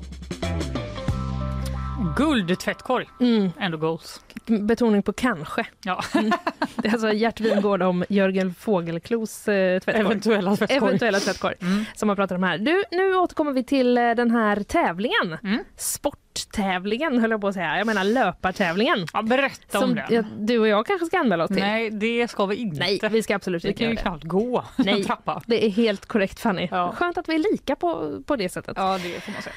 Guldtvättkorg, 2.18 3.06
Mm. 3.20 3.52
ändå 3.60 3.78
goals. 3.78 4.22
Betoning 4.46 5.04
på 5.04 5.14
kanske. 5.14 5.68
Ja. 5.84 6.04
Det 6.76 6.88
är 6.88 6.92
alltså 6.94 7.12
Gert 7.14 7.40
Wingård 7.40 7.82
om 7.82 8.06
Jörgen 8.10 8.54
Fågelklos 8.54 9.48
eh, 9.48 9.80
tvättkorg. 9.80 10.06
Eventuella 10.06 10.56
tvättkorg. 10.56 10.78
Eventuella 10.88 11.20
tvättkorg 11.20 11.56
Mm. 11.62 11.86
som 11.96 12.08
man 12.08 12.16
pratar 12.16 12.36
om 12.36 12.44
här. 12.44 12.58
Du, 12.58 12.84
nu 12.92 13.16
återkommer 13.16 13.52
vi 13.52 13.64
till 13.64 13.98
eh, 13.98 14.12
den 14.12 14.32
här 14.32 14.64
tävlingen. 14.64 15.38
Mm. 15.44 15.64
Sporttävlingen 16.40 17.20
höll 17.20 17.32
jag 17.32 17.42
på 17.42 17.48
att 17.48 17.54
säga. 17.54 17.78
Jag 17.78 17.88
menar 17.88 18.04
löpartävlingen. 18.04 19.06
Ja, 19.14 19.22
berätta 19.22 19.80
om 19.80 19.96
den. 19.96 20.06
ja, 20.10 20.24
du 20.40 20.60
och 20.60 20.68
jag 20.68 20.86
kanske 20.86 21.06
ska 21.06 21.20
anmäla 21.20 21.44
oss 21.44 21.48
till. 21.48 21.60
Nej, 21.60 21.90
det 21.90 22.28
ska 22.28 22.46
vi 22.46 22.56
inte. 22.56 22.80
Nej, 22.80 23.00
vi 23.12 23.24
ska 23.24 23.36
absolut 23.36 23.62
det 23.64 23.68
inte 23.70 23.80
kan 23.84 23.90
ju 23.90 23.96
knappt 23.96 24.24
gå 24.24 24.64
Nej. 24.76 25.04
trappa. 25.04 25.42
Det 25.46 25.66
är 25.66 25.70
helt 25.70 26.06
korrekt 26.06 26.40
Fanny. 26.40 26.68
Ja. 26.72 26.92
Skönt 26.96 27.18
att 27.18 27.30
vi 27.30 27.36
är 27.36 27.52
lika 27.52 27.76
på, 27.76 28.20
på 28.26 28.36
det 28.36 28.50
sättet. 28.50 28.74
Ja, 28.78 29.00
det 29.04 29.22
får 29.22 29.32
man 29.32 29.42
säga. 29.42 29.56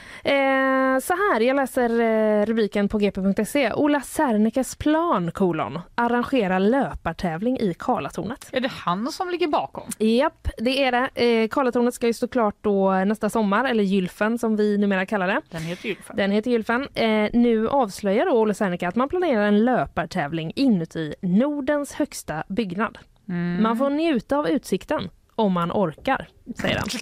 Eh, 0.94 1.00
så 1.00 1.12
här, 1.12 1.40
jag 1.40 1.56
läser 1.56 2.00
eh, 2.00 2.46
rubriken 2.46 2.88
på 2.88 2.98
gp.se. 2.98 3.72
Ola 3.72 4.00
Sernekes 4.00 4.76
plan, 4.76 5.30
kolon, 5.30 5.80
arrangera 5.94 6.58
löpartävling 6.58 7.58
i 7.60 7.74
Karlatornet. 7.78 8.48
Är 8.52 8.60
det 8.60 8.68
han 8.72 9.12
som 9.12 9.30
ligger 9.30 9.46
bakom? 9.48 9.88
Japp, 9.98 10.48
det 10.58 10.84
är 10.84 10.92
det. 10.92 11.08
Eh, 11.42 11.48
Karlatornet 11.48 11.94
ska 11.94 12.06
ju 12.06 12.12
stå 12.12 12.28
klart 12.28 12.56
då 12.60 12.92
nästa 12.92 13.30
sommar, 13.30 13.64
eller 13.64 13.84
Gylfen 13.84 14.38
som 14.38 14.56
vi 14.56 14.78
numera 14.78 15.06
kallar 15.06 15.28
det. 15.28 15.40
Den 15.50 15.62
heter 15.62 15.88
Gylfen. 15.88 16.16
Den 16.16 16.30
heter 16.30 16.50
Gylfen. 16.50 16.67
Eh, 16.74 17.30
nu 17.32 17.68
avslöjar 17.68 18.26
då 18.26 18.32
Ola 18.32 18.54
Serneke 18.54 18.88
att 18.88 18.96
man 18.96 19.08
planerar 19.08 19.46
en 19.46 19.64
löpartävling 19.64 20.52
inuti 20.56 21.14
Nordens 21.20 21.92
högsta 21.92 22.44
byggnad. 22.48 22.98
Mm. 23.28 23.62
Man 23.62 23.76
får 23.76 23.90
njuta 23.90 24.36
av 24.36 24.48
utsikten 24.48 25.10
om 25.34 25.52
man 25.52 25.72
orkar, 25.72 26.28
säger 26.60 26.76
han. 26.78 26.88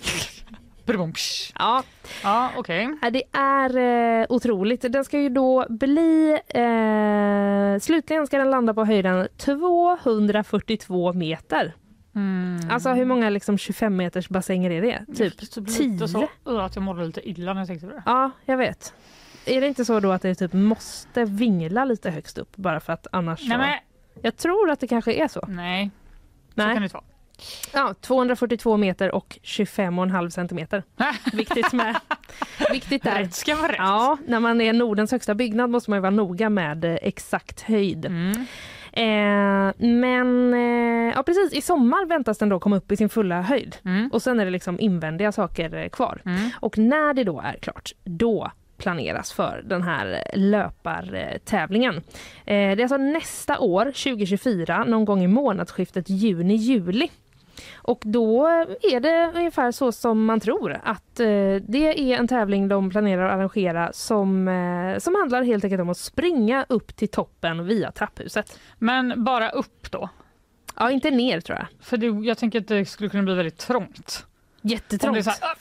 Ja, 1.59 1.83
Ja, 2.23 2.51
okej. 2.57 2.99
Ja, 3.03 3.11
Det 3.11 3.23
är 3.33 3.77
eh, 4.21 4.27
otroligt. 4.29 4.93
Den 4.93 5.05
ska 5.05 5.21
ju 5.21 5.29
då 5.29 5.67
bli... 5.69 6.39
Eh, 6.49 7.81
slutligen 7.81 8.27
ska 8.27 8.39
den 8.39 8.51
landa 8.51 8.75
på 8.75 8.85
höjden 8.85 9.29
242 9.37 11.13
meter. 11.13 11.75
Mm. 12.15 12.71
Alltså 12.71 12.93
hur 12.93 13.05
många 13.05 13.31
liksom 13.31 13.59
25 13.59 13.97
meters 13.97 14.29
bassänger 14.29 14.71
är 14.71 14.83
det? 14.83 15.07
Typ 15.17 15.41
Lite 15.41 15.65
10? 15.65 16.09
så, 16.09 16.29
uh, 16.49 16.65
att 16.65 16.75
jag 16.77 16.83
mådde 16.83 17.05
lite 17.05 17.29
illa 17.29 17.53
när 17.53 17.61
jag 17.61 17.69
tänkte 17.69 17.87
på 17.87 17.93
det. 17.93 18.03
Ja, 18.07 18.31
jag 18.45 18.57
vet. 18.57 18.95
Är 19.47 19.61
det 19.61 19.67
inte 19.67 19.85
så 19.85 20.01
då 20.01 20.13
att 20.13 20.23
det 20.23 20.35
typ 20.35 20.53
måste 20.53 21.25
vingla 21.25 21.85
lite 21.85 22.11
högst 22.11 22.39
upp 22.39 22.57
bara 22.57 22.81
för 22.81 22.93
att 22.93 23.07
annars 23.13 23.41
Nej, 23.41 23.51
så... 23.51 23.59
men, 23.59 23.75
Jag 24.23 24.37
tror 24.37 24.71
att 24.71 24.81
det 24.81 24.87
kanske 24.87 25.13
är 25.13 25.29
så. 25.29 25.45
nej. 25.49 25.91
så 26.55 26.63
Nej. 26.63 26.75
kan 26.75 26.83
det 26.83 26.95
vara. 26.95 27.05
Ja, 27.73 27.95
242 28.01 28.77
meter 28.77 29.15
och 29.15 29.39
25,5 29.43 30.29
centimeter. 30.29 30.83
Viktigt 31.33 31.73
med. 31.73 31.97
Viktigt 32.73 33.03
där. 33.03 33.19
Rätt 33.19 33.35
ska 33.35 33.57
vara 33.57 33.73
rätt. 33.73 33.79
Ja, 33.79 34.19
när 34.27 34.41
man 34.41 34.61
är 34.61 34.73
Nordens 34.73 35.11
högsta 35.13 35.35
byggnad 35.35 35.71
måste 35.71 35.91
man 35.91 35.97
ju 35.97 36.01
vara 36.01 36.11
noga 36.11 36.51
med 36.51 36.85
eh, 36.85 36.99
exakt 37.03 37.61
höjd. 37.61 38.07
Mm. 38.07 38.47
Eh, 38.93 39.75
men 39.87 40.55
eh, 40.55 41.13
ja, 41.17 41.23
precis 41.23 41.53
i 41.53 41.63
sommar 41.63 42.07
väntas 42.07 42.39
den 42.39 42.49
då 42.49 42.61
komma 42.61 42.77
upp 42.77 42.93
i 42.93 42.97
sin 42.97 43.09
fulla 43.09 43.43
höjd. 43.43 43.77
Mm. 43.85 44.11
Och 44.13 44.23
sen 44.23 44.41
är 44.41 44.45
det 44.45 44.51
liksom 44.51 44.81
invändiga 44.81 45.33
saker 45.33 45.75
eh, 45.75 45.89
kvar. 45.89 46.23
Mm. 46.25 46.51
Och 46.61 46.79
när 46.79 47.15
det 47.15 47.25
då 47.25 47.41
är 47.41 47.57
klart, 47.61 47.93
då 48.05 48.51
planeras 48.77 49.33
för 49.33 49.63
den 49.65 49.83
här 49.83 50.23
löpartävlingen. 50.35 51.97
Eh, 51.97 52.03
det 52.45 52.53
är 52.53 52.81
alltså 52.81 52.97
nästa 52.97 53.59
år, 53.59 53.85
2024, 53.85 54.85
någon 54.85 55.05
gång 55.05 55.23
i 55.23 55.27
månadsskiftet 55.27 56.09
juni-juli. 56.09 57.09
Och 57.75 58.03
då 58.05 58.47
är 58.83 59.01
det 59.01 59.33
ungefär 59.35 59.73
så 59.73 59.93
som 59.93 60.25
man 60.25 60.41
tror 60.41 60.81
att 60.85 61.21
eh, 61.21 61.27
det 61.69 62.13
är 62.13 62.19
en 62.19 62.29
tävling 62.29 62.69
de 62.69 62.91
planerar 62.91 63.27
att 63.27 63.35
arrangera 63.35 63.93
som, 63.93 64.49
eh, 64.49 64.99
som 64.99 65.15
handlar 65.15 65.43
helt 65.43 65.65
enkelt 65.65 65.83
om 65.83 65.91
att 65.91 65.99
springa 65.99 66.67
upp 66.69 66.97
till 66.97 67.09
toppen 67.09 67.67
via 67.67 67.93
trapphuset. 67.93 68.59
Men 68.79 69.25
bara 69.25 69.51
upp 69.51 69.91
då? 69.91 70.09
Ja, 70.77 70.91
inte 70.91 71.11
ner 71.11 71.41
tror 71.41 71.59
jag. 71.59 71.67
För 71.81 71.97
det, 71.97 72.07
jag 72.07 72.39
tänker 72.39 72.61
att 72.61 72.69
det 72.69 72.85
skulle 72.85 73.09
kunna 73.11 73.23
bli 73.23 73.35
väldigt 73.35 73.59
trångt. 73.59 74.27
Om 74.63 74.69
det 74.69 74.69
är 74.69 74.73
Jättetrångt. 74.73 75.25
så 75.25 75.31
här, 75.31 75.55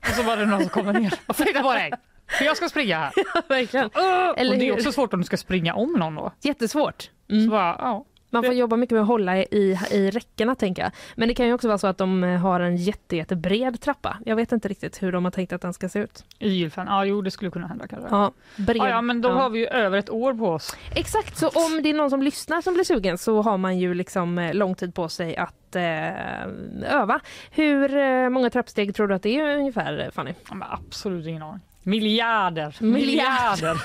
och 0.00 0.14
så 0.16 0.22
var 0.22 0.36
det 0.36 0.46
någon 0.46 0.60
som 0.60 0.68
kommer 0.68 0.92
ner. 0.92 1.14
Och 1.26 1.36
flytta 1.36 1.62
på 1.62 1.72
dig! 1.72 1.92
För 2.28 2.44
jag 2.44 2.56
ska 2.56 2.68
springa 2.68 2.98
här. 2.98 3.12
Verkligen. 3.48 3.90
Eller 4.36 4.52
och 4.52 4.58
det 4.58 4.68
är 4.68 4.72
också 4.72 4.92
svårt 4.92 5.12
om 5.14 5.20
du 5.20 5.26
ska 5.26 5.36
springa 5.36 5.74
om 5.74 5.92
någon 5.92 6.14
då. 6.14 6.32
Jättesvårt. 6.40 7.02
Så 7.28 7.34
Mm. 7.34 7.50
bara, 7.50 7.76
ja. 7.78 8.04
Man 8.30 8.42
får 8.44 8.54
jobba 8.54 8.76
mycket 8.76 8.92
med 8.94 9.02
att 9.02 9.08
hålla 9.08 9.38
i, 9.38 9.78
i 9.90 10.10
räckena 10.10 10.54
tänker 10.54 10.82
jag. 10.82 10.92
Men 11.16 11.28
det 11.28 11.34
kan 11.34 11.46
ju 11.46 11.52
också 11.52 11.68
vara 11.68 11.78
så 11.78 11.86
att 11.86 11.98
de 11.98 12.24
eh, 12.24 12.38
har 12.40 12.60
en 12.60 12.76
jätte, 12.76 13.16
jättebred 13.16 13.80
trappa. 13.80 14.16
Jag 14.26 14.36
vet 14.36 14.52
inte 14.52 14.68
riktigt 14.68 15.02
hur 15.02 15.12
de 15.12 15.24
har 15.24 15.30
tänkt 15.32 15.52
att 15.52 15.62
den 15.62 15.72
ska 15.72 15.88
se 15.88 15.98
ut. 15.98 16.24
I 16.38 16.48
Gylfen, 16.48 16.86
ja 16.86 17.04
jo 17.04 17.22
det 17.22 17.30
skulle 17.30 17.50
kunna 17.50 17.66
hända 17.66 17.88
kanske. 17.88 18.08
Ja, 18.10 18.32
bred. 18.56 18.76
Ja, 18.76 18.88
ja 18.88 19.02
men 19.02 19.20
då 19.22 19.28
Ja. 19.28 19.32
har 19.32 19.50
vi 19.50 19.58
ju 19.58 19.66
över 19.66 19.98
ett 19.98 20.10
år 20.10 20.34
på 20.34 20.48
oss. 20.48 20.76
Exakt, 20.94 21.36
så 21.38 21.48
om 21.48 21.82
det 21.82 21.90
är 21.90 21.94
någon 21.94 22.10
som 22.10 22.22
lyssnar 22.22 22.60
som 22.60 22.74
blir 22.74 22.84
sugen 22.84 23.18
så 23.18 23.42
har 23.42 23.58
man 23.58 23.78
ju 23.78 23.94
liksom 23.94 24.38
eh, 24.38 24.54
lång 24.54 24.74
tid 24.74 24.94
på 24.94 25.08
sig 25.08 25.36
att 25.36 25.76
eh, 25.76 26.42
öva. 27.00 27.20
Hur 27.50 27.96
eh, 27.96 28.28
många 28.28 28.50
trappsteg 28.50 28.94
tror 28.94 29.06
du 29.08 29.14
att 29.14 29.22
det 29.22 29.36
är 29.40 29.56
ungefär 29.58 30.10
Fanny? 30.14 30.34
Ja, 30.50 30.56
absolut 30.88 31.26
ingen 31.26 31.42
aning. 31.42 31.60
Miljarder! 31.88 32.76
Miljard. 32.80 33.60
Miljarder! 33.60 33.82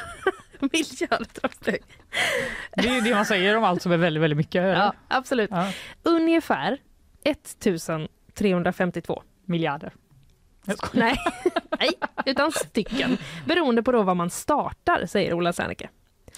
Miljarder 0.59 1.25
trappsteg. 1.41 1.79
Det 2.77 2.87
är 2.89 3.01
det 3.01 3.15
man 3.15 3.25
säger 3.25 3.57
om 3.57 3.63
allt 3.63 3.81
som 3.81 3.91
är 3.91 3.97
väldigt, 3.97 4.23
väldigt 4.23 4.37
mycket. 4.37 4.55
eller? 4.59 4.73
Ja, 4.75 4.93
absolut. 5.07 5.49
Ja. 5.51 5.71
Ungefär 6.03 6.77
1352. 7.23 9.23
Miljarder. 9.45 9.93
Nej, 10.93 11.17
nej, 11.79 11.89
utan 12.25 12.51
stycken. 12.51 13.17
Beroende 13.45 13.83
på 13.83 13.91
då 13.91 14.03
vad 14.03 14.17
man 14.17 14.29
startar, 14.29 15.05
säger 15.05 15.33
Ola 15.33 15.53
Serneke. 15.53 15.89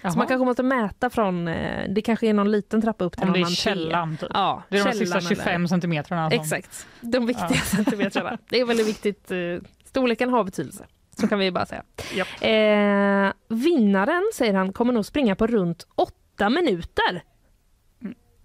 Jaha. 0.02 0.12
Så 0.12 0.18
man 0.18 0.28
kanske 0.28 0.46
måste 0.46 0.64
mäta 0.64 1.10
från, 1.10 1.48
eh, 1.48 1.90
det 1.90 2.02
kanske 2.02 2.28
är 2.28 2.34
någon 2.34 2.52
liten 2.52 2.82
trappa 2.82 3.04
upp 3.04 3.14
till 3.18 3.28
Om 3.28 3.34
det 3.34 3.40
är 3.40 3.46
källan 3.46 4.18
typ. 4.18 4.30
Ja, 4.34 4.64
Det 4.70 4.78
är 4.78 4.86
de 4.86 4.92
sista 4.94 5.22
25 5.22 5.56
eller- 5.56 5.68
centimeterna. 5.68 6.30
Som... 6.30 6.40
Exakt, 6.42 6.88
de 7.02 7.26
viktiga 7.26 7.48
centimetrarna. 7.62 8.38
Det 8.50 8.60
är 8.60 8.66
väldigt 8.66 8.88
viktigt. 8.88 9.32
eh, 9.32 9.38
Storleken 9.86 10.30
har 10.30 10.44
betydelse. 10.44 10.86
Så 11.20 11.28
kan 11.28 11.40
vi 11.40 11.52
bara 11.52 11.66
säga. 11.66 11.84
Japp. 12.14 12.28
Eh, 12.42 13.58
vinnaren, 13.58 14.32
säger 14.34 14.54
han, 14.54 14.74
kommer 14.74 14.94
nog 14.94 15.06
springa 15.06 15.36
på 15.36 15.48
runt 15.48 15.88
åtta 15.96 16.50
minuter. 16.50 17.24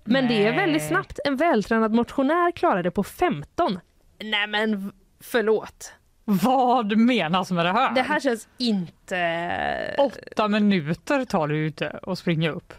Men 0.05 0.29
det 0.29 0.47
är 0.47 0.57
väldigt 0.57 0.83
Nej. 0.83 0.89
snabbt. 0.89 1.19
En 1.25 1.37
vältränad 1.37 1.93
motionär 1.95 2.51
klarar 2.53 2.83
det 2.83 2.91
på 2.91 3.05
15. 3.05 3.79
Nej 4.23 4.47
men 4.47 4.93
förlåt. 5.21 5.93
Vad 6.25 6.97
menas 6.97 7.51
med 7.51 7.67
det 7.67 7.73
här? 7.73 7.95
Det 7.95 8.03
här 8.03 8.21
känns 8.21 8.49
inte... 8.59 9.95
Åtta 9.99 10.49
minuter 10.49 11.25
tar 11.25 11.49
det 11.49 11.57
ju 11.57 11.67
inte 11.67 12.01
att 12.03 12.19
springa 12.19 12.51
upp. 12.51 12.73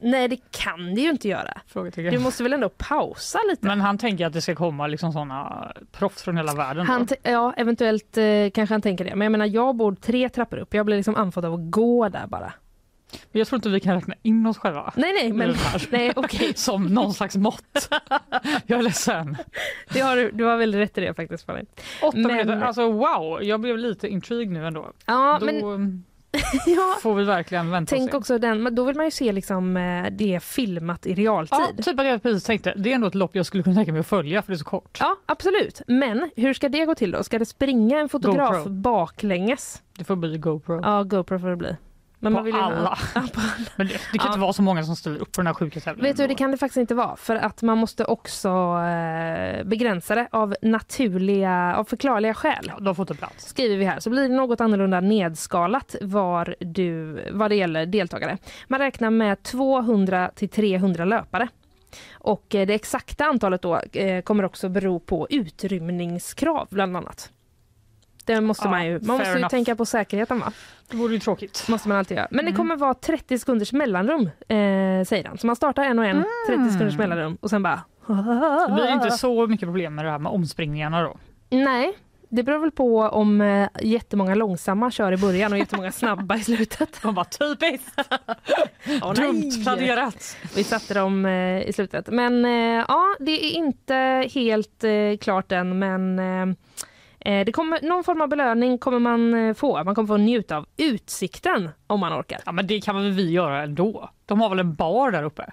Nej 0.00 0.28
det 0.28 0.36
kan 0.50 0.94
det 0.94 1.00
ju 1.00 1.10
inte 1.10 1.28
göra. 1.28 1.60
Frågetecken. 1.66 2.12
Du 2.12 2.18
måste 2.18 2.42
väl 2.42 2.52
ändå 2.52 2.68
pausa 2.68 3.38
lite? 3.50 3.66
Men 3.66 3.80
han 3.80 3.98
tänker 3.98 4.26
att 4.26 4.32
det 4.32 4.40
ska 4.40 4.54
komma 4.54 4.86
liksom 4.86 5.12
såna 5.12 5.72
proffs 5.92 6.22
från 6.22 6.36
hela 6.36 6.54
världen. 6.54 6.86
Han 6.86 7.06
t- 7.06 7.16
ja, 7.22 7.54
eventuellt 7.56 8.16
eh, 8.16 8.24
kanske 8.54 8.74
han 8.74 8.82
tänker 8.82 9.04
det. 9.04 9.10
Men 9.14 9.24
jag 9.24 9.32
menar, 9.32 9.46
jag 9.46 9.76
bor 9.76 9.94
tre 9.94 10.28
trappor 10.28 10.56
upp. 10.58 10.74
Jag 10.74 10.86
blir 10.86 10.96
liksom 10.96 11.16
andfådd 11.16 11.44
av 11.44 11.54
att 11.54 11.70
gå 11.70 12.08
där 12.08 12.26
bara. 12.26 12.52
Men 13.32 13.38
jag 13.38 13.48
tror 13.48 13.56
inte 13.56 13.68
vi 13.68 13.80
kan 13.80 13.94
räkna 13.94 14.14
in 14.22 14.46
oss 14.46 14.58
själva. 14.58 14.92
Nej, 14.96 15.12
nej, 15.12 15.32
men 15.32 15.54
nej, 15.90 16.12
okej. 16.16 16.52
Som 16.56 16.84
någon 16.86 17.14
slags 17.14 17.36
mått. 17.36 17.88
Jag 18.66 18.78
är 18.78 18.82
ledsen. 18.82 19.36
Det 19.92 20.00
har, 20.00 20.16
du- 20.16 20.30
du 20.30 20.44
har 20.44 20.56
väldigt 20.56 20.80
rätt 20.80 20.98
i 20.98 21.00
det 21.00 21.14
faktiskt. 21.14 21.46
Fanny. 21.46 21.64
Åtta 22.02 22.18
Men- 22.18 22.26
minuter, 22.36 22.60
alltså 22.62 22.90
wow, 22.92 23.42
jag 23.42 23.60
blev 23.60 23.78
lite 23.78 24.08
intrigued 24.08 24.52
nu 24.52 24.66
ändå. 24.66 24.92
Ja, 25.06 25.36
Då 25.40 25.46
men 25.46 26.04
ja, 26.66 26.96
får 27.02 27.14
vi 27.14 27.24
verkligen 27.24 27.70
vänta 27.70 27.96
tänk 27.96 28.14
också 28.14 28.38
den. 28.38 28.74
Då 28.74 28.84
vill 28.84 28.96
man 28.96 29.04
ju 29.04 29.10
se 29.10 29.32
liksom 29.32 29.76
eh, 29.76 30.06
det 30.10 30.42
filmat 30.42 31.06
i 31.06 31.10
Ja, 31.10 31.16
realtid. 31.16 31.84
typ 31.84 32.00
att 32.00 32.06
jag 32.06 32.22
precis 32.22 32.44
tänkte, 32.44 32.74
det 32.76 32.90
är 32.90 32.94
ändå 32.94 33.06
ett 33.06 33.14
lopp 33.14 33.36
jag 33.36 33.46
skulle 33.46 33.62
kunna 33.62 33.76
tänka 33.76 33.92
mig 33.92 34.00
att 34.00 34.06
följa 34.06 34.42
för 34.42 34.52
det 34.52 34.54
är 34.56 34.58
så 34.58 34.64
kort. 34.64 34.96
Ja, 35.00 35.16
absolut. 35.26 35.82
Men 35.86 36.30
hur 36.36 36.54
ska 36.54 36.68
det 36.68 36.84
gå 36.86 36.94
till 36.94 37.10
då? 37.10 37.24
Ska 37.24 37.38
det 37.38 37.46
springa 37.46 37.98
en 38.00 38.08
fotograf 38.08 38.56
GoPro. 38.56 38.70
baklänges? 38.72 39.82
Det 39.98 40.04
får 40.04 40.16
bli 40.16 40.38
GoPro. 40.38 40.80
Ja, 40.82 41.02
GoPro 41.02 41.38
får 41.38 41.48
det 41.48 41.56
bli. 41.56 41.76
Men 42.20 42.32
på 42.32 42.36
man 42.36 42.44
vill 42.44 42.54
ju- 42.54 42.60
alla. 42.60 42.98
Ja, 43.14 43.20
på 43.34 43.40
alla. 43.40 43.50
Men 43.76 43.86
det, 43.86 43.92
det 44.12 44.18
kan 44.18 44.26
Ja. 44.26 44.26
inte 44.26 44.40
vara 44.40 44.52
så 44.52 44.62
många 44.62 44.82
som 44.84 44.96
ställer 44.96 45.18
upp 45.18 45.32
på 45.32 45.40
den 45.40 45.46
här 45.46 45.54
sjuka 45.54 45.80
tävlingen. 45.80 46.10
Vet 46.10 46.16
du, 46.16 46.26
det 46.26 46.34
kan 46.34 46.50
det 46.50 46.56
faktiskt 46.56 46.76
inte 46.76 46.94
vara. 46.94 47.16
För 47.16 47.36
att 47.36 47.62
man 47.62 47.78
måste 47.78 48.04
också 48.04 48.48
eh, 48.48 49.64
begränsa 49.64 50.14
det 50.14 50.28
av 50.32 50.54
naturliga, 50.62 51.74
av 51.76 51.84
förklarliga 51.84 52.34
skäl. 52.34 52.64
Ja, 52.68 52.78
de 52.80 52.94
får 52.94 53.02
inte 53.02 53.14
plats. 53.14 53.46
Skriver 53.46 53.76
vi 53.76 53.84
här. 53.84 54.00
Så 54.00 54.10
blir 54.10 54.22
det 54.28 54.34
något 54.34 54.60
annorlunda 54.60 55.00
nedskalat 55.00 55.96
var 56.00 56.54
du, 56.60 57.20
vad 57.32 57.50
det 57.50 57.54
gäller 57.56 57.86
deltagare. 57.86 58.38
Man 58.68 58.80
räknar 58.80 59.10
med 59.10 59.42
200 59.42 60.30
till 60.34 60.48
300 60.48 61.04
löpare. 61.04 61.48
Och 62.12 62.54
eh, 62.54 62.66
det 62.66 62.74
exakta 62.74 63.24
antalet 63.24 63.62
då 63.62 63.76
eh, 63.92 64.22
kommer 64.22 64.44
också 64.44 64.68
bero 64.68 65.00
på 65.00 65.26
utrymningskrav 65.30 66.66
bland 66.70 66.96
annat. 66.96 67.30
Det 68.34 68.40
måste 68.40 68.64
Ja, 68.66 68.70
man 68.70 68.86
ju, 68.86 69.00
man 69.02 69.18
måste 69.18 69.38
ju 69.38 69.48
tänka 69.48 69.76
på 69.76 69.86
säkerheten 69.86 70.38
va? 70.40 70.52
Det 70.90 70.96
vore 70.96 71.12
ju 71.14 71.20
tråkigt. 71.20 71.64
Måste 71.68 71.88
man 71.88 71.98
alltid 71.98 72.16
göra. 72.16 72.28
Men 72.30 72.44
det 72.44 72.50
Mm. 72.50 72.56
kommer 72.56 72.76
vara 72.76 72.94
30 72.94 73.38
sekunders 73.38 73.72
mellanrum, 73.72 74.22
eh, 74.22 75.04
säger 75.06 75.24
han. 75.28 75.38
Så 75.38 75.46
man 75.46 75.56
startar 75.56 75.84
en 75.84 75.98
och 75.98 76.04
en, 76.04 76.24
30 76.46 76.70
sekunders 76.70 76.96
mellanrum 76.98 77.38
och 77.40 77.50
sen 77.50 77.62
bara... 77.62 77.82
Det 78.68 78.72
blir 78.74 78.92
inte 78.92 79.10
så 79.10 79.46
mycket 79.46 79.66
problem 79.66 79.94
med 79.94 80.04
det 80.04 80.10
här 80.10 80.18
med 80.18 80.32
omspringningarna 80.32 81.02
då. 81.02 81.16
Nej, 81.50 81.92
det 82.30 82.42
beror 82.42 82.58
väl 82.58 82.70
på 82.70 82.98
om 83.02 83.40
eh, 83.40 83.68
jättemånga 83.82 84.34
långsamma 84.34 84.90
kör 84.90 85.12
i 85.12 85.16
början 85.16 85.52
och 85.52 85.58
jättemånga 85.58 85.92
snabba 85.92 86.36
i 86.36 86.40
slutet. 86.44 86.98
De 87.02 87.14
bara 87.14 87.24
typiskt! 87.24 88.00
Åh, 89.02 89.12
Dumt 89.14 89.50
planerat! 89.64 90.36
Vi 90.56 90.64
satte 90.64 90.94
dem 90.94 91.26
eh, 91.26 91.62
i 91.68 91.72
slutet. 91.74 92.06
Men 92.08 92.44
eh, 92.44 92.84
ja, 92.88 93.04
det 93.20 93.44
är 93.44 93.50
inte 93.56 94.28
helt 94.34 94.84
eh, 94.84 95.16
klart 95.20 95.52
än. 95.52 95.78
Men 95.78 96.18
Eh, 96.18 96.46
det 97.24 97.52
kommer, 97.52 97.80
någon 97.82 98.04
form 98.04 98.20
av 98.20 98.28
belöning 98.28 98.78
kommer 98.78 98.98
man 98.98 99.34
eh, 99.34 99.54
få. 99.54 99.84
Man 99.84 99.94
kommer 99.94 100.06
få 100.06 100.16
njuta 100.16 100.56
av 100.56 100.66
utsikten 100.76 101.70
om 101.86 102.00
man 102.00 102.20
orkar. 102.20 102.40
Ja 102.46 102.52
men 102.52 102.66
det 102.66 102.80
kan 102.80 102.96
väl 102.96 103.10
vi 103.12 103.30
göra 103.30 103.62
ändå. 103.62 104.10
De 104.26 104.40
har 104.40 104.48
väl 104.48 104.58
en 104.58 104.74
bar 104.74 105.10
där 105.10 105.22
uppe? 105.22 105.50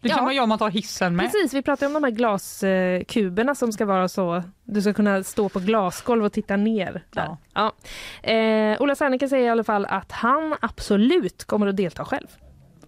Det 0.00 0.08
kan 0.08 0.18
Ja. 0.18 0.24
man 0.24 0.34
göra 0.34 0.42
om 0.42 0.48
man 0.48 0.58
tar 0.58 0.70
hissen 0.70 1.16
med. 1.16 1.24
Precis, 1.24 1.54
vi 1.54 1.62
pratar 1.62 1.86
om 1.86 1.92
de 1.92 2.04
här 2.04 2.10
glaskuberna 2.10 3.54
som 3.54 3.72
ska 3.72 3.84
vara 3.86 4.08
så, 4.08 4.42
du 4.64 4.82
ska 4.82 4.92
kunna 4.92 5.22
stå 5.24 5.48
på 5.48 5.58
glasgolv 5.60 6.24
och 6.24 6.32
titta 6.32 6.56
ner. 6.56 7.02
Där. 7.10 7.36
Ja. 7.54 7.72
Eh, 8.30 8.82
Ola 8.82 8.94
Serneke 8.94 9.28
säger 9.28 9.46
i 9.46 9.48
alla 9.48 9.64
fall 9.64 9.86
att 9.86 10.12
han 10.12 10.54
absolut 10.60 11.44
kommer 11.44 11.66
att 11.66 11.76
delta 11.76 12.04
själv. 12.04 12.26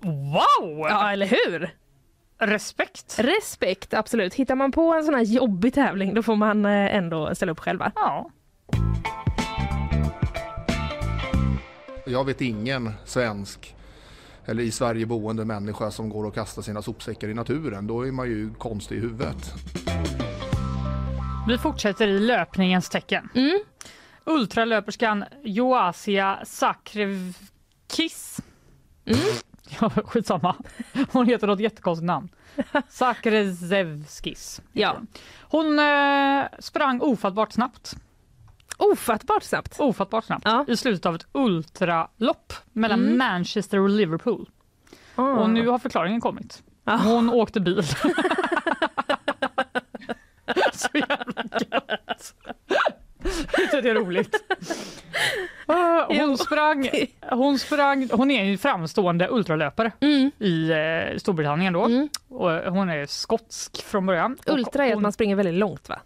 Wow! 0.00 0.78
Ja, 0.78 1.12
eller 1.12 1.26
hur? 1.26 1.70
Respekt. 2.38 3.18
Respekt, 3.18 3.94
absolut. 3.94 4.34
Hittar 4.34 4.54
man 4.54 4.72
på 4.72 4.94
en 4.94 5.04
sån 5.04 5.14
här 5.14 5.22
jobbig 5.22 5.74
tävling 5.74 6.14
då 6.14 6.22
får 6.22 6.36
man 6.36 6.64
eh, 6.64 6.96
ändå 6.96 7.34
ställa 7.34 7.52
upp 7.52 7.60
själva. 7.60 7.92
Ja. 7.94 8.30
Jag 12.06 12.24
vet 12.24 12.40
ingen 12.40 12.92
svensk 13.04 13.76
eller 14.44 14.62
i 14.62 14.70
Sverige 14.70 15.06
boende 15.06 15.44
människa 15.44 15.90
som 15.90 16.08
går 16.08 16.24
och 16.24 16.34
kastar 16.34 16.62
sina 16.62 16.82
sopsäckar 16.82 17.28
i 17.28 17.34
naturen. 17.34 17.86
Då 17.86 18.06
är 18.06 18.12
man 18.12 18.28
ju 18.28 18.54
konstig 18.54 18.96
i 18.96 19.00
huvudet. 19.00 19.54
Vi 21.48 21.58
fortsätter 21.58 22.08
i 22.08 22.18
löpningens 22.18 22.88
tecken. 22.88 23.28
Mm. 23.34 23.60
Ultralöperskan 24.24 25.24
Joasia 25.42 26.38
Sakrevkis. 26.44 28.40
Mm. 29.06 29.18
Ja, 29.80 29.90
skitsamma. 30.04 30.54
Hon 31.12 31.26
heter 31.26 31.46
något 31.46 31.60
jättekonstigt 31.60 32.06
namn. 32.06 32.28
Sakrezevskis. 32.88 34.60
Ja. 34.72 34.96
Hon 35.40 35.78
eh, 35.78 36.44
sprang 36.58 37.00
ofattbart 37.00 37.52
snabbt. 37.52 37.94
Ofattbart 38.78 39.42
snabbt? 39.42 39.80
Ofattbart 39.80 40.24
snabbt. 40.24 40.68
I 40.68 40.76
slutet 40.76 41.06
av 41.06 41.14
ett 41.14 41.26
ultralopp 41.32 42.52
mellan 42.72 43.00
Mm. 43.00 43.18
Manchester 43.18 43.80
och 43.80 43.88
Liverpool. 43.88 44.48
Ah. 45.14 45.22
Och 45.22 45.50
nu 45.50 45.68
har 45.68 45.78
förklaringen 45.78 46.20
kommit. 46.20 46.62
Hon 47.04 47.30
åkte 47.30 47.60
bil. 47.60 47.82
Så 50.72 50.88
jävla 50.92 51.44
gött. 51.70 52.34
Det 53.70 53.90
är 53.90 53.94
roligt? 53.94 54.36
Ah, 55.66 56.04
Hon 56.08 56.38
sprang, 56.38 56.88
hon 57.30 57.58
sprang, 57.58 58.08
hon 58.12 58.30
är 58.30 58.44
en 58.44 58.58
framstående 58.58 59.28
ultralöpare 59.30 59.92
Mm. 60.00 60.30
i 60.38 60.70
eh, 60.70 61.18
Storbritannien 61.18 61.72
då. 61.72 61.80
Och 62.28 62.50
hon 62.50 62.90
är 62.90 63.06
skotsk 63.06 63.84
från 63.84 64.06
början. 64.06 64.36
Ultra 64.46 64.84
är 64.84 64.88
att 64.88 64.94
hon- 64.94 65.02
man 65.02 65.12
springer 65.12 65.36
väldigt 65.36 65.54
långt 65.54 65.88
va? 65.88 65.98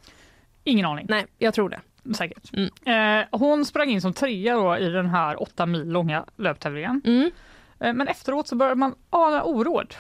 Ingen 0.64 0.86
aning. 0.86 1.06
Nej, 1.08 1.26
jag 1.38 1.54
tror 1.54 1.68
det. 1.68 1.80
Säkert. 2.14 2.50
Mm. 2.84 3.20
Eh, 3.20 3.26
hon 3.38 3.64
sprang 3.64 3.90
in 3.90 4.00
som 4.00 4.12
trea 4.12 4.54
då 4.56 4.76
i 4.78 4.88
den 4.88 5.06
här 5.06 5.42
åtta 5.42 5.66
mil 5.66 5.88
långa 5.88 6.24
löptävlingen. 6.36 7.02
Mm. 7.04 7.30
Eh, 7.80 7.92
men 7.92 8.08
efteråt 8.08 8.48
så 8.48 8.56
började 8.56 8.76
man 8.76 8.94
ana 9.10 9.42
oråd. 9.42 9.94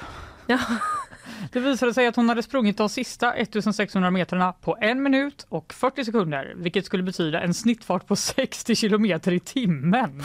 Det 1.52 1.60
visade 1.60 1.94
sig 1.94 2.06
att 2.06 2.16
hon 2.16 2.28
hade 2.28 2.42
sprungit 2.42 2.76
de 2.76 2.88
sista 2.88 3.34
1600 3.34 4.10
metrarna 4.10 4.52
på 4.52 4.76
en 4.80 5.02
minut 5.02 5.46
och 5.48 5.74
40 5.74 6.04
sekunder, 6.04 6.52
vilket 6.56 6.86
skulle 6.86 7.02
betyda 7.02 7.40
en 7.40 7.54
snittfart 7.54 8.06
på 8.06 8.16
60 8.16 8.74
kilometer 8.74 9.32
i 9.32 9.40
timmen 9.40 10.22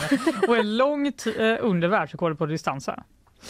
och 0.48 0.56
är 0.56 0.62
långt 0.62 1.26
eh, 1.26 1.56
under 1.60 1.88
världsrekordet 1.88 2.38
på 2.38 2.46
distansen. 2.46 3.00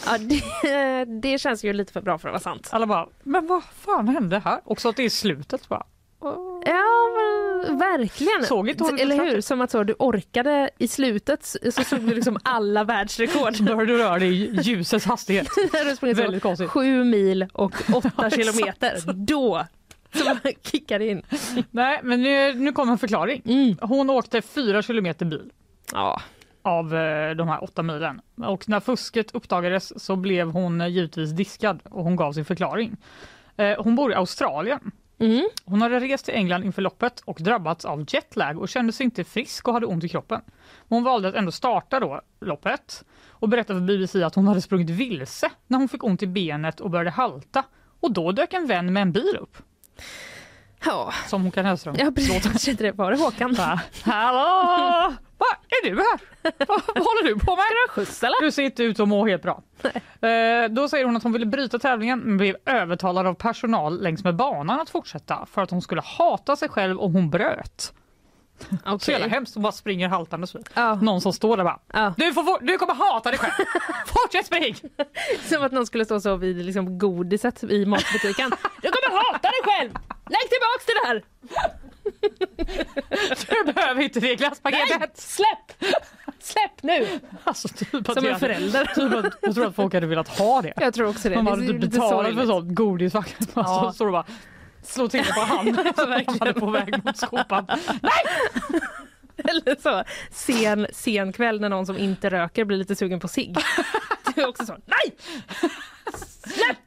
Ja, 0.05 0.17
det, 0.17 1.05
det 1.05 1.37
känns 1.37 1.63
ju 1.63 1.73
lite 1.73 1.93
för 1.93 2.01
bra 2.01 2.17
för 2.17 2.29
att 2.29 2.33
vara 2.33 2.55
sant. 2.55 2.69
Alla 2.71 2.85
bara, 2.85 3.07
men 3.23 3.47
vad 3.47 3.63
fan 3.63 4.07
hände 4.07 4.39
här? 4.39 4.61
Också 4.63 4.89
att 4.89 4.95
det 4.95 5.03
är 5.03 5.09
slutet 5.09 5.69
bara. 5.69 5.83
Ja, 6.65 6.83
men 7.15 7.77
verkligen. 7.77 8.43
Såg 8.43 8.69
inte 8.69 8.83
hon 8.83 8.99
Eller 8.99 9.25
hur? 9.25 9.41
Som 9.41 9.61
att 9.61 9.71
så, 9.71 9.83
du 9.83 9.95
orkade 9.99 10.69
i 10.77 10.87
slutet 10.87 11.45
så 11.45 11.83
såg 11.83 11.99
du 11.99 12.15
liksom 12.15 12.37
alla 12.43 12.83
världsrekord. 12.83 13.63
Började 13.63 13.85
du 13.85 13.97
röra 13.97 14.19
dig 14.19 14.43
i 14.43 14.61
ljusets 14.61 15.05
hastighet. 15.05 15.47
Väldigt 16.01 16.43
konstigt. 16.43 16.69
sju 16.69 17.03
mil 17.03 17.47
och 17.53 17.73
åtta 17.93 18.11
Ja, 18.17 18.29
kilometer. 18.29 19.13
Då 19.13 19.65
så 20.13 20.37
kickar 20.63 20.99
in. 20.99 21.21
Nej, 21.71 21.99
men 22.03 22.21
nu, 22.21 22.53
nu 22.53 22.71
kommer 22.71 22.91
en 22.91 22.97
förklaring. 22.97 23.77
Hon 23.81 24.09
åkte 24.09 24.41
fyra 24.41 24.81
kilometer 24.81 25.25
bil. 25.25 25.51
Ja. 25.93 26.21
Av 26.61 26.95
eh, 26.95 27.35
de 27.35 27.47
här 27.47 27.63
åtta 27.63 27.83
milen. 27.83 28.21
Och 28.45 28.69
när 28.69 28.79
fusket 28.79 29.31
uppdagades 29.35 30.03
så 30.03 30.15
blev 30.15 30.51
hon 30.51 30.81
eh, 30.81 30.87
givetvis 30.87 31.31
diskad 31.31 31.79
och 31.83 32.03
hon 32.03 32.15
gav 32.15 32.33
sin 32.33 32.45
förklaring. 32.45 32.97
Eh, 33.57 33.83
hon 33.83 33.95
bor 33.95 34.11
i 34.11 34.15
Australien. 34.15 34.91
Hon 35.65 35.81
hade 35.81 35.99
rest 35.99 36.25
till 36.25 36.33
England 36.33 36.63
inför 36.63 36.81
loppet 36.81 37.19
och 37.25 37.37
drabbats 37.41 37.85
av 37.85 38.05
jetlag 38.07 38.59
och 38.59 38.69
kände 38.69 38.93
sig 38.93 39.03
inte 39.03 39.23
frisk 39.23 39.67
och 39.67 39.73
hade 39.73 39.85
ont 39.85 40.03
i 40.03 40.09
kroppen. 40.09 40.41
Hon 40.89 41.03
valde 41.03 41.27
att 41.27 41.35
ändå 41.35 41.51
starta 41.51 41.99
då 41.99 42.21
loppet 42.41 43.03
och 43.29 43.49
berättade 43.49 43.79
för 43.79 43.85
BBC 43.85 44.23
att 44.23 44.35
hon 44.35 44.47
hade 44.47 44.61
sprungit 44.61 44.89
vilse 44.89 45.51
när 45.67 45.77
hon 45.77 45.89
fick 45.89 46.03
ont 46.03 46.23
i 46.23 46.27
benet 46.27 46.79
och 46.79 46.89
började 46.89 47.09
halta. 47.09 47.63
Och 47.99 48.11
då 48.11 48.31
dök 48.31 48.53
en 48.53 48.67
vän 48.67 48.93
med 48.93 49.01
en 49.01 49.11
bil 49.11 49.37
upp. 49.41 49.57
Ja. 50.85 51.13
Som 51.27 51.43
Håkan 51.45 51.65
Hellström. 51.65 51.95
Ja, 51.99 52.11
precis. 52.11 52.77
Det. 52.77 52.91
Var 52.91 53.11
det 53.11 53.17
Håkan? 53.17 53.57
Hallå! 54.03 55.13
Vad 55.37 55.49
är 55.69 55.89
du 55.89 55.95
här? 55.95 56.19
Vad, 56.67 56.81
håller 57.05 57.23
du 57.27 57.39
på 57.39 57.55
med? 57.55 57.65
Ska 57.65 57.73
du 57.87 57.89
skjuts 58.05 58.23
eller? 58.23 58.41
Du 58.41 58.51
ser 58.51 58.63
inte 58.63 58.83
ut 58.83 58.99
att 58.99 59.07
må 59.07 59.27
helt 59.27 59.41
bra. 59.41 59.63
Eh, 60.29 60.69
då 60.69 60.89
säger 60.89 61.05
hon 61.05 61.17
att 61.17 61.23
hon 61.23 61.31
ville 61.33 61.45
bryta 61.45 61.79
tävlingen 61.79 62.19
men 62.19 62.37
blev 62.37 62.55
övertalad 62.65 63.27
av 63.27 63.33
personal 63.33 64.01
längs 64.01 64.23
med 64.23 64.35
banan 64.35 64.79
att 64.79 64.89
fortsätta 64.89 65.45
för 65.51 65.61
att 65.61 65.71
hon 65.71 65.81
skulle 65.81 66.01
hata 66.01 66.55
sig 66.55 66.69
själv 66.69 66.99
om 66.99 67.13
hon 67.13 67.29
bröt. 67.29 67.93
Så 68.99 69.11
jävla 69.11 69.27
hemskt, 69.27 69.53
hon 69.55 69.63
bara 69.63 69.71
springer 69.71 70.07
haltande. 70.09 70.47
Så. 70.47 70.59
Någon 71.01 71.21
som 71.21 71.33
står 71.33 71.57
där 71.57 71.63
bara, 71.63 72.13
du, 72.17 72.33
får, 72.33 72.43
få- 72.43 72.57
du 72.61 72.77
kommer 72.77 72.93
hata 72.93 73.29
dig 73.31 73.39
själv. 73.39 73.65
Fortsätt 74.07 74.45
spring! 74.45 74.75
Som 75.49 75.63
att 75.63 75.71
någon 75.71 75.85
skulle 75.85 76.05
stå 76.05 76.19
så 76.19 76.35
vid 76.35 76.65
liksom 76.65 76.99
godiset 76.99 77.63
i 77.63 77.85
matbutiken. 77.85 78.51
Du 78.81 78.91
kommer 78.91 79.17
hata 79.17 79.47
dig 79.49 79.59
själv! 79.63 79.89
Lägg 80.29 80.49
tillbaks 80.49 80.85
det 80.85 81.07
där! 81.07 81.23
Du 83.49 83.73
behöver 83.73 84.01
inte 84.01 84.19
det 84.19 84.35
glasspaketet. 84.35 84.99
Nej, 84.99 85.09
släpp! 85.13 85.93
Släpp 86.39 86.83
nu! 86.83 87.07
Alltså, 87.43 87.67
typ 87.67 88.07
Som 88.13 88.25
en 88.25 88.39
förälder. 88.39 88.85
Typ 88.85 89.13
att, 89.25 89.33
jag 89.41 89.55
tror 89.55 89.65
att 89.65 89.75
folk 89.75 89.93
hade 89.93 90.07
velat 90.07 90.27
ha 90.27 90.61
det. 90.61 90.73
Jag 90.75 90.93
tror 90.93 91.09
också 91.09 91.29
det. 91.29 91.35
Man 91.35 91.45
Det 91.45 91.51
hade 91.51 91.67
typ 91.67 91.91
betalat 91.91 92.35
för 92.35 92.45
sånt 92.45 92.75
godis. 92.75 93.13
Ja. 93.13 93.23
Så 93.65 93.93
står 93.93 94.05
det 94.05 94.11
bara 94.11 94.25
slå 94.83 95.07
till 95.07 95.23
på 95.25 95.39
handen 95.39 95.93
som 95.97 96.11
hade 96.39 96.53
på 96.53 96.65
väg 96.69 97.05
mot 97.05 97.17
skopan. 97.17 97.67
Eller 99.37 99.81
så 99.81 100.03
sen, 100.31 100.87
sen 100.93 101.33
kväll 101.33 101.61
när 101.61 101.69
någon 101.69 101.85
som 101.85 101.97
inte 101.97 102.29
röker 102.29 102.65
blir 102.65 102.77
lite 102.77 102.95
sugen 102.95 103.19
på 103.19 103.27
cigg. 103.27 103.57
Det 104.35 104.41
är 104.41 104.47
också 104.49 104.65
så. 104.65 104.77
Nej! 104.85 105.17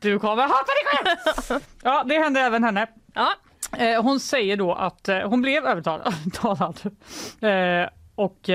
Du 0.01 0.19
kommer 0.19 0.43
hata 0.43 0.55
dig 0.55 0.85
själv! 0.87 1.63
Ja, 1.83 2.05
det 2.07 2.19
hände 2.19 2.41
även 2.41 2.65
henne. 2.65 2.87
Ja. 3.15 3.33
Eh, 3.79 4.03
hon 4.03 4.21
säger 4.21 4.57
då 4.57 4.73
att 4.73 5.09
eh, 5.09 5.19
hon 5.19 5.43
blev 5.43 5.67
övertalad 5.67 6.15
eh, 7.41 7.89
och, 8.15 8.51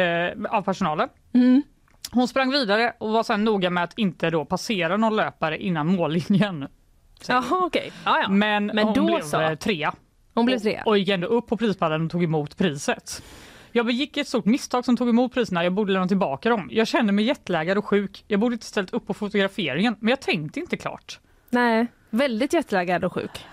av 0.49 0.61
personalen. 0.61 1.09
Mm. 1.33 1.63
Hon 2.11 2.27
sprang 2.27 2.51
vidare 2.51 2.93
och 2.97 3.11
var 3.11 3.23
sen 3.23 3.43
noga 3.43 3.69
med 3.69 3.83
att 3.83 3.97
inte 3.97 4.29
då 4.29 4.45
passera 4.45 4.97
någon 4.97 5.15
löpare 5.15 5.57
innan 5.63 5.87
mållinjen. 5.87 6.67
Jaha 7.27 7.65
okej. 7.65 7.91
Ja, 8.05 8.19
ja. 8.21 8.29
Men, 8.29 8.65
Men 8.65 8.87
hon 8.87 9.05
blev 9.05 9.21
så. 9.21 9.55
trea. 9.59 9.93
Hon 10.33 10.45
blev 10.45 10.59
trea. 10.59 10.81
Och, 10.81 10.87
och 10.87 10.97
gick 10.97 11.09
ändå 11.09 11.27
upp 11.27 11.47
på 11.47 11.57
prispallen 11.57 12.05
och 12.05 12.11
tog 12.11 12.23
emot 12.23 12.57
priset. 12.57 13.23
Jag 13.71 13.85
begick 13.85 14.17
ett 14.17 14.27
stort 14.27 14.45
misstag 14.45 14.85
som 14.85 14.97
tog 14.97 15.09
emot 15.09 15.33
priserna. 15.33 15.63
Jag 15.63 15.73
borde 15.73 15.93
lämna 15.93 16.07
tillbaka 16.07 16.49
dem. 16.49 16.69
Jag 16.71 16.87
kände 16.87 17.13
mig 17.13 17.25
jetlaggad 17.25 17.77
och 17.77 17.85
sjuk. 17.85 18.23
Jag 18.27 18.39
borde 18.39 18.53
inte 18.53 18.65
ställt 18.65 18.93
upp 18.93 19.07
på 19.07 19.13
fotograferingen, 19.13 19.95
men 19.99 20.09
jag 20.09 20.21
tänkte 20.21 20.59
inte 20.59 20.77
klart. 20.77 21.19
Nej, 21.49 21.87
väldigt 22.09 22.53
jetlaggad 22.53 23.03
och 23.03 23.13
sjuk. 23.13 23.45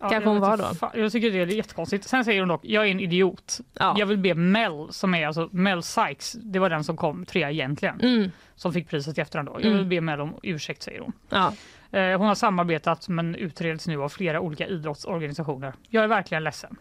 Ja, 0.00 0.08
Kanske 0.08 0.28
jag 0.28 0.32
hon 0.32 0.40
var 0.40 0.56
då. 0.56 0.64
fan. 0.74 0.90
Jag 0.94 1.12
tycker 1.12 1.30
det 1.30 1.38
är 1.40 1.46
jättekonstigt. 1.46 2.08
Sen 2.08 2.24
säger 2.24 2.40
hon 2.40 2.48
dock, 2.48 2.60
jag 2.64 2.86
är 2.86 2.90
en 2.90 3.00
idiot. 3.00 3.58
Ja. 3.78 3.94
Jag 3.98 4.06
vill 4.06 4.18
be 4.18 4.34
Mel, 4.34 4.86
som 4.90 5.14
är 5.14 5.26
alltså 5.26 5.48
Mel 5.52 5.82
Sykes, 5.82 6.32
det 6.32 6.58
var 6.58 6.70
den 6.70 6.84
som 6.84 6.96
kom 6.96 7.24
trea 7.26 7.50
egentligen, 7.50 8.00
Mm. 8.00 8.30
som 8.54 8.72
fick 8.72 8.88
priset 8.90 9.18
i 9.18 9.20
efterhand 9.20 9.48
då. 9.48 9.52
Jag 9.54 9.64
Mm. 9.64 9.76
vill 9.78 9.86
be 9.86 10.00
Mel 10.00 10.20
om 10.20 10.34
ursäkt, 10.42 10.82
säger 10.82 11.00
hon. 11.00 11.12
Ja. 11.28 11.52
Eh, 11.98 12.18
Hon 12.18 12.26
har 12.26 12.34
samarbetat 12.34 13.08
men 13.08 13.34
utreds 13.34 13.86
nu 13.88 14.02
av 14.02 14.08
flera 14.08 14.40
olika 14.40 14.66
idrottsorganisationer. 14.66 15.72
Jag 15.88 16.04
är 16.04 16.08
verkligen 16.08 16.44
ledsen. 16.44 16.76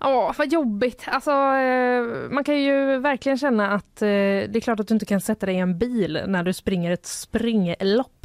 Ja, 0.00 0.34
vad 0.38 0.52
jobbigt. 0.52 1.04
Alltså, 1.08 1.30
eh, 1.30 2.30
man 2.30 2.44
kan 2.44 2.62
ju 2.62 2.98
verkligen 2.98 3.38
känna 3.38 3.70
att 3.70 4.02
eh, 4.02 4.06
det 4.08 4.54
är 4.56 4.60
klart 4.60 4.80
att 4.80 4.88
du 4.88 4.94
inte 4.94 5.06
kan 5.06 5.20
sätta 5.20 5.46
dig 5.46 5.54
i 5.54 5.58
en 5.58 5.78
bil 5.78 6.22
när 6.26 6.42
du 6.42 6.52
springer 6.52 6.90
ett 6.90 7.06
springlopp. 7.06 8.17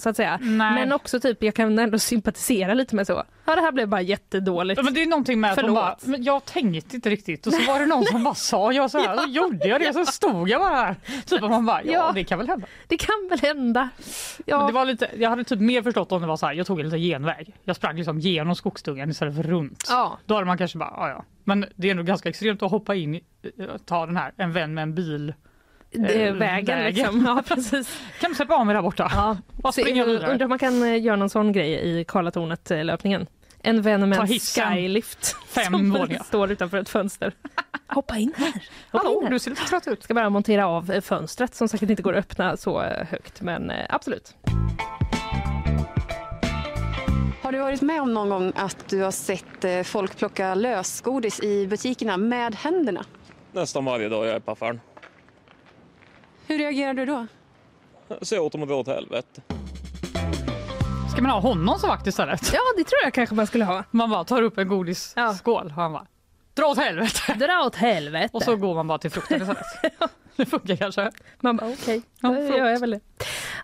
Så 0.00 0.08
att 0.08 0.16
säga. 0.16 0.38
Nej. 0.42 0.74
Men 0.74 0.92
också 0.92 1.20
typ 1.20 1.42
jag 1.42 1.54
kan 1.54 1.78
ändå 1.78 1.98
sympatisera 1.98 2.74
lite 2.74 2.96
med 2.96 3.06
så. 3.06 3.22
Ja 3.44 3.54
det 3.56 3.60
här 3.62 3.72
blev 3.72 3.88
bara 3.88 4.00
jättedåligt. 4.00 4.78
Ja, 4.78 4.82
Men 4.84 4.94
det 4.94 5.02
är 5.02 5.06
någonting 5.06 5.40
med 5.40 5.50
att 5.52 5.54
Förlåt. 5.60 5.74
bara, 5.74 5.96
men 6.02 6.22
jag 6.22 6.44
tänkte 6.44 6.96
inte 6.96 7.10
riktigt 7.10 7.46
och 7.46 7.52
så 7.52 7.72
var 7.72 7.80
det 7.80 7.86
någon 7.86 8.04
som 8.04 8.24
bara 8.24 8.34
sa 8.34 8.72
jag 8.72 8.90
så 8.90 8.98
här, 8.98 9.16
så 9.24 9.28
gjorde 9.28 9.68
jag 9.68 9.80
det 9.80 9.92
så 9.92 10.06
stod 10.06 10.48
jag 10.48 10.60
bara 10.60 10.74
här. 10.76 10.94
Typ 11.26 11.42
att 11.42 11.50
man 11.50 11.66
bara, 11.66 11.82
ja, 11.84 11.92
Ja. 11.92 12.12
det 12.14 12.24
kan 12.24 12.38
väl 12.38 12.48
hända. 12.48 12.66
Det 12.86 12.96
kan 12.96 13.28
väl 13.30 13.38
hända. 13.40 13.88
Ja. 14.46 14.58
Men 14.58 14.66
det 14.66 14.72
var 14.72 14.84
lite, 14.84 15.08
jag 15.18 15.30
hade 15.30 15.44
typ 15.44 15.60
mer 15.60 15.82
förstått 15.82 16.12
om 16.12 16.20
det 16.20 16.26
var 16.28 16.36
så 16.36 16.46
här, 16.46 16.52
jag 16.54 16.66
tog 16.66 16.78
en 16.80 16.84
liten 16.86 17.00
genväg. 17.00 17.54
Jag 17.64 17.76
sprang 17.76 17.96
liksom 17.96 18.18
genom 18.20 18.54
skogsdungen 18.54 19.10
istället 19.10 19.36
för 19.36 19.42
runt. 19.42 19.86
Ja. 19.88 20.18
Då 20.26 20.34
hade 20.34 20.46
man 20.46 20.58
kanske 20.58 20.78
bara, 20.78 20.92
ja 20.96 21.08
ja. 21.08 21.24
Men 21.44 21.66
det 21.76 21.90
är 21.90 21.94
nog 21.94 22.06
ganska 22.06 22.28
extremt 22.28 22.62
att 22.62 22.70
hoppa 22.70 22.94
in, 22.94 23.14
eh, 23.14 23.20
ta 23.86 24.06
den 24.06 24.16
här, 24.16 24.32
en 24.36 24.52
vän 24.52 24.74
med 24.74 24.82
en 24.82 24.94
bil. 24.94 25.34
Det 25.90 26.22
är 26.22 26.26
eh, 26.28 26.34
vägen 26.34 26.84
liksom. 26.84 27.24
Ja, 27.26 27.42
precis. 27.48 28.00
Kan 28.20 28.30
du 28.30 28.36
släppa 28.36 28.54
av 28.54 28.66
mig 28.66 28.74
där 28.74 28.82
borta? 28.82 29.10
Ja. 29.62 29.72
Springa 29.72 30.04
vidare. 30.04 30.30
undrar 30.32 30.44
om 30.46 30.50
man 30.50 30.58
kan 30.58 30.82
eh, 30.82 31.02
göra 31.02 31.16
någon 31.16 31.30
sån 31.30 31.52
grej 31.52 31.72
i 32.00 32.04
Karlatornet-löpningen. 32.04 33.26
En 33.62 33.82
vän 33.82 34.08
med 34.08 34.18
en 34.18 34.26
skylift 34.28 35.36
Fem 35.48 35.64
som 35.64 35.90
våningar. 35.90 36.22
står 36.22 36.50
utanför 36.52 36.78
ett 36.78 36.88
fönster. 36.88 37.32
Hoppa 37.86 38.16
in 38.16 38.32
här. 38.36 38.46
Hoppa 38.92 39.06
Hallå, 39.06 39.18
in 39.20 39.24
här. 39.24 39.30
du 39.32 39.38
ser 39.38 39.50
lite 39.50 39.62
trött 39.64 39.86
ut. 39.88 40.02
Ska 40.02 40.14
bara 40.14 40.30
montera 40.30 40.66
av 40.66 40.90
eh, 40.92 41.00
fönstret 41.00 41.54
som 41.54 41.68
säkert 41.68 41.90
inte 41.90 42.02
går 42.02 42.12
att 42.12 42.18
öppna 42.18 42.56
så 42.56 42.82
eh, 42.82 43.06
högt 43.06 43.40
men 43.40 43.70
eh, 43.70 43.86
absolut. 43.88 44.34
Har 47.42 47.52
du 47.52 47.58
varit 47.58 47.82
med 47.82 48.02
om 48.02 48.14
någon 48.14 48.28
gång 48.28 48.52
att 48.56 48.88
du 48.88 49.02
har 49.02 49.10
sett 49.10 49.64
eh, 49.64 49.82
folk 49.82 50.16
plocka 50.16 50.54
lösgodis 50.54 51.40
i 51.40 51.66
butikerna 51.66 52.16
med 52.16 52.54
händerna? 52.54 53.04
Nästan 53.52 53.84
varje 53.84 54.08
dag 54.08 54.26
jag 54.26 54.34
är 54.34 54.40
på 54.40 54.50
affären. 54.50 54.80
Hur 56.48 56.58
reagerar 56.58 56.94
du 56.94 57.06
då? 57.06 57.26
Säg 58.22 58.38
åt 58.38 58.52
dem 58.52 58.62
att 58.62 58.68
gå 58.68 58.74
åt 58.74 58.86
helvete. 58.86 59.42
Ska 61.12 61.22
man 61.22 61.30
ha 61.30 61.40
honom 61.40 61.78
som 61.78 61.88
vakt 61.88 62.06
istället? 62.06 62.50
Ja 62.52 62.60
det 62.76 62.84
tror 62.84 63.00
jag 63.04 63.14
kanske 63.14 63.34
man 63.34 63.46
skulle 63.46 63.64
ha. 63.64 63.84
Man 63.90 64.10
bara 64.10 64.24
tar 64.24 64.42
upp 64.42 64.58
en 64.58 64.68
godisskål 64.68 65.66
och 65.66 65.72
han 65.72 65.92
bara, 65.92 66.06
dra 66.54 66.66
åt 66.66 66.78
helvete. 66.78 67.34
Dra 67.34 67.64
åt 67.66 67.76
helvete. 67.76 68.30
Och 68.32 68.42
så 68.42 68.56
går 68.56 68.74
man 68.74 68.86
bara 68.86 68.98
till 68.98 69.10
frukten 69.10 69.40
istället. 69.42 69.92
det 70.36 70.46
funkar 70.46 70.76
kanske. 70.76 71.10
Man 71.40 71.56
bara 71.56 71.70
okej, 71.70 72.02
Ja, 72.20 72.28
då 72.28 72.40
gör 72.40 72.68
jag 72.68 72.80
väl 72.80 72.90
det. 72.90 73.00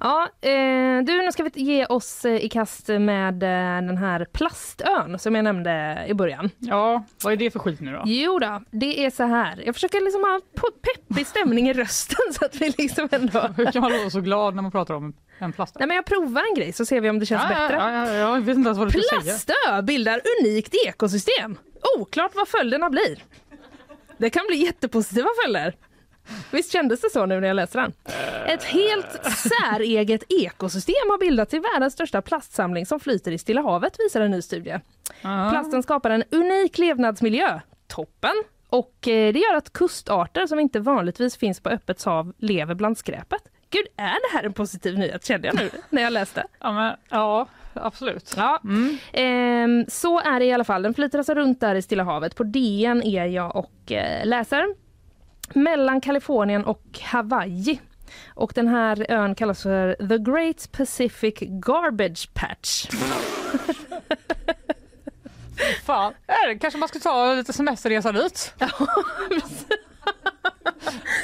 Ja, 0.00 0.28
eh, 0.40 1.04
du 1.04 1.22
nu 1.22 1.32
ska 1.32 1.42
vi 1.42 1.50
ge 1.54 1.86
oss 1.86 2.24
eh, 2.24 2.44
i 2.44 2.48
kast 2.48 2.88
med 2.88 3.42
eh, 3.42 3.86
den 3.86 3.96
här 3.98 4.24
plastön 4.32 5.18
som 5.18 5.34
jag 5.34 5.44
nämnde 5.44 6.04
i 6.08 6.14
början. 6.14 6.50
Ja, 6.58 7.04
vad 7.24 7.32
är 7.32 7.36
det 7.36 7.50
för 7.50 7.58
skit 7.58 7.80
nu 7.80 7.92
då? 7.92 8.02
Jo 8.06 8.38
då, 8.38 8.62
det 8.70 9.04
är 9.04 9.10
så 9.10 9.22
här. 9.22 9.62
Jag 9.66 9.74
försöker 9.74 10.00
liksom 10.00 10.22
ha 10.24 10.40
peppig 10.82 11.26
stämning 11.26 11.68
i 11.68 11.72
rösten 11.72 12.32
så 12.32 12.44
att 12.44 12.56
vi 12.56 12.74
liksom 12.78 13.08
ändå... 13.12 13.40
Hur 13.56 13.72
kan 13.72 13.82
man 13.82 13.92
låta 13.92 14.10
så 14.10 14.20
glad 14.20 14.54
när 14.54 14.62
man 14.62 14.70
pratar 14.72 14.94
om 14.94 15.14
en 15.38 15.52
plast? 15.52 15.76
Nej 15.78 15.88
men 15.88 15.94
jag 15.96 16.04
provar 16.04 16.42
en 16.50 16.54
grej 16.54 16.72
så 16.72 16.84
ser 16.86 17.00
vi 17.00 17.10
om 17.10 17.18
det 17.18 17.26
känns 17.26 17.42
Ja, 17.42 17.48
bättre. 17.48 17.76
Ja, 17.76 17.92
ja, 17.92 18.12
ja, 18.12 18.14
jag 18.14 18.40
vet 18.40 18.56
inte 18.56 18.68
ens 18.68 18.78
vad 18.78 18.92
du. 18.92 19.02
Plastö 19.08 19.82
bildar 19.82 20.20
unikt 20.40 20.74
ekosystem. 20.86 21.58
Oklart 21.98 22.32
vad 22.34 22.48
följderna 22.48 22.90
blir. 22.90 23.22
Det 24.18 24.30
kan 24.30 24.42
bli 24.48 24.56
jättepositiva 24.56 25.28
följder. 25.44 25.74
Visst 26.50 26.72
kändes 26.72 27.00
det 27.00 27.10
så 27.10 27.26
nu 27.26 27.40
när 27.40 27.48
jag 27.48 27.54
läste 27.54 27.78
den? 27.78 27.92
Ett 28.46 28.64
helt 28.64 29.20
säreget 29.24 30.22
ekosystem 30.28 31.10
har 31.10 31.18
bildats 31.18 31.54
i 31.54 31.58
världens 31.58 31.92
största 31.92 32.22
plastsamling 32.22 32.86
som 32.86 33.00
flyter 33.00 33.32
i 33.32 33.38
Stilla 33.38 33.62
havet 33.62 33.96
visar 33.98 34.20
en 34.20 34.30
ny 34.30 34.42
studie. 34.42 34.80
Plasten 35.22 35.82
skapar 35.82 36.10
en 36.10 36.24
unik 36.30 36.78
levnadsmiljö. 36.78 37.60
Toppen! 37.86 38.34
Och 38.68 39.08
eh, 39.08 39.32
det 39.32 39.38
gör 39.38 39.54
att 39.54 39.72
kustarter 39.72 40.46
som 40.46 40.60
inte 40.60 40.80
vanligtvis 40.80 41.36
finns 41.36 41.60
på 41.60 41.68
öppet 41.68 42.04
hav 42.04 42.32
lever 42.38 42.74
bland 42.74 42.98
skräpet. 42.98 43.42
Gud, 43.70 43.86
är 43.96 44.04
det 44.30 44.36
här 44.36 44.44
en 44.44 44.52
positiv 44.52 44.98
nyhet 44.98 45.24
kände 45.24 45.48
jag 45.48 45.56
nu 45.56 45.70
när 45.90 46.02
jag 46.02 46.12
läste. 46.12 46.46
Ja, 46.60 46.72
men, 46.72 46.96
ja 47.10 47.46
absolut. 47.74 48.34
Ja. 48.36 48.60
Ehm, 49.12 49.84
så 49.88 50.20
är 50.20 50.38
det 50.40 50.44
i 50.46 50.52
alla 50.52 50.64
fall. 50.64 50.82
Den 50.82 50.94
flyter 50.94 51.18
alltså 51.18 51.34
runt 51.34 51.60
där 51.60 51.74
i 51.74 51.82
Stilla 51.82 52.04
havet. 52.04 52.36
På 52.36 52.44
DN 52.44 53.02
är 53.02 53.26
jag 53.26 53.56
och 53.56 53.92
eh, 53.92 54.26
läser. 54.26 54.66
Mellan 55.52 56.00
Kalifornien 56.00 56.64
och 56.64 56.98
Hawaii. 57.02 57.80
Och 58.34 58.52
den 58.54 58.68
här 58.68 59.06
ön 59.10 59.34
kallas 59.34 59.62
för 59.62 59.94
The 60.08 60.18
Great 60.18 60.72
Pacific 60.72 61.34
Garbage 61.40 62.34
Patch. 62.34 62.86
Fan, 65.84 66.12
äh, 66.26 66.58
kanske 66.60 66.78
man 66.78 66.88
ska 66.88 66.98
ta 66.98 67.34
lite 67.34 67.52
semesterresa 67.52 68.12
dit? 68.12 68.54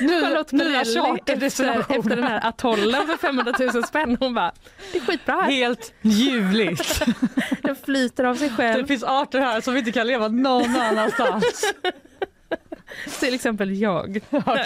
Ny- 0.01 0.21
Charlotte 0.21 0.51
Perrelli 0.51 1.21
efter, 1.47 1.81
efter 1.99 2.17
den 2.17 2.25
här 2.25 2.49
atollen 2.49 3.07
för 3.07 3.17
500 3.17 3.55
000 3.75 3.85
spänn. 3.85 4.17
Hon 4.21 4.35
bara, 4.35 4.53
det 4.93 4.99
är 4.99 5.03
skitbra 5.03 5.35
här. 5.35 5.51
Helt 5.51 5.93
ljuvligt. 6.03 7.03
Den 7.63 7.77
flyter 7.77 8.25
av 8.25 8.35
sig 8.35 8.51
själv. 8.51 8.83
Det 8.83 8.87
finns 8.89 9.05
arter 9.05 9.41
här 9.41 9.61
som 9.61 9.77
inte 9.77 9.93
kan 9.93 10.07
leva 10.07 10.29
någon 10.29 10.77
annanstans. 10.77 11.73
Till 13.21 13.35
exempel 13.35 13.81
jag. 13.81 14.21
Ja. 14.31 14.65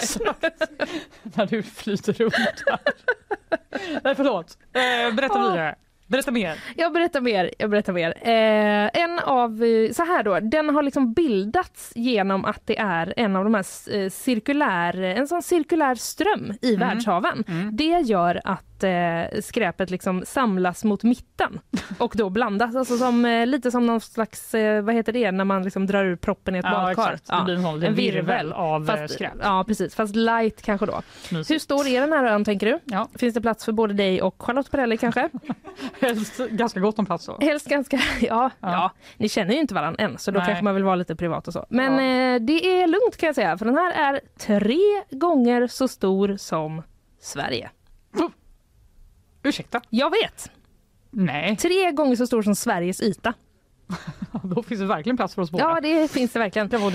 När 1.23 1.45
du 1.45 1.63
flyter 1.63 2.13
runt 2.13 2.33
här. 2.67 2.79
Nej 4.03 4.15
förlåt, 4.15 4.57
eh, 4.73 5.15
berätta 5.15 5.37
Ja. 5.39 5.49
vidare. 5.51 5.75
Berätta 6.07 6.31
mer. 6.31 6.57
Jag 6.75 6.93
berättar 6.93 7.21
mer. 7.21 7.51
Jag 7.59 7.69
berättar 7.69 7.93
mer. 7.93 8.13
Eh, 8.21 9.01
en 9.03 9.19
av, 9.19 9.63
eh, 9.63 9.91
så 9.91 10.05
här 10.05 10.23
då, 10.23 10.39
den 10.39 10.69
har 10.69 10.83
liksom 10.83 11.13
bildats 11.13 11.91
genom 11.95 12.45
att 12.45 12.61
det 12.67 12.77
är 12.79 13.13
en 13.17 13.35
av 13.35 13.43
de 13.43 13.53
här 13.53 13.65
eh, 13.97 14.09
cirkulär, 14.09 15.01
en 15.01 15.27
sån 15.27 15.41
cirkulär 15.41 15.95
ström 15.95 16.53
i 16.61 16.75
Mm. 16.75 16.87
världshaven. 16.87 17.43
Det 17.71 17.99
gör 17.99 18.41
att 18.43 18.74
eh, 18.85 19.39
skräpet 19.41 19.89
liksom 19.89 20.23
samlas 20.25 20.83
mot 20.83 21.03
mitten 21.03 21.59
och 21.97 22.13
då 22.15 22.29
blandas. 22.29 22.75
Alltså 22.75 22.97
som, 22.97 23.25
eh, 23.25 23.45
lite 23.47 23.71
som 23.71 23.85
någon 23.85 24.01
slags, 24.01 24.53
eh, 24.55 24.81
vad 24.83 24.95
heter 24.95 25.13
det, 25.13 25.31
när 25.31 25.45
man 25.45 25.63
liksom 25.63 25.87
drar 25.87 26.05
ur 26.05 26.15
proppen 26.15 26.55
i 26.55 26.59
ett 26.59 26.65
Ja, 26.65 26.93
badkar. 26.95 27.43
blir 27.45 27.55
en 27.67 27.79
liten 27.79 27.95
virvel 27.95 28.53
av, 28.53 28.89
eh, 28.89 29.07
skräp. 29.07 29.33
Ja 29.41 29.63
precis, 29.67 29.95
fast 29.95 30.15
light 30.15 30.61
kanske 30.61 30.85
då. 30.85 31.01
Mysigt. 31.31 31.51
Hur 31.51 31.59
stor 31.59 31.87
är 31.87 32.01
den 32.01 32.13
här 32.13 32.25
ön 32.25 32.43
tänker 32.45 32.67
du? 32.67 32.79
Ja. 32.85 33.07
Finns 33.15 33.33
det 33.33 33.41
plats 33.41 33.65
för 33.65 33.71
både 33.71 33.93
dig 33.93 34.21
och 34.21 34.43
Charlotte 34.43 34.71
Perrelli 34.71 34.97
kanske? 34.97 35.29
Helst 36.01 36.37
ganska 36.49 36.79
gott 36.79 36.99
om 36.99 37.05
plats 37.05 37.25
då. 37.25 37.37
Helst 37.41 37.67
ganska, 37.69 37.99
ja, 38.21 38.49
ja. 38.59 38.91
Ni 39.17 39.29
känner 39.29 39.53
ju 39.53 39.59
inte 39.59 39.73
varandra 39.73 40.03
än 40.03 40.17
så 40.17 40.31
då 40.31 40.39
Nej. 40.39 40.47
kanske 40.47 40.63
man 40.63 40.75
vill 40.75 40.83
vara 40.83 40.95
lite 40.95 41.15
privat 41.15 41.47
och 41.47 41.53
så. 41.53 41.65
Men 41.69 41.93
eh, 41.93 42.41
det 42.45 42.81
är 42.81 42.87
lugnt 42.87 43.17
kan 43.17 43.27
jag 43.27 43.35
säga 43.35 43.57
för 43.57 43.65
den 43.65 43.75
här 43.77 43.91
är 43.91 44.21
tre 44.39 44.79
gånger 45.11 45.67
så 45.67 45.87
stor 45.87 46.37
som 46.37 46.81
Sverige. 47.21 47.69
Ursäkta? 49.45 49.81
Jag 49.89 50.09
vet! 50.09 50.51
Nej, 51.11 51.57
Tre 51.57 51.91
gånger 51.91 52.15
så 52.15 52.27
stor 52.27 52.41
som 52.41 52.55
Sveriges 52.55 53.01
yta. 53.01 53.33
då 54.43 54.63
finns 54.63 54.81
det 54.81 54.87
verkligen 54.87 55.17
plats 55.17 55.35
för 55.35 55.41
oss 55.41 55.51
båda. 55.51 55.63
Ja 55.63 55.79
det 55.81 56.11
finns 56.11 56.31
det 56.33 56.39
verkligen. 56.39 56.69
Det 56.69 56.77
var. 56.77 56.93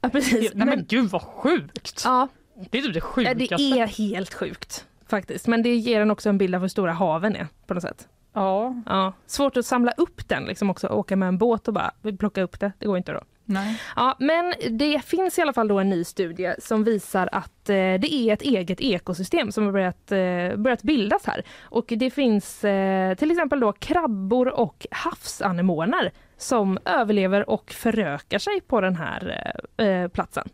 Ja, 0.00 0.08
precis. 0.08 0.50
Nej 0.54 0.66
men 0.66 0.84
gud 0.88 1.10
vad 1.10 1.22
sjukt! 1.22 2.02
ja, 2.04 2.28
Det 2.70 2.78
är 2.78 2.82
typ 2.82 2.94
det 2.94 3.00
sjukaste. 3.00 3.56
det 3.56 3.78
är 3.80 3.86
helt 3.86 4.34
sjukt 4.34 4.86
faktiskt. 5.08 5.46
Men 5.46 5.62
det 5.62 5.76
ger 5.76 6.00
en 6.00 6.10
också 6.10 6.28
en 6.28 6.38
bild 6.38 6.54
av 6.54 6.60
hur 6.60 6.68
stora 6.68 6.92
haven 6.92 7.36
är 7.36 7.48
på 7.66 7.74
något 7.74 7.82
sätt. 7.82 8.08
Ja, 8.32 8.82
Ja, 8.86 9.12
svårt 9.26 9.56
att 9.56 9.66
samla 9.66 9.92
upp 9.92 10.28
den 10.28 10.44
liksom 10.44 10.70
också, 10.70 10.88
åka 10.88 11.16
med 11.16 11.28
en 11.28 11.38
båt 11.38 11.68
och 11.68 11.74
bara 11.74 11.92
plocka 12.18 12.42
upp 12.42 12.60
det. 12.60 12.72
Det 12.78 12.86
går 12.86 12.96
inte 12.96 13.12
då 13.12 13.20
nej. 13.44 13.80
Ja, 13.96 14.16
men 14.18 14.54
det 14.70 15.04
finns 15.04 15.38
i 15.38 15.42
alla 15.42 15.52
fall 15.52 15.68
då 15.68 15.78
en 15.78 15.88
ny 15.88 16.04
studie 16.04 16.54
som 16.58 16.84
visar 16.84 17.28
att 17.32 17.68
eh, 17.68 17.74
det 17.74 18.12
är 18.12 18.32
ett 18.32 18.42
eget 18.42 18.80
ekosystem 18.80 19.52
som 19.52 19.64
har 19.64 19.72
börjat, 19.72 20.12
eh, 20.12 20.56
börjat 20.56 20.82
bildas 20.82 21.26
här. 21.26 21.42
Och 21.62 21.84
det 21.96 22.10
finns 22.10 22.64
eh, 22.64 23.14
till 23.14 23.30
exempel 23.30 23.60
då 23.60 23.72
krabbor 23.72 24.48
och 24.48 24.86
havsanemoner 24.90 26.12
som 26.36 26.78
överlever 26.84 27.50
och 27.50 27.70
förökar 27.70 28.38
sig 28.38 28.60
på 28.60 28.80
den 28.80 28.96
här 28.96 29.52
eh, 29.76 29.86
eh 29.86 30.08
platsen. 30.08 30.48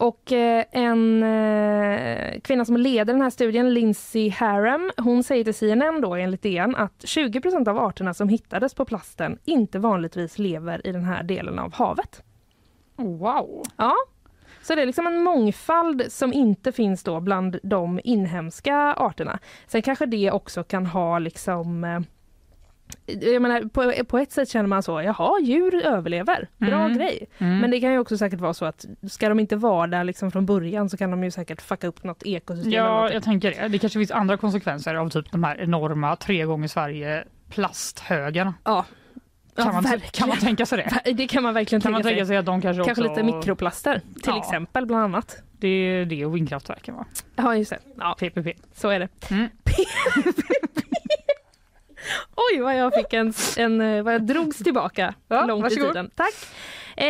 Och 0.00 0.32
eh, 0.32 0.64
en 0.70 1.22
eh, 1.22 2.40
kvinna 2.40 2.64
som 2.64 2.76
leder 2.76 3.12
den 3.12 3.22
här 3.22 3.30
studien, 3.30 3.74
Lindsay 3.74 4.30
Haram, 4.30 4.90
hon 4.96 5.22
säger 5.22 5.44
till 5.44 5.54
CNN 5.54 6.00
då 6.00 6.14
enligt 6.14 6.42
DN 6.42 6.76
att 6.76 7.04
20% 7.04 7.68
av 7.68 7.78
arterna 7.78 8.14
som 8.14 8.28
hittades 8.28 8.74
på 8.74 8.84
plasten 8.84 9.38
inte 9.44 9.78
vanligtvis 9.78 10.38
lever 10.38 10.86
i 10.86 10.92
den 10.92 11.04
här 11.04 11.22
delen 11.22 11.58
av 11.58 11.74
havet. 11.74 12.22
Wow. 12.96 13.62
Ja, 13.76 13.94
så 14.62 14.74
det 14.74 14.82
är 14.82 14.86
liksom 14.86 15.06
en 15.06 15.22
mångfald 15.22 16.12
som 16.12 16.32
inte 16.32 16.72
finns 16.72 17.02
då 17.04 17.20
bland 17.20 17.58
de 17.62 18.00
inhemska 18.04 18.76
arterna. 18.76 19.38
Sen 19.66 19.82
kanske 19.82 20.06
det 20.06 20.30
också 20.30 20.64
kan 20.64 20.86
ha 20.86 21.18
liksom 21.18 21.84
eh, 21.84 22.00
jag 23.06 23.42
menar, 23.42 23.60
på, 23.68 24.04
på 24.04 24.18
ett 24.18 24.32
sätt 24.32 24.48
känner 24.48 24.66
man 24.68 24.82
så, 24.82 25.02
jaha, 25.02 25.40
djur 25.42 25.86
överlever, 25.86 26.48
bra 26.56 26.84
Mm. 26.84 26.98
grej. 26.98 27.26
Mm. 27.38 27.58
Men 27.58 27.70
det 27.70 27.80
kan 27.80 27.92
ju 27.92 27.98
också 27.98 28.18
säkert 28.18 28.40
vara 28.40 28.54
så 28.54 28.64
att 28.64 28.84
ska 29.10 29.28
de 29.28 29.40
inte 29.40 29.56
vara 29.56 29.86
där 29.86 30.04
liksom 30.04 30.30
från 30.30 30.46
början 30.46 30.90
så 30.90 30.96
kan 30.96 31.10
de 31.10 31.24
ju 31.24 31.30
säkert 31.30 31.62
fucka 31.62 31.86
upp 31.86 32.04
något 32.04 32.22
ekosystem. 32.26 32.72
Ja, 32.72 33.10
jag 33.12 33.22
tänker 33.22 33.50
det. 33.62 33.68
Det 33.68 33.78
kanske 33.78 33.98
finns 33.98 34.10
andra 34.10 34.36
konsekvenser 34.36 34.94
av 34.94 35.08
typ 35.10 35.32
de 35.32 35.44
här 35.44 35.60
enorma 35.60 36.16
tre 36.16 36.44
gånger 36.44 36.68
Sverige 36.68 37.24
plasthögarna. 37.50 38.54
Ja. 38.64 38.84
Kan, 39.56 39.66
Ja, 39.66 39.72
man, 39.72 39.82
verkligen. 39.82 40.10
kan 40.12 40.28
man 40.28 40.38
tänka 40.38 40.66
sig 40.66 40.78
det? 41.04 41.12
Det 41.12 41.26
kan 41.26 41.42
man 41.42 41.54
verkligen 41.54 41.80
Kan 41.82 41.92
man 41.92 42.02
tänka 42.02 42.14
tänka 42.14 42.26
sig 42.26 42.36
att 42.36 42.46
de 42.46 42.60
kanske, 42.62 42.84
Kanske 42.84 43.04
också... 43.04 43.14
lite 43.22 43.22
mikroplaster 43.36 43.94
till 44.14 44.22
Ja. 44.26 44.38
exempel 44.38 44.86
bland 44.86 45.04
annat. 45.04 45.36
Det 45.60 45.68
är 45.68 46.04
det 46.04 46.26
och 46.26 46.36
vindkraftverken 46.36 46.94
va? 46.94 47.04
Ja 47.36 47.56
just 47.56 47.70
det, 47.70 47.78
ja, 47.98 48.16
PPP. 48.18 48.48
så 48.74 48.88
är 48.88 48.98
det. 48.98 49.08
Mm. 49.30 49.48
Oj 52.52 52.60
vad 52.60 52.76
jag 52.76 52.94
fick 52.94 53.12
en, 53.12 53.32
en 53.56 53.80
eh, 53.80 54.02
vad 54.02 54.14
jag 54.14 54.22
drogs 54.26 54.58
tillbaka 54.58 55.14
Ja, 55.28 55.46
långt 55.46 55.62
varsågod. 55.62 55.84
i 55.84 55.88
tiden. 55.88 56.10
Tack. 56.14 56.34
Eh, 56.96 57.04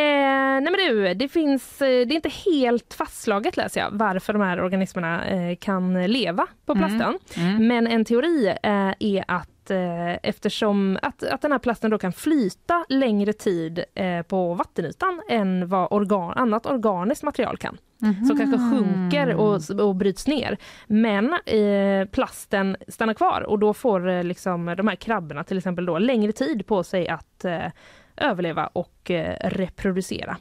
nej 0.60 0.62
men 0.62 0.72
du, 0.72 1.14
det 1.14 1.28
finns, 1.28 1.82
eh, 1.82 1.86
det 2.06 2.14
är 2.14 2.16
inte 2.16 2.28
helt 2.52 2.94
fastslaget 2.94 3.56
läser 3.56 3.80
jag 3.80 3.88
varför 3.92 4.32
de 4.32 4.42
här 4.42 4.60
organismerna 4.60 5.26
eh, 5.26 5.56
kan 5.56 6.04
leva 6.06 6.46
på 6.66 6.72
Mm. 6.72 6.88
plasten. 6.88 7.18
Mm. 7.44 7.66
Men 7.68 7.86
en 7.86 8.04
teori 8.04 8.46
eh, 8.62 8.92
är 8.98 9.24
att 9.28 9.70
eh, 9.70 10.14
eftersom 10.22 10.98
att, 11.02 11.22
att 11.22 11.42
den 11.42 11.52
här 11.52 11.58
plasten 11.58 11.90
då 11.90 11.98
kan 11.98 12.12
flyta 12.12 12.84
längre 12.88 13.32
tid 13.32 13.84
på 14.28 14.54
vattenytan 14.54 15.22
än 15.28 15.68
vad 15.68 15.88
organ, 15.92 16.32
annat 16.36 16.66
organiskt 16.66 17.22
material 17.22 17.56
kan. 17.56 17.78
Som 17.98 18.36
kanske 18.36 18.58
sjunker 18.58 19.34
och, 19.34 19.60
och 19.80 19.96
bryts 19.96 20.26
ner. 20.26 20.58
Men 20.86 21.32
eh, 21.46 22.08
plasten 22.08 22.76
stannar 22.88 23.14
kvar 23.14 23.40
och 23.40 23.58
då 23.58 23.74
får 23.74 24.08
eh, 24.08 24.24
liksom, 24.24 24.74
de 24.76 24.88
här 24.88 24.96
krabborna 24.96 25.44
till 25.44 25.58
exempel 25.58 25.86
då 25.86 25.98
längre 25.98 26.32
tid 26.32 26.66
på 26.66 26.84
sig 26.84 27.08
att 27.08 27.44
eh, 27.44 27.66
överleva 28.16 28.66
och 28.66 29.10
eh, 29.10 29.48
reproducera. 29.48 30.36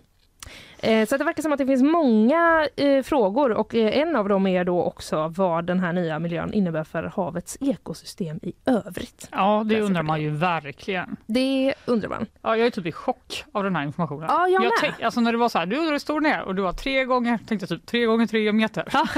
Eh, 0.79 1.05
Så 1.07 1.17
det 1.17 1.23
verkar 1.23 1.43
som 1.43 1.51
att 1.51 1.57
det 1.57 1.65
finns 1.65 1.81
många 1.83 2.67
eh, 2.75 3.03
frågor 3.03 3.51
och 3.51 3.75
eh, 3.75 3.97
en 3.97 4.15
av 4.15 4.29
dem 4.29 4.47
är 4.47 4.63
då 4.63 4.83
också 4.83 5.27
vad 5.27 5.65
den 5.65 5.79
här 5.79 5.93
nya 5.93 6.19
miljön 6.19 6.53
innebär 6.53 6.83
för 6.83 7.03
havets 7.03 7.57
ekosystem 7.61 8.39
i 8.43 8.53
övrigt. 8.65 9.27
Ja, 9.31 9.63
det 9.65 9.81
undrar 9.81 10.03
man 10.03 10.21
ju 10.21 10.29
verkligen. 10.29 11.17
Det 11.25 11.73
undrar 11.85 12.09
man. 12.09 12.25
Ja, 12.41 12.57
jag 12.57 12.67
är 12.67 12.71
typ 12.71 12.85
i 12.85 12.91
chock 12.91 13.43
av 13.51 13.63
den 13.63 13.75
här 13.75 13.83
informationen. 13.83 14.25
Ja, 14.29 14.47
jag 14.47 14.61
med. 14.61 14.71
tänk, 14.81 15.01
alltså 15.01 15.19
när 15.21 15.31
det 15.31 15.37
var 15.37 15.49
så 15.49 15.59
här, 15.59 15.65
du 15.65 15.77
undrar 15.77 15.91
hur 15.91 15.99
stor 15.99 16.21
den 16.21 16.31
är 16.33 16.41
och 16.41 16.55
du 16.55 16.61
var 16.61 16.73
tre 16.73 17.05
gånger, 17.05 17.37
tänkte 17.47 17.63
jag 17.63 17.69
typ 17.69 17.85
tre 17.85 18.05
gånger 18.05 18.25
tre 18.27 18.51
meter. 18.51 18.83
Ja, 18.93 19.07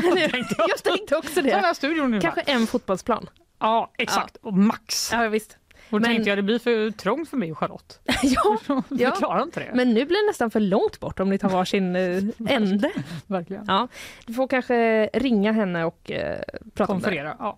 jag 0.67 0.83
tänkte 0.83 1.15
också 1.15 1.33
Så 1.33 1.41
den 1.41 1.51
här 1.51 2.11
det. 2.11 2.21
Kanske 2.21 2.41
en 2.41 2.67
fotbollsplan. 2.67 3.29
Ja, 3.59 3.91
exakt. 3.97 4.37
Och 4.41 4.53
max. 4.53 5.09
Ja, 5.13 5.27
visst. 5.27 5.57
Och 5.89 5.99
då 6.01 6.07
Men- 6.07 6.15
tänkte 6.15 6.29
jag 6.29 6.37
det 6.37 6.41
blir 6.43 6.59
för 6.59 6.91
trångt 6.91 7.29
för 7.29 7.37
mig 7.37 7.51
och 7.51 7.57
Charlotte. 7.57 7.99
ja, 8.23 8.57
Jag 8.89 9.15
klarar 9.15 9.43
inte 9.43 9.59
det. 9.59 9.71
Men 9.73 9.93
nu 9.93 10.05
blir 10.05 10.25
det 10.25 10.29
nästan 10.29 10.51
för 10.51 10.59
långt 10.59 10.99
bort 10.99 11.19
om 11.19 11.29
ni 11.29 11.37
tar 11.37 11.49
varsin 11.49 11.95
eh, 11.95 12.23
ände. 12.55 12.91
Verkligen. 13.27 13.63
Ja, 13.67 13.87
du 14.25 14.33
får 14.33 14.47
kanske 14.47 15.05
ringa 15.13 15.51
henne 15.51 15.85
och 15.85 16.11
eh, 16.11 16.39
prata 16.73 16.93
om 16.93 16.99
det. 16.99 17.03
Konferera. 17.03 17.35
Ja. 17.39 17.57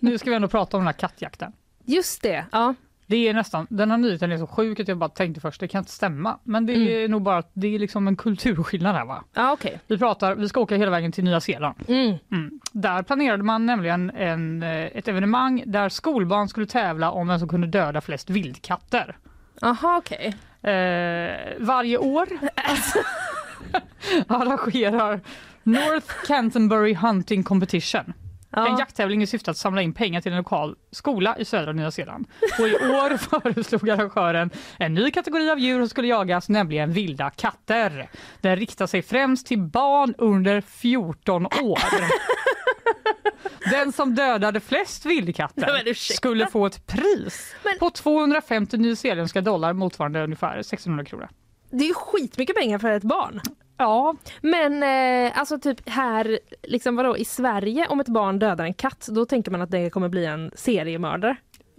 Nu 0.00 0.18
ska 0.18 0.30
vi 0.30 0.36
ändå 0.36 0.48
prata 0.48 0.76
om 0.76 0.80
den 0.80 0.86
här 0.86 0.92
kattjakten. 0.92 1.52
Just 1.84 2.22
det, 2.22 2.44
ja. 2.52 2.74
Det 3.06 3.28
är 3.28 3.34
nästan, 3.34 3.66
den 3.70 3.90
här 3.90 3.98
nyheten 3.98 4.32
är 4.32 4.38
så 4.38 4.46
sjuk 4.46 4.80
att 4.80 4.88
jag 4.88 4.98
bara 4.98 5.08
tänkte 5.10 5.40
först, 5.40 5.60
det 5.60 5.68
kan 5.68 5.78
inte 5.78 5.90
stämma. 5.90 6.38
Men 6.44 6.66
det 6.66 6.72
är 6.72 7.08
nog 7.08 7.22
bara 7.22 7.38
att 7.38 7.50
det 7.52 7.74
är 7.74 7.78
liksom 7.78 8.08
en 8.08 8.16
kulturskillnad 8.16 8.94
här 8.94 9.04
va? 9.04 9.24
Ja, 9.34 9.52
okej. 9.52 9.80
Vi 9.86 9.98
pratar, 9.98 10.34
vi 10.34 10.48
ska 10.48 10.60
åka 10.60 10.76
hela 10.76 10.90
vägen 10.90 11.12
till 11.12 11.24
Nya 11.24 11.40
Zeeland. 11.40 11.76
Mm. 11.88 12.16
Mm. 12.32 12.60
Där 12.72 13.02
planerade 13.02 13.42
man 13.42 13.66
nämligen 13.66 14.10
en, 14.10 14.62
eh, 14.62 14.84
ett 14.84 15.08
evenemang 15.08 15.62
där 15.66 15.88
skolbarn 15.88 16.48
skulle 16.48 16.66
tävla 16.66 17.10
om 17.10 17.28
vem 17.28 17.38
som 17.38 17.48
kunde 17.48 17.66
döda 17.66 18.00
flest 18.00 18.30
vildkatter. 18.30 19.16
Aha, 19.62 19.96
okej. 19.98 20.26
Eh, 20.72 21.36
varje 21.58 21.98
år 21.98 22.28
arrangerar 24.26 25.20
North 25.62 26.26
Canterbury 26.26 26.94
Hunting 26.94 27.42
Competition. 27.42 28.12
En 28.66 28.78
jakttävling 28.78 29.22
i 29.22 29.26
syfte 29.26 29.50
att 29.50 29.56
samla 29.56 29.82
in 29.82 29.92
pengar 29.92 30.20
till 30.20 30.32
en 30.32 30.38
lokal 30.38 30.76
skola 30.90 31.38
i 31.38 31.44
södra 31.44 31.72
Nya 31.72 31.90
Zeeland. 31.90 32.26
Och 32.58 32.68
i 32.68 32.74
år 32.74 33.16
föreslog 33.40 33.90
arrangören 33.90 34.50
en 34.78 34.94
ny 34.94 35.10
kategori 35.10 35.50
av 35.50 35.58
djur 35.58 35.80
som 35.80 35.88
skulle 35.88 36.08
jagas, 36.08 36.48
nämligen 36.48 36.92
vilda 36.92 37.30
katter. 37.30 38.10
Den 38.40 38.56
riktar 38.56 38.86
sig 38.86 39.02
främst 39.02 39.46
till 39.46 39.58
barn 39.58 40.14
under 40.18 40.60
14 40.60 41.46
år. 41.46 41.78
Den 43.70 43.92
som 43.92 44.14
dödade 44.14 44.60
flest 44.60 45.06
vildkatter 45.06 45.82
men 45.84 45.94
skulle 45.94 46.46
få 46.46 46.66
ett 46.66 46.86
pris 46.86 47.54
på 47.80 47.90
250 47.90 48.76
nyzeeländska 48.76 49.40
dollar 49.40 49.72
motsvarande 49.72 50.24
ungefär 50.24 50.58
1600 50.58 51.04
kronor. 51.04 51.28
Det 51.70 51.84
är 51.84 51.88
ju 51.88 51.94
skitmycket 51.94 52.56
pengar 52.56 52.78
för 52.78 52.90
ett 52.90 53.02
barn. 53.02 53.40
Ja. 53.78 54.16
Men 54.40 54.82
eh, 54.82 55.38
alltså 55.38 55.58
typ 55.58 55.88
här, 55.88 56.38
liksom 56.62 56.96
vadå, 56.96 57.16
i 57.16 57.24
Sverige 57.24 57.86
om 57.88 58.00
ett 58.00 58.08
barn 58.08 58.38
dödar 58.38 58.64
en 58.64 58.74
katt, 58.74 59.08
då 59.10 59.26
tänker 59.26 59.50
man 59.50 59.62
att 59.62 59.70
det 59.70 59.90
kommer 59.90 60.08
bli 60.08 60.26
en 60.26 60.50
seriemördare 60.54 61.36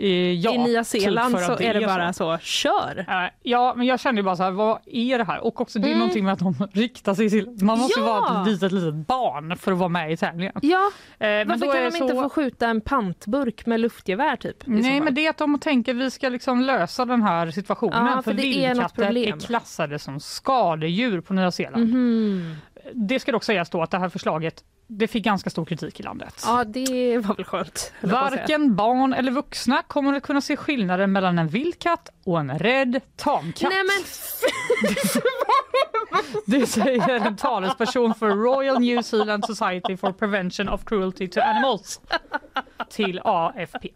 ja, 0.07 0.53
I 0.53 0.57
Nya 0.57 0.83
typ 0.83 1.01
Zeeland 1.01 1.35
att 1.35 1.45
så 1.45 1.55
det 1.55 1.67
är 1.67 1.73
det 1.73 1.83
är 1.83 1.87
bara 1.87 2.13
så. 2.13 2.37
så, 2.37 2.43
kör! 2.43 3.05
Eh, 3.09 3.29
Ja, 3.43 3.73
men 3.77 3.87
jag 3.87 3.99
kände 3.99 4.23
bara 4.23 4.35
så 4.35 4.43
här, 4.43 4.51
vad 4.51 4.79
är 4.85 5.17
det 5.17 5.23
här? 5.23 5.39
Och 5.39 5.61
också 5.61 5.79
det 5.79 5.85
är 5.87 5.89
Mm. 5.89 5.99
någonting 5.99 6.23
med 6.25 6.33
att 6.33 6.39
de 6.39 6.67
riktar 6.73 7.13
sig 7.13 7.29
till, 7.29 7.57
man 7.61 7.79
måste 7.79 7.99
Ja! 7.99 8.05
vara 8.05 8.41
ett 8.41 8.47
litet, 8.47 8.71
litet 8.71 8.93
barn 9.07 9.57
för 9.57 9.71
att 9.71 9.77
vara 9.77 9.89
med 9.89 10.11
i 10.11 10.17
tävlingen. 10.17 10.53
Ja, 10.61 10.91
Eh, 11.21 11.27
men 11.27 11.47
varför 11.47 11.65
då 11.65 11.71
kan 11.71 11.81
är 11.81 11.85
de 11.85 11.89
det 11.91 11.97
inte 12.03 12.15
så- 12.15 12.23
få 12.23 12.29
skjuta 12.29 12.67
en 12.67 12.81
pantburk 12.81 13.65
med 13.65 13.79
luftgevär 13.79 14.35
typ? 14.35 14.63
så 14.63 14.71
Nej, 14.71 15.01
men 15.01 15.13
det 15.13 15.25
är 15.25 15.29
att 15.29 15.37
de 15.37 15.59
tänker 15.59 15.93
vi 15.93 16.11
ska 16.11 16.29
liksom 16.29 16.61
lösa 16.61 17.05
den 17.05 17.21
här 17.21 17.51
situationen. 17.51 18.05
Ja, 18.05 18.15
för 18.15 18.21
för 18.21 18.31
är 18.31 18.35
vildkatter 18.35 19.03
är, 19.03 19.05
problem. 19.07 19.39
klassade 19.39 19.99
som 19.99 20.19
skadedjur 20.19 21.21
på 21.21 21.33
Nya 21.33 21.51
Zeeland. 21.51 21.89
Mhm. 21.89 22.55
Det 22.93 23.19
ska 23.19 23.31
dock 23.31 23.43
sägas 23.43 23.69
då 23.69 23.81
att 23.81 23.91
det 23.91 23.99
här 23.99 24.09
förslaget 24.09 24.63
det 24.91 25.07
fick 25.07 25.23
ganska 25.23 25.49
stor 25.49 25.65
kritik 25.65 25.99
i 25.99 26.03
landet. 26.03 26.43
Ja, 26.45 26.63
det 26.63 27.17
var 27.17 27.35
väl 27.35 27.45
skönt. 27.45 27.93
Varken 28.01 28.75
barn 28.75 29.13
eller 29.13 29.31
vuxna 29.31 29.83
kommer 29.87 30.13
att 30.13 30.23
kunna 30.23 30.41
se 30.41 30.57
skillnaden 30.57 31.11
mellan 31.11 31.39
en 31.39 31.47
vildkatt 31.47 32.09
och 32.23 32.39
en 32.39 32.59
rädd 32.59 33.01
tamkatt. 33.15 33.71
Nej 33.71 33.83
men 33.83 34.03
Det 36.45 36.65
säger 36.65 37.09
en 37.09 37.35
talesperson 37.35 38.15
för 38.15 38.29
Royal 38.29 38.79
New 38.79 39.01
Zealand 39.01 39.45
Society 39.45 39.97
for 39.97 40.11
Prevention 40.11 40.69
of 40.69 40.85
Cruelty 40.85 41.27
to 41.27 41.39
Animals 41.39 42.01
till 42.89 43.21
AFP. 43.23 43.89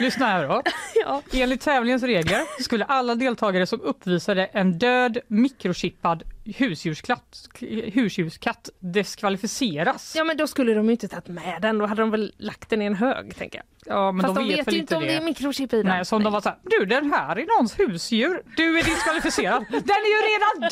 Lyssna 0.00 0.26
här 0.26 0.48
då. 0.48 0.62
Ja. 0.94 1.22
Enligt 1.32 1.60
tävlingens 1.60 2.02
regler 2.02 2.62
skulle 2.62 2.84
alla 2.84 3.14
deltagare 3.14 3.66
som 3.66 3.80
uppvisade 3.80 4.44
en 4.46 4.78
död 4.78 5.18
mikrochippad 5.26 6.22
husdjurskatt, 6.44 7.48
husdjurskatt 7.92 8.70
diskvalificeras. 8.78 10.14
Ja 10.16 10.24
men 10.24 10.36
då 10.36 10.46
skulle 10.46 10.74
de 10.74 10.86
ju 10.86 10.92
inte 10.92 11.08
tagit 11.08 11.28
med 11.28 11.58
den, 11.62 11.78
då 11.78 11.86
hade 11.86 12.02
de 12.02 12.10
väl 12.10 12.34
lagt 12.38 12.70
den 12.70 12.82
i 12.82 12.84
en 12.84 12.94
hög 12.94 13.36
tänker 13.36 13.58
jag. 13.58 13.66
Ja, 13.86 14.12
men 14.12 14.22
Fast 14.22 14.34
de 14.34 14.48
vet, 14.48 14.66
väl 14.66 14.74
ju 14.74 14.80
inte 14.80 14.96
om 14.96 15.02
det 15.02 15.14
är 15.14 15.20
mikrochip 15.20 15.72
i 15.72 15.76
den. 15.76 15.86
Nej, 15.86 16.04
som 16.04 16.22
de 16.22 16.32
var 16.32 16.40
så 16.40 16.48
här, 16.48 16.58
du 16.62 16.86
den 16.86 17.12
här 17.12 17.38
är 17.38 17.46
någons 17.46 17.78
husdjur, 17.78 18.42
du 18.56 18.78
är 18.78 18.84
diskvalificerad. 18.84 19.64
Den 19.70 19.80
är 19.80 20.10
ju 20.14 20.20
redan 20.32 20.70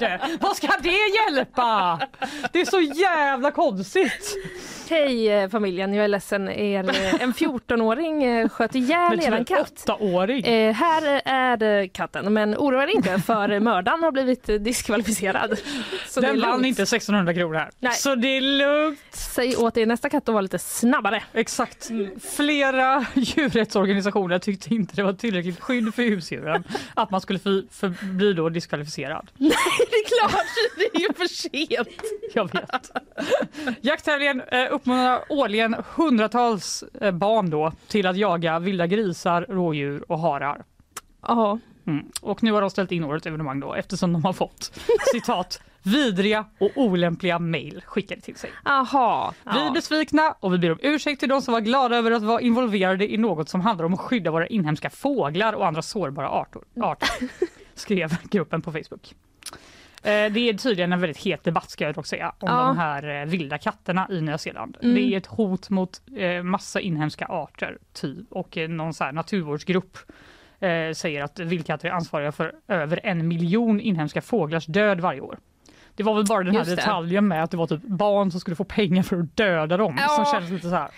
död! 0.00 0.38
Vad 0.40 0.56
ska 0.56 0.68
det 0.82 0.88
hjälpa? 0.90 2.00
Det 2.52 2.60
är 2.60 2.64
så 2.64 2.80
jävla 2.80 3.50
konstigt. 3.50 4.36
Hej 4.90 5.28
eh, 5.30 5.48
familjen, 5.48 5.94
jag 5.94 6.04
är 6.04 6.08
ledsen. 6.08 6.48
Er, 6.48 6.88
eh, 6.88 7.22
en 7.22 7.32
14-åring 7.32 8.24
eh, 8.24 8.48
sköt 8.48 8.74
ihjäl 8.74 9.20
en 9.20 9.44
katt. 9.44 9.88
Eh, 9.88 10.72
här 10.72 11.22
är 11.24 11.86
katten, 11.86 12.32
men 12.32 12.56
oroa 12.56 12.82
er 12.82 12.86
inte 12.88 13.18
för 13.18 13.60
mördaren 13.60 14.02
har 14.02 14.12
blivit 14.12 14.46
diskvalificerad. 14.64 15.58
Så 16.08 16.20
Den 16.20 16.40
vann 16.40 16.64
inte 16.64 16.82
1600 16.82 17.34
kronor 17.34 17.54
här. 17.54 17.70
Nej. 17.78 17.92
Så 17.92 18.14
det 18.14 18.36
är 18.36 18.40
lugnt. 18.40 18.98
Säg 19.10 19.56
åt 19.56 19.76
er 19.76 19.86
nästa 19.86 20.08
katt 20.08 20.28
att 20.28 20.32
vara 20.32 20.40
lite 20.42 20.58
snabbare. 20.58 21.22
Exakt. 21.32 21.90
Flera 22.36 23.06
djurrättsorganisationer 23.14 24.38
tyckte 24.38 24.74
inte 24.74 24.96
det 24.96 25.02
var 25.02 25.12
tillräckligt 25.12 25.60
skydd 25.60 25.94
för 25.94 26.02
husdjuren 26.02 26.64
att 26.94 27.10
man 27.10 27.20
skulle 27.20 27.38
för, 27.38 27.64
för, 27.70 27.88
bli 28.04 28.32
då 28.32 28.48
diskvalificerad. 28.48 29.30
Nej, 29.38 29.52
det 29.90 29.96
är 29.96 30.28
klart, 30.28 30.44
det 30.76 30.98
är 30.98 31.00
ju 31.00 31.12
för 31.14 31.26
sent. 31.26 32.02
Jag 32.34 32.52
vet. 32.52 32.90
Jakttävlingen 33.80 34.40
eh, 34.40 34.66
uppmuntrar 34.70 35.24
årligen 35.28 35.76
hundratals 35.94 36.84
eh, 37.00 37.10
barn 37.10 37.50
då 37.50 37.72
till 37.88 38.06
att 38.06 38.16
jaga 38.16 38.58
vilda 38.58 38.86
grisar, 38.86 39.46
rådjur 39.48 40.12
och 40.12 40.18
harar. 40.18 40.64
Ja. 41.22 41.58
Mm. 41.86 42.04
Och 42.20 42.42
nu 42.42 42.52
har 42.52 42.60
de 42.60 42.70
ställt 42.70 42.92
in 42.92 43.04
årets 43.04 43.26
evenemang 43.26 43.60
då 43.60 43.74
eftersom 43.74 44.12
de 44.12 44.24
har 44.24 44.32
fått 44.32 44.80
citat 45.12 45.60
vidriga 45.82 46.44
och 46.58 46.70
olämpliga 46.76 47.38
mejl 47.38 47.82
skickade 47.86 48.20
till 48.20 48.36
sig. 48.36 48.50
Aha. 48.64 49.34
Vi 49.44 49.66
är 49.66 49.70
besvikna 49.70 50.34
och 50.40 50.52
vi 50.54 50.58
ber 50.58 50.72
om 50.72 50.78
ursäkt 50.82 51.20
till 51.20 51.28
de 51.28 51.42
som 51.42 51.52
var 51.52 51.60
glada 51.60 51.96
över 51.96 52.10
att 52.10 52.22
vara 52.22 52.40
involverade 52.40 53.12
i 53.12 53.16
något 53.16 53.48
som 53.48 53.60
handlar 53.60 53.84
om 53.84 53.94
att 53.94 54.00
skydda 54.00 54.30
våra 54.30 54.46
inhemska 54.46 54.90
fåglar 54.90 55.52
och 55.52 55.66
andra 55.66 55.82
sårbara 55.82 56.28
arter, 56.30 56.62
arter 56.82 57.08
skrev 57.74 58.10
gruppen 58.30 58.62
på 58.62 58.72
Facebook. 58.72 59.14
Eh, 60.04 60.32
Det 60.32 60.40
är 60.48 60.54
tydligen 60.58 60.92
en 60.92 61.00
väldigt 61.00 61.24
het 61.24 61.44
debatt 61.44 61.70
ska 61.70 61.84
jag 61.84 61.94
dock 61.94 62.06
säga 62.06 62.28
om 62.28 62.48
Ja. 62.48 62.56
de 62.66 62.78
här 62.78 63.20
eh, 63.20 63.26
vilda 63.26 63.58
katterna 63.58 64.06
i 64.10 64.20
Nya 64.20 64.38
Zeeland. 64.38 64.76
Mm. 64.82 64.94
Det 64.94 65.14
är 65.14 65.16
ett 65.18 65.26
hot 65.26 65.70
mot 65.70 66.00
eh, 66.16 66.42
massa 66.42 66.80
inhemska 66.80 67.26
arter 67.26 67.78
typ, 67.92 68.32
och 68.32 68.56
någon 68.68 68.94
så 68.94 69.04
här 69.04 69.12
naturvårdsgrupp 69.12 69.98
säger 70.94 71.22
att 71.22 71.38
vildkatter 71.38 71.88
är 71.88 71.92
ansvariga 71.92 72.32
för 72.32 72.52
över 72.68 73.00
en 73.02 73.28
miljon 73.28 73.80
inhemska 73.80 74.22
fåglars 74.22 74.66
död 74.66 75.00
varje 75.00 75.20
år. 75.20 75.38
Det 75.96 76.02
var 76.02 76.14
väl 76.14 76.24
bara 76.26 76.42
den 76.44 76.52
här 76.54 76.60
Just 76.60 76.70
det. 76.70 76.76
detaljen 76.76 77.28
med 77.28 77.44
att 77.44 77.50
det 77.50 77.56
var 77.56 77.66
typ 77.66 77.82
barn 77.82 78.30
som 78.30 78.40
skulle 78.40 78.56
få 78.56 78.64
pengar 78.64 79.02
för 79.02 79.16
att 79.16 79.36
döda 79.36 79.76
dem 79.76 79.98
Ja. 80.00 80.08
som 80.08 80.24
kändes 80.24 80.50
lite 80.50 80.68
så 80.68 80.74
här. 80.76 80.88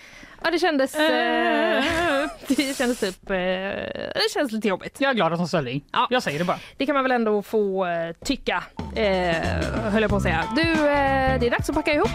Ja 0.42 0.50
det 0.50 0.58
kändes, 0.58 0.94
eh, 0.94 1.84
det 2.48 2.76
kändes 2.76 3.00
typ, 3.00 3.30
eh, 3.30 3.36
det 3.36 4.30
kändes 4.34 4.52
lite 4.52 4.68
jobbigt. 4.68 4.96
Jag 5.00 5.10
är 5.10 5.14
glad 5.14 5.32
att 5.32 5.38
de 5.38 5.48
ställde 5.48 5.72
in. 5.72 5.80
Ja. 5.92 6.06
Jag 6.10 6.22
säger 6.22 6.38
det 6.38 6.44
bara. 6.44 6.58
Det 6.76 6.86
kan 6.86 6.94
man 6.94 7.04
väl 7.04 7.12
ändå 7.12 7.42
få 7.42 7.86
tycka, 8.24 8.64
eh, 8.96 9.36
höll 9.90 10.02
jag 10.02 10.10
på 10.10 10.16
att 10.16 10.22
säga. 10.22 10.44
Du, 10.56 10.62
det 10.74 11.46
är 11.46 11.50
dags 11.50 11.68
att 11.68 11.74
packa 11.74 11.92
ihop. 11.94 12.10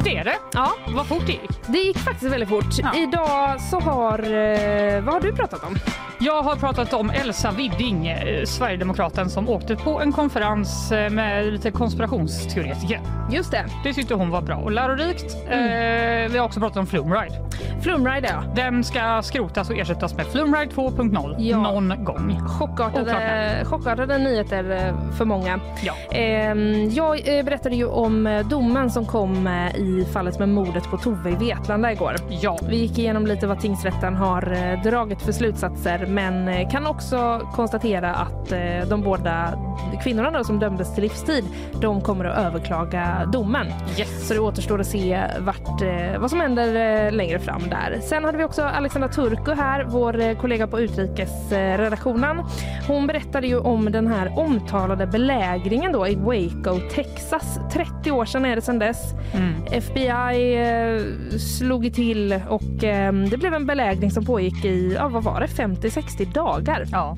Det 0.00 0.16
är 0.16 0.24
det. 0.24 0.36
Ja. 0.52 0.72
Vad 0.88 1.06
fort 1.06 1.26
det 1.26 1.32
gick. 1.32 1.50
Det 1.66 1.78
gick 1.78 1.98
faktiskt 1.98 2.32
väldigt 2.32 2.48
fort. 2.48 2.64
Ja. 2.78 2.94
Idag 2.96 3.60
så 3.60 3.80
har, 3.80 4.18
eh, 4.18 5.00
vad 5.04 5.14
har 5.14 5.20
du 5.20 5.32
pratat 5.32 5.64
om? 5.64 5.76
Jag 6.20 6.42
har 6.42 6.56
pratat 6.56 6.92
om 6.92 7.10
Elsa 7.10 7.50
Widding, 7.50 8.06
eh, 8.06 8.44
Sverigedemokraten 8.44 9.30
som 9.30 9.48
åkte 9.48 9.76
på 9.76 10.00
en 10.00 10.12
konferens 10.12 10.92
eh, 10.92 11.10
med 11.10 11.46
lite 11.46 11.70
konspirationsteoretiker. 11.70 13.00
Just 13.32 13.50
det. 13.50 13.64
Det 13.84 13.92
tyckte 13.92 14.14
hon 14.14 14.30
var 14.30 14.42
bra 14.42 14.56
och 14.56 14.70
lärorikt. 14.72 15.36
Eh, 15.50 16.32
vi 16.32 16.38
har 16.38 16.44
också 16.44 16.60
pratat 16.60 16.76
om 16.76 16.86
Flumride. 16.86 17.34
Flumride 17.82 18.28
ja. 18.28 18.42
Den 18.56 18.84
ska 18.84 19.22
skrotas 19.22 19.70
och 19.70 19.76
ersättas 19.78 20.14
med 20.14 20.26
Flumride 20.26 20.70
2.0 20.74 21.34
Ja. 21.38 21.56
någon 21.60 22.04
gång. 22.04 22.40
Chockartade, 22.58 23.62
chockartade 23.64 24.18
nyheter 24.18 24.94
för 25.18 25.24
många. 25.24 25.60
Ja. 25.82 25.92
Ehm, 26.18 26.90
Jag 26.90 27.20
berättade 27.44 27.76
ju 27.76 27.86
om 27.86 28.42
domen 28.50 28.90
som 28.90 29.06
kom 29.06 29.46
eh, 29.46 29.83
i 29.84 30.04
fallet 30.12 30.38
med 30.38 30.48
mordet 30.48 30.84
på 30.90 30.96
Tove 30.96 31.30
i 31.30 31.34
Vetlanda 31.34 31.92
igår. 31.92 32.16
Ja. 32.28 32.58
Vi 32.68 32.76
gick 32.76 32.98
igenom 32.98 33.26
lite 33.26 33.46
vad 33.46 33.60
tingsrätten 33.60 34.14
har 34.14 34.52
eh, 34.52 34.82
dragit 34.82 35.22
för 35.22 35.32
slutsatser 35.32 36.06
men 36.06 36.48
eh, 36.48 36.70
kan 36.70 36.86
också 36.86 37.40
konstatera 37.54 38.14
att 38.14 38.52
eh, 38.52 38.88
de 38.88 39.02
båda 39.02 39.58
kvinnorna 40.02 40.30
då, 40.30 40.44
som 40.44 40.58
dömdes 40.58 40.94
till 40.94 41.02
livstid 41.02 41.44
de 41.80 42.00
kommer 42.00 42.24
att 42.24 42.38
överklaga 42.38 43.30
domen. 43.32 43.66
Yes. 43.98 44.28
Så 44.28 44.34
det 44.34 44.40
återstår 44.40 44.80
att 44.80 44.86
se 44.86 45.24
vart, 45.38 45.82
vad 46.18 46.30
som 46.30 46.40
händer 46.40 47.10
längre 47.10 47.38
fram 47.38 47.62
där. 47.70 48.00
Sen 48.02 48.24
hade 48.24 48.38
vi 48.38 48.44
också 48.44 48.62
Alexandra 48.62 49.08
Turku 49.08 49.54
här, 49.54 49.84
vår 49.84 50.34
kollega 50.34 50.66
på 50.66 50.80
utrikesredaktionen. 50.80 52.42
Hon 52.88 53.06
berättade 53.06 53.46
ju 53.46 53.58
om 53.58 53.92
den 53.92 54.06
här 54.06 54.38
omtalade 54.38 55.06
belägringen 55.06 55.92
då 55.92 56.06
i 56.06 56.14
Waco, 56.14 56.80
Texas. 56.94 57.58
30 57.72 58.10
år 58.10 58.24
sedan 58.24 58.44
är 58.44 58.56
det 58.56 58.62
sedan 58.62 58.78
dess. 58.78 59.12
Mm. 59.34 59.54
FBI 59.74 60.54
eh, 60.54 61.38
slog 61.38 61.94
till 61.94 62.40
och 62.48 62.84
eh, 62.84 63.12
det 63.12 63.36
blev 63.36 63.54
en 63.54 63.66
belägring 63.66 64.10
som 64.10 64.24
pågick 64.24 64.64
i, 64.64 64.94
ja, 64.94 65.08
vad 65.08 65.22
var 65.24 65.40
det, 65.40 65.46
50-60 65.46 66.32
dagar. 66.32 66.86
Ja. 66.92 67.16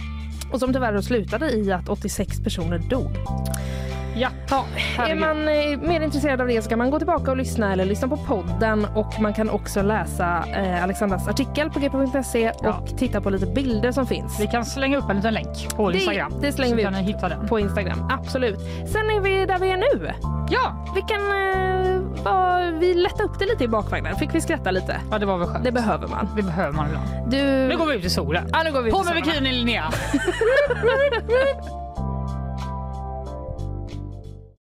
Och 0.53 0.61
som 0.61 0.73
tyvärr 0.73 1.01
slutade 1.01 1.51
i 1.51 1.73
att 1.73 1.89
86 1.89 2.41
personer 2.45 2.79
dog. 2.79 3.11
Ja, 4.19 4.29
Är 4.51 4.65
herregud. 4.97 5.21
man 5.21 5.49
eh, 5.49 5.79
mer 5.89 6.01
intresserad 6.01 6.41
av 6.41 6.47
det 6.47 6.63
så 6.63 6.69
kan 6.69 6.79
man 6.79 6.91
gå 6.91 6.99
tillbaka 6.99 7.31
och 7.31 7.37
lyssna 7.37 7.73
eller 7.73 7.85
lyssna 7.85 8.09
på 8.09 8.17
podden 8.17 8.87
och 8.95 9.21
man 9.21 9.35
kan 9.35 9.51
också 9.51 9.83
läsa 9.83 10.45
eh, 10.57 10.83
Alexandras 10.85 11.29
artikel 11.29 11.71
på 11.71 11.79
gp.se 11.81 12.51
och 12.51 12.99
titta 12.99 13.21
på 13.21 13.31
lite 13.31 13.47
bilder 13.47 13.93
som 13.93 14.07
finns. 14.07 14.41
Vi 14.41 14.47
kan 14.47 14.65
slänga 14.65 14.99
upp 14.99 15.11
en 15.11 15.17
liten 15.17 15.35
länk 15.35 15.77
på 15.77 15.91
Det- 15.91 15.97
Instagram. 15.97 16.33
det 16.41 16.53
slänger 16.53 16.71
så 16.71 16.77
vi 16.77 16.83
kan 16.83 16.93
ni 16.93 17.03
hitta 17.03 17.29
den. 17.29 17.49
På 17.49 17.59
Instagram, 17.61 18.09
absolut. 18.11 18.59
Sen 18.93 19.11
är 19.11 19.21
vi 19.21 19.47
där 19.47 19.59
vi 19.59 19.71
är 19.71 19.77
nu. 19.77 20.11
Ja! 20.51 20.93
Vi 20.95 21.03
kan 21.03 21.21
eh, 21.21 22.01
bara- 22.25 22.71
vi 22.71 22.95
lätta 22.95 23.23
upp 23.23 23.39
det 23.39 23.45
lite 23.47 23.65
i 23.65 23.69
bakvagnen. 23.69 24.17
Fick 24.17 24.35
vi 24.35 24.41
skratta 24.41 24.71
lite? 24.71 25.01
Ja, 25.11 25.19
det 25.19 25.27
var 25.27 25.39
väl 25.39 25.49
skönt. 25.49 25.65
Det 25.65 25.73
behöver 25.73 26.09
man. 26.09 26.29
Det 26.37 26.43
behöver 26.43 26.73
man 26.73 26.87
ibland. 26.87 27.07
Du... 27.31 27.43
Nu 27.69 27.77
går 27.77 27.87
vi 27.87 27.95
ut 27.97 28.05
i 28.05 28.11
solen. 28.11 28.49
Ja, 28.53 28.63
nu 28.65 28.73
går 28.73 28.83
vi 28.83 28.89
ut 28.89 28.93
På 28.95 28.99
med 28.99 29.07
solen. 29.07 29.23
bikini 29.23 29.53
Linnea! 29.53 29.85